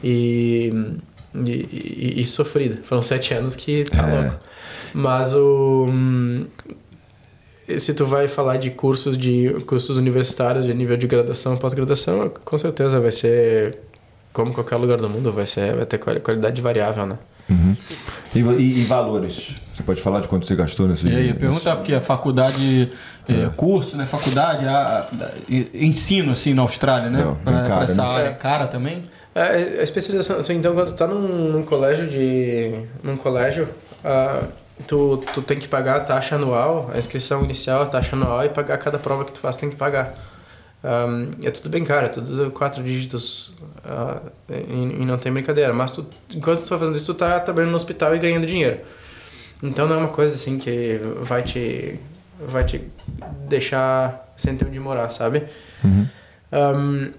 E, 0.03 0.73
e, 1.33 1.49
e- 1.49 2.21
e 2.21 2.27
sofrida. 2.27 2.79
Foram 2.83 3.01
sete 3.01 3.33
anos 3.33 3.55
que 3.55 3.85
tá 3.85 4.09
É. 4.09 4.19
louco. 4.21 4.35
Mas 4.93 5.33
o. 5.33 5.87
hum, 5.89 6.45
Se 7.77 7.93
tu 7.93 8.05
vai 8.05 8.27
falar 8.27 8.57
de 8.57 8.69
cursos 8.71 9.17
de 9.17 9.49
cursos 9.65 9.97
universitários 9.97 10.65
de 10.65 10.73
nível 10.73 10.97
de 10.97 11.07
graduação, 11.07 11.55
pós-graduação, 11.55 12.29
com 12.43 12.57
certeza 12.57 12.99
vai 12.99 13.11
ser 13.11 13.79
como 14.33 14.53
qualquer 14.53 14.75
lugar 14.75 14.97
do 14.97 15.09
mundo, 15.09 15.31
vai 15.31 15.45
ser 15.45 15.73
vai 15.73 15.85
ter 15.85 15.97
quali- 15.97 16.19
qualidade 16.19 16.61
variável, 16.61 17.05
né? 17.05 17.17
Uhum. 17.49 17.75
E, 18.35 18.39
e- 18.39 18.79
e 18.81 18.83
valores? 18.83 19.55
Você 19.73 19.81
pode 19.81 20.01
falar 20.01 20.19
de 20.19 20.27
quanto 20.27 20.45
você 20.45 20.55
gastou 20.55 20.87
nesse 20.89 21.07
E 21.07 21.15
aí, 21.15 21.33
pergunta 21.33 21.75
porque 21.77 21.93
a 21.93 22.01
faculdade, 22.01 22.91
é, 23.29 23.49
curso, 23.55 23.95
né? 23.95 24.05
Faculdade, 24.05 24.65
a, 24.67 24.99
a- 24.99 25.07
ensino 25.73 26.33
assim 26.33 26.53
na 26.53 26.63
Austrália, 26.63 27.09
né? 27.09 27.35
Pra 27.45 27.83
essa 27.85 28.01
né? 28.03 28.07
área. 28.09 28.27
É. 28.27 28.33
Cara 28.33 28.67
também? 28.67 29.03
A, 29.35 29.45
a 29.45 29.83
especialização, 29.83 30.37
assim, 30.37 30.55
então 30.55 30.73
quando 30.73 30.89
tu 30.89 30.95
tá 30.95 31.07
num, 31.07 31.51
num 31.51 31.63
colégio 31.63 32.07
de. 32.07 32.85
num 33.03 33.17
colégio, 33.17 33.67
ah, 34.03 34.43
tu, 34.87 35.17
tu 35.33 35.41
tem 35.41 35.59
que 35.59 35.67
pagar 35.67 35.97
a 35.97 35.99
taxa 36.01 36.35
anual, 36.35 36.91
a 36.93 36.99
inscrição 36.99 37.43
inicial, 37.43 37.81
a 37.81 37.85
taxa 37.87 38.15
anual 38.15 38.45
e 38.45 38.49
pagar 38.49 38.77
cada 38.77 38.99
prova 38.99 39.25
que 39.25 39.31
tu 39.31 39.39
faz, 39.39 39.55
tu 39.55 39.61
tem 39.61 39.69
que 39.69 39.75
pagar. 39.75 40.13
Ahm, 40.83 41.31
é 41.43 41.49
tudo 41.49 41.69
bem 41.69 41.85
caro, 41.85 42.07
é 42.07 42.09
tudo 42.09 42.51
quatro 42.51 42.83
dígitos 42.83 43.53
ah, 43.85 44.21
e, 44.49 45.01
e 45.01 45.05
não 45.05 45.17
tem 45.17 45.31
brincadeira. 45.31 45.73
Mas 45.73 45.93
tu, 45.93 46.05
enquanto 46.29 46.61
tu 46.61 46.69
tá 46.69 46.77
fazendo 46.77 46.95
isso, 46.95 47.05
tu 47.05 47.17
tá 47.17 47.39
trabalhando 47.39 47.71
no 47.71 47.77
hospital 47.77 48.15
e 48.15 48.19
ganhando 48.19 48.45
dinheiro. 48.45 48.79
Então 49.63 49.87
não 49.87 49.95
é 49.95 49.99
uma 49.99 50.09
coisa 50.09 50.35
assim 50.35 50.57
que 50.57 50.99
vai 51.21 51.41
te, 51.41 51.97
vai 52.39 52.65
te 52.65 52.81
deixar 53.47 54.33
sem 54.35 54.57
ter 54.57 54.67
onde 54.67 54.79
morar, 54.79 55.09
sabe? 55.09 55.43
Uhum. 55.83 56.07
Ahm, 56.51 57.11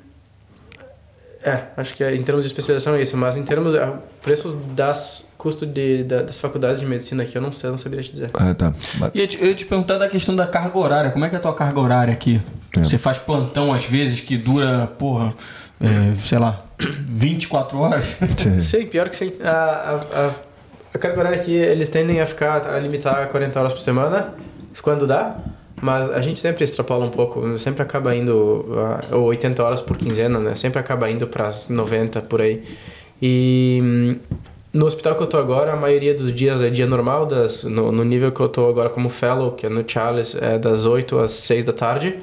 é, 1.45 1.65
acho 1.77 1.93
que 1.95 2.03
é, 2.03 2.15
em 2.15 2.23
termos 2.23 2.43
de 2.45 2.49
especialização 2.49 2.95
é 2.95 3.03
isso, 3.03 3.17
mas 3.17 3.37
em 3.37 3.43
termos 3.43 3.73
de 3.75 3.79
preços 4.23 4.55
das 4.75 5.27
custo 5.37 5.67
de, 5.67 6.03
da- 6.05 6.23
das 6.23 6.39
faculdades 6.39 6.81
de 6.81 6.87
medicina 6.87 7.23
aqui, 7.23 7.37
eu 7.37 7.43
não 7.43 7.53
sei, 7.53 7.69
eu 7.69 7.73
não 7.73 7.79
saberia 7.79 8.03
te 8.03 8.11
dizer. 8.13 8.31
Ah, 8.33 8.55
tá. 8.55 8.73
Mas- 8.99 9.11
E 9.15 9.19
eu 9.19 9.23
ia 9.23 9.27
te, 9.29 9.43
eu 9.43 9.49
ia 9.49 9.55
te 9.55 9.65
perguntar 9.67 9.99
da 9.99 10.09
questão 10.09 10.35
da 10.35 10.47
carga 10.47 10.79
horária. 10.79 11.11
Como 11.11 11.25
é 11.25 11.29
que 11.29 11.35
é 11.35 11.39
a 11.39 11.43
tua 11.43 11.55
carga 11.55 11.79
horária 11.81 12.13
aqui? 12.15 12.41
É. 12.77 12.81
Você 12.83 12.97
faz 12.97 13.19
plantão 13.19 13.73
às 13.73 13.85
vezes 13.85 14.21
que 14.21 14.37
dura, 14.39 14.87
porra, 14.99 15.35
é, 15.81 16.15
sei 16.25 16.39
lá, 16.39 16.63
24 16.79 17.79
horas? 17.79 18.17
Sim, 18.59 18.87
pior 18.87 19.09
que 19.11 19.17
sim. 19.17 19.33
A, 19.45 19.51
a, 19.51 19.95
a, 20.27 20.31
a 20.95 20.99
carga 20.99 21.19
horária 21.21 21.39
aqui, 21.41 21.53
eles 21.55 21.89
tendem 21.91 22.21
a 22.21 22.27
ficar, 22.27 22.67
a 22.67 22.79
limitar 22.81 23.23
a 23.23 23.27
40 23.27 23.59
horas 23.61 23.73
por 23.73 23.81
semana, 23.81 24.33
quando 24.83 25.07
dá, 25.07 25.37
mas 25.85 26.11
a 26.11 26.21
gente 26.23 26.41
sempre 26.41 26.65
extrapola 26.65 27.05
um 27.05 27.11
pouco, 27.11 27.59
sempre 27.59 27.83
acaba 27.83 28.15
indo, 28.17 28.65
ah, 28.73 29.01
ou 29.17 29.25
80 29.25 29.63
horas 29.63 29.81
por 29.83 29.99
quinzena, 29.99 30.39
né? 30.39 30.55
Sempre 30.55 30.79
acaba 30.79 31.11
indo 31.11 31.27
para 31.27 31.47
as 31.49 31.69
90 31.69 32.23
por 32.23 32.41
aí. 32.41 32.63
E 33.21 33.81
hum, 33.83 34.17
no 34.73 34.87
hospital 34.87 35.15
que 35.15 35.23
eu 35.23 35.27
tô 35.27 35.37
agora, 35.37 35.75
a 35.75 35.77
maioria 35.77 36.15
dos 36.15 36.35
dias 36.35 36.63
é 36.63 36.71
dia 36.71 36.87
normal, 36.87 37.27
das, 37.27 37.65
no, 37.65 37.93
no 37.93 38.03
nível 38.03 38.33
que 38.33 38.41
eu 38.41 38.49
tô 38.49 38.67
agora 38.67 38.89
como 38.89 39.11
fellow, 39.11 39.53
que 39.53 39.67
é 39.67 39.69
no 39.69 39.85
Charles, 39.87 40.35
é 40.41 40.59
das 40.59 40.87
8 40.87 41.19
às 41.19 41.33
6 41.33 41.67
da 41.67 41.73
tarde. 41.75 42.19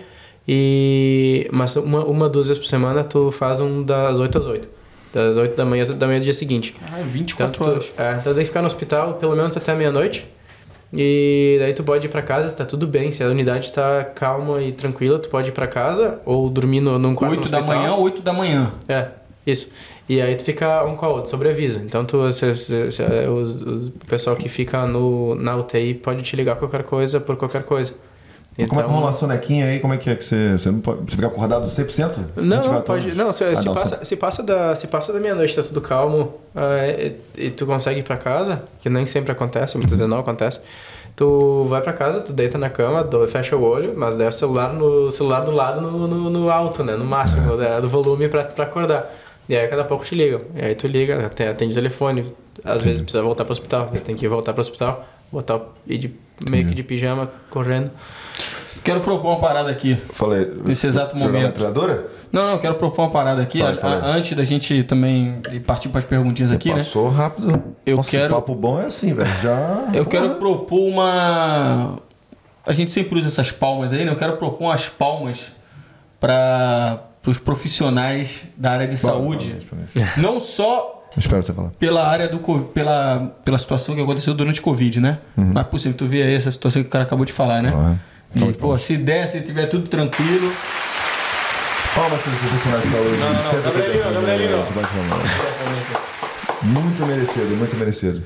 E, 0.47 1.47
mas 1.51 1.76
uma, 1.76 2.03
uma, 2.03 2.28
duas 2.28 2.47
vezes 2.47 2.59
por 2.62 2.68
semana 2.68 3.03
tu 3.03 3.30
faz 3.30 3.59
um 3.59 3.84
das 3.84 4.18
8 4.18 4.38
às 4.39 4.45
8. 4.47 4.70
Das 5.14 5.38
8 5.38 5.55
da 5.55 5.66
manhã 5.66 5.84
às 5.84 5.89
8 5.89 5.99
da 5.99 6.07
manhã 6.07 6.20
do 6.20 6.24
dia 6.24 6.34
seguinte. 6.34 6.74
Ah, 6.82 6.99
Então 6.99 7.12
24 7.12 7.64
tu, 7.64 7.70
horas. 7.70 7.93
é, 7.95 8.12
então 8.20 8.34
tem 8.34 8.41
que 8.41 8.47
ficar 8.47 8.62
no 8.62 8.68
hospital 8.68 9.14
pelo 9.14 9.36
menos 9.36 9.55
até 9.55 9.76
meia-noite. 9.76 10.28
E 10.93 11.57
daí 11.59 11.73
tu 11.73 11.83
pode 11.83 12.05
ir 12.07 12.09
pra 12.09 12.21
casa, 12.21 12.49
tá 12.49 12.65
tudo 12.65 12.85
bem. 12.85 13.11
Se 13.11 13.23
a 13.23 13.27
unidade 13.27 13.71
tá 13.71 14.03
calma 14.03 14.61
e 14.61 14.71
tranquila, 14.73 15.19
tu 15.19 15.29
pode 15.29 15.49
ir 15.49 15.51
pra 15.53 15.67
casa 15.67 16.19
ou 16.25 16.49
dormir 16.49 16.81
no, 16.81 16.99
num 16.99 17.15
quarto 17.15 17.31
8 17.39 17.45
no 17.45 17.51
da 17.51 17.61
manhã, 17.61 17.95
8 17.95 18.21
da 18.21 18.33
manhã. 18.33 18.71
É, 18.89 19.07
isso. 19.47 19.69
E 20.09 20.21
aí 20.21 20.35
tu 20.35 20.43
fica 20.43 20.83
um 20.85 20.95
com 20.97 21.05
a 21.05 21.09
outra, 21.09 21.29
sobre 21.31 21.49
aviso. 21.49 21.79
Então 21.79 22.03
tu, 22.03 22.29
se, 22.33 22.53
se, 22.57 22.91
se, 22.91 23.03
os, 23.29 23.61
os- 23.61 23.87
o 23.87 23.91
pessoal 24.07 24.35
que 24.35 24.49
fica 24.49 24.85
no, 24.85 25.33
na 25.35 25.55
UTI 25.55 25.93
pode 25.93 26.21
te 26.23 26.35
ligar 26.35 26.57
qualquer 26.57 26.83
coisa 26.83 27.19
por 27.21 27.37
qualquer 27.37 27.63
coisa. 27.63 27.93
Mas 28.57 28.67
Como 28.67 28.81
é 28.81 28.83
que 28.83 28.89
Então- 28.89 28.99
rola 28.99 29.09
a 29.09 29.13
sonequinha 29.13 29.65
aí? 29.65 29.79
Como 29.79 29.93
é 29.93 29.97
que 29.97 30.09
é 30.09 30.15
que 30.15 30.23
você. 30.25 30.51
Você, 30.57 30.69
não 30.69 30.81
pode, 30.81 30.99
você 31.09 31.15
fica 31.15 31.27
acordado 31.27 31.65
100%? 31.67 32.17
Não, 32.35 32.43
não 32.43 32.57
24 32.57 32.83
pode. 32.83 33.15
Não, 33.15 33.31
se, 33.31 33.43
Ah, 33.45 33.55
se 33.55 33.65
não, 33.65 33.73
passa, 33.73 34.03
se, 34.03 34.15
passa 34.17 34.43
da, 34.43 34.75
se 34.75 34.87
passa 34.87 35.13
da 35.13 35.19
meia-noite, 35.19 35.55
tá 35.55 35.63
tudo 35.63 35.79
calmo 35.81 36.33
ah, 36.55 36.85
e, 36.87 37.15
e 37.37 37.49
tu 37.49 37.65
consegue 37.65 38.01
ir 38.01 38.03
pra 38.03 38.17
casa, 38.17 38.59
que 38.81 38.89
nem 38.89 39.05
sempre 39.07 39.31
acontece, 39.31 39.77
muitas 39.77 39.95
vezes 39.95 40.09
não 40.09 40.19
acontece. 40.19 40.59
Tu 41.15 41.65
vai 41.69 41.81
pra 41.81 41.93
casa, 41.93 42.19
tu 42.21 42.31
deita 42.33 42.57
na 42.57 42.69
cama, 42.69 43.03
do- 43.03 43.27
fecha 43.27 43.55
o 43.55 43.63
olho, 43.63 43.93
mas 43.97 44.15
daí 44.17 44.27
o 44.27 44.31
celular, 44.33 44.73
no, 44.73 45.11
celular 45.11 45.41
do 45.41 45.51
lado 45.51 45.79
no, 45.81 46.07
no, 46.07 46.29
no 46.29 46.49
alto, 46.49 46.83
né? 46.83 46.95
No 46.95 47.05
máximo 47.05 47.55
né, 47.55 47.79
do 47.81 47.87
volume 47.89 48.27
pra, 48.27 48.43
pra 48.43 48.65
acordar. 48.65 49.09
E 49.47 49.55
aí 49.55 49.67
cada 49.67 49.83
pouco 49.83 50.05
te 50.05 50.13
ligam. 50.15 50.41
E 50.55 50.63
aí 50.65 50.75
tu 50.75 50.87
liga, 50.87 51.25
atende 51.25 51.71
o 51.71 51.75
telefone. 51.75 52.25
Às 52.63 52.83
vezes 52.83 53.01
precisa 53.01 53.23
voltar 53.23 53.43
pro 53.45 53.51
hospital, 53.53 53.89
tem 54.05 54.15
que 54.15 54.27
voltar 54.27 54.53
pro 54.53 54.61
hospital, 54.61 55.05
botar 55.31 55.61
ir 55.87 55.97
de, 55.97 56.15
meio 56.49 56.65
que 56.67 56.73
de 56.75 56.83
pijama, 56.83 57.29
correndo. 57.49 57.89
Quero 58.84 58.99
propor 59.01 59.27
uma 59.34 59.39
parada 59.39 59.69
aqui. 59.69 59.97
Falei. 60.13 60.49
Nesse 60.65 60.88
exato 60.88 61.15
momento. 61.15 61.59
Não, 62.32 62.45
não, 62.45 62.51
eu 62.53 62.59
quero 62.59 62.75
propor 62.75 63.03
uma 63.03 63.11
parada 63.11 63.41
aqui. 63.41 63.61
A- 63.61 63.69
a- 63.82 64.05
antes 64.15 64.36
da 64.36 64.43
gente 64.43 64.84
também 64.84 65.41
partir 65.67 65.89
para 65.89 65.99
as 65.99 66.05
perguntinhas 66.05 66.49
aqui, 66.51 66.69
né? 66.69 66.77
Passou 66.77 67.09
rápido. 67.09 67.61
Eu 67.86 67.97
Nossa, 67.97 68.09
quero- 68.09 68.34
papo 68.34 68.55
bom 68.55 68.79
é 68.82 68.86
assim, 68.86 69.13
velho. 69.13 69.29
Já. 69.41 69.86
Eu 69.93 70.05
quero 70.05 70.29
Porra. 70.29 70.39
propor 70.39 70.79
uma. 70.88 71.99
A 72.65 72.73
gente 72.73 72.89
sempre 72.91 73.17
usa 73.19 73.27
essas 73.27 73.51
palmas 73.51 73.91
aí, 73.93 74.03
né? 74.05 74.11
Eu 74.11 74.15
quero 74.15 74.38
propor 74.38 74.65
umas 74.67 74.88
palmas 74.88 75.51
para 76.19 76.99
os 77.25 77.38
profissionais 77.38 78.43
da 78.57 78.71
área 78.71 78.88
de 78.88 78.97
saúde. 78.97 79.57
Vamos, 79.69 79.86
Não 80.17 80.39
só 80.39 81.03
Espero 81.17 81.41
você 81.43 81.53
falar. 81.53 81.71
pela 81.77 82.07
área 82.07 82.27
do 82.27 82.39
pela 82.73 83.32
pela 83.43 83.59
situação 83.59 83.95
que 83.95 84.01
aconteceu 84.01 84.34
durante 84.34 84.59
o 84.59 84.63
Covid, 84.63 84.99
né? 84.99 85.19
Uhum. 85.38 85.51
Mas 85.53 85.67
possível, 85.67 85.97
tu 85.97 86.05
vê 86.05 86.23
aí 86.23 86.34
essa 86.36 86.49
situação 86.51 86.82
que 86.82 86.88
o 86.88 86.91
cara 86.91 87.03
acabou 87.03 87.25
de 87.25 87.34
falar, 87.34 87.61
né? 87.61 87.71
Porra. 87.71 87.99
De, 88.34 88.53
pô, 88.53 88.77
se 88.77 88.97
der, 88.97 89.27
se 89.27 89.41
tiver 89.41 89.65
tudo 89.67 89.88
tranquilo. 89.88 90.53
Palmas 91.95 92.21
para 92.21 92.32
os 92.32 92.38
profissionais 92.39 92.84
de 92.84 92.89
saúde. 92.89 93.17
Não, 93.17 93.34
não, 93.34 93.43
não. 93.43 93.61
Gabrielinho, 93.63 94.13
Gabrielinho. 94.13 94.65
Muito 96.63 97.05
merecido, 97.05 97.55
muito 97.57 97.75
merecido. 97.75 98.23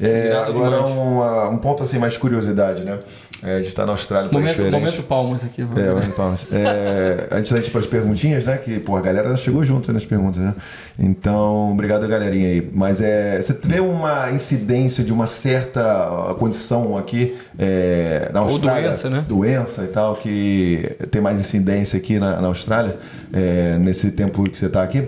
É, 0.00 0.32
agora 0.46 0.80
uma- 0.82 1.48
um 1.48 1.58
ponto 1.58 1.82
assim 1.82 1.98
mais 1.98 2.12
de 2.14 2.18
curiosidade, 2.18 2.82
né? 2.82 2.98
É, 3.42 3.54
a 3.54 3.58
gente 3.58 3.68
está 3.68 3.86
na 3.86 3.92
Austrália, 3.92 4.28
país 4.28 4.40
Momento, 4.40 4.56
diferente. 4.56 4.80
momento 4.80 5.02
palmas 5.04 5.44
aqui. 5.44 5.62
vamos 5.62 5.80
É, 5.80 5.86
vamos 5.92 6.14
palmas. 6.14 6.46
É, 6.50 7.28
antes 7.30 7.52
da 7.52 7.58
gente 7.58 7.68
ir 7.68 7.70
para 7.70 7.80
as 7.80 7.86
perguntinhas, 7.86 8.44
né? 8.46 8.56
Que 8.56 8.80
pô, 8.80 8.96
a 8.96 9.00
galera 9.00 9.36
chegou 9.36 9.64
junto 9.64 9.92
nas 9.92 10.04
perguntas, 10.04 10.42
né? 10.42 10.54
Então, 10.98 11.70
obrigado, 11.70 12.06
galerinha 12.08 12.48
aí. 12.48 12.70
Mas 12.74 13.00
é, 13.00 13.40
você 13.40 13.56
vê 13.64 13.78
uma 13.78 14.32
incidência 14.32 15.04
de 15.04 15.12
uma 15.12 15.28
certa 15.28 16.34
condição 16.38 16.98
aqui 16.98 17.36
é, 17.56 18.28
na 18.32 18.40
Ou 18.42 18.48
Austrália? 18.48 18.88
doença, 18.88 19.08
né? 19.10 19.24
Doença 19.28 19.84
e 19.84 19.88
tal, 19.88 20.16
que 20.16 20.96
tem 21.10 21.20
mais 21.20 21.38
incidência 21.38 21.96
aqui 21.96 22.18
na, 22.18 22.40
na 22.40 22.48
Austrália, 22.48 22.96
é, 23.32 23.78
nesse 23.78 24.10
tempo 24.10 24.42
que 24.50 24.58
você 24.58 24.66
está 24.66 24.82
aqui? 24.82 25.04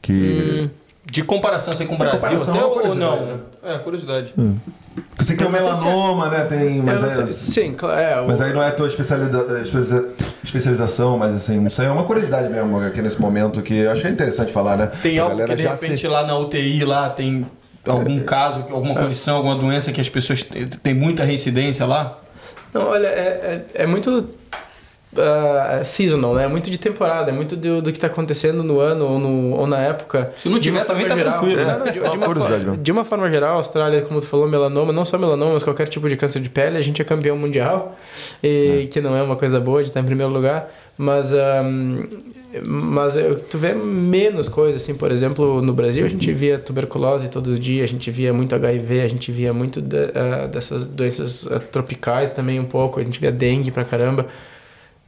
Que. 0.00 0.70
De 1.04 1.22
comparação 1.24 1.72
assim, 1.72 1.86
com 1.86 1.94
o 1.96 1.98
Brasil, 1.98 2.20
comparação, 2.20 2.54
até 2.54 2.62
é 2.62 2.88
ou 2.88 2.94
não? 2.94 3.20
né? 3.26 3.34
É, 3.64 3.78
curiosidade. 3.78 4.32
Porque 4.34 5.24
você 5.24 5.34
tem 5.36 5.46
o 5.46 5.50
é- 5.50 5.52
melanoma, 5.52 6.28
né? 6.28 6.44
Tem, 6.44 6.80
mas, 6.80 7.02
não 7.02 7.08
é, 7.24 7.26
sim, 7.26 7.74
claro. 7.74 8.00
É, 8.00 8.20
o- 8.20 8.28
mas 8.28 8.40
aí 8.40 8.52
não 8.52 8.62
é 8.62 8.68
a 8.68 8.72
tua 8.72 8.86
especialização, 10.44 11.18
mas 11.18 11.34
assim, 11.34 11.64
isso 11.66 11.80
aí 11.80 11.88
é 11.88 11.90
uma 11.90 12.04
curiosidade 12.04 12.48
mesmo 12.48 12.78
aqui 12.80 13.02
nesse 13.02 13.20
momento 13.20 13.60
que 13.62 13.74
eu 13.74 13.90
achei 13.90 14.10
interessante 14.10 14.52
falar, 14.52 14.76
né? 14.76 14.90
Tem 15.02 15.18
A 15.18 15.24
algo 15.24 15.44
que 15.44 15.54
de 15.56 15.62
repente 15.62 15.98
se- 15.98 16.08
lá 16.08 16.24
na 16.26 16.36
UTI 16.38 16.84
lá 16.84 17.10
tem 17.10 17.46
algum 17.86 18.20
caso, 18.20 18.64
alguma 18.70 18.94
condição, 18.94 19.36
alguma 19.36 19.56
doença 19.56 19.92
que 19.92 20.00
as 20.00 20.08
pessoas 20.08 20.42
têm 20.42 20.66
tem 20.68 20.94
muita 20.94 21.24
reincidência 21.24 21.84
lá? 21.86 22.18
Não, 22.72 22.86
olha, 22.86 23.06
é, 23.08 23.64
é, 23.76 23.82
é 23.82 23.86
muito 23.86 24.28
ah, 25.18 25.82
seasonal, 25.84 26.34
né? 26.34 26.46
Muito 26.46 26.70
de 26.70 26.78
temporada, 26.78 27.30
é 27.30 27.34
muito 27.34 27.56
do, 27.56 27.82
do 27.82 27.92
que 27.92 27.98
tá 28.00 28.06
acontecendo 28.06 28.62
no 28.62 28.80
ano 28.80 29.04
ou, 29.06 29.18
no, 29.18 29.56
ou 29.56 29.66
na 29.66 29.78
época. 29.80 30.32
Se 30.36 30.48
não 30.48 30.58
tiver, 30.60 30.84
também 30.84 31.06
tá 31.06 31.16
tranquilo, 31.16 31.56
Não, 31.60 31.84
né? 31.84 31.90
de, 31.92 31.98
É 31.98 32.02
uma 32.02 32.10
de 32.10 32.16
uma 32.16 32.34
forma, 32.34 32.76
de 32.78 32.92
uma 32.92 33.04
forma 33.04 33.30
geral, 33.30 33.54
a 33.54 33.58
Austrália, 33.58 34.02
como 34.02 34.20
tu 34.20 34.26
falou, 34.26 34.48
melanoma, 34.48 34.92
não 34.92 35.04
só 35.04 35.18
melanoma, 35.18 35.54
mas 35.54 35.62
qualquer 35.62 35.88
tipo 35.88 36.08
de 36.08 36.16
câncer 36.16 36.40
de 36.40 36.48
pele, 36.48 36.78
a 36.78 36.82
gente 36.82 37.00
é 37.02 37.04
campeão 37.04 37.36
mundial, 37.36 37.96
e 38.42 38.88
que 38.90 39.00
não 39.00 39.16
é 39.16 39.22
uma 39.22 39.36
coisa 39.36 39.58
boa 39.60 39.82
de 39.82 39.88
estar 39.90 40.00
em 40.00 40.04
primeiro 40.04 40.32
lugar, 40.32 40.70
mas, 40.96 41.32
ahm, 41.32 42.04
mas 42.66 43.16
eu- 43.16 43.38
tu 43.38 43.56
vê 43.56 43.72
menos 43.72 44.46
coisas, 44.48 44.82
assim, 44.82 44.94
por 44.94 45.10
exemplo, 45.10 45.62
no 45.62 45.72
Brasil 45.72 46.04
a 46.04 46.08
gente 46.08 46.30
via 46.32 46.58
tuberculose 46.58 47.28
todo 47.28 47.58
dia, 47.58 47.82
a 47.84 47.88
gente 47.88 48.10
via 48.10 48.32
muito 48.32 48.54
HIV, 48.54 49.00
a 49.00 49.08
gente 49.08 49.32
via 49.32 49.52
muito 49.54 49.80
de- 49.80 50.10
ah, 50.14 50.46
dessas 50.46 50.84
doenças 50.84 51.46
ah, 51.50 51.58
tropicais 51.58 52.30
também 52.32 52.60
um 52.60 52.64
pouco, 52.64 53.00
a 53.00 53.04
gente 53.04 53.18
via 53.18 53.32
dengue 53.32 53.70
pra 53.70 53.84
caramba. 53.84 54.26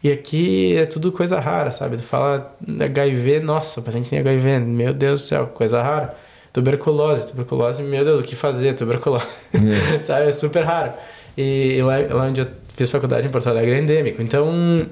E 0.04 0.12
aqui 0.12 0.76
é 0.76 0.84
tudo 0.84 1.10
coisa 1.10 1.40
rara, 1.40 1.72
sabe? 1.72 1.96
Tu 1.96 2.02
fala 2.02 2.54
HIV, 2.68 3.40
nossa, 3.40 3.80
o 3.80 3.82
paciente 3.82 4.10
tem 4.10 4.18
HIV, 4.18 4.58
meu 4.60 4.92
Deus 4.92 5.22
do 5.22 5.24
céu, 5.24 5.46
coisa 5.46 5.82
rara. 5.82 6.14
Tuberculose, 6.52 7.26
tuberculose, 7.26 7.82
meu 7.82 8.04
Deus, 8.04 8.20
o 8.20 8.22
que 8.22 8.36
fazer? 8.36 8.74
Tuberculose. 8.74 9.26
sabe? 10.04 10.28
É 10.28 10.32
super 10.34 10.62
raro. 10.62 10.92
E 11.38 11.80
lá, 11.82 11.94
lá 12.14 12.24
onde 12.26 12.42
eu 12.42 12.46
fiz 12.76 12.90
faculdade 12.90 13.26
em 13.26 13.30
Porto 13.30 13.48
Alegre 13.48 13.72
é 13.74 13.78
endêmico. 13.78 14.20
Então, 14.22 14.86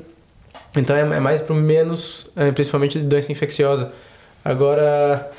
então 0.77 0.97
é, 0.97 1.01
é 1.03 1.21
mais 1.21 1.43
pro 1.43 1.55
menos, 1.55 2.27
é, 2.35 2.51
principalmente 2.51 2.99
de 2.99 3.05
doença 3.05 3.31
infecciosa. 3.31 3.93
Agora. 4.43 5.31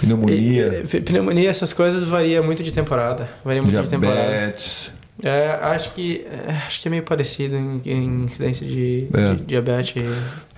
Pneumonia, 0.00 0.82
e- 0.92 0.96
e- 0.96 1.00
pneumonia, 1.00 1.48
essas 1.48 1.72
coisas 1.72 2.02
varia 2.02 2.42
muito 2.42 2.62
de 2.62 2.72
temporada. 2.72 3.28
Varia 3.44 3.62
muito 3.62 3.74
de 3.80 3.88
temporada. 3.88 4.20
É, 5.24 5.58
acho 5.62 5.92
que 5.94 6.24
é, 6.28 6.50
acho 6.66 6.80
que 6.80 6.88
é 6.88 6.90
meio 6.90 7.02
parecido 7.04 7.56
em, 7.56 7.80
em 7.86 8.24
incidência 8.24 8.66
de, 8.66 9.06
É. 9.14 9.34
de 9.34 9.44
diabetes. 9.44 9.94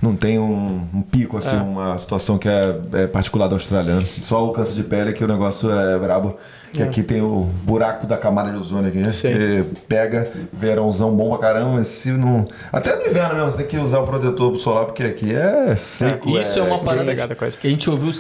Não 0.03 0.15
tem 0.15 0.39
um, 0.39 0.83
um 0.95 1.03
pico, 1.03 1.37
assim, 1.39 1.57
É. 1.57 1.61
uma 1.61 1.97
situação 1.99 2.37
que 2.37 2.49
é, 2.49 2.77
é 2.93 3.07
particular 3.07 3.49
do 3.49 3.55
australiano. 3.55 4.05
Só 4.23 4.45
o 4.47 4.53
câncer 4.53 4.75
de 4.75 4.83
pele 4.83 5.13
que 5.13 5.25
o 5.25 5.29
negócio 5.29 5.71
é 5.71 5.99
brabo. 5.99 6.37
Que 6.73 6.83
É. 6.83 6.87
aqui 6.87 7.05
tem 7.05 7.23
o 7.23 7.49
buraco 7.63 8.05
da 8.05 8.17
camada 8.17 8.51
de 8.51 8.59
ozônio 8.59 8.89
aqui, 8.89 8.99
né? 8.99 9.09
Sim. 9.11 9.29
Que 9.33 9.65
pega, 9.89 10.29
verãozão 10.53 11.15
bom 11.15 11.29
pra 11.31 11.39
caramba, 11.39 11.75
mas 11.75 11.87
se 11.87 12.11
não... 12.11 12.49
Até 12.73 12.97
no 12.97 13.07
inverno 13.07 13.37
mesmo, 13.37 13.53
você 13.53 13.59
tem 13.59 13.67
que 13.69 13.79
usar 13.79 14.01
o 14.01 14.07
protetor 14.07 14.57
solar, 14.59 14.87
porque 14.87 15.05
aqui 15.05 15.33
é 15.33 15.77
seco. 15.77 16.37
Isso 16.37 16.59
é, 16.59 16.63
uma 16.63 16.81
parada 16.81 17.05
pegada 17.05 17.37
coisa. 17.37 17.57
que 17.57 17.69
a 17.69 17.71
gente 17.71 17.89
ouviu, 17.89 18.11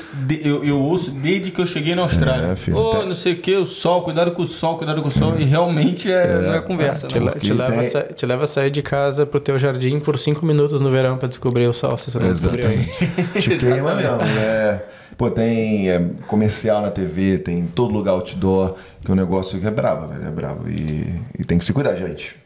eu, 0.40 0.64
eu 0.64 0.78
ouço 0.78 1.10
desde 1.10 1.50
que 1.50 1.60
eu 1.60 1.66
cheguei 1.66 1.96
na 1.96 2.02
Austrália. 2.02 2.52
É, 2.52 2.54
filho, 2.54 2.76
Ô, 2.76 2.90
tá- 2.90 3.04
não 3.04 3.16
sei 3.16 3.32
o 3.32 3.38
que, 3.38 3.56
o 3.56 3.66
sol, 3.66 4.02
cuidado 4.02 4.30
com 4.30 4.42
o 4.42 4.46
sol, 4.46 4.76
cuidado 4.76 5.02
com 5.02 5.08
o 5.08 5.10
sol. 5.10 5.34
E 5.36 5.42
realmente 5.44 6.10
é, 6.12 6.40
não 6.40 6.54
é 6.54 6.60
conversa, 6.60 7.08
Te, 7.08 7.18
né? 7.18 7.24
le- 7.24 7.30
Porque 7.32 7.46
te 7.48 7.52
leva 7.52 7.72
a 7.74 7.78
tem- 7.80 7.90
sa- 7.90 8.02
te 8.04 8.24
leva 8.24 8.44
a 8.44 8.46
sair 8.46 8.70
de 8.70 8.82
casa 8.82 9.26
pro 9.26 9.40
teu 9.40 9.58
jardim 9.58 9.98
por 9.98 10.16
5 10.16 10.46
minutos 10.46 10.80
no 10.80 10.92
verão 10.92 11.16
pra 11.18 11.26
descobrir 11.26 11.63
o 11.66 11.72
sol, 11.72 11.96
se 11.96 12.10
você 12.10 12.18
não 12.18 12.32
descobriu 12.32 12.66
ainda. 12.68 13.40
Te 13.40 13.56
queima 13.58 13.94
mesmo. 13.94 14.20
É, 14.38 14.82
pô, 15.16 15.30
tem 15.30 15.90
é, 15.90 16.00
comercial 16.26 16.82
na 16.82 16.90
TV, 16.90 17.38
tem 17.38 17.58
em 17.60 17.66
todo 17.66 17.92
lugar 17.92 18.12
outdoor, 18.12 18.74
que 19.04 19.10
o 19.10 19.14
negócio 19.14 19.60
é 19.64 19.70
brabo, 19.70 20.08
velho. 20.08 20.26
É 20.26 20.30
brabo. 20.30 20.68
E, 20.68 21.20
e 21.38 21.44
tem 21.44 21.58
que 21.58 21.64
se 21.64 21.72
cuidar, 21.72 21.94
gente. 21.96 22.36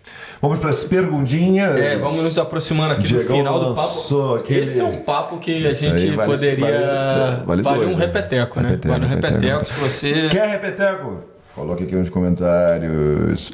Vamos 0.41 0.61
para 0.61 0.71
as 0.71 0.85
perguntinhas. 0.85 1.75
É, 1.77 1.97
vamos 1.97 2.23
nos 2.23 2.39
aproximando 2.39 2.93
aqui 2.93 3.03
do 3.03 3.09
Diegão 3.09 3.37
final 3.39 3.59
do 3.59 3.75
papo. 3.75 4.35
aquele- 4.37 4.61
Esse 4.61 4.79
é 4.81 4.85
um 4.85 4.99
papo 4.99 5.39
que 5.39 5.67
a 5.67 5.75
gente 5.75 5.87
aí 6.11 6.11
vale- 6.13 6.31
poderia. 6.31 6.65
vale- 6.65 7.45
Vale, 7.45 7.63
vale 7.63 7.77
dois, 7.79 7.89
um 7.89 7.99
né? 7.99 8.07
repeteco, 8.07 8.61
né? 8.61 8.69
Repeteco, 8.71 8.93
vale 8.95 9.05
um 9.05 9.09
repeteco. 9.09 9.41
repeteco. 9.43 9.67
Se 9.69 9.81
você. 9.81 10.29
Quer 10.31 10.49
repeteco? 10.49 11.25
Coloque 11.57 11.83
aqui 11.83 11.97
nos 11.97 12.09
comentários. 12.09 13.53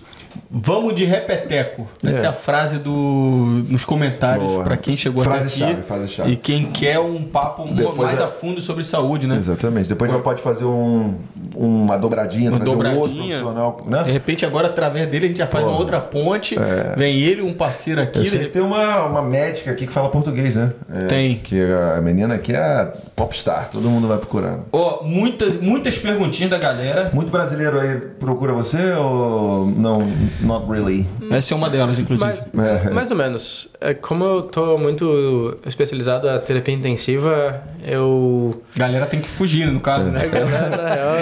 Vamos 0.50 0.94
de 0.94 1.04
repeteco. 1.04 1.86
Essa 2.02 2.20
é 2.20 2.24
É. 2.24 2.26
a 2.26 2.32
frase 2.32 2.78
do, 2.78 2.92
nos 3.68 3.84
comentários 3.84 4.50
Boa. 4.50 4.64
pra 4.64 4.76
quem 4.76 4.96
chegou 4.96 5.22
até 5.22 5.30
Frase-chave, 5.30 5.72
aqui. 5.72 5.82
frase-chave. 5.82 6.32
E 6.32 6.36
quem 6.36 6.70
quer 6.70 6.98
um 6.98 7.22
papo 7.24 7.66
Depois 7.72 7.96
mais 7.96 8.20
é- 8.20 8.24
a 8.24 8.26
fundo 8.26 8.60
sobre 8.60 8.84
saúde, 8.84 9.26
né? 9.26 9.36
Exatamente. 9.36 9.88
Depois 9.88 10.10
a 10.10 10.14
gente 10.14 10.22
pode 10.24 10.42
fazer 10.42 10.64
um, 10.64 11.14
uma 11.54 11.96
dobradinha, 11.96 12.50
Uma 12.50 12.58
trazer 12.58 12.70
um 12.70 12.74
outro 12.74 12.90
dobradinha. 12.92 13.38
profissional, 13.38 13.80
De 13.84 13.90
né? 13.90 14.02
repente, 14.12 14.44
agora, 14.46 14.68
através 14.68 15.08
dele, 15.08 15.26
a 15.26 15.28
gente 15.28 15.38
já 15.38 15.46
faz 15.46 15.62
Porra. 15.64 15.74
uma 15.76 15.80
outra 15.80 16.00
ponte. 16.00 16.56
Vem 16.96 17.20
ele, 17.20 17.42
um 17.42 17.52
parceiro 17.54 18.00
aqui. 18.00 18.18
Eu 18.18 18.24
de 18.24 18.38
que 18.38 18.44
tem 18.46 18.62
uma, 18.62 19.06
uma 19.06 19.22
médica 19.22 19.70
aqui 19.70 19.86
que 19.86 19.92
fala 19.92 20.08
português, 20.08 20.56
né? 20.56 20.72
É, 20.92 21.06
Tem. 21.06 21.36
Que 21.36 21.60
a 21.96 22.00
menina 22.00 22.34
aqui 22.34 22.52
é 22.52 22.58
a 22.58 22.92
popstar, 23.16 23.68
todo 23.70 23.88
mundo 23.88 24.08
vai 24.08 24.18
procurando. 24.18 24.64
Ó, 24.72 25.02
muitas, 25.04 25.56
muitas 25.60 25.96
perguntinhas 25.98 26.50
da 26.50 26.58
galera. 26.58 27.10
Muito 27.12 27.30
brasileiro 27.30 27.78
aí 27.80 27.96
procura 28.18 28.52
você 28.52 28.92
ou 28.92 29.66
não? 29.66 30.00
Not 30.40 30.66
really. 30.70 31.06
Essa 31.30 31.54
é 31.54 31.56
uma 31.56 31.68
delas, 31.70 31.98
inclusive. 31.98 32.32
Mas, 32.52 32.86
É. 32.86 32.90
mais 32.90 33.10
ou 33.10 33.16
menos. 33.16 33.68
É, 33.80 33.94
Como 33.94 34.24
eu 34.24 34.42
tô 34.42 34.76
muito 34.78 35.56
especializado 35.66 36.26
na 36.26 36.38
terapia 36.38 36.74
intensiva, 36.74 37.62
eu. 37.86 38.62
Galera 38.76 39.06
tem 39.06 39.20
que 39.20 39.28
fugir, 39.28 39.66
no 39.70 39.80
caso, 39.80 40.04
né? 40.10 40.22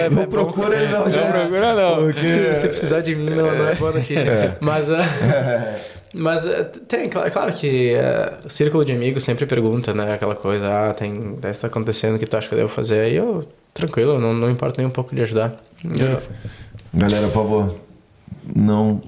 É, 0.05 0.09
Não 0.15 0.27
procura 0.27 0.75
ele 0.77 0.89
não, 0.93 1.05
Não 1.05 1.11
gente. 1.11 1.29
procura 1.31 1.75
não. 1.75 1.97
Porque- 2.05 2.21
Se, 2.29 2.57
se 2.57 2.69
precisar 2.69 3.01
de 3.01 3.15
mim, 3.15 3.31
não, 3.31 3.55
não 3.57 3.69
é 3.69 3.75
boa 3.75 3.93
notícia. 3.93 4.57
Mas, 4.61 4.91
ah, 4.91 5.77
mas 6.15 6.47
ah, 6.47 6.65
tem, 6.87 7.09
cla- 7.09 7.31
claro 7.31 7.53
que 7.53 7.95
ah, 7.97 8.39
o 8.45 8.49
círculo 8.51 8.85
de 8.85 8.93
amigos 8.93 9.23
sempre 9.25 9.47
pergunta, 9.47 9.93
né? 9.95 10.15
Aquela 10.15 10.35
coisa, 10.35 10.69
ah, 10.91 10.95
tem, 10.95 11.35
deve 11.37 11.51
estar 11.51 11.67
acontecendo 11.69 12.17
o 12.17 12.19
que 12.19 12.27
tu 12.27 12.37
acha 12.37 12.49
que 12.49 12.55
eu 12.55 12.59
devo 12.59 12.69
fazer. 12.71 13.01
Aí 13.01 13.17
eu, 13.17 13.47
tranquilo, 13.75 14.19
não, 14.19 14.33
não 14.33 14.51
importa 14.51 14.77
nem 14.79 14.87
um 14.87 14.91
pouco 14.91 15.15
de 15.15 15.23
ajudar. 15.23 15.55
Eu- 15.85 16.21
Galera, 16.95 17.27
por 17.29 17.33
favor, 17.35 17.75
não, 18.55 19.01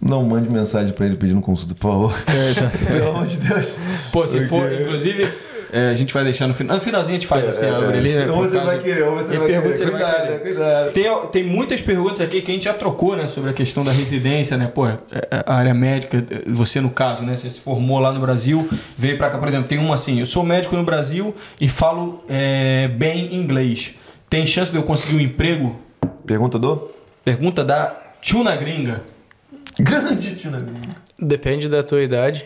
não 0.00 0.22
mande 0.24 0.50
mensagem 0.50 0.92
pra 0.92 1.06
ele 1.06 1.16
pedindo 1.16 1.40
consulta, 1.40 1.74
por 1.74 1.90
favor. 1.90 2.14
Pelo 2.90 3.10
amor 3.10 3.26
de 3.26 3.36
Deus. 3.36 3.76
Pô, 4.12 4.26
se 4.26 4.46
for, 4.48 4.68
Porque- 4.68 4.82
inclusive, 4.82 5.32
é, 5.74 5.88
a 5.90 5.94
gente 5.94 6.14
vai 6.14 6.22
deixar 6.22 6.46
no 6.46 6.54
final. 6.54 6.76
No 6.76 6.80
finalzinho 6.82 7.16
a 7.16 7.20
gente 7.20 7.26
faz 7.26 7.48
assim, 7.48 7.66
a 7.66 7.78
orelhinha. 7.80 8.30
Ou 8.32 8.42
você 8.42 8.54
caso- 8.54 8.66
vai 8.66 8.78
querer, 8.78 9.02
ou 9.02 9.16
você 9.16 9.36
vai 9.36 9.46
querer. 9.46 9.64
ele 9.66 9.90
vai 9.90 9.90
Cuidado, 9.90 10.26
querer. 10.26 10.40
cuidado. 10.40 10.92
Tem, 10.92 11.26
tem 11.32 11.44
muitas 11.44 11.80
perguntas 11.80 12.20
aqui 12.20 12.40
que 12.42 12.50
a 12.50 12.54
gente 12.54 12.64
já 12.64 12.74
trocou, 12.74 13.16
né? 13.16 13.26
Sobre 13.26 13.50
a 13.50 13.52
questão 13.52 13.82
da 13.82 13.90
residência, 13.90 14.56
né? 14.56 14.70
Pô, 14.72 14.86
é, 14.86 14.98
a 15.44 15.54
área 15.54 15.74
médica, 15.74 16.24
você 16.48 16.80
no 16.80 16.90
caso, 16.90 17.22
né? 17.24 17.34
Você 17.34 17.50
se 17.50 17.60
formou 17.60 17.98
lá 17.98 18.12
no 18.12 18.20
Brasil, 18.20 18.68
veio 18.96 19.18
pra 19.18 19.28
cá, 19.30 19.38
por 19.38 19.48
exemplo, 19.48 19.66
tem 19.68 19.78
uma 19.78 19.94
assim, 19.96 20.20
eu 20.20 20.26
sou 20.26 20.44
médico 20.44 20.76
no 20.76 20.84
Brasil 20.84 21.34
e 21.60 21.68
falo 21.68 22.24
é, 22.28 22.88
bem 22.88 23.34
inglês. 23.34 23.94
Tem 24.30 24.46
chance 24.46 24.70
de 24.70 24.76
eu 24.78 24.82
conseguir 24.84 25.16
um 25.16 25.20
emprego? 25.20 25.76
Pergunta 26.24 26.58
do? 26.58 26.88
Pergunta 27.24 27.64
da 27.64 27.86
Tuna 28.22 28.54
Gringa. 28.56 29.00
Grande 29.80 30.36
tio 30.36 30.50
Naguinho. 30.50 30.90
Depende 31.18 31.68
da 31.68 31.82
tua 31.82 32.02
idade. 32.02 32.44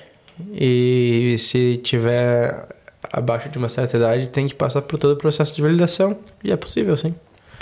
E 0.55 1.35
se 1.39 1.79
tiver 1.79 2.65
abaixo 3.13 3.49
de 3.49 3.59
uma 3.59 3.69
certa 3.69 3.97
idade, 3.97 4.29
tem 4.29 4.47
que 4.47 4.55
passar 4.55 4.83
por 4.83 4.99
todo 4.99 5.13
o 5.13 5.17
processo 5.17 5.55
de 5.55 5.63
validação. 5.63 6.17
E 6.43 6.51
é 6.53 6.57
possível, 6.57 6.97
sim. 6.97 7.15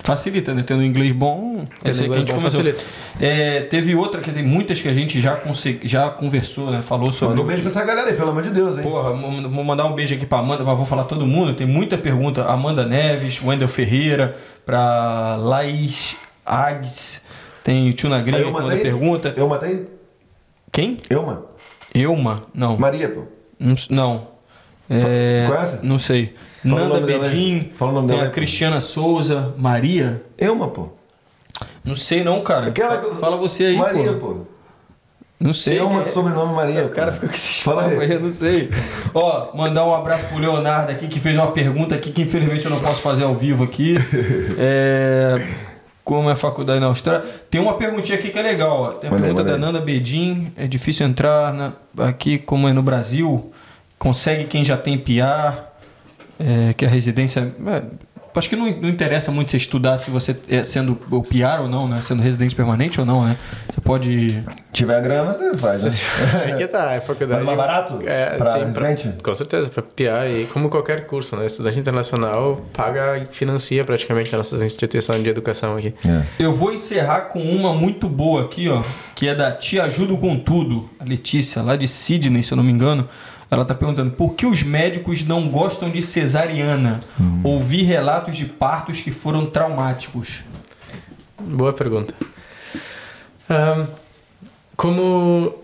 Facilita, 0.02 0.54
né? 0.54 0.62
Tendo 0.64 0.84
inglês 0.84 1.12
bom, 1.12 1.66
Tendo 1.82 2.04
inglês 2.04 2.20
gente 2.20 2.32
bom 2.32 2.40
facilita. 2.40 2.80
É, 3.20 3.62
teve 3.62 3.94
outra 3.96 4.20
que 4.20 4.30
tem 4.30 4.42
muitas 4.42 4.80
que 4.80 4.88
a 4.88 4.92
gente 4.92 5.20
já, 5.20 5.34
conse- 5.36 5.80
já 5.82 6.10
conversou, 6.10 6.70
né? 6.70 6.82
Falou 6.82 7.10
sobre. 7.10 7.34
Manda 7.34 7.42
um 7.42 7.46
beijo 7.46 7.62
pra 7.62 7.70
essa 7.70 7.84
galera 7.84 8.08
aí, 8.10 8.14
pelo 8.16 8.30
amor 8.30 8.42
de 8.42 8.50
Deus, 8.50 8.76
hein? 8.76 8.82
Porra, 8.84 9.12
vou 9.14 9.64
mandar 9.64 9.86
um 9.86 9.94
beijo 9.94 10.14
aqui 10.14 10.26
pra 10.26 10.38
Amanda, 10.38 10.62
mas 10.62 10.76
vou 10.76 10.86
falar 10.86 11.04
todo 11.04 11.26
mundo. 11.26 11.54
Tem 11.54 11.66
muita 11.66 11.96
pergunta. 11.98 12.44
Amanda 12.44 12.84
Neves, 12.84 13.42
Wendel 13.42 13.66
Ferreira, 13.68 14.36
pra 14.64 15.36
Laís 15.40 16.16
Agues, 16.44 17.24
tem 17.64 17.88
o 17.90 17.94
Tuna 17.94 18.16
Aí 18.16 18.22
Gringa 18.22 18.38
eu 18.42 18.46
que 18.46 18.52
manda 18.52 18.66
matei? 18.66 18.82
pergunta. 18.82 19.34
Eu 19.36 19.48
matei? 19.48 19.86
Quem? 20.70 20.98
Elma? 21.08 21.46
Elma? 21.94 22.42
Não. 22.54 22.76
Maria, 22.76 23.08
pô. 23.08 23.22
Não. 23.90 24.28
É, 24.88 25.46
Conhece? 25.48 25.78
Não 25.82 25.98
sei. 25.98 26.34
Fala 26.68 26.88
Nanda 26.88 26.96
aí. 27.12 27.18
Bedin, 27.20 27.70
Fala 27.74 27.90
o 27.92 27.94
nome 27.94 28.08
tem 28.08 28.16
dela 28.16 28.28
a 28.28 28.30
aí. 28.30 28.34
Cristiana 28.34 28.80
Souza, 28.80 29.54
Maria. 29.58 30.22
Elma, 30.38 30.68
pô. 30.68 30.88
Não 31.84 31.94
sei 31.96 32.22
não, 32.24 32.40
cara. 32.42 32.66
Aquela 32.68 32.98
que 32.98 33.14
Fala 33.16 33.36
você 33.36 33.64
aí, 33.66 33.76
Maria, 33.76 34.12
pô. 34.14 34.18
pô. 34.34 34.36
Não 35.38 35.52
sei. 35.52 35.78
Elma, 35.78 36.02
é- 36.04 36.08
sobrenome 36.08 36.54
Maria. 36.54 36.84
O 36.86 36.88
cara 36.88 37.12
fica 37.12 37.28
com 37.28 37.34
esses 37.34 37.60
Fala 37.60 37.84
aí. 37.86 37.98
aí, 38.00 38.12
eu 38.12 38.20
não 38.20 38.30
sei. 38.30 38.70
Ó, 39.14 39.54
mandar 39.56 39.84
um 39.84 39.94
abraço 39.94 40.26
pro 40.26 40.38
Leonardo 40.38 40.90
aqui, 40.92 41.06
que 41.08 41.20
fez 41.20 41.36
uma 41.36 41.50
pergunta 41.52 41.94
aqui 41.94 42.10
que 42.10 42.22
infelizmente 42.22 42.64
eu 42.64 42.70
não 42.70 42.80
posso 42.80 43.00
fazer 43.02 43.24
ao 43.24 43.34
vivo 43.34 43.62
aqui. 43.64 43.96
É, 44.58 45.34
Como 46.02 46.28
é 46.30 46.32
a 46.32 46.36
faculdade 46.36 46.78
na 46.80 46.86
Austrália. 46.86 47.24
Tem 47.50 47.60
uma 47.60 47.74
perguntinha 47.74 48.16
aqui 48.18 48.30
que 48.30 48.38
é 48.38 48.42
legal, 48.42 48.80
ó. 48.80 48.88
Tem 48.92 49.08
a 49.08 49.12
Manda 49.12 49.26
aí, 49.26 49.34
pergunta 49.34 49.44
manda 49.50 49.58
da 49.58 49.66
aí. 49.66 49.72
Nanda 49.72 49.84
Bedin. 49.84 50.52
É 50.56 50.66
difícil 50.66 51.04
entrar 51.06 51.52
na- 51.52 51.72
aqui, 51.98 52.38
como 52.38 52.68
é 52.68 52.72
no 52.72 52.82
Brasil. 52.82 53.52
Consegue 53.98 54.44
quem 54.44 54.64
já 54.64 54.77
tem 54.77 54.98
PR, 54.98 55.59
é, 56.39 56.73
que 56.74 56.85
a 56.85 56.89
residência. 56.89 57.55
é, 57.66 57.82
acho 58.39 58.51
que 58.51 58.56
não, 58.56 58.66
não 58.66 58.89
interessa 58.90 59.32
muito 59.32 59.51
você 59.51 59.56
estudar 59.56 59.97
se 59.97 60.10
você 60.10 60.36
é 60.48 60.62
sendo 60.62 60.98
o 61.10 61.23
PR 61.23 61.62
ou 61.62 61.68
não, 61.68 61.89
né? 61.89 62.01
Sendo 62.02 62.23
residente 62.23 62.55
permanente 62.55 63.01
ou 63.01 63.06
não, 63.06 63.24
né? 63.24 63.36
Você 63.73 63.81
pode. 63.81 64.44
Tiver 64.73 65.01
grana, 65.01 65.32
você 65.32 65.56
faz, 65.56 65.86
né? 65.86 65.93
Aí 66.44 66.55
que 66.55 66.66
tá, 66.66 66.93
é 66.93 67.01
faculdade. 67.01 67.43
Mas 67.43 67.44
mais 67.44 67.56
barato? 67.56 67.98
É, 68.05 68.36
Pra 68.36 68.51
sim, 68.51 68.59
residente? 68.59 69.14
com 69.23 69.35
certeza, 69.35 69.70
para 69.70 69.82
PIA 69.82 70.28
e 70.28 70.44
como 70.52 70.68
qualquer 70.68 71.06
curso, 71.06 71.35
né? 71.35 71.47
Estudante 71.47 71.78
internacional 71.78 72.60
paga 72.74 73.16
e 73.18 73.27
financia 73.35 73.82
praticamente 73.85 74.28
as 74.28 74.36
nossas 74.36 74.62
instituições 74.62 75.23
de 75.23 75.31
educação 75.31 75.74
aqui. 75.74 75.94
É. 76.06 76.23
Eu 76.39 76.52
vou 76.52 76.74
encerrar 76.74 77.23
com 77.23 77.40
uma 77.40 77.73
muito 77.73 78.06
boa 78.06 78.43
aqui, 78.44 78.68
ó, 78.68 78.82
que 79.14 79.27
é 79.27 79.35
da 79.35 79.51
Te 79.51 79.81
Ajudo 79.81 80.18
com 80.18 80.39
Tudo, 80.39 80.90
a 81.01 81.05
Letícia, 81.05 81.62
lá 81.62 81.74
de 81.74 81.89
Sydney, 81.89 82.43
se 82.43 82.52
eu 82.52 82.56
não 82.56 82.64
me 82.64 82.73
engano. 82.73 83.09
Ela 83.51 83.64
tá 83.64 83.74
perguntando 83.74 84.10
por 84.10 84.35
que 84.35 84.44
os 84.44 84.62
médicos 84.62 85.24
não 85.24 85.48
gostam 85.48 85.89
de 85.89 86.02
cesariana? 86.02 87.01
Ouvi 87.44 87.82
relatos 87.82 88.36
de 88.36 88.44
partos 88.44 89.01
que 89.01 89.12
foram 89.12 89.47
traumáticos. 89.47 90.44
Boa 91.39 91.73
pergunta. 91.73 92.12
Ahn, 93.48 93.86
como 94.77 95.55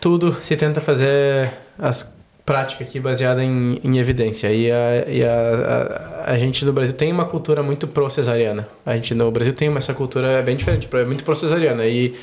tudo 0.00 0.36
se 0.40 0.56
tenta 0.56 0.80
fazer 0.80 1.50
as 1.78 2.14
práticas 2.46 2.88
aqui 2.88 2.98
baseada 2.98 3.44
em, 3.44 3.80
em 3.84 3.98
evidência 3.98 4.50
e, 4.52 4.70
a, 4.70 5.04
e 5.06 5.22
a, 5.22 6.24
a, 6.26 6.32
a 6.32 6.38
gente 6.38 6.64
no 6.64 6.72
Brasil 6.72 6.94
tem 6.94 7.12
uma 7.12 7.24
cultura 7.24 7.62
muito 7.62 7.86
pro-cesariana. 7.86 8.68
A 8.84 8.94
gente 8.96 9.14
no 9.14 9.30
Brasil 9.30 9.52
tem 9.52 9.74
essa 9.76 9.94
cultura 9.94 10.42
bem 10.42 10.56
diferente, 10.56 10.88
é 10.92 11.04
muito 11.04 11.22
pro-cesariana 11.22 11.86
e 11.86 12.16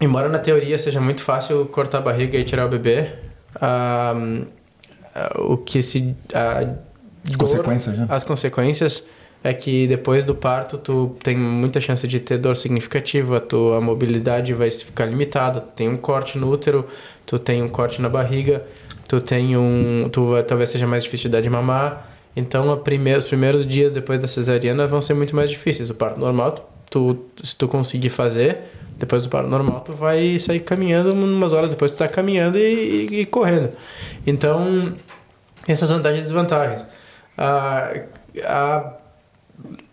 embora 0.00 0.28
na 0.28 0.38
teoria 0.38 0.78
seja 0.78 1.00
muito 1.00 1.22
fácil 1.22 1.66
cortar 1.66 1.98
a 1.98 2.02
barriga 2.02 2.38
e 2.38 2.44
tirar 2.44 2.66
o 2.66 2.68
bebê, 2.68 3.12
o 5.38 5.56
que 5.56 5.82
se 5.82 6.14
a 6.34 6.64
dor- 6.64 7.36
Consequências, 7.38 7.98
né? 7.98 8.06
as 8.08 8.24
consequências 8.24 9.02
é 9.42 9.52
que 9.52 9.86
depois 9.86 10.24
do 10.24 10.34
parto 10.34 10.78
tu 10.78 11.16
tem 11.22 11.36
muita 11.36 11.80
chance 11.80 12.06
de 12.08 12.18
ter 12.20 12.38
dor 12.38 12.56
significativa, 12.56 13.38
tua 13.40 13.80
mobilidade 13.80 14.52
vai 14.54 14.70
ficar 14.70 15.06
limitada, 15.06 15.60
tu 15.60 15.70
tem 15.74 15.88
um 15.88 15.96
corte 15.96 16.38
no 16.38 16.50
útero, 16.50 16.86
tu 17.26 17.38
tem 17.38 17.62
um 17.62 17.68
corte 17.68 18.00
na 18.02 18.08
barriga, 18.08 18.64
tu 19.08 19.20
tem 19.20 19.56
um, 19.56 20.08
tu 20.10 20.30
talvez 20.46 20.70
seja 20.70 20.86
mais 20.86 21.04
difícil 21.04 21.28
de 21.30 21.32
dar 21.36 21.40
de 21.40 21.50
mamar. 21.50 22.08
Então, 22.36 22.70
a 22.70 22.76
primeira, 22.76 23.18
os 23.18 23.26
primeiros 23.26 23.66
dias 23.66 23.92
depois 23.92 24.20
da 24.20 24.26
cesariana 24.28 24.86
vão 24.86 25.00
ser 25.00 25.14
muito 25.14 25.34
mais 25.34 25.50
difíceis. 25.50 25.90
O 25.90 25.94
parto 25.94 26.20
normal, 26.20 26.70
tu, 26.88 27.18
se 27.42 27.54
tu 27.56 27.66
conseguir 27.66 28.10
fazer, 28.10 28.58
depois 28.98 29.22
do 29.24 29.28
parto 29.30 29.48
normal, 29.48 29.80
tu 29.80 29.92
vai 29.92 30.38
sair 30.38 30.60
caminhando 30.60 31.12
umas 31.12 31.52
horas 31.52 31.70
depois, 31.70 31.92
tu 31.92 31.98
tá 31.98 32.08
caminhando 32.08 32.58
e, 32.58 33.06
e- 33.10 33.20
e 33.20 33.26
correndo. 33.26 33.70
Então, 34.26 34.94
essas 35.66 35.88
vantagens 35.88 36.20
e 36.22 36.24
desvantagens. 36.24 36.84
Ah, 37.36 37.92
a 38.44 38.92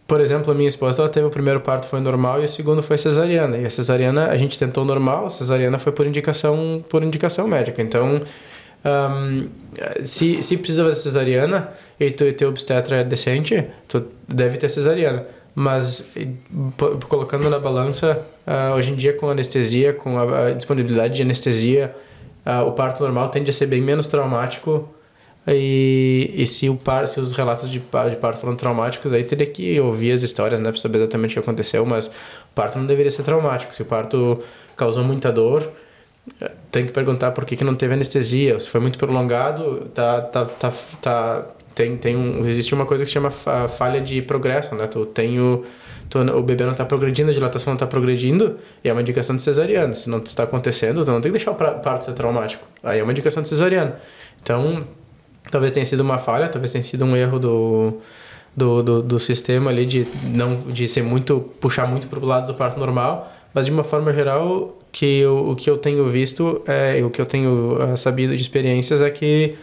por 0.07 0.21
exemplo, 0.21 0.51
a 0.51 0.53
minha 0.53 0.69
esposa, 0.69 1.01
ela 1.01 1.09
teve 1.09 1.25
o 1.25 1.31
primeiro 1.31 1.59
parto 1.61 1.87
foi 1.87 1.99
normal 1.99 2.39
e 2.39 2.45
o 2.45 2.47
segundo 2.47 2.83
foi 2.83 2.95
cesariana. 2.95 3.57
E 3.57 3.65
a 3.65 3.69
cesariana, 3.71 4.27
a 4.27 4.37
gente 4.37 4.57
tentou 4.59 4.85
normal, 4.85 5.25
a 5.25 5.29
cesariana 5.31 5.79
foi 5.79 5.91
por 5.91 6.05
indicação, 6.05 6.83
por 6.87 7.01
indicação 7.01 7.47
médica. 7.47 7.81
Então, 7.81 8.21
ahm, 8.83 9.47
se, 10.03 10.43
se 10.43 10.57
precisa 10.57 10.83
fazer 10.83 11.01
cesariana 11.01 11.69
e 11.99 12.11
tu, 12.11 12.31
teu 12.33 12.49
obstetra 12.49 12.97
é 12.97 13.03
decente, 13.03 13.67
tu 13.87 14.05
deve 14.27 14.57
ter 14.59 14.69
cesariana. 14.69 15.25
Mas 15.55 16.05
colocando 17.07 17.49
na 17.49 17.57
balança, 17.57 18.27
ah, 18.45 18.73
hoje 18.75 18.91
em 18.91 18.95
dia 18.95 19.13
com 19.13 19.29
anestesia, 19.29 19.93
com 19.93 20.19
a, 20.19 20.47
a 20.47 20.51
disponibilidade 20.51 21.15
de 21.15 21.21
anestesia, 21.21 21.95
ah, 22.45 22.63
o 22.63 22.73
parto 22.73 23.01
normal 23.01 23.29
tende 23.29 23.49
a 23.49 23.53
ser 23.53 23.65
bem 23.65 23.81
menos 23.81 24.07
traumático 24.07 24.89
e, 25.47 26.31
e 26.33 26.45
se, 26.47 26.67
o 26.69 26.75
par, 26.75 27.07
se 27.07 27.19
os 27.19 27.31
relatos 27.33 27.69
de, 27.69 27.79
de 27.79 28.15
parto 28.17 28.39
foram 28.39 28.55
traumáticos, 28.55 29.13
aí 29.13 29.23
teria 29.23 29.45
que 29.45 29.79
ouvir 29.79 30.11
as 30.11 30.23
histórias, 30.23 30.59
né, 30.59 30.71
pra 30.71 30.79
saber 30.79 30.97
exatamente 30.97 31.31
o 31.31 31.33
que 31.35 31.39
aconteceu, 31.39 31.85
mas 31.85 32.07
o 32.07 32.11
parto 32.53 32.77
não 32.77 32.85
deveria 32.85 33.11
ser 33.11 33.23
traumático. 33.23 33.73
Se 33.73 33.81
o 33.81 33.85
parto 33.85 34.39
causou 34.75 35.03
muita 35.03 35.31
dor, 35.31 35.71
tem 36.71 36.85
que 36.85 36.91
perguntar 36.91 37.31
por 37.31 37.45
que, 37.45 37.55
que 37.55 37.63
não 37.63 37.75
teve 37.75 37.93
anestesia. 37.93 38.59
Se 38.59 38.69
foi 38.69 38.81
muito 38.81 38.97
prolongado, 38.97 39.89
tá, 39.93 40.21
tá, 40.21 40.45
tá, 40.45 40.73
tá, 41.01 41.47
tem, 41.75 41.97
tem 41.97 42.15
um, 42.15 42.39
existe 42.47 42.73
uma 42.73 42.85
coisa 42.85 43.03
que 43.03 43.07
se 43.07 43.13
chama 43.13 43.29
fa- 43.29 43.67
falha 43.67 44.01
de 44.01 44.21
progresso, 44.21 44.73
né? 44.73 44.87
Tu 44.87 45.05
tem 45.07 45.39
o, 45.39 45.63
tu, 46.09 46.19
o 46.19 46.41
bebê 46.41 46.63
não 46.63 46.71
está 46.71 46.85
progredindo, 46.85 47.29
a 47.29 47.33
dilatação 47.33 47.71
não 47.71 47.75
está 47.75 47.85
progredindo, 47.85 48.57
e 48.83 48.89
é 48.89 48.91
uma 48.91 49.01
indicação 49.01 49.35
de 49.35 49.41
cesariana. 49.41 49.95
Se 49.95 50.09
não 50.09 50.19
está 50.19 50.43
acontecendo, 50.43 51.03
tu 51.03 51.11
não 51.11 51.21
tem 51.21 51.31
que 51.31 51.37
deixar 51.37 51.51
o 51.51 51.55
parto 51.55 52.05
ser 52.05 52.13
traumático. 52.13 52.65
Aí 52.81 52.99
é 52.99 53.03
uma 53.03 53.11
indicação 53.11 53.43
de 53.43 53.49
cesariana. 53.49 53.99
Então, 54.41 54.85
talvez 55.51 55.71
tenha 55.71 55.85
sido 55.85 55.99
uma 55.99 56.17
falha, 56.17 56.47
talvez 56.47 56.71
tenha 56.71 56.83
sido 56.83 57.03
um 57.05 57.15
erro 57.15 57.37
do, 57.37 57.97
do, 58.55 58.81
do, 58.81 59.01
do 59.01 59.19
sistema 59.19 59.69
ali 59.69 59.85
de 59.85 60.07
não 60.33 60.47
de 60.67 60.87
ser 60.87 61.03
muito 61.03 61.41
puxar 61.59 61.85
muito 61.87 62.07
para 62.07 62.19
o 62.19 62.25
lado 62.25 62.47
do 62.47 62.53
parto 62.53 62.79
normal, 62.79 63.31
mas 63.53 63.65
de 63.65 63.71
uma 63.71 63.83
forma 63.83 64.13
geral 64.13 64.77
que 64.91 65.19
eu, 65.19 65.49
o 65.49 65.55
que 65.55 65.69
eu 65.69 65.77
tenho 65.77 66.07
visto 66.07 66.61
é 66.65 67.03
o 67.03 67.09
que 67.09 67.19
eu 67.19 67.25
tenho 67.25 67.77
eh, 67.81 67.97
sabido 67.97 68.35
de 68.35 68.41
experiências 68.41 69.01
é 69.01 69.09
que 69.09 69.55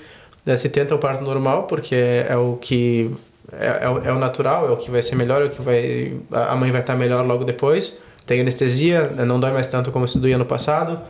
se 0.57 0.69
tenta 0.69 0.95
o 0.95 0.99
parto 0.99 1.23
normal 1.23 1.65
porque 1.65 1.95
é, 1.95 2.37
o 2.37 2.57
que 2.61 3.15
é, 3.53 3.81
é, 3.85 3.89
o- 3.89 3.99
é 4.05 4.13
o 4.13 4.19
natural, 4.19 4.67
é 4.69 4.71
o 4.71 4.77
que 4.77 4.91
vai 4.91 5.03
ser 5.03 5.15
melhor, 5.17 5.43
é 5.43 5.47
o 5.47 5.51
que 5.51 5.61
vai 5.63 6.17
a 6.33 6.55
mãe 6.57 6.71
vai 6.71 6.81
estar 6.81 6.97
melhor 6.97 7.25
logo 7.27 7.45
depois. 7.45 7.95
Tem 8.27 8.41
anestesia, 8.41 9.09
né, 9.09 9.25
não 9.25 9.39
dói 9.41 9.53
mais 9.53 9.67
tanto 9.67 9.91
como 9.91 10.07
se 10.07 10.19
doía 10.19 10.39
no 10.39 10.45
passado. 10.47 11.01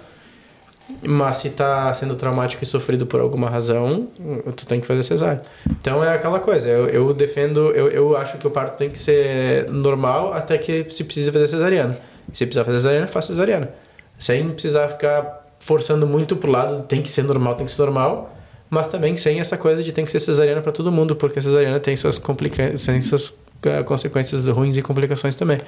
Mas 1.04 1.36
se 1.36 1.50
tá 1.50 1.92
sendo 1.94 2.16
traumático 2.16 2.62
e 2.62 2.66
sofrido 2.66 3.06
por 3.06 3.20
alguma 3.20 3.48
razão, 3.48 4.08
tu 4.56 4.66
tem 4.66 4.80
que 4.80 4.86
fazer 4.86 5.02
cesárea. 5.02 5.40
Então 5.80 6.04
é 6.04 6.14
aquela 6.14 6.38
coisa, 6.40 6.68
eu, 6.68 6.88
eu 6.88 7.14
defendo, 7.14 7.70
eu, 7.70 7.88
eu 7.88 8.16
acho 8.16 8.36
que 8.36 8.46
o 8.46 8.50
parto 8.50 8.76
tem 8.76 8.90
que 8.90 9.00
ser 9.02 9.68
normal 9.70 10.34
até 10.34 10.58
que 10.58 10.86
se 10.90 11.04
precisa 11.04 11.32
fazer 11.32 11.46
cesariana. 11.48 11.98
Se 12.32 12.44
precisar 12.44 12.64
fazer 12.64 12.78
cesariana, 12.80 13.06
faz 13.06 13.24
cesariana. 13.24 13.70
Sem 14.18 14.48
precisar 14.50 14.88
ficar 14.88 15.46
forçando 15.58 16.06
muito 16.06 16.36
pro 16.36 16.50
lado, 16.50 16.82
tem 16.82 17.00
que 17.00 17.08
ser 17.08 17.22
normal, 17.24 17.54
tem 17.54 17.64
que 17.64 17.72
ser 17.72 17.82
normal. 17.82 18.30
Mas 18.72 18.88
também 18.88 19.14
sem 19.16 19.38
essa 19.38 19.58
coisa 19.58 19.82
de 19.82 19.92
tem 19.92 20.02
que 20.02 20.10
ser 20.10 20.18
cesariana 20.18 20.62
para 20.62 20.72
todo 20.72 20.90
mundo, 20.90 21.14
porque 21.14 21.38
a 21.38 21.42
cesariana 21.42 21.78
tem 21.78 21.94
suas, 21.94 22.18
complica 22.18 22.72
tem 22.86 23.02
suas 23.02 23.34
eh, 23.64 23.82
consequências 23.82 24.46
ruins 24.48 24.78
e 24.78 24.80
complicações 24.80 25.36
também. 25.36 25.60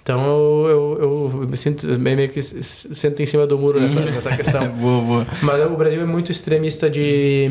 Então 0.00 0.20
eu, 0.68 0.96
eu, 1.00 1.40
eu 1.42 1.48
me 1.48 1.56
sinto 1.56 1.88
meio 1.98 2.28
que 2.28 2.40
sento 2.40 3.20
em 3.20 3.26
cima 3.26 3.48
do 3.48 3.58
muro 3.58 3.80
nessa, 3.80 3.98
nessa 4.06 4.36
questão. 4.36 4.68
boa, 4.78 5.02
boa. 5.02 5.26
Mas 5.42 5.66
o 5.66 5.76
Brasil 5.76 6.00
é 6.00 6.04
muito 6.04 6.30
extremista 6.30 6.88
de, 6.88 7.50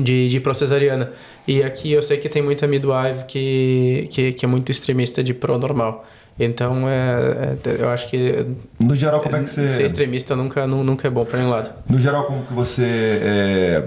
de, 0.00 0.28
de 0.28 0.38
pro-cesariana. 0.38 1.12
E 1.48 1.64
aqui 1.64 1.90
eu 1.90 2.00
sei 2.00 2.18
que 2.18 2.28
tem 2.28 2.40
muita 2.40 2.68
midwife 2.68 3.24
que, 3.26 4.06
que, 4.12 4.32
que 4.32 4.44
é 4.44 4.48
muito 4.48 4.70
extremista 4.70 5.24
de 5.24 5.34
pro-normal. 5.34 6.06
Então, 6.38 6.88
é, 6.88 7.56
é- 7.64 7.76
eu 7.82 7.88
acho 7.90 8.08
que 8.08 8.46
No 8.78 8.94
geral, 8.94 9.20
como 9.20 9.36
é 9.36 9.40
que 9.42 9.50
você. 9.50 9.68
ser 9.68 9.84
extremista 9.86 10.36
nunca, 10.36 10.66
nu- 10.66 10.84
nunca 10.84 11.08
é 11.08 11.10
bom 11.10 11.24
para 11.24 11.38
nenhum 11.38 11.50
lado. 11.50 11.70
No 11.88 11.98
geral, 11.98 12.24
como 12.26 12.44
que 12.44 12.52
você 12.52 12.84
é, 13.20 13.84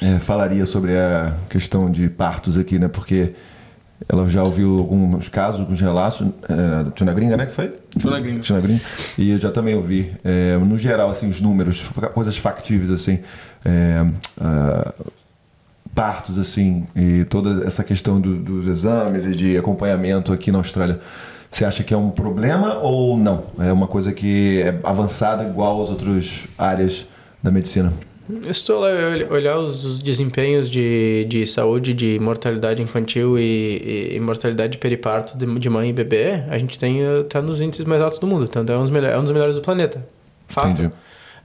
é, 0.00 0.18
falaria 0.18 0.66
sobre 0.66 0.96
a 0.96 1.34
questão 1.48 1.90
de 1.90 2.08
partos 2.10 2.58
aqui, 2.58 2.78
né? 2.78 2.88
Porque 2.88 3.32
ela 4.08 4.28
já 4.28 4.44
ouviu 4.44 4.78
alguns 4.78 5.28
casos, 5.28 5.60
alguns 5.60 5.80
relatos, 5.80 6.26
é, 6.48 6.84
do 6.84 6.90
Tina 6.90 7.12
Gringa, 7.14 7.36
né? 7.36 7.46
Que 7.46 7.52
foi? 7.54 7.72
Tina 7.98 8.20
Gringa. 8.20 8.60
Gringa. 8.60 8.80
E 9.16 9.30
eu 9.30 9.38
já 9.38 9.50
também 9.50 9.74
ouvi. 9.74 10.12
é, 10.24 10.56
no 10.58 10.76
geral, 10.76 11.08
assim, 11.10 11.28
os 11.30 11.40
números, 11.40 11.82
coisas 12.12 12.36
factíveis, 12.36 12.90
assim. 12.90 13.20
é, 13.64 14.06
ah, 14.40 14.92
partos, 15.94 16.38
assim, 16.38 16.86
e 16.94 17.24
toda 17.24 17.66
essa 17.66 17.82
questão 17.82 18.20
do- 18.20 18.36
dos 18.36 18.66
exames 18.68 19.24
e 19.24 19.34
de 19.34 19.58
acompanhamento 19.58 20.32
aqui 20.32 20.52
na 20.52 20.58
Austrália. 20.58 21.00
Você 21.50 21.64
acha 21.64 21.82
que 21.82 21.94
é 21.94 21.96
um 21.96 22.10
problema 22.10 22.78
ou 22.78 23.16
não? 23.16 23.44
É 23.58 23.72
uma 23.72 23.86
coisa 23.86 24.12
que 24.12 24.60
é 24.62 24.78
avançada 24.84 25.44
igual 25.44 25.80
às 25.82 25.88
outras 25.90 26.46
áreas 26.58 27.06
da 27.42 27.50
medicina? 27.50 27.92
Estou 28.46 28.80
lá 28.80 28.88
ol- 28.90 29.32
olhar 29.34 29.58
os, 29.58 29.84
os 29.86 29.98
desempenhos 29.98 30.68
de, 30.68 31.24
de 31.30 31.46
saúde, 31.46 31.94
de 31.94 32.18
mortalidade 32.20 32.82
infantil 32.82 33.38
e, 33.38 34.12
e, 34.14 34.20
mortalidade 34.20 34.72
de 34.72 34.78
periparto 34.78 35.38
de, 35.38 35.46
de 35.58 35.70
mãe 35.70 35.88
e 35.88 35.92
bebê, 35.94 36.42
a 36.50 36.58
gente 36.58 36.78
tem 36.78 37.00
tá 37.30 37.40
nos 37.40 37.62
índices 37.62 37.86
mais 37.86 38.02
altos 38.02 38.18
do 38.18 38.26
mundo, 38.26 38.44
então 38.44 38.62
é 38.62 38.78
um 38.78 38.82
dos, 38.82 38.90
melhor, 38.90 39.12
é 39.12 39.18
um 39.18 39.22
dos 39.22 39.32
melhores 39.32 39.56
do 39.56 39.62
planeta. 39.62 40.06
Fato. 40.46 40.68
Entendi. 40.68 40.90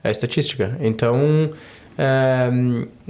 É 0.02 0.10
estatística. 0.10 0.76
Então 0.82 1.50
é, 1.96 2.50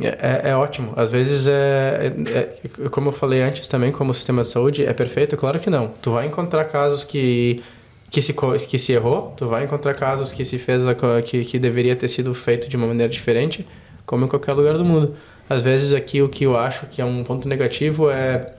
é, 0.01 0.51
é 0.51 0.56
ótimo. 0.56 0.93
Às 0.97 1.11
vezes 1.11 1.47
é, 1.47 2.12
é- 2.27 2.85
é- 2.85 2.89
como 2.90 3.09
eu 3.09 3.12
falei 3.12 3.43
antes 3.43 3.66
também, 3.69 3.90
como 3.90 4.11
o 4.11 4.15
sistema 4.15 4.43
de 4.43 4.48
saúde 4.48 4.85
é 4.85 4.93
perfeito, 4.93 5.36
claro 5.36 5.59
que 5.59 5.70
não. 5.70 5.89
Tu 6.02 6.11
vai 6.11 6.27
encontrar 6.27 6.65
casos 6.65 7.05
que 7.05 7.62
que 8.11 8.23
se, 8.23 8.32
que 8.32 8.78
se 8.78 8.93
errou, 8.93 9.35
tu 9.36 9.48
vai 9.48 9.65
encontrar 9.65 9.93
casos 9.94 10.31
que 10.31 10.44
se 10.44 10.56
fez 10.56 10.85
que, 11.24 11.44
que 11.44 11.59
deveria 11.59 11.97
ter 11.97 12.06
sido 12.06 12.32
feito 12.32 12.69
de 12.69 12.77
uma 12.77 12.86
maneira 12.86 13.11
diferente, 13.12 13.66
como 14.06 14.24
em 14.24 14.28
qualquer 14.28 14.52
lugar 14.52 14.78
do 14.78 14.85
mundo. 14.85 15.16
Às 15.51 15.62
vezes 15.62 15.93
aqui 15.93 16.23
o 16.23 16.28
que 16.28 16.44
eu 16.44 16.56
acho 16.56 16.86
que 16.86 17.02
é 17.02 17.05
um 17.05 17.24
ponto 17.24 17.48
negativo 17.48 18.09
é, 18.11 18.52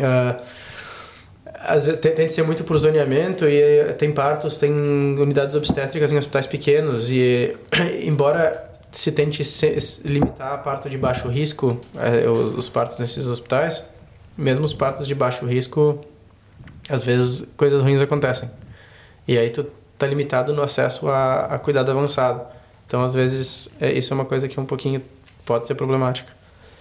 é 0.00 0.36
às 1.64 1.84
vezes 1.86 2.00
tem, 2.00 2.12
tem 2.12 2.26
de 2.26 2.32
ser 2.32 2.42
muito 2.42 2.64
por 2.64 2.76
zoneamento 2.76 3.44
e 3.46 3.92
tem 3.94 4.10
partos, 4.10 4.56
tem 4.56 4.72
unidades 4.72 5.54
obstétricas 5.54 6.10
em 6.10 6.18
hospitais 6.18 6.46
pequenos 6.46 7.08
e 7.08 7.56
embora 8.02 8.71
se 8.92 9.10
tente 9.10 9.42
se, 9.42 10.02
limitar 10.04 10.52
a 10.52 10.58
parto 10.58 10.88
de 10.88 10.98
baixo 10.98 11.28
risco, 11.28 11.80
eh, 11.96 12.28
os, 12.28 12.52
os 12.52 12.68
partos 12.68 12.98
nesses 12.98 13.26
hospitais, 13.26 13.84
mesmo 14.36 14.64
os 14.64 14.74
partos 14.74 15.06
de 15.06 15.14
baixo 15.14 15.46
risco, 15.46 16.04
às 16.88 17.02
vezes 17.02 17.46
coisas 17.56 17.82
ruins 17.82 18.00
acontecem. 18.00 18.50
E 19.26 19.38
aí 19.38 19.50
tu 19.50 19.66
tá 19.98 20.06
limitado 20.06 20.52
no 20.52 20.62
acesso 20.62 21.08
a, 21.08 21.46
a 21.46 21.58
cuidado 21.58 21.90
avançado. 21.90 22.42
Então, 22.86 23.02
às 23.02 23.14
vezes, 23.14 23.68
é, 23.80 23.90
isso 23.92 24.12
é 24.12 24.14
uma 24.14 24.24
coisa 24.24 24.46
que 24.46 24.60
um 24.60 24.66
pouquinho 24.66 25.02
pode 25.46 25.66
ser 25.66 25.74
problemática. 25.74 26.30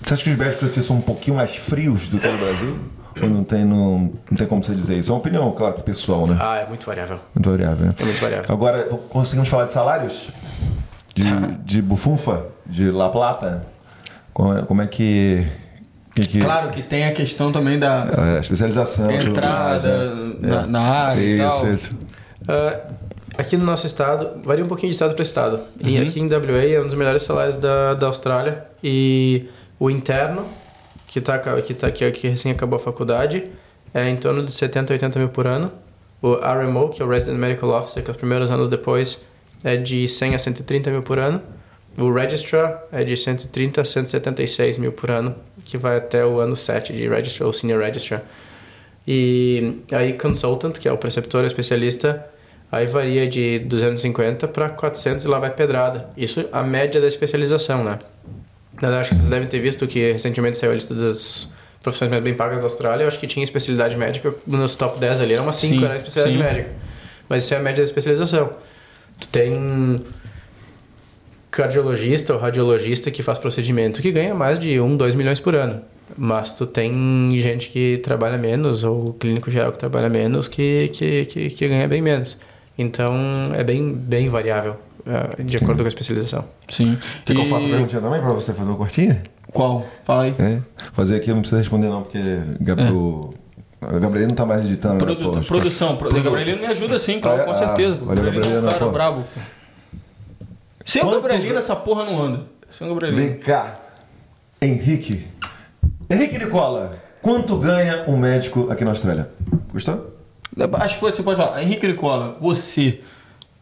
Você 0.02 0.14
acha 0.14 0.24
que 0.24 0.30
os 0.32 0.36
médicos 0.36 0.70
aqui 0.70 0.82
são 0.82 0.98
um 0.98 1.02
pouquinho 1.02 1.38
mais 1.38 1.56
frios 1.56 2.10
do 2.10 2.20
que 2.20 2.28
no 2.28 2.38
Brasil? 2.38 2.80
Ou 3.22 3.30
não 3.30 3.44
tem, 3.44 3.64
não, 3.66 4.12
não 4.30 4.38
tem 4.38 4.48
como 4.48 4.64
você 4.64 4.74
dizer 4.74 4.98
isso? 4.98 5.12
É 5.12 5.14
uma 5.14 5.20
opinião, 5.20 5.52
claro, 5.52 5.82
pessoal, 5.82 6.26
né? 6.26 6.38
Ah, 6.40 6.58
é 6.58 6.66
muito 6.66 6.86
variável. 6.86 7.20
Muito 7.36 7.50
variável, 7.50 7.86
né? 7.86 7.94
É 7.98 8.04
muito 8.04 8.22
variável. 8.22 8.54
Agora, 8.54 8.84
conseguimos 9.10 9.50
falar 9.50 9.66
de 9.66 9.72
salários? 9.72 10.30
De, 11.14 11.24
de 11.66 11.82
bufunfa? 11.82 12.46
De 12.66 12.90
La 12.92 13.10
Plata? 13.10 13.66
Como 14.34 14.58
é, 14.58 14.62
como 14.64 14.82
é 14.82 14.88
que... 14.88 15.46
que, 16.16 16.22
que 16.26 16.40
Claro 16.40 16.70
que 16.70 16.82
tem 16.82 17.06
a 17.06 17.12
questão 17.12 17.52
também 17.52 17.78
da 17.78 18.36
a 18.38 18.40
especialização. 18.40 19.12
entrada 19.12 19.90
mais, 19.90 20.40
né? 20.40 20.50
na, 20.50 20.62
É. 20.62 20.66
na 20.68 20.82
área 20.82 21.22
e 21.22 21.34
Isso, 21.40 21.60
tal. 21.60 21.74
isso. 21.74 21.90
Ah, 22.48 22.80
aqui 23.38 23.58
no 23.58 23.66
nosso 23.66 23.86
estado, 23.86 24.42
varia 24.44 24.64
um 24.64 24.68
pouquinho 24.68 24.90
de 24.90 24.96
estado 24.96 25.14
para 25.14 25.24
estado. 25.24 25.62
E 25.84 25.98
aqui 26.00 26.20
em 26.20 26.28
WA 26.28 26.64
é 26.64 26.80
um 26.80 26.86
dos 26.86 26.94
melhores 26.94 27.24
salários 27.24 27.58
da, 27.58 27.94
da 27.94 28.08
Austrália. 28.08 28.66
E 28.84 29.50
o 29.80 29.90
interno, 29.90 30.46
que, 31.08 31.20
tá, 31.20 31.38
que, 31.40 31.74
tá, 31.74 31.92
que, 31.92 32.10
que 32.12 32.28
recém 32.30 32.52
acabou 32.54 32.78
a 32.78 32.80
faculdade, 32.80 33.46
é 33.94 34.08
em 34.08 34.16
torno 34.16 34.44
de 34.46 34.52
70, 34.54 34.94
80 34.94 35.20
mil 35.20 35.30
por 35.30 35.46
ano. 35.46 35.72
O 36.22 36.36
RMO, 36.36 36.90
que 36.90 37.02
é 37.02 37.06
o 37.06 37.10
Resident 37.10 37.38
Medical 37.40 37.70
Officer, 37.72 38.02
que 38.04 38.10
é 38.10 38.12
os 38.12 38.18
primeiros 38.18 38.50
anos 38.52 38.70
depois, 38.70 39.22
é 39.64 39.78
de 39.78 40.08
100 40.08 40.36
a 40.36 40.40
130 40.40 40.92
mil 40.92 41.04
por 41.04 41.20
ano. 41.20 41.42
O 41.98 42.12
Registrar 42.12 42.84
é 42.92 43.04
de 43.04 43.18
130 43.18 43.82
a 43.82 43.86
176 43.86 44.78
mil 44.78 44.92
por 44.92 45.12
ano, 45.12 45.36
que 45.66 45.78
vai 45.78 45.98
até 45.98 46.26
o 46.26 46.40
ano 46.40 46.56
7 46.56 46.94
de 46.94 47.08
Registrar 47.08 47.48
ou 47.48 47.54
Senior 47.54 47.82
Registrar. 47.82 48.24
E 49.08 49.82
aí 49.92 50.14
Consultant, 50.14 50.74
que 50.74 50.88
é 50.88 50.92
o 50.92 50.98
preceptor 50.98 51.44
especialista, 51.44 52.26
aí 52.72 52.86
varia 52.86 53.28
de 53.28 53.60
250 53.60 54.48
para 54.48 54.70
400 54.70 55.26
e 55.26 55.28
lá 55.28 55.40
vai 55.40 55.52
pedrada. 55.52 56.10
Isso 56.16 56.48
a 56.52 56.64
média 56.64 57.02
da 57.02 57.08
especialização, 57.08 57.84
né? 57.84 58.00
Eu 58.82 58.90
acho 58.96 59.10
que 59.10 59.16
vocês 59.16 59.30
devem 59.30 59.48
ter 59.48 59.60
visto 59.60 59.86
que 59.86 60.14
recentemente 60.14 60.58
saiu 60.58 60.72
a 60.72 60.76
lista 60.76 60.96
das 60.96 61.54
profissões 61.84 62.10
mais 62.10 62.24
bem 62.24 62.34
pagas 62.34 62.60
da 62.60 62.66
Austrália. 62.66 63.04
Eu 63.04 63.08
acho 63.08 63.20
que 63.20 63.28
tinha 63.28 63.44
especialidade 63.44 63.96
médica 63.98 64.34
nos 64.48 64.76
top 64.76 65.00
10 65.00 65.22
ali, 65.22 65.34
era 65.34 65.42
uma 65.42 65.54
5, 65.54 65.76
Sim, 65.76 65.86
era 65.86 65.96
especialidade 65.96 66.38
sim. 66.38 66.44
médica. 66.44 66.76
Mas 67.28 67.44
isso 67.44 67.54
é 67.54 67.58
a 67.58 67.60
média 67.60 67.78
da 67.78 67.84
especialização. 67.84 68.52
Tu 69.22 69.28
tem 69.30 69.54
cardiologista 71.50 72.34
ou 72.34 72.40
radiologista 72.40 73.12
que 73.12 73.22
faz 73.24 73.38
procedimento 73.38 74.02
que 74.02 74.12
ganha 74.12 74.34
mais 74.34 74.60
de 74.60 74.80
1, 74.80 74.96
2 74.98 75.16
milhões 75.16 75.40
por 75.40 75.56
ano. 75.56 75.82
Mas 76.18 76.54
tu 76.54 76.66
tem 76.66 77.30
gente 77.40 77.70
que 77.70 78.00
trabalha 78.04 78.38
menos, 78.38 78.84
ou 78.84 79.14
clínico 79.14 79.50
geral 79.50 79.72
que 79.72 79.80
trabalha 79.80 80.10
menos, 80.10 80.48
que, 80.48 80.90
que, 80.94 81.26
que, 81.26 81.50
que 81.50 81.68
ganha 81.68 81.88
bem 81.88 82.02
menos. 82.02 82.38
Então 82.78 83.16
é 83.54 83.64
bem, 83.64 83.94
bem 83.94 84.28
variável, 84.28 84.76
eh, 85.06 85.44
de 85.44 85.58
acordo 85.58 85.80
com 85.80 85.86
a 85.86 85.88
especialização. 85.88 86.44
Sim. 86.68 86.98
Quer 87.26 87.34
que 87.34 87.40
eu 87.40 87.46
E- 87.46 87.50
faça 87.50 87.66
a 87.66 87.70
perguntinha 87.70 88.02
também 88.02 88.20
pra 88.20 88.30
você 88.34 88.54
fazer 88.54 88.70
uma 88.70 88.78
cortinha? 88.78 89.22
Qual? 89.54 89.86
Fala 90.04 90.24
aí. 90.24 90.36
É. 90.40 90.60
Fazer 90.94 91.16
aqui 91.18 91.30
não 91.30 91.40
precisa 91.42 91.60
responder 91.60 91.88
não, 91.90 92.04
porque 92.04 92.20
Gab- 92.62 92.80
o 93.82 93.96
a 93.96 94.00
Gabriel 94.00 94.28
não 94.28 94.36
tá 94.36 94.46
mais 94.46 94.62
editando. 94.66 95.06
né, 95.06 95.16
produção. 95.46 95.96
Pro... 95.98 96.10
Produ- 96.10 96.24
Gabrielino 96.24 96.60
me 96.60 96.68
ajuda 96.68 97.00
sim, 97.00 97.20
claro, 97.20 97.42
Ah, 97.42 97.46
com 97.46 97.52
ah, 97.52 97.58
certeza. 97.58 97.96
valeu, 97.96 98.06
Gabrielino 98.08 98.26
é 98.26 98.30
um 98.30 98.42
Gabrielino, 98.42 98.68
cara 98.72 98.86
pô. 98.86 98.92
brabo. 98.92 99.24
Sem 100.86 101.02
o 101.02 101.06
Quanto- 101.06 101.22
Gabrielino, 101.22 101.58
essa 101.58 101.76
porra 101.76 102.06
não 102.06 102.22
anda. 102.22 102.42
Sem 102.78 102.88
o 102.88 102.90
Gabrielino. 102.92 103.22
Vem 103.22 103.38
cá. 103.40 103.80
Henrique. 104.62 105.28
Henrique 106.10 106.38
Nicola, 106.38 106.98
quanto 107.22 107.56
ganha 107.58 108.04
um 108.08 108.18
médico 108.18 108.68
aqui 108.72 108.84
na 108.84 108.92
Austrália? 108.92 109.30
Gostou? 109.72 110.16
Acho 110.80 110.96
que 110.96 111.02
você 111.02 111.24
pode 111.24 111.38
falar. 111.38 111.62
Henrique 111.64 111.88
Nicola, 111.88 112.38
você 112.40 113.00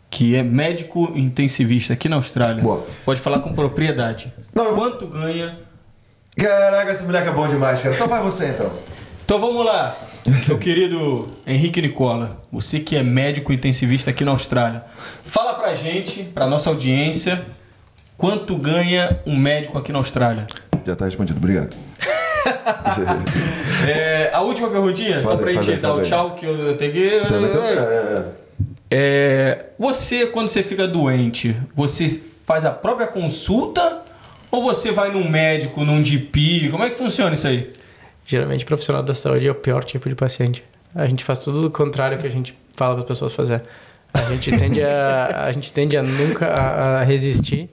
que 0.09 0.35
é 0.35 0.41
médico 0.41 1.11
intensivista 1.15 1.93
aqui 1.93 2.09
na 2.09 2.15
Austrália, 2.15 2.63
Boa. 2.63 2.83
pode 3.05 3.21
falar 3.21 3.39
com 3.39 3.53
propriedade. 3.53 4.33
Não, 4.53 4.73
Quanto 4.73 5.05
ganha? 5.07 5.59
Caraca, 6.35 6.91
esse 6.91 7.03
moleque 7.03 7.27
é 7.29 7.31
bom 7.31 7.47
demais, 7.47 7.79
cara. 7.81 7.93
Então 7.93 8.07
vai 8.07 8.21
você 8.23 8.47
então. 8.47 8.69
Então 9.23 9.39
vamos 9.39 9.63
lá, 9.63 9.95
meu 10.47 10.57
querido 10.57 11.27
Henrique 11.45 11.81
Nicola, 11.81 12.41
você 12.51 12.79
que 12.79 12.95
é 12.95 13.03
médico 13.03 13.53
intensivista 13.53 14.09
aqui 14.09 14.23
na 14.23 14.31
Austrália, 14.31 14.83
fala 15.23 15.53
pra 15.53 15.73
gente, 15.75 16.23
pra 16.23 16.45
nossa 16.47 16.69
audiência, 16.69 17.45
quanto 18.17 18.55
ganha 18.55 19.19
um 19.25 19.35
médico 19.35 19.77
aqui 19.77 19.91
na 19.91 19.99
Austrália? 19.99 20.47
Já 20.85 20.95
tá 20.95 21.05
respondido, 21.05 21.37
obrigado. 21.37 21.75
É, 23.87 24.31
a 24.33 24.41
última 24.41 24.69
perguntinha, 24.69 25.21
só 25.21 25.37
Faz 25.37 25.39
aí, 25.39 25.43
pra 25.43 25.53
faz 25.53 25.65
gente 25.65 25.75
aí, 25.75 25.81
dar 25.81 25.93
o 25.93 25.99
aí. 25.99 26.05
tchau 26.05 26.35
que 26.35 26.45
eu 26.45 26.71
então, 26.71 27.63
é, 27.63 27.73
é, 27.73 28.25
É, 28.91 29.65
você, 29.77 30.25
quando 30.27 30.47
você 30.49 30.63
fica 30.63 30.87
doente, 30.87 31.55
você 31.75 32.21
faz 32.45 32.65
a 32.65 32.71
própria 32.71 33.07
consulta 33.07 34.01
ou 34.49 34.63
você 34.63 34.91
vai 34.91 35.11
num 35.11 35.29
médico, 35.29 35.83
num 35.85 36.01
DP? 36.01 36.69
Como 36.71 36.83
é 36.83 36.89
que 36.89 36.97
funciona 36.97 37.33
isso 37.33 37.47
aí? 37.47 37.73
Geralmente, 38.29 38.63
profissional 38.63 39.01
da 39.01 39.15
saúde 39.15 39.47
é 39.47 39.51
o 39.51 39.55
pior 39.55 39.83
tipo 39.83 40.07
de 40.07 40.13
paciente. 40.13 40.63
A 40.93 41.07
gente 41.07 41.23
faz 41.23 41.39
tudo 41.39 41.63
do 41.63 41.71
contrário 41.71 42.15
que 42.19 42.27
a 42.27 42.29
gente 42.29 42.55
fala 42.75 42.93
para 42.93 43.01
as 43.01 43.07
pessoas 43.07 43.33
fazer. 43.33 43.63
A 44.13 44.21
gente 44.21 44.55
tende 44.55 44.83
a, 44.83 45.45
a 45.45 45.51
gente 45.51 45.73
tende 45.73 45.97
a 45.97 46.03
nunca 46.03 46.45
a, 46.45 46.99
a 46.99 47.03
resistir 47.03 47.67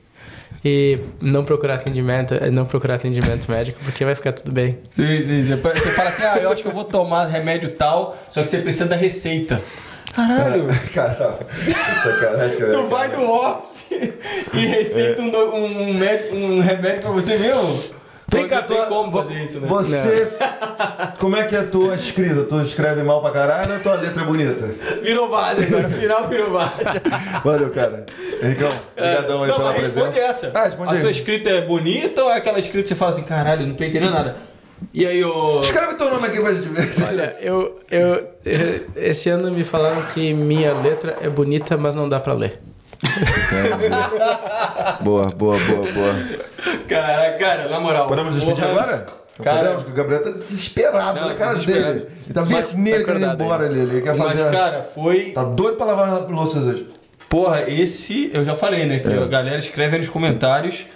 e 0.64 0.98
não 1.20 1.44
procurar 1.44 1.74
atendimento, 1.74 2.34
não 2.50 2.64
procurar 2.64 2.94
atendimento 2.94 3.50
médico, 3.50 3.78
porque 3.84 4.02
vai 4.02 4.14
ficar 4.14 4.32
tudo 4.32 4.50
bem. 4.50 4.78
Sim, 4.90 5.22
sim, 5.22 5.44
sim. 5.44 5.56
Você 5.60 5.90
fala 5.90 6.08
assim, 6.08 6.22
ah, 6.22 6.38
eu 6.38 6.48
acho 6.48 6.62
que 6.62 6.68
eu 6.68 6.72
vou 6.72 6.84
tomar 6.84 7.26
remédio 7.26 7.72
tal, 7.72 8.16
só 8.30 8.42
que 8.42 8.48
você 8.48 8.56
precisa 8.56 8.86
da 8.86 8.96
receita. 8.96 9.60
Caralho! 10.14 10.70
é. 10.70 10.74
Cara, 10.88 11.34
sacanagem, 12.02 12.58
cara. 12.58 12.72
Tu 12.72 12.86
vai 12.86 13.08
no 13.14 13.30
office 13.30 13.84
e 14.54 14.58
receita 14.64 15.20
um, 15.20 15.28
um, 15.28 15.98
um 16.32 16.60
remédio 16.60 17.00
pra 17.02 17.10
você 17.10 17.36
mesmo? 17.36 17.95
Vem 18.28 18.48
cá, 18.48 18.62
tua- 18.62 18.86
como 18.86 19.12
fazer 19.12 19.34
isso, 19.44 19.60
né? 19.60 19.68
Você. 19.68 20.28
Como 21.18 21.36
é 21.36 21.44
que 21.44 21.54
é 21.54 21.60
a 21.60 21.66
tua 21.66 21.94
escrita? 21.94 22.42
Tu 22.42 22.60
escreve 22.60 23.02
mal 23.02 23.20
pra 23.22 23.30
caralho 23.30 23.74
ou 23.74 23.80
tua 23.80 23.94
letra 23.94 24.22
é 24.22 24.24
bonita? 24.24 24.68
Virou 25.02 25.30
base 25.30 25.64
agora, 25.64 25.88
final 25.88 26.28
virou 26.28 26.50
base. 26.50 26.72
Valeu, 27.44 27.70
cara. 27.70 28.04
Henricão, 28.42 28.68
obrigadão 28.96 29.42
aí 29.44 29.48
não, 29.50 29.56
pela 29.56 29.72
mas 29.72 29.82
responde 29.86 30.06
presença. 30.12 30.46
essa. 30.46 30.50
Ah, 30.54 30.64
responde 30.64 30.90
a 30.90 30.94
aí. 30.94 31.00
tua 31.02 31.10
escrita 31.10 31.50
é 31.50 31.60
bonita 31.62 32.24
ou 32.24 32.30
é 32.30 32.36
aquela 32.36 32.58
escrita 32.58 32.82
que 32.82 32.88
você 32.88 32.94
fala 32.96 33.12
assim, 33.12 33.22
caralho, 33.22 33.66
não 33.66 33.74
tô 33.74 33.84
entendendo 33.84 34.12
nada? 34.12 34.36
E 34.92 35.06
aí, 35.06 35.24
ô. 35.24 35.60
Escreve 35.60 35.94
teu 35.94 36.10
nome 36.10 36.26
aqui 36.26 36.40
pra 36.40 36.52
gente 36.52 36.68
ver. 36.68 36.90
Olha, 37.08 37.36
eu, 37.40 37.80
eu, 37.90 38.28
eu- 38.44 38.86
esse 38.96 39.28
ano 39.30 39.50
me 39.50 39.64
falaram 39.64 40.02
que 40.12 40.34
minha 40.34 40.74
letra 40.74 41.16
é 41.22 41.28
bonita, 41.28 41.76
mas 41.78 41.94
não 41.94 42.08
dá 42.08 42.18
para 42.20 42.34
ler. 42.34 42.60
Boa, 45.02 45.26
boa, 45.30 45.58
boa, 45.58 45.92
boa. 45.92 46.14
Cara, 46.88 47.32
cara, 47.38 47.68
na 47.68 47.80
moral. 47.80 48.06
Podemos 48.08 48.34
despedir 48.34 48.64
porra, 48.64 48.80
agora? 48.82 49.06
Cara- 49.42 49.58
podemos, 49.74 49.82
o 49.84 49.90
Gabriel 49.92 50.22
tá 50.22 50.30
desesperado 50.30 51.20
Não, 51.20 51.28
na 51.28 51.34
cara 51.34 51.54
desesperado. 51.54 51.92
dele. 51.94 52.06
Ele 52.24 52.34
tá 52.34 52.44
Mas- 52.44 52.70
vermelho 52.70 52.98
tá 52.98 53.04
querendo 53.12 53.26
ir 53.26 53.34
embora 53.34 53.66
ali. 53.66 53.80
Ele 53.80 54.00
quer 54.00 54.16
Mas, 54.16 54.38
fazer. 54.40 54.50
cara, 54.56 54.82
foi. 54.94 55.32
Tá 55.32 55.44
doido 55.44 55.76
pra 55.76 55.86
lavar 55.86 56.28
louças 56.30 56.62
hoje. 56.64 56.86
Porra, 57.28 57.62
esse 57.68 58.30
eu 58.32 58.44
já 58.44 58.54
falei, 58.54 58.86
né? 58.86 58.98
Que 59.00 59.08
É. 59.08 59.22
a 59.22 59.26
galera 59.26 59.58
escreve 59.58 59.96
aí 59.96 60.00
nos 60.00 60.08
comentários. 60.10 60.86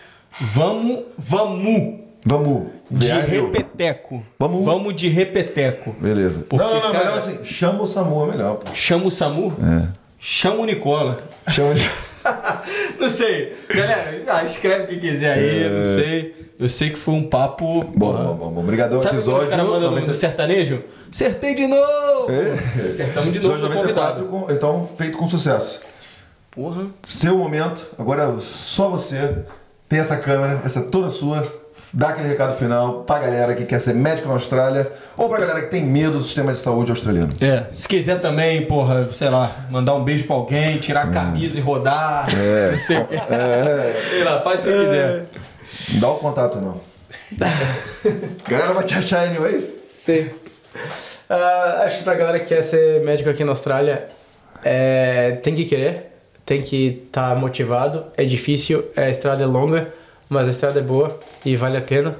Vamos, 0.40 1.00
vamos 1.18 2.00
Vamos. 2.24 2.68
de 2.90 3.06
Viajou. 3.08 3.46
repeteco. 3.52 4.22
Vamos. 4.38 4.64
Vamos 4.64 4.94
de 4.94 5.08
repeteco. 5.08 5.94
Beleza. 6.00 6.44
Porque, 6.48 6.64
não, 6.64 6.74
não, 6.74 6.80
não, 6.82 6.92
cara- 6.92 7.04
melhor 7.04 7.18
assim. 7.18 7.44
Chama 7.44 7.82
o 7.82 7.86
Samu, 7.86 8.24
é 8.24 8.30
melhor, 8.30 8.54
pô. 8.56 8.70
Chama 8.74 9.06
o 9.06 9.10
Samu? 9.10 9.52
É. 9.60 9.88
Chama 10.18 10.56
o 10.60 10.64
Nicola. 10.66 11.18
Chama 11.48 11.74
de. 11.74 11.90
Não 13.00 13.08
sei. 13.08 13.56
Galera, 13.68 14.22
ah, 14.28 14.44
escreve 14.44 14.84
o 14.84 14.86
que 14.86 14.96
quiser 14.98 15.32
aí, 15.34 15.70
não 15.70 15.84
sei. 15.84 16.34
Eu 16.58 16.68
sei 16.68 16.90
que 16.90 16.98
foi 16.98 17.14
um 17.14 17.22
papo. 17.28 17.80
É. 17.80 17.84
Bom, 17.84 18.12
porra. 18.12 18.24
bom, 18.24 18.34
bom, 18.34 18.50
bom. 18.52 18.60
Obrigadão, 18.60 19.00
Sabe 19.00 19.16
episódio. 19.16 19.48
caras 19.48 19.64
mandam 19.64 19.80
no, 19.80 19.90
90 19.90 20.06
no 20.08 20.14
sertanejo? 20.14 20.82
Acertei 21.10 21.54
de 21.54 21.66
novo! 21.66 22.30
É. 22.30 22.88
Acertamos 22.88 23.32
de 23.32 23.40
novo 23.40 23.54
Episódio 23.54 23.62
no 23.68 23.74
94, 23.74 24.24
convidado. 24.26 24.46
com- 24.46 24.52
então, 24.52 24.88
feito 24.98 25.16
com 25.16 25.26
sucesso. 25.26 25.80
Porra. 26.50 26.86
Seu 27.02 27.38
momento, 27.38 27.86
agora 27.98 28.38
só 28.40 28.88
você 28.90 29.38
tem 29.88 29.98
essa 29.98 30.16
câmera, 30.18 30.60
essa 30.64 30.82
toda 30.82 31.08
sua. 31.08 31.59
Dá 31.92 32.10
aquele 32.10 32.28
recado 32.28 32.56
final 32.56 33.02
pra 33.02 33.18
galera 33.18 33.54
que 33.54 33.64
quer 33.64 33.80
ser 33.80 33.94
médico 33.94 34.28
na 34.28 34.34
Austrália 34.34 34.90
ou 35.16 35.28
pra 35.28 35.40
galera 35.40 35.62
que 35.62 35.70
tem 35.70 35.84
medo 35.84 36.18
do 36.18 36.22
sistema 36.22 36.52
de 36.52 36.58
saúde 36.58 36.92
australiano. 36.92 37.32
É, 37.40 37.64
se 37.76 37.88
quiser 37.88 38.20
também, 38.20 38.64
porra, 38.66 39.08
sei 39.10 39.28
lá, 39.28 39.66
mandar 39.70 39.94
um 39.94 40.04
beijo 40.04 40.24
pra 40.24 40.36
alguém, 40.36 40.78
tirar 40.78 41.08
a 41.08 41.10
camisa 41.10 41.58
e 41.58 41.60
rodar. 41.60 42.28
É. 42.32 42.70
Não 42.72 42.78
sei 42.78 42.96
o 42.98 43.06
que. 43.06 43.16
Sei 43.18 44.24
lá, 44.24 44.40
faz 44.40 44.60
se 44.60 44.72
quiser. 44.72 45.24
Não 45.94 46.00
dá 46.00 46.10
o 46.10 46.18
contato, 46.18 46.60
não. 46.60 46.80
galera 48.48 48.72
vai 48.72 48.84
te 48.84 48.94
achar 48.94 49.26
anyways? 49.26 49.64
Sim. 50.04 50.28
Ah, 51.28 51.82
acho 51.84 51.98
que 51.98 52.04
pra 52.04 52.14
galera 52.14 52.40
que 52.40 52.46
quer 52.46 52.62
ser 52.62 53.04
médico 53.04 53.30
aqui 53.30 53.44
na 53.44 53.52
Austrália, 53.52 54.08
é, 54.64 55.32
tem 55.42 55.54
que 55.54 55.64
querer, 55.64 56.12
tem 56.44 56.62
que 56.62 57.04
estar 57.06 57.36
motivado. 57.36 58.06
É 58.16 58.24
difícil, 58.24 58.84
a 58.96 59.08
estrada 59.08 59.42
é 59.42 59.46
longa, 59.46 59.92
mas 60.30 60.46
a 60.46 60.52
estrada 60.52 60.78
é 60.78 60.82
boa 60.82 61.08
e 61.44 61.56
vale 61.56 61.76
a 61.76 61.82
pena. 61.82 62.16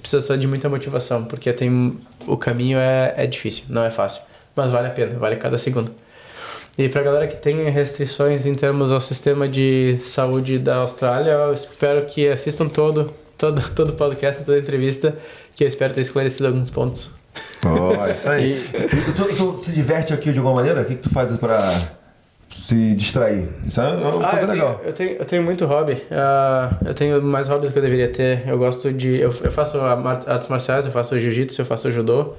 Precisa 0.00 0.20
só 0.20 0.36
de 0.36 0.46
muita 0.46 0.68
motivação, 0.68 1.24
porque 1.24 1.52
tem 1.52 1.98
o 2.26 2.36
caminho 2.36 2.78
é, 2.78 3.12
é 3.16 3.26
difícil, 3.26 3.64
não 3.68 3.84
é 3.84 3.90
fácil, 3.90 4.22
mas 4.54 4.70
vale 4.70 4.86
a 4.86 4.90
pena, 4.90 5.18
vale 5.18 5.34
cada 5.34 5.58
segundo. 5.58 5.90
E 6.78 6.88
pra 6.88 7.02
galera 7.02 7.26
que 7.26 7.34
tem 7.34 7.68
restrições 7.70 8.46
em 8.46 8.54
termos 8.54 8.92
ao 8.92 9.00
sistema 9.00 9.48
de 9.48 9.98
saúde 10.06 10.60
da 10.60 10.76
Austrália, 10.76 11.32
eu 11.32 11.52
espero 11.52 12.06
que 12.06 12.28
assistam 12.28 12.68
todo, 12.68 13.12
todo, 13.36 13.60
todo 13.74 13.94
podcast, 13.94 14.44
toda 14.44 14.56
entrevista, 14.56 15.16
que 15.56 15.64
eu 15.64 15.68
espero 15.68 15.92
ter 15.92 16.02
esclarecido 16.02 16.46
alguns 16.46 16.70
pontos. 16.70 17.10
Ó, 17.64 18.06
isso 18.06 18.28
aí. 18.28 18.64
E 18.72 19.12
tu, 19.12 19.24
tu 19.24 19.64
se 19.64 19.72
diverte 19.72 20.12
aqui 20.12 20.30
de 20.30 20.38
alguma 20.38 20.56
maneira? 20.56 20.82
O 20.82 20.84
que, 20.84 20.94
que 20.94 21.02
tu 21.02 21.10
faz 21.10 21.36
pra 21.36 21.97
se 22.48 22.94
distrair? 22.94 23.48
Isso 23.66 23.80
é 23.80 23.88
uma 23.88 24.24
Ah, 24.26 24.30
coisa 24.30 24.44
eu, 24.46 24.50
legal. 24.50 24.74
tenho, 24.76 24.88
eu, 24.88 24.92
tenho, 24.92 25.10
eu 25.18 25.24
tenho 25.24 25.42
muito 25.42 25.64
hobby. 25.66 26.02
Ah, 26.10 26.70
eu 26.84 26.94
tenho 26.94 27.22
mais 27.22 27.46
hobbies 27.48 27.68
do 27.68 27.72
que 27.72 27.78
eu 27.78 27.82
deveria 27.82 28.08
ter. 28.08 28.46
Eu 28.48 28.58
gosto 28.58 28.92
de. 28.92 29.18
Eu, 29.20 29.34
eu 29.42 29.50
faço 29.52 29.78
artes 29.80 30.48
marciais, 30.48 30.86
eu 30.86 30.92
faço 30.92 31.18
jiu-jitsu, 31.20 31.60
eu 31.60 31.66
faço 31.66 31.90
judô. 31.92 32.34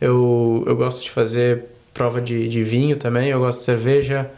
Eu, 0.00 0.64
eu 0.66 0.76
gosto 0.76 1.02
de 1.02 1.10
fazer 1.10 1.64
prova 1.94 2.20
de, 2.20 2.48
de 2.48 2.62
vinho 2.62 2.96
também, 2.96 3.28
eu 3.28 3.38
gosto 3.38 3.58
de 3.60 3.64
cerveja, 3.64 4.28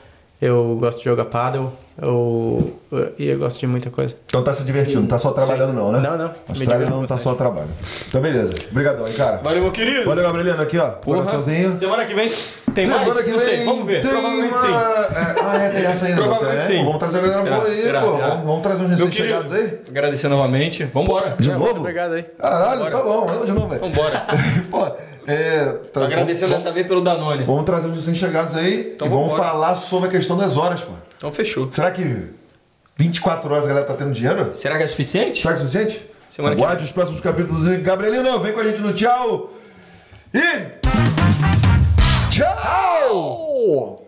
eu 0.41 0.77
gosto 0.79 0.99
de 0.99 1.05
jogar 1.05 1.25
paddle, 1.25 1.73
eu, 2.01 2.73
eu- 2.93 3.13
e 3.19 3.29
eu 3.29 3.39
gosto 3.39 3.59
de 3.59 3.67
muita 3.67 3.91
coisa. 3.91 4.15
Então 4.27 4.43
tá 4.45 4.53
se 4.53 4.63
divertindo, 4.65 5.01
não 5.01 5.09
tá 5.09 5.19
só 5.19 5.31
trabalhando 5.33 5.73
não, 5.73 5.93
né? 5.93 6.01
Não, 6.01 6.19
não. 6.19 6.31
Austrália 6.49 6.89
não 6.91 7.07
tá 7.07 7.17
só 7.17 7.35
trabalho. 7.35 7.69
Então 8.09 8.21
beleza. 8.21 8.55
Obrigadão, 8.71 9.07
hein, 9.09 9.15
cara. 9.15 9.39
Valeu, 9.39 9.63
meu 9.63 9.73
querido. 9.73 10.05
Valeu, 10.05 10.23
Gabrieliano, 10.25 10.63
aqui, 10.63 10.79
ó. 10.79 10.91
Porra. 10.91 11.19
Coraçãozinho. 11.19 11.77
Semana 11.77 12.05
que 12.05 12.15
vem 12.15 12.31
tem 12.75 12.85
Semana 12.85 13.07
mais? 13.07 13.25
que 13.25 13.31
Não 13.33 13.39
sei, 13.39 13.57
vem 13.57 13.65
vamos 13.67 13.87
ver. 13.87 14.03
tem 14.03 14.11
Provavelmente 14.11 14.53
uma- 14.53 14.59
sim. 14.61 14.67
É, 14.69 15.43
ah, 15.43 15.57
é, 15.63 15.69
tem 15.71 15.85
essa 15.87 16.07
ainda. 16.07 16.23
Provavelmente 16.23 16.67
tem. 16.67 16.77
sim. 16.79 16.85
Vamos 16.85 16.99
trazer 16.99 17.19
a 17.19 17.21
galera 17.23 17.43
boa 17.57 17.65
aí, 17.67 17.83
terá, 17.83 18.01
pô. 18.03 18.13
terá. 18.13 18.29
Vamos, 18.29 18.47
vamos 18.47 18.63
trazer 18.63 18.83
uns 18.85 18.91
recém-chegados 18.91 19.53
aí. 19.53 19.79
agradecer 19.89 20.29
novamente. 20.29 20.85
Vambora. 20.85 21.35
De 21.39 21.51
Não, 21.51 21.59
novo? 21.59 21.81
Obrigado 21.81 22.13
aí. 22.15 22.23
Caralho, 22.39 22.91
tá 22.91 23.03
bom, 23.03 23.27
vamos 23.27 23.47
de 23.47 23.53
novo, 23.53 23.69
velho. 23.69 23.81
Vambora. 23.81 24.27
Pô, 24.71 24.87
é, 25.27 25.65
tra- 25.93 26.05
Agradecendo 26.05 26.49
vamos, 26.51 26.63
dessa 26.65 26.75
vez 26.75 26.87
pelo 26.87 27.01
Danone. 27.01 27.43
vamos 27.45 27.65
trazer 27.65 27.89
uns 27.89 27.95
recém-chegados 27.97 28.55
aí 28.55 28.93
Então 28.95 29.07
e 29.07 29.11
vamos 29.11 29.31
vambora. 29.33 29.49
falar 29.51 29.75
sobre 29.75 30.09
a 30.09 30.13
questão 30.13 30.37
das 30.37 30.57
horas, 30.57 30.81
pô. 30.83 30.93
Então 31.17 31.33
fechou. 31.33 31.71
Será 31.73 31.91
que 31.91 32.29
24 32.97 33.51
horas 33.51 33.65
a 33.65 33.69
galera 33.69 33.87
tá 33.87 33.95
tendo 33.95 34.13
dinheiro? 34.13 34.55
Será 34.55 34.77
que 34.77 34.83
é 34.83 34.87
suficiente? 34.87 35.41
Será 35.41 35.55
que 35.55 35.61
é 35.61 35.63
suficiente? 35.63 36.11
Semana 36.31 36.55
Aguarde 36.55 36.83
que... 36.83 36.85
os 36.85 36.93
próximos 36.93 37.21
capítulos. 37.21 37.67
Gabrielino, 37.83 38.39
vem 38.41 38.53
com 38.53 38.61
a 38.61 38.65
gente 38.65 38.81
no 38.81 38.93
tchau. 38.93 39.53
E... 40.35 40.77
Tchau! 42.31 44.06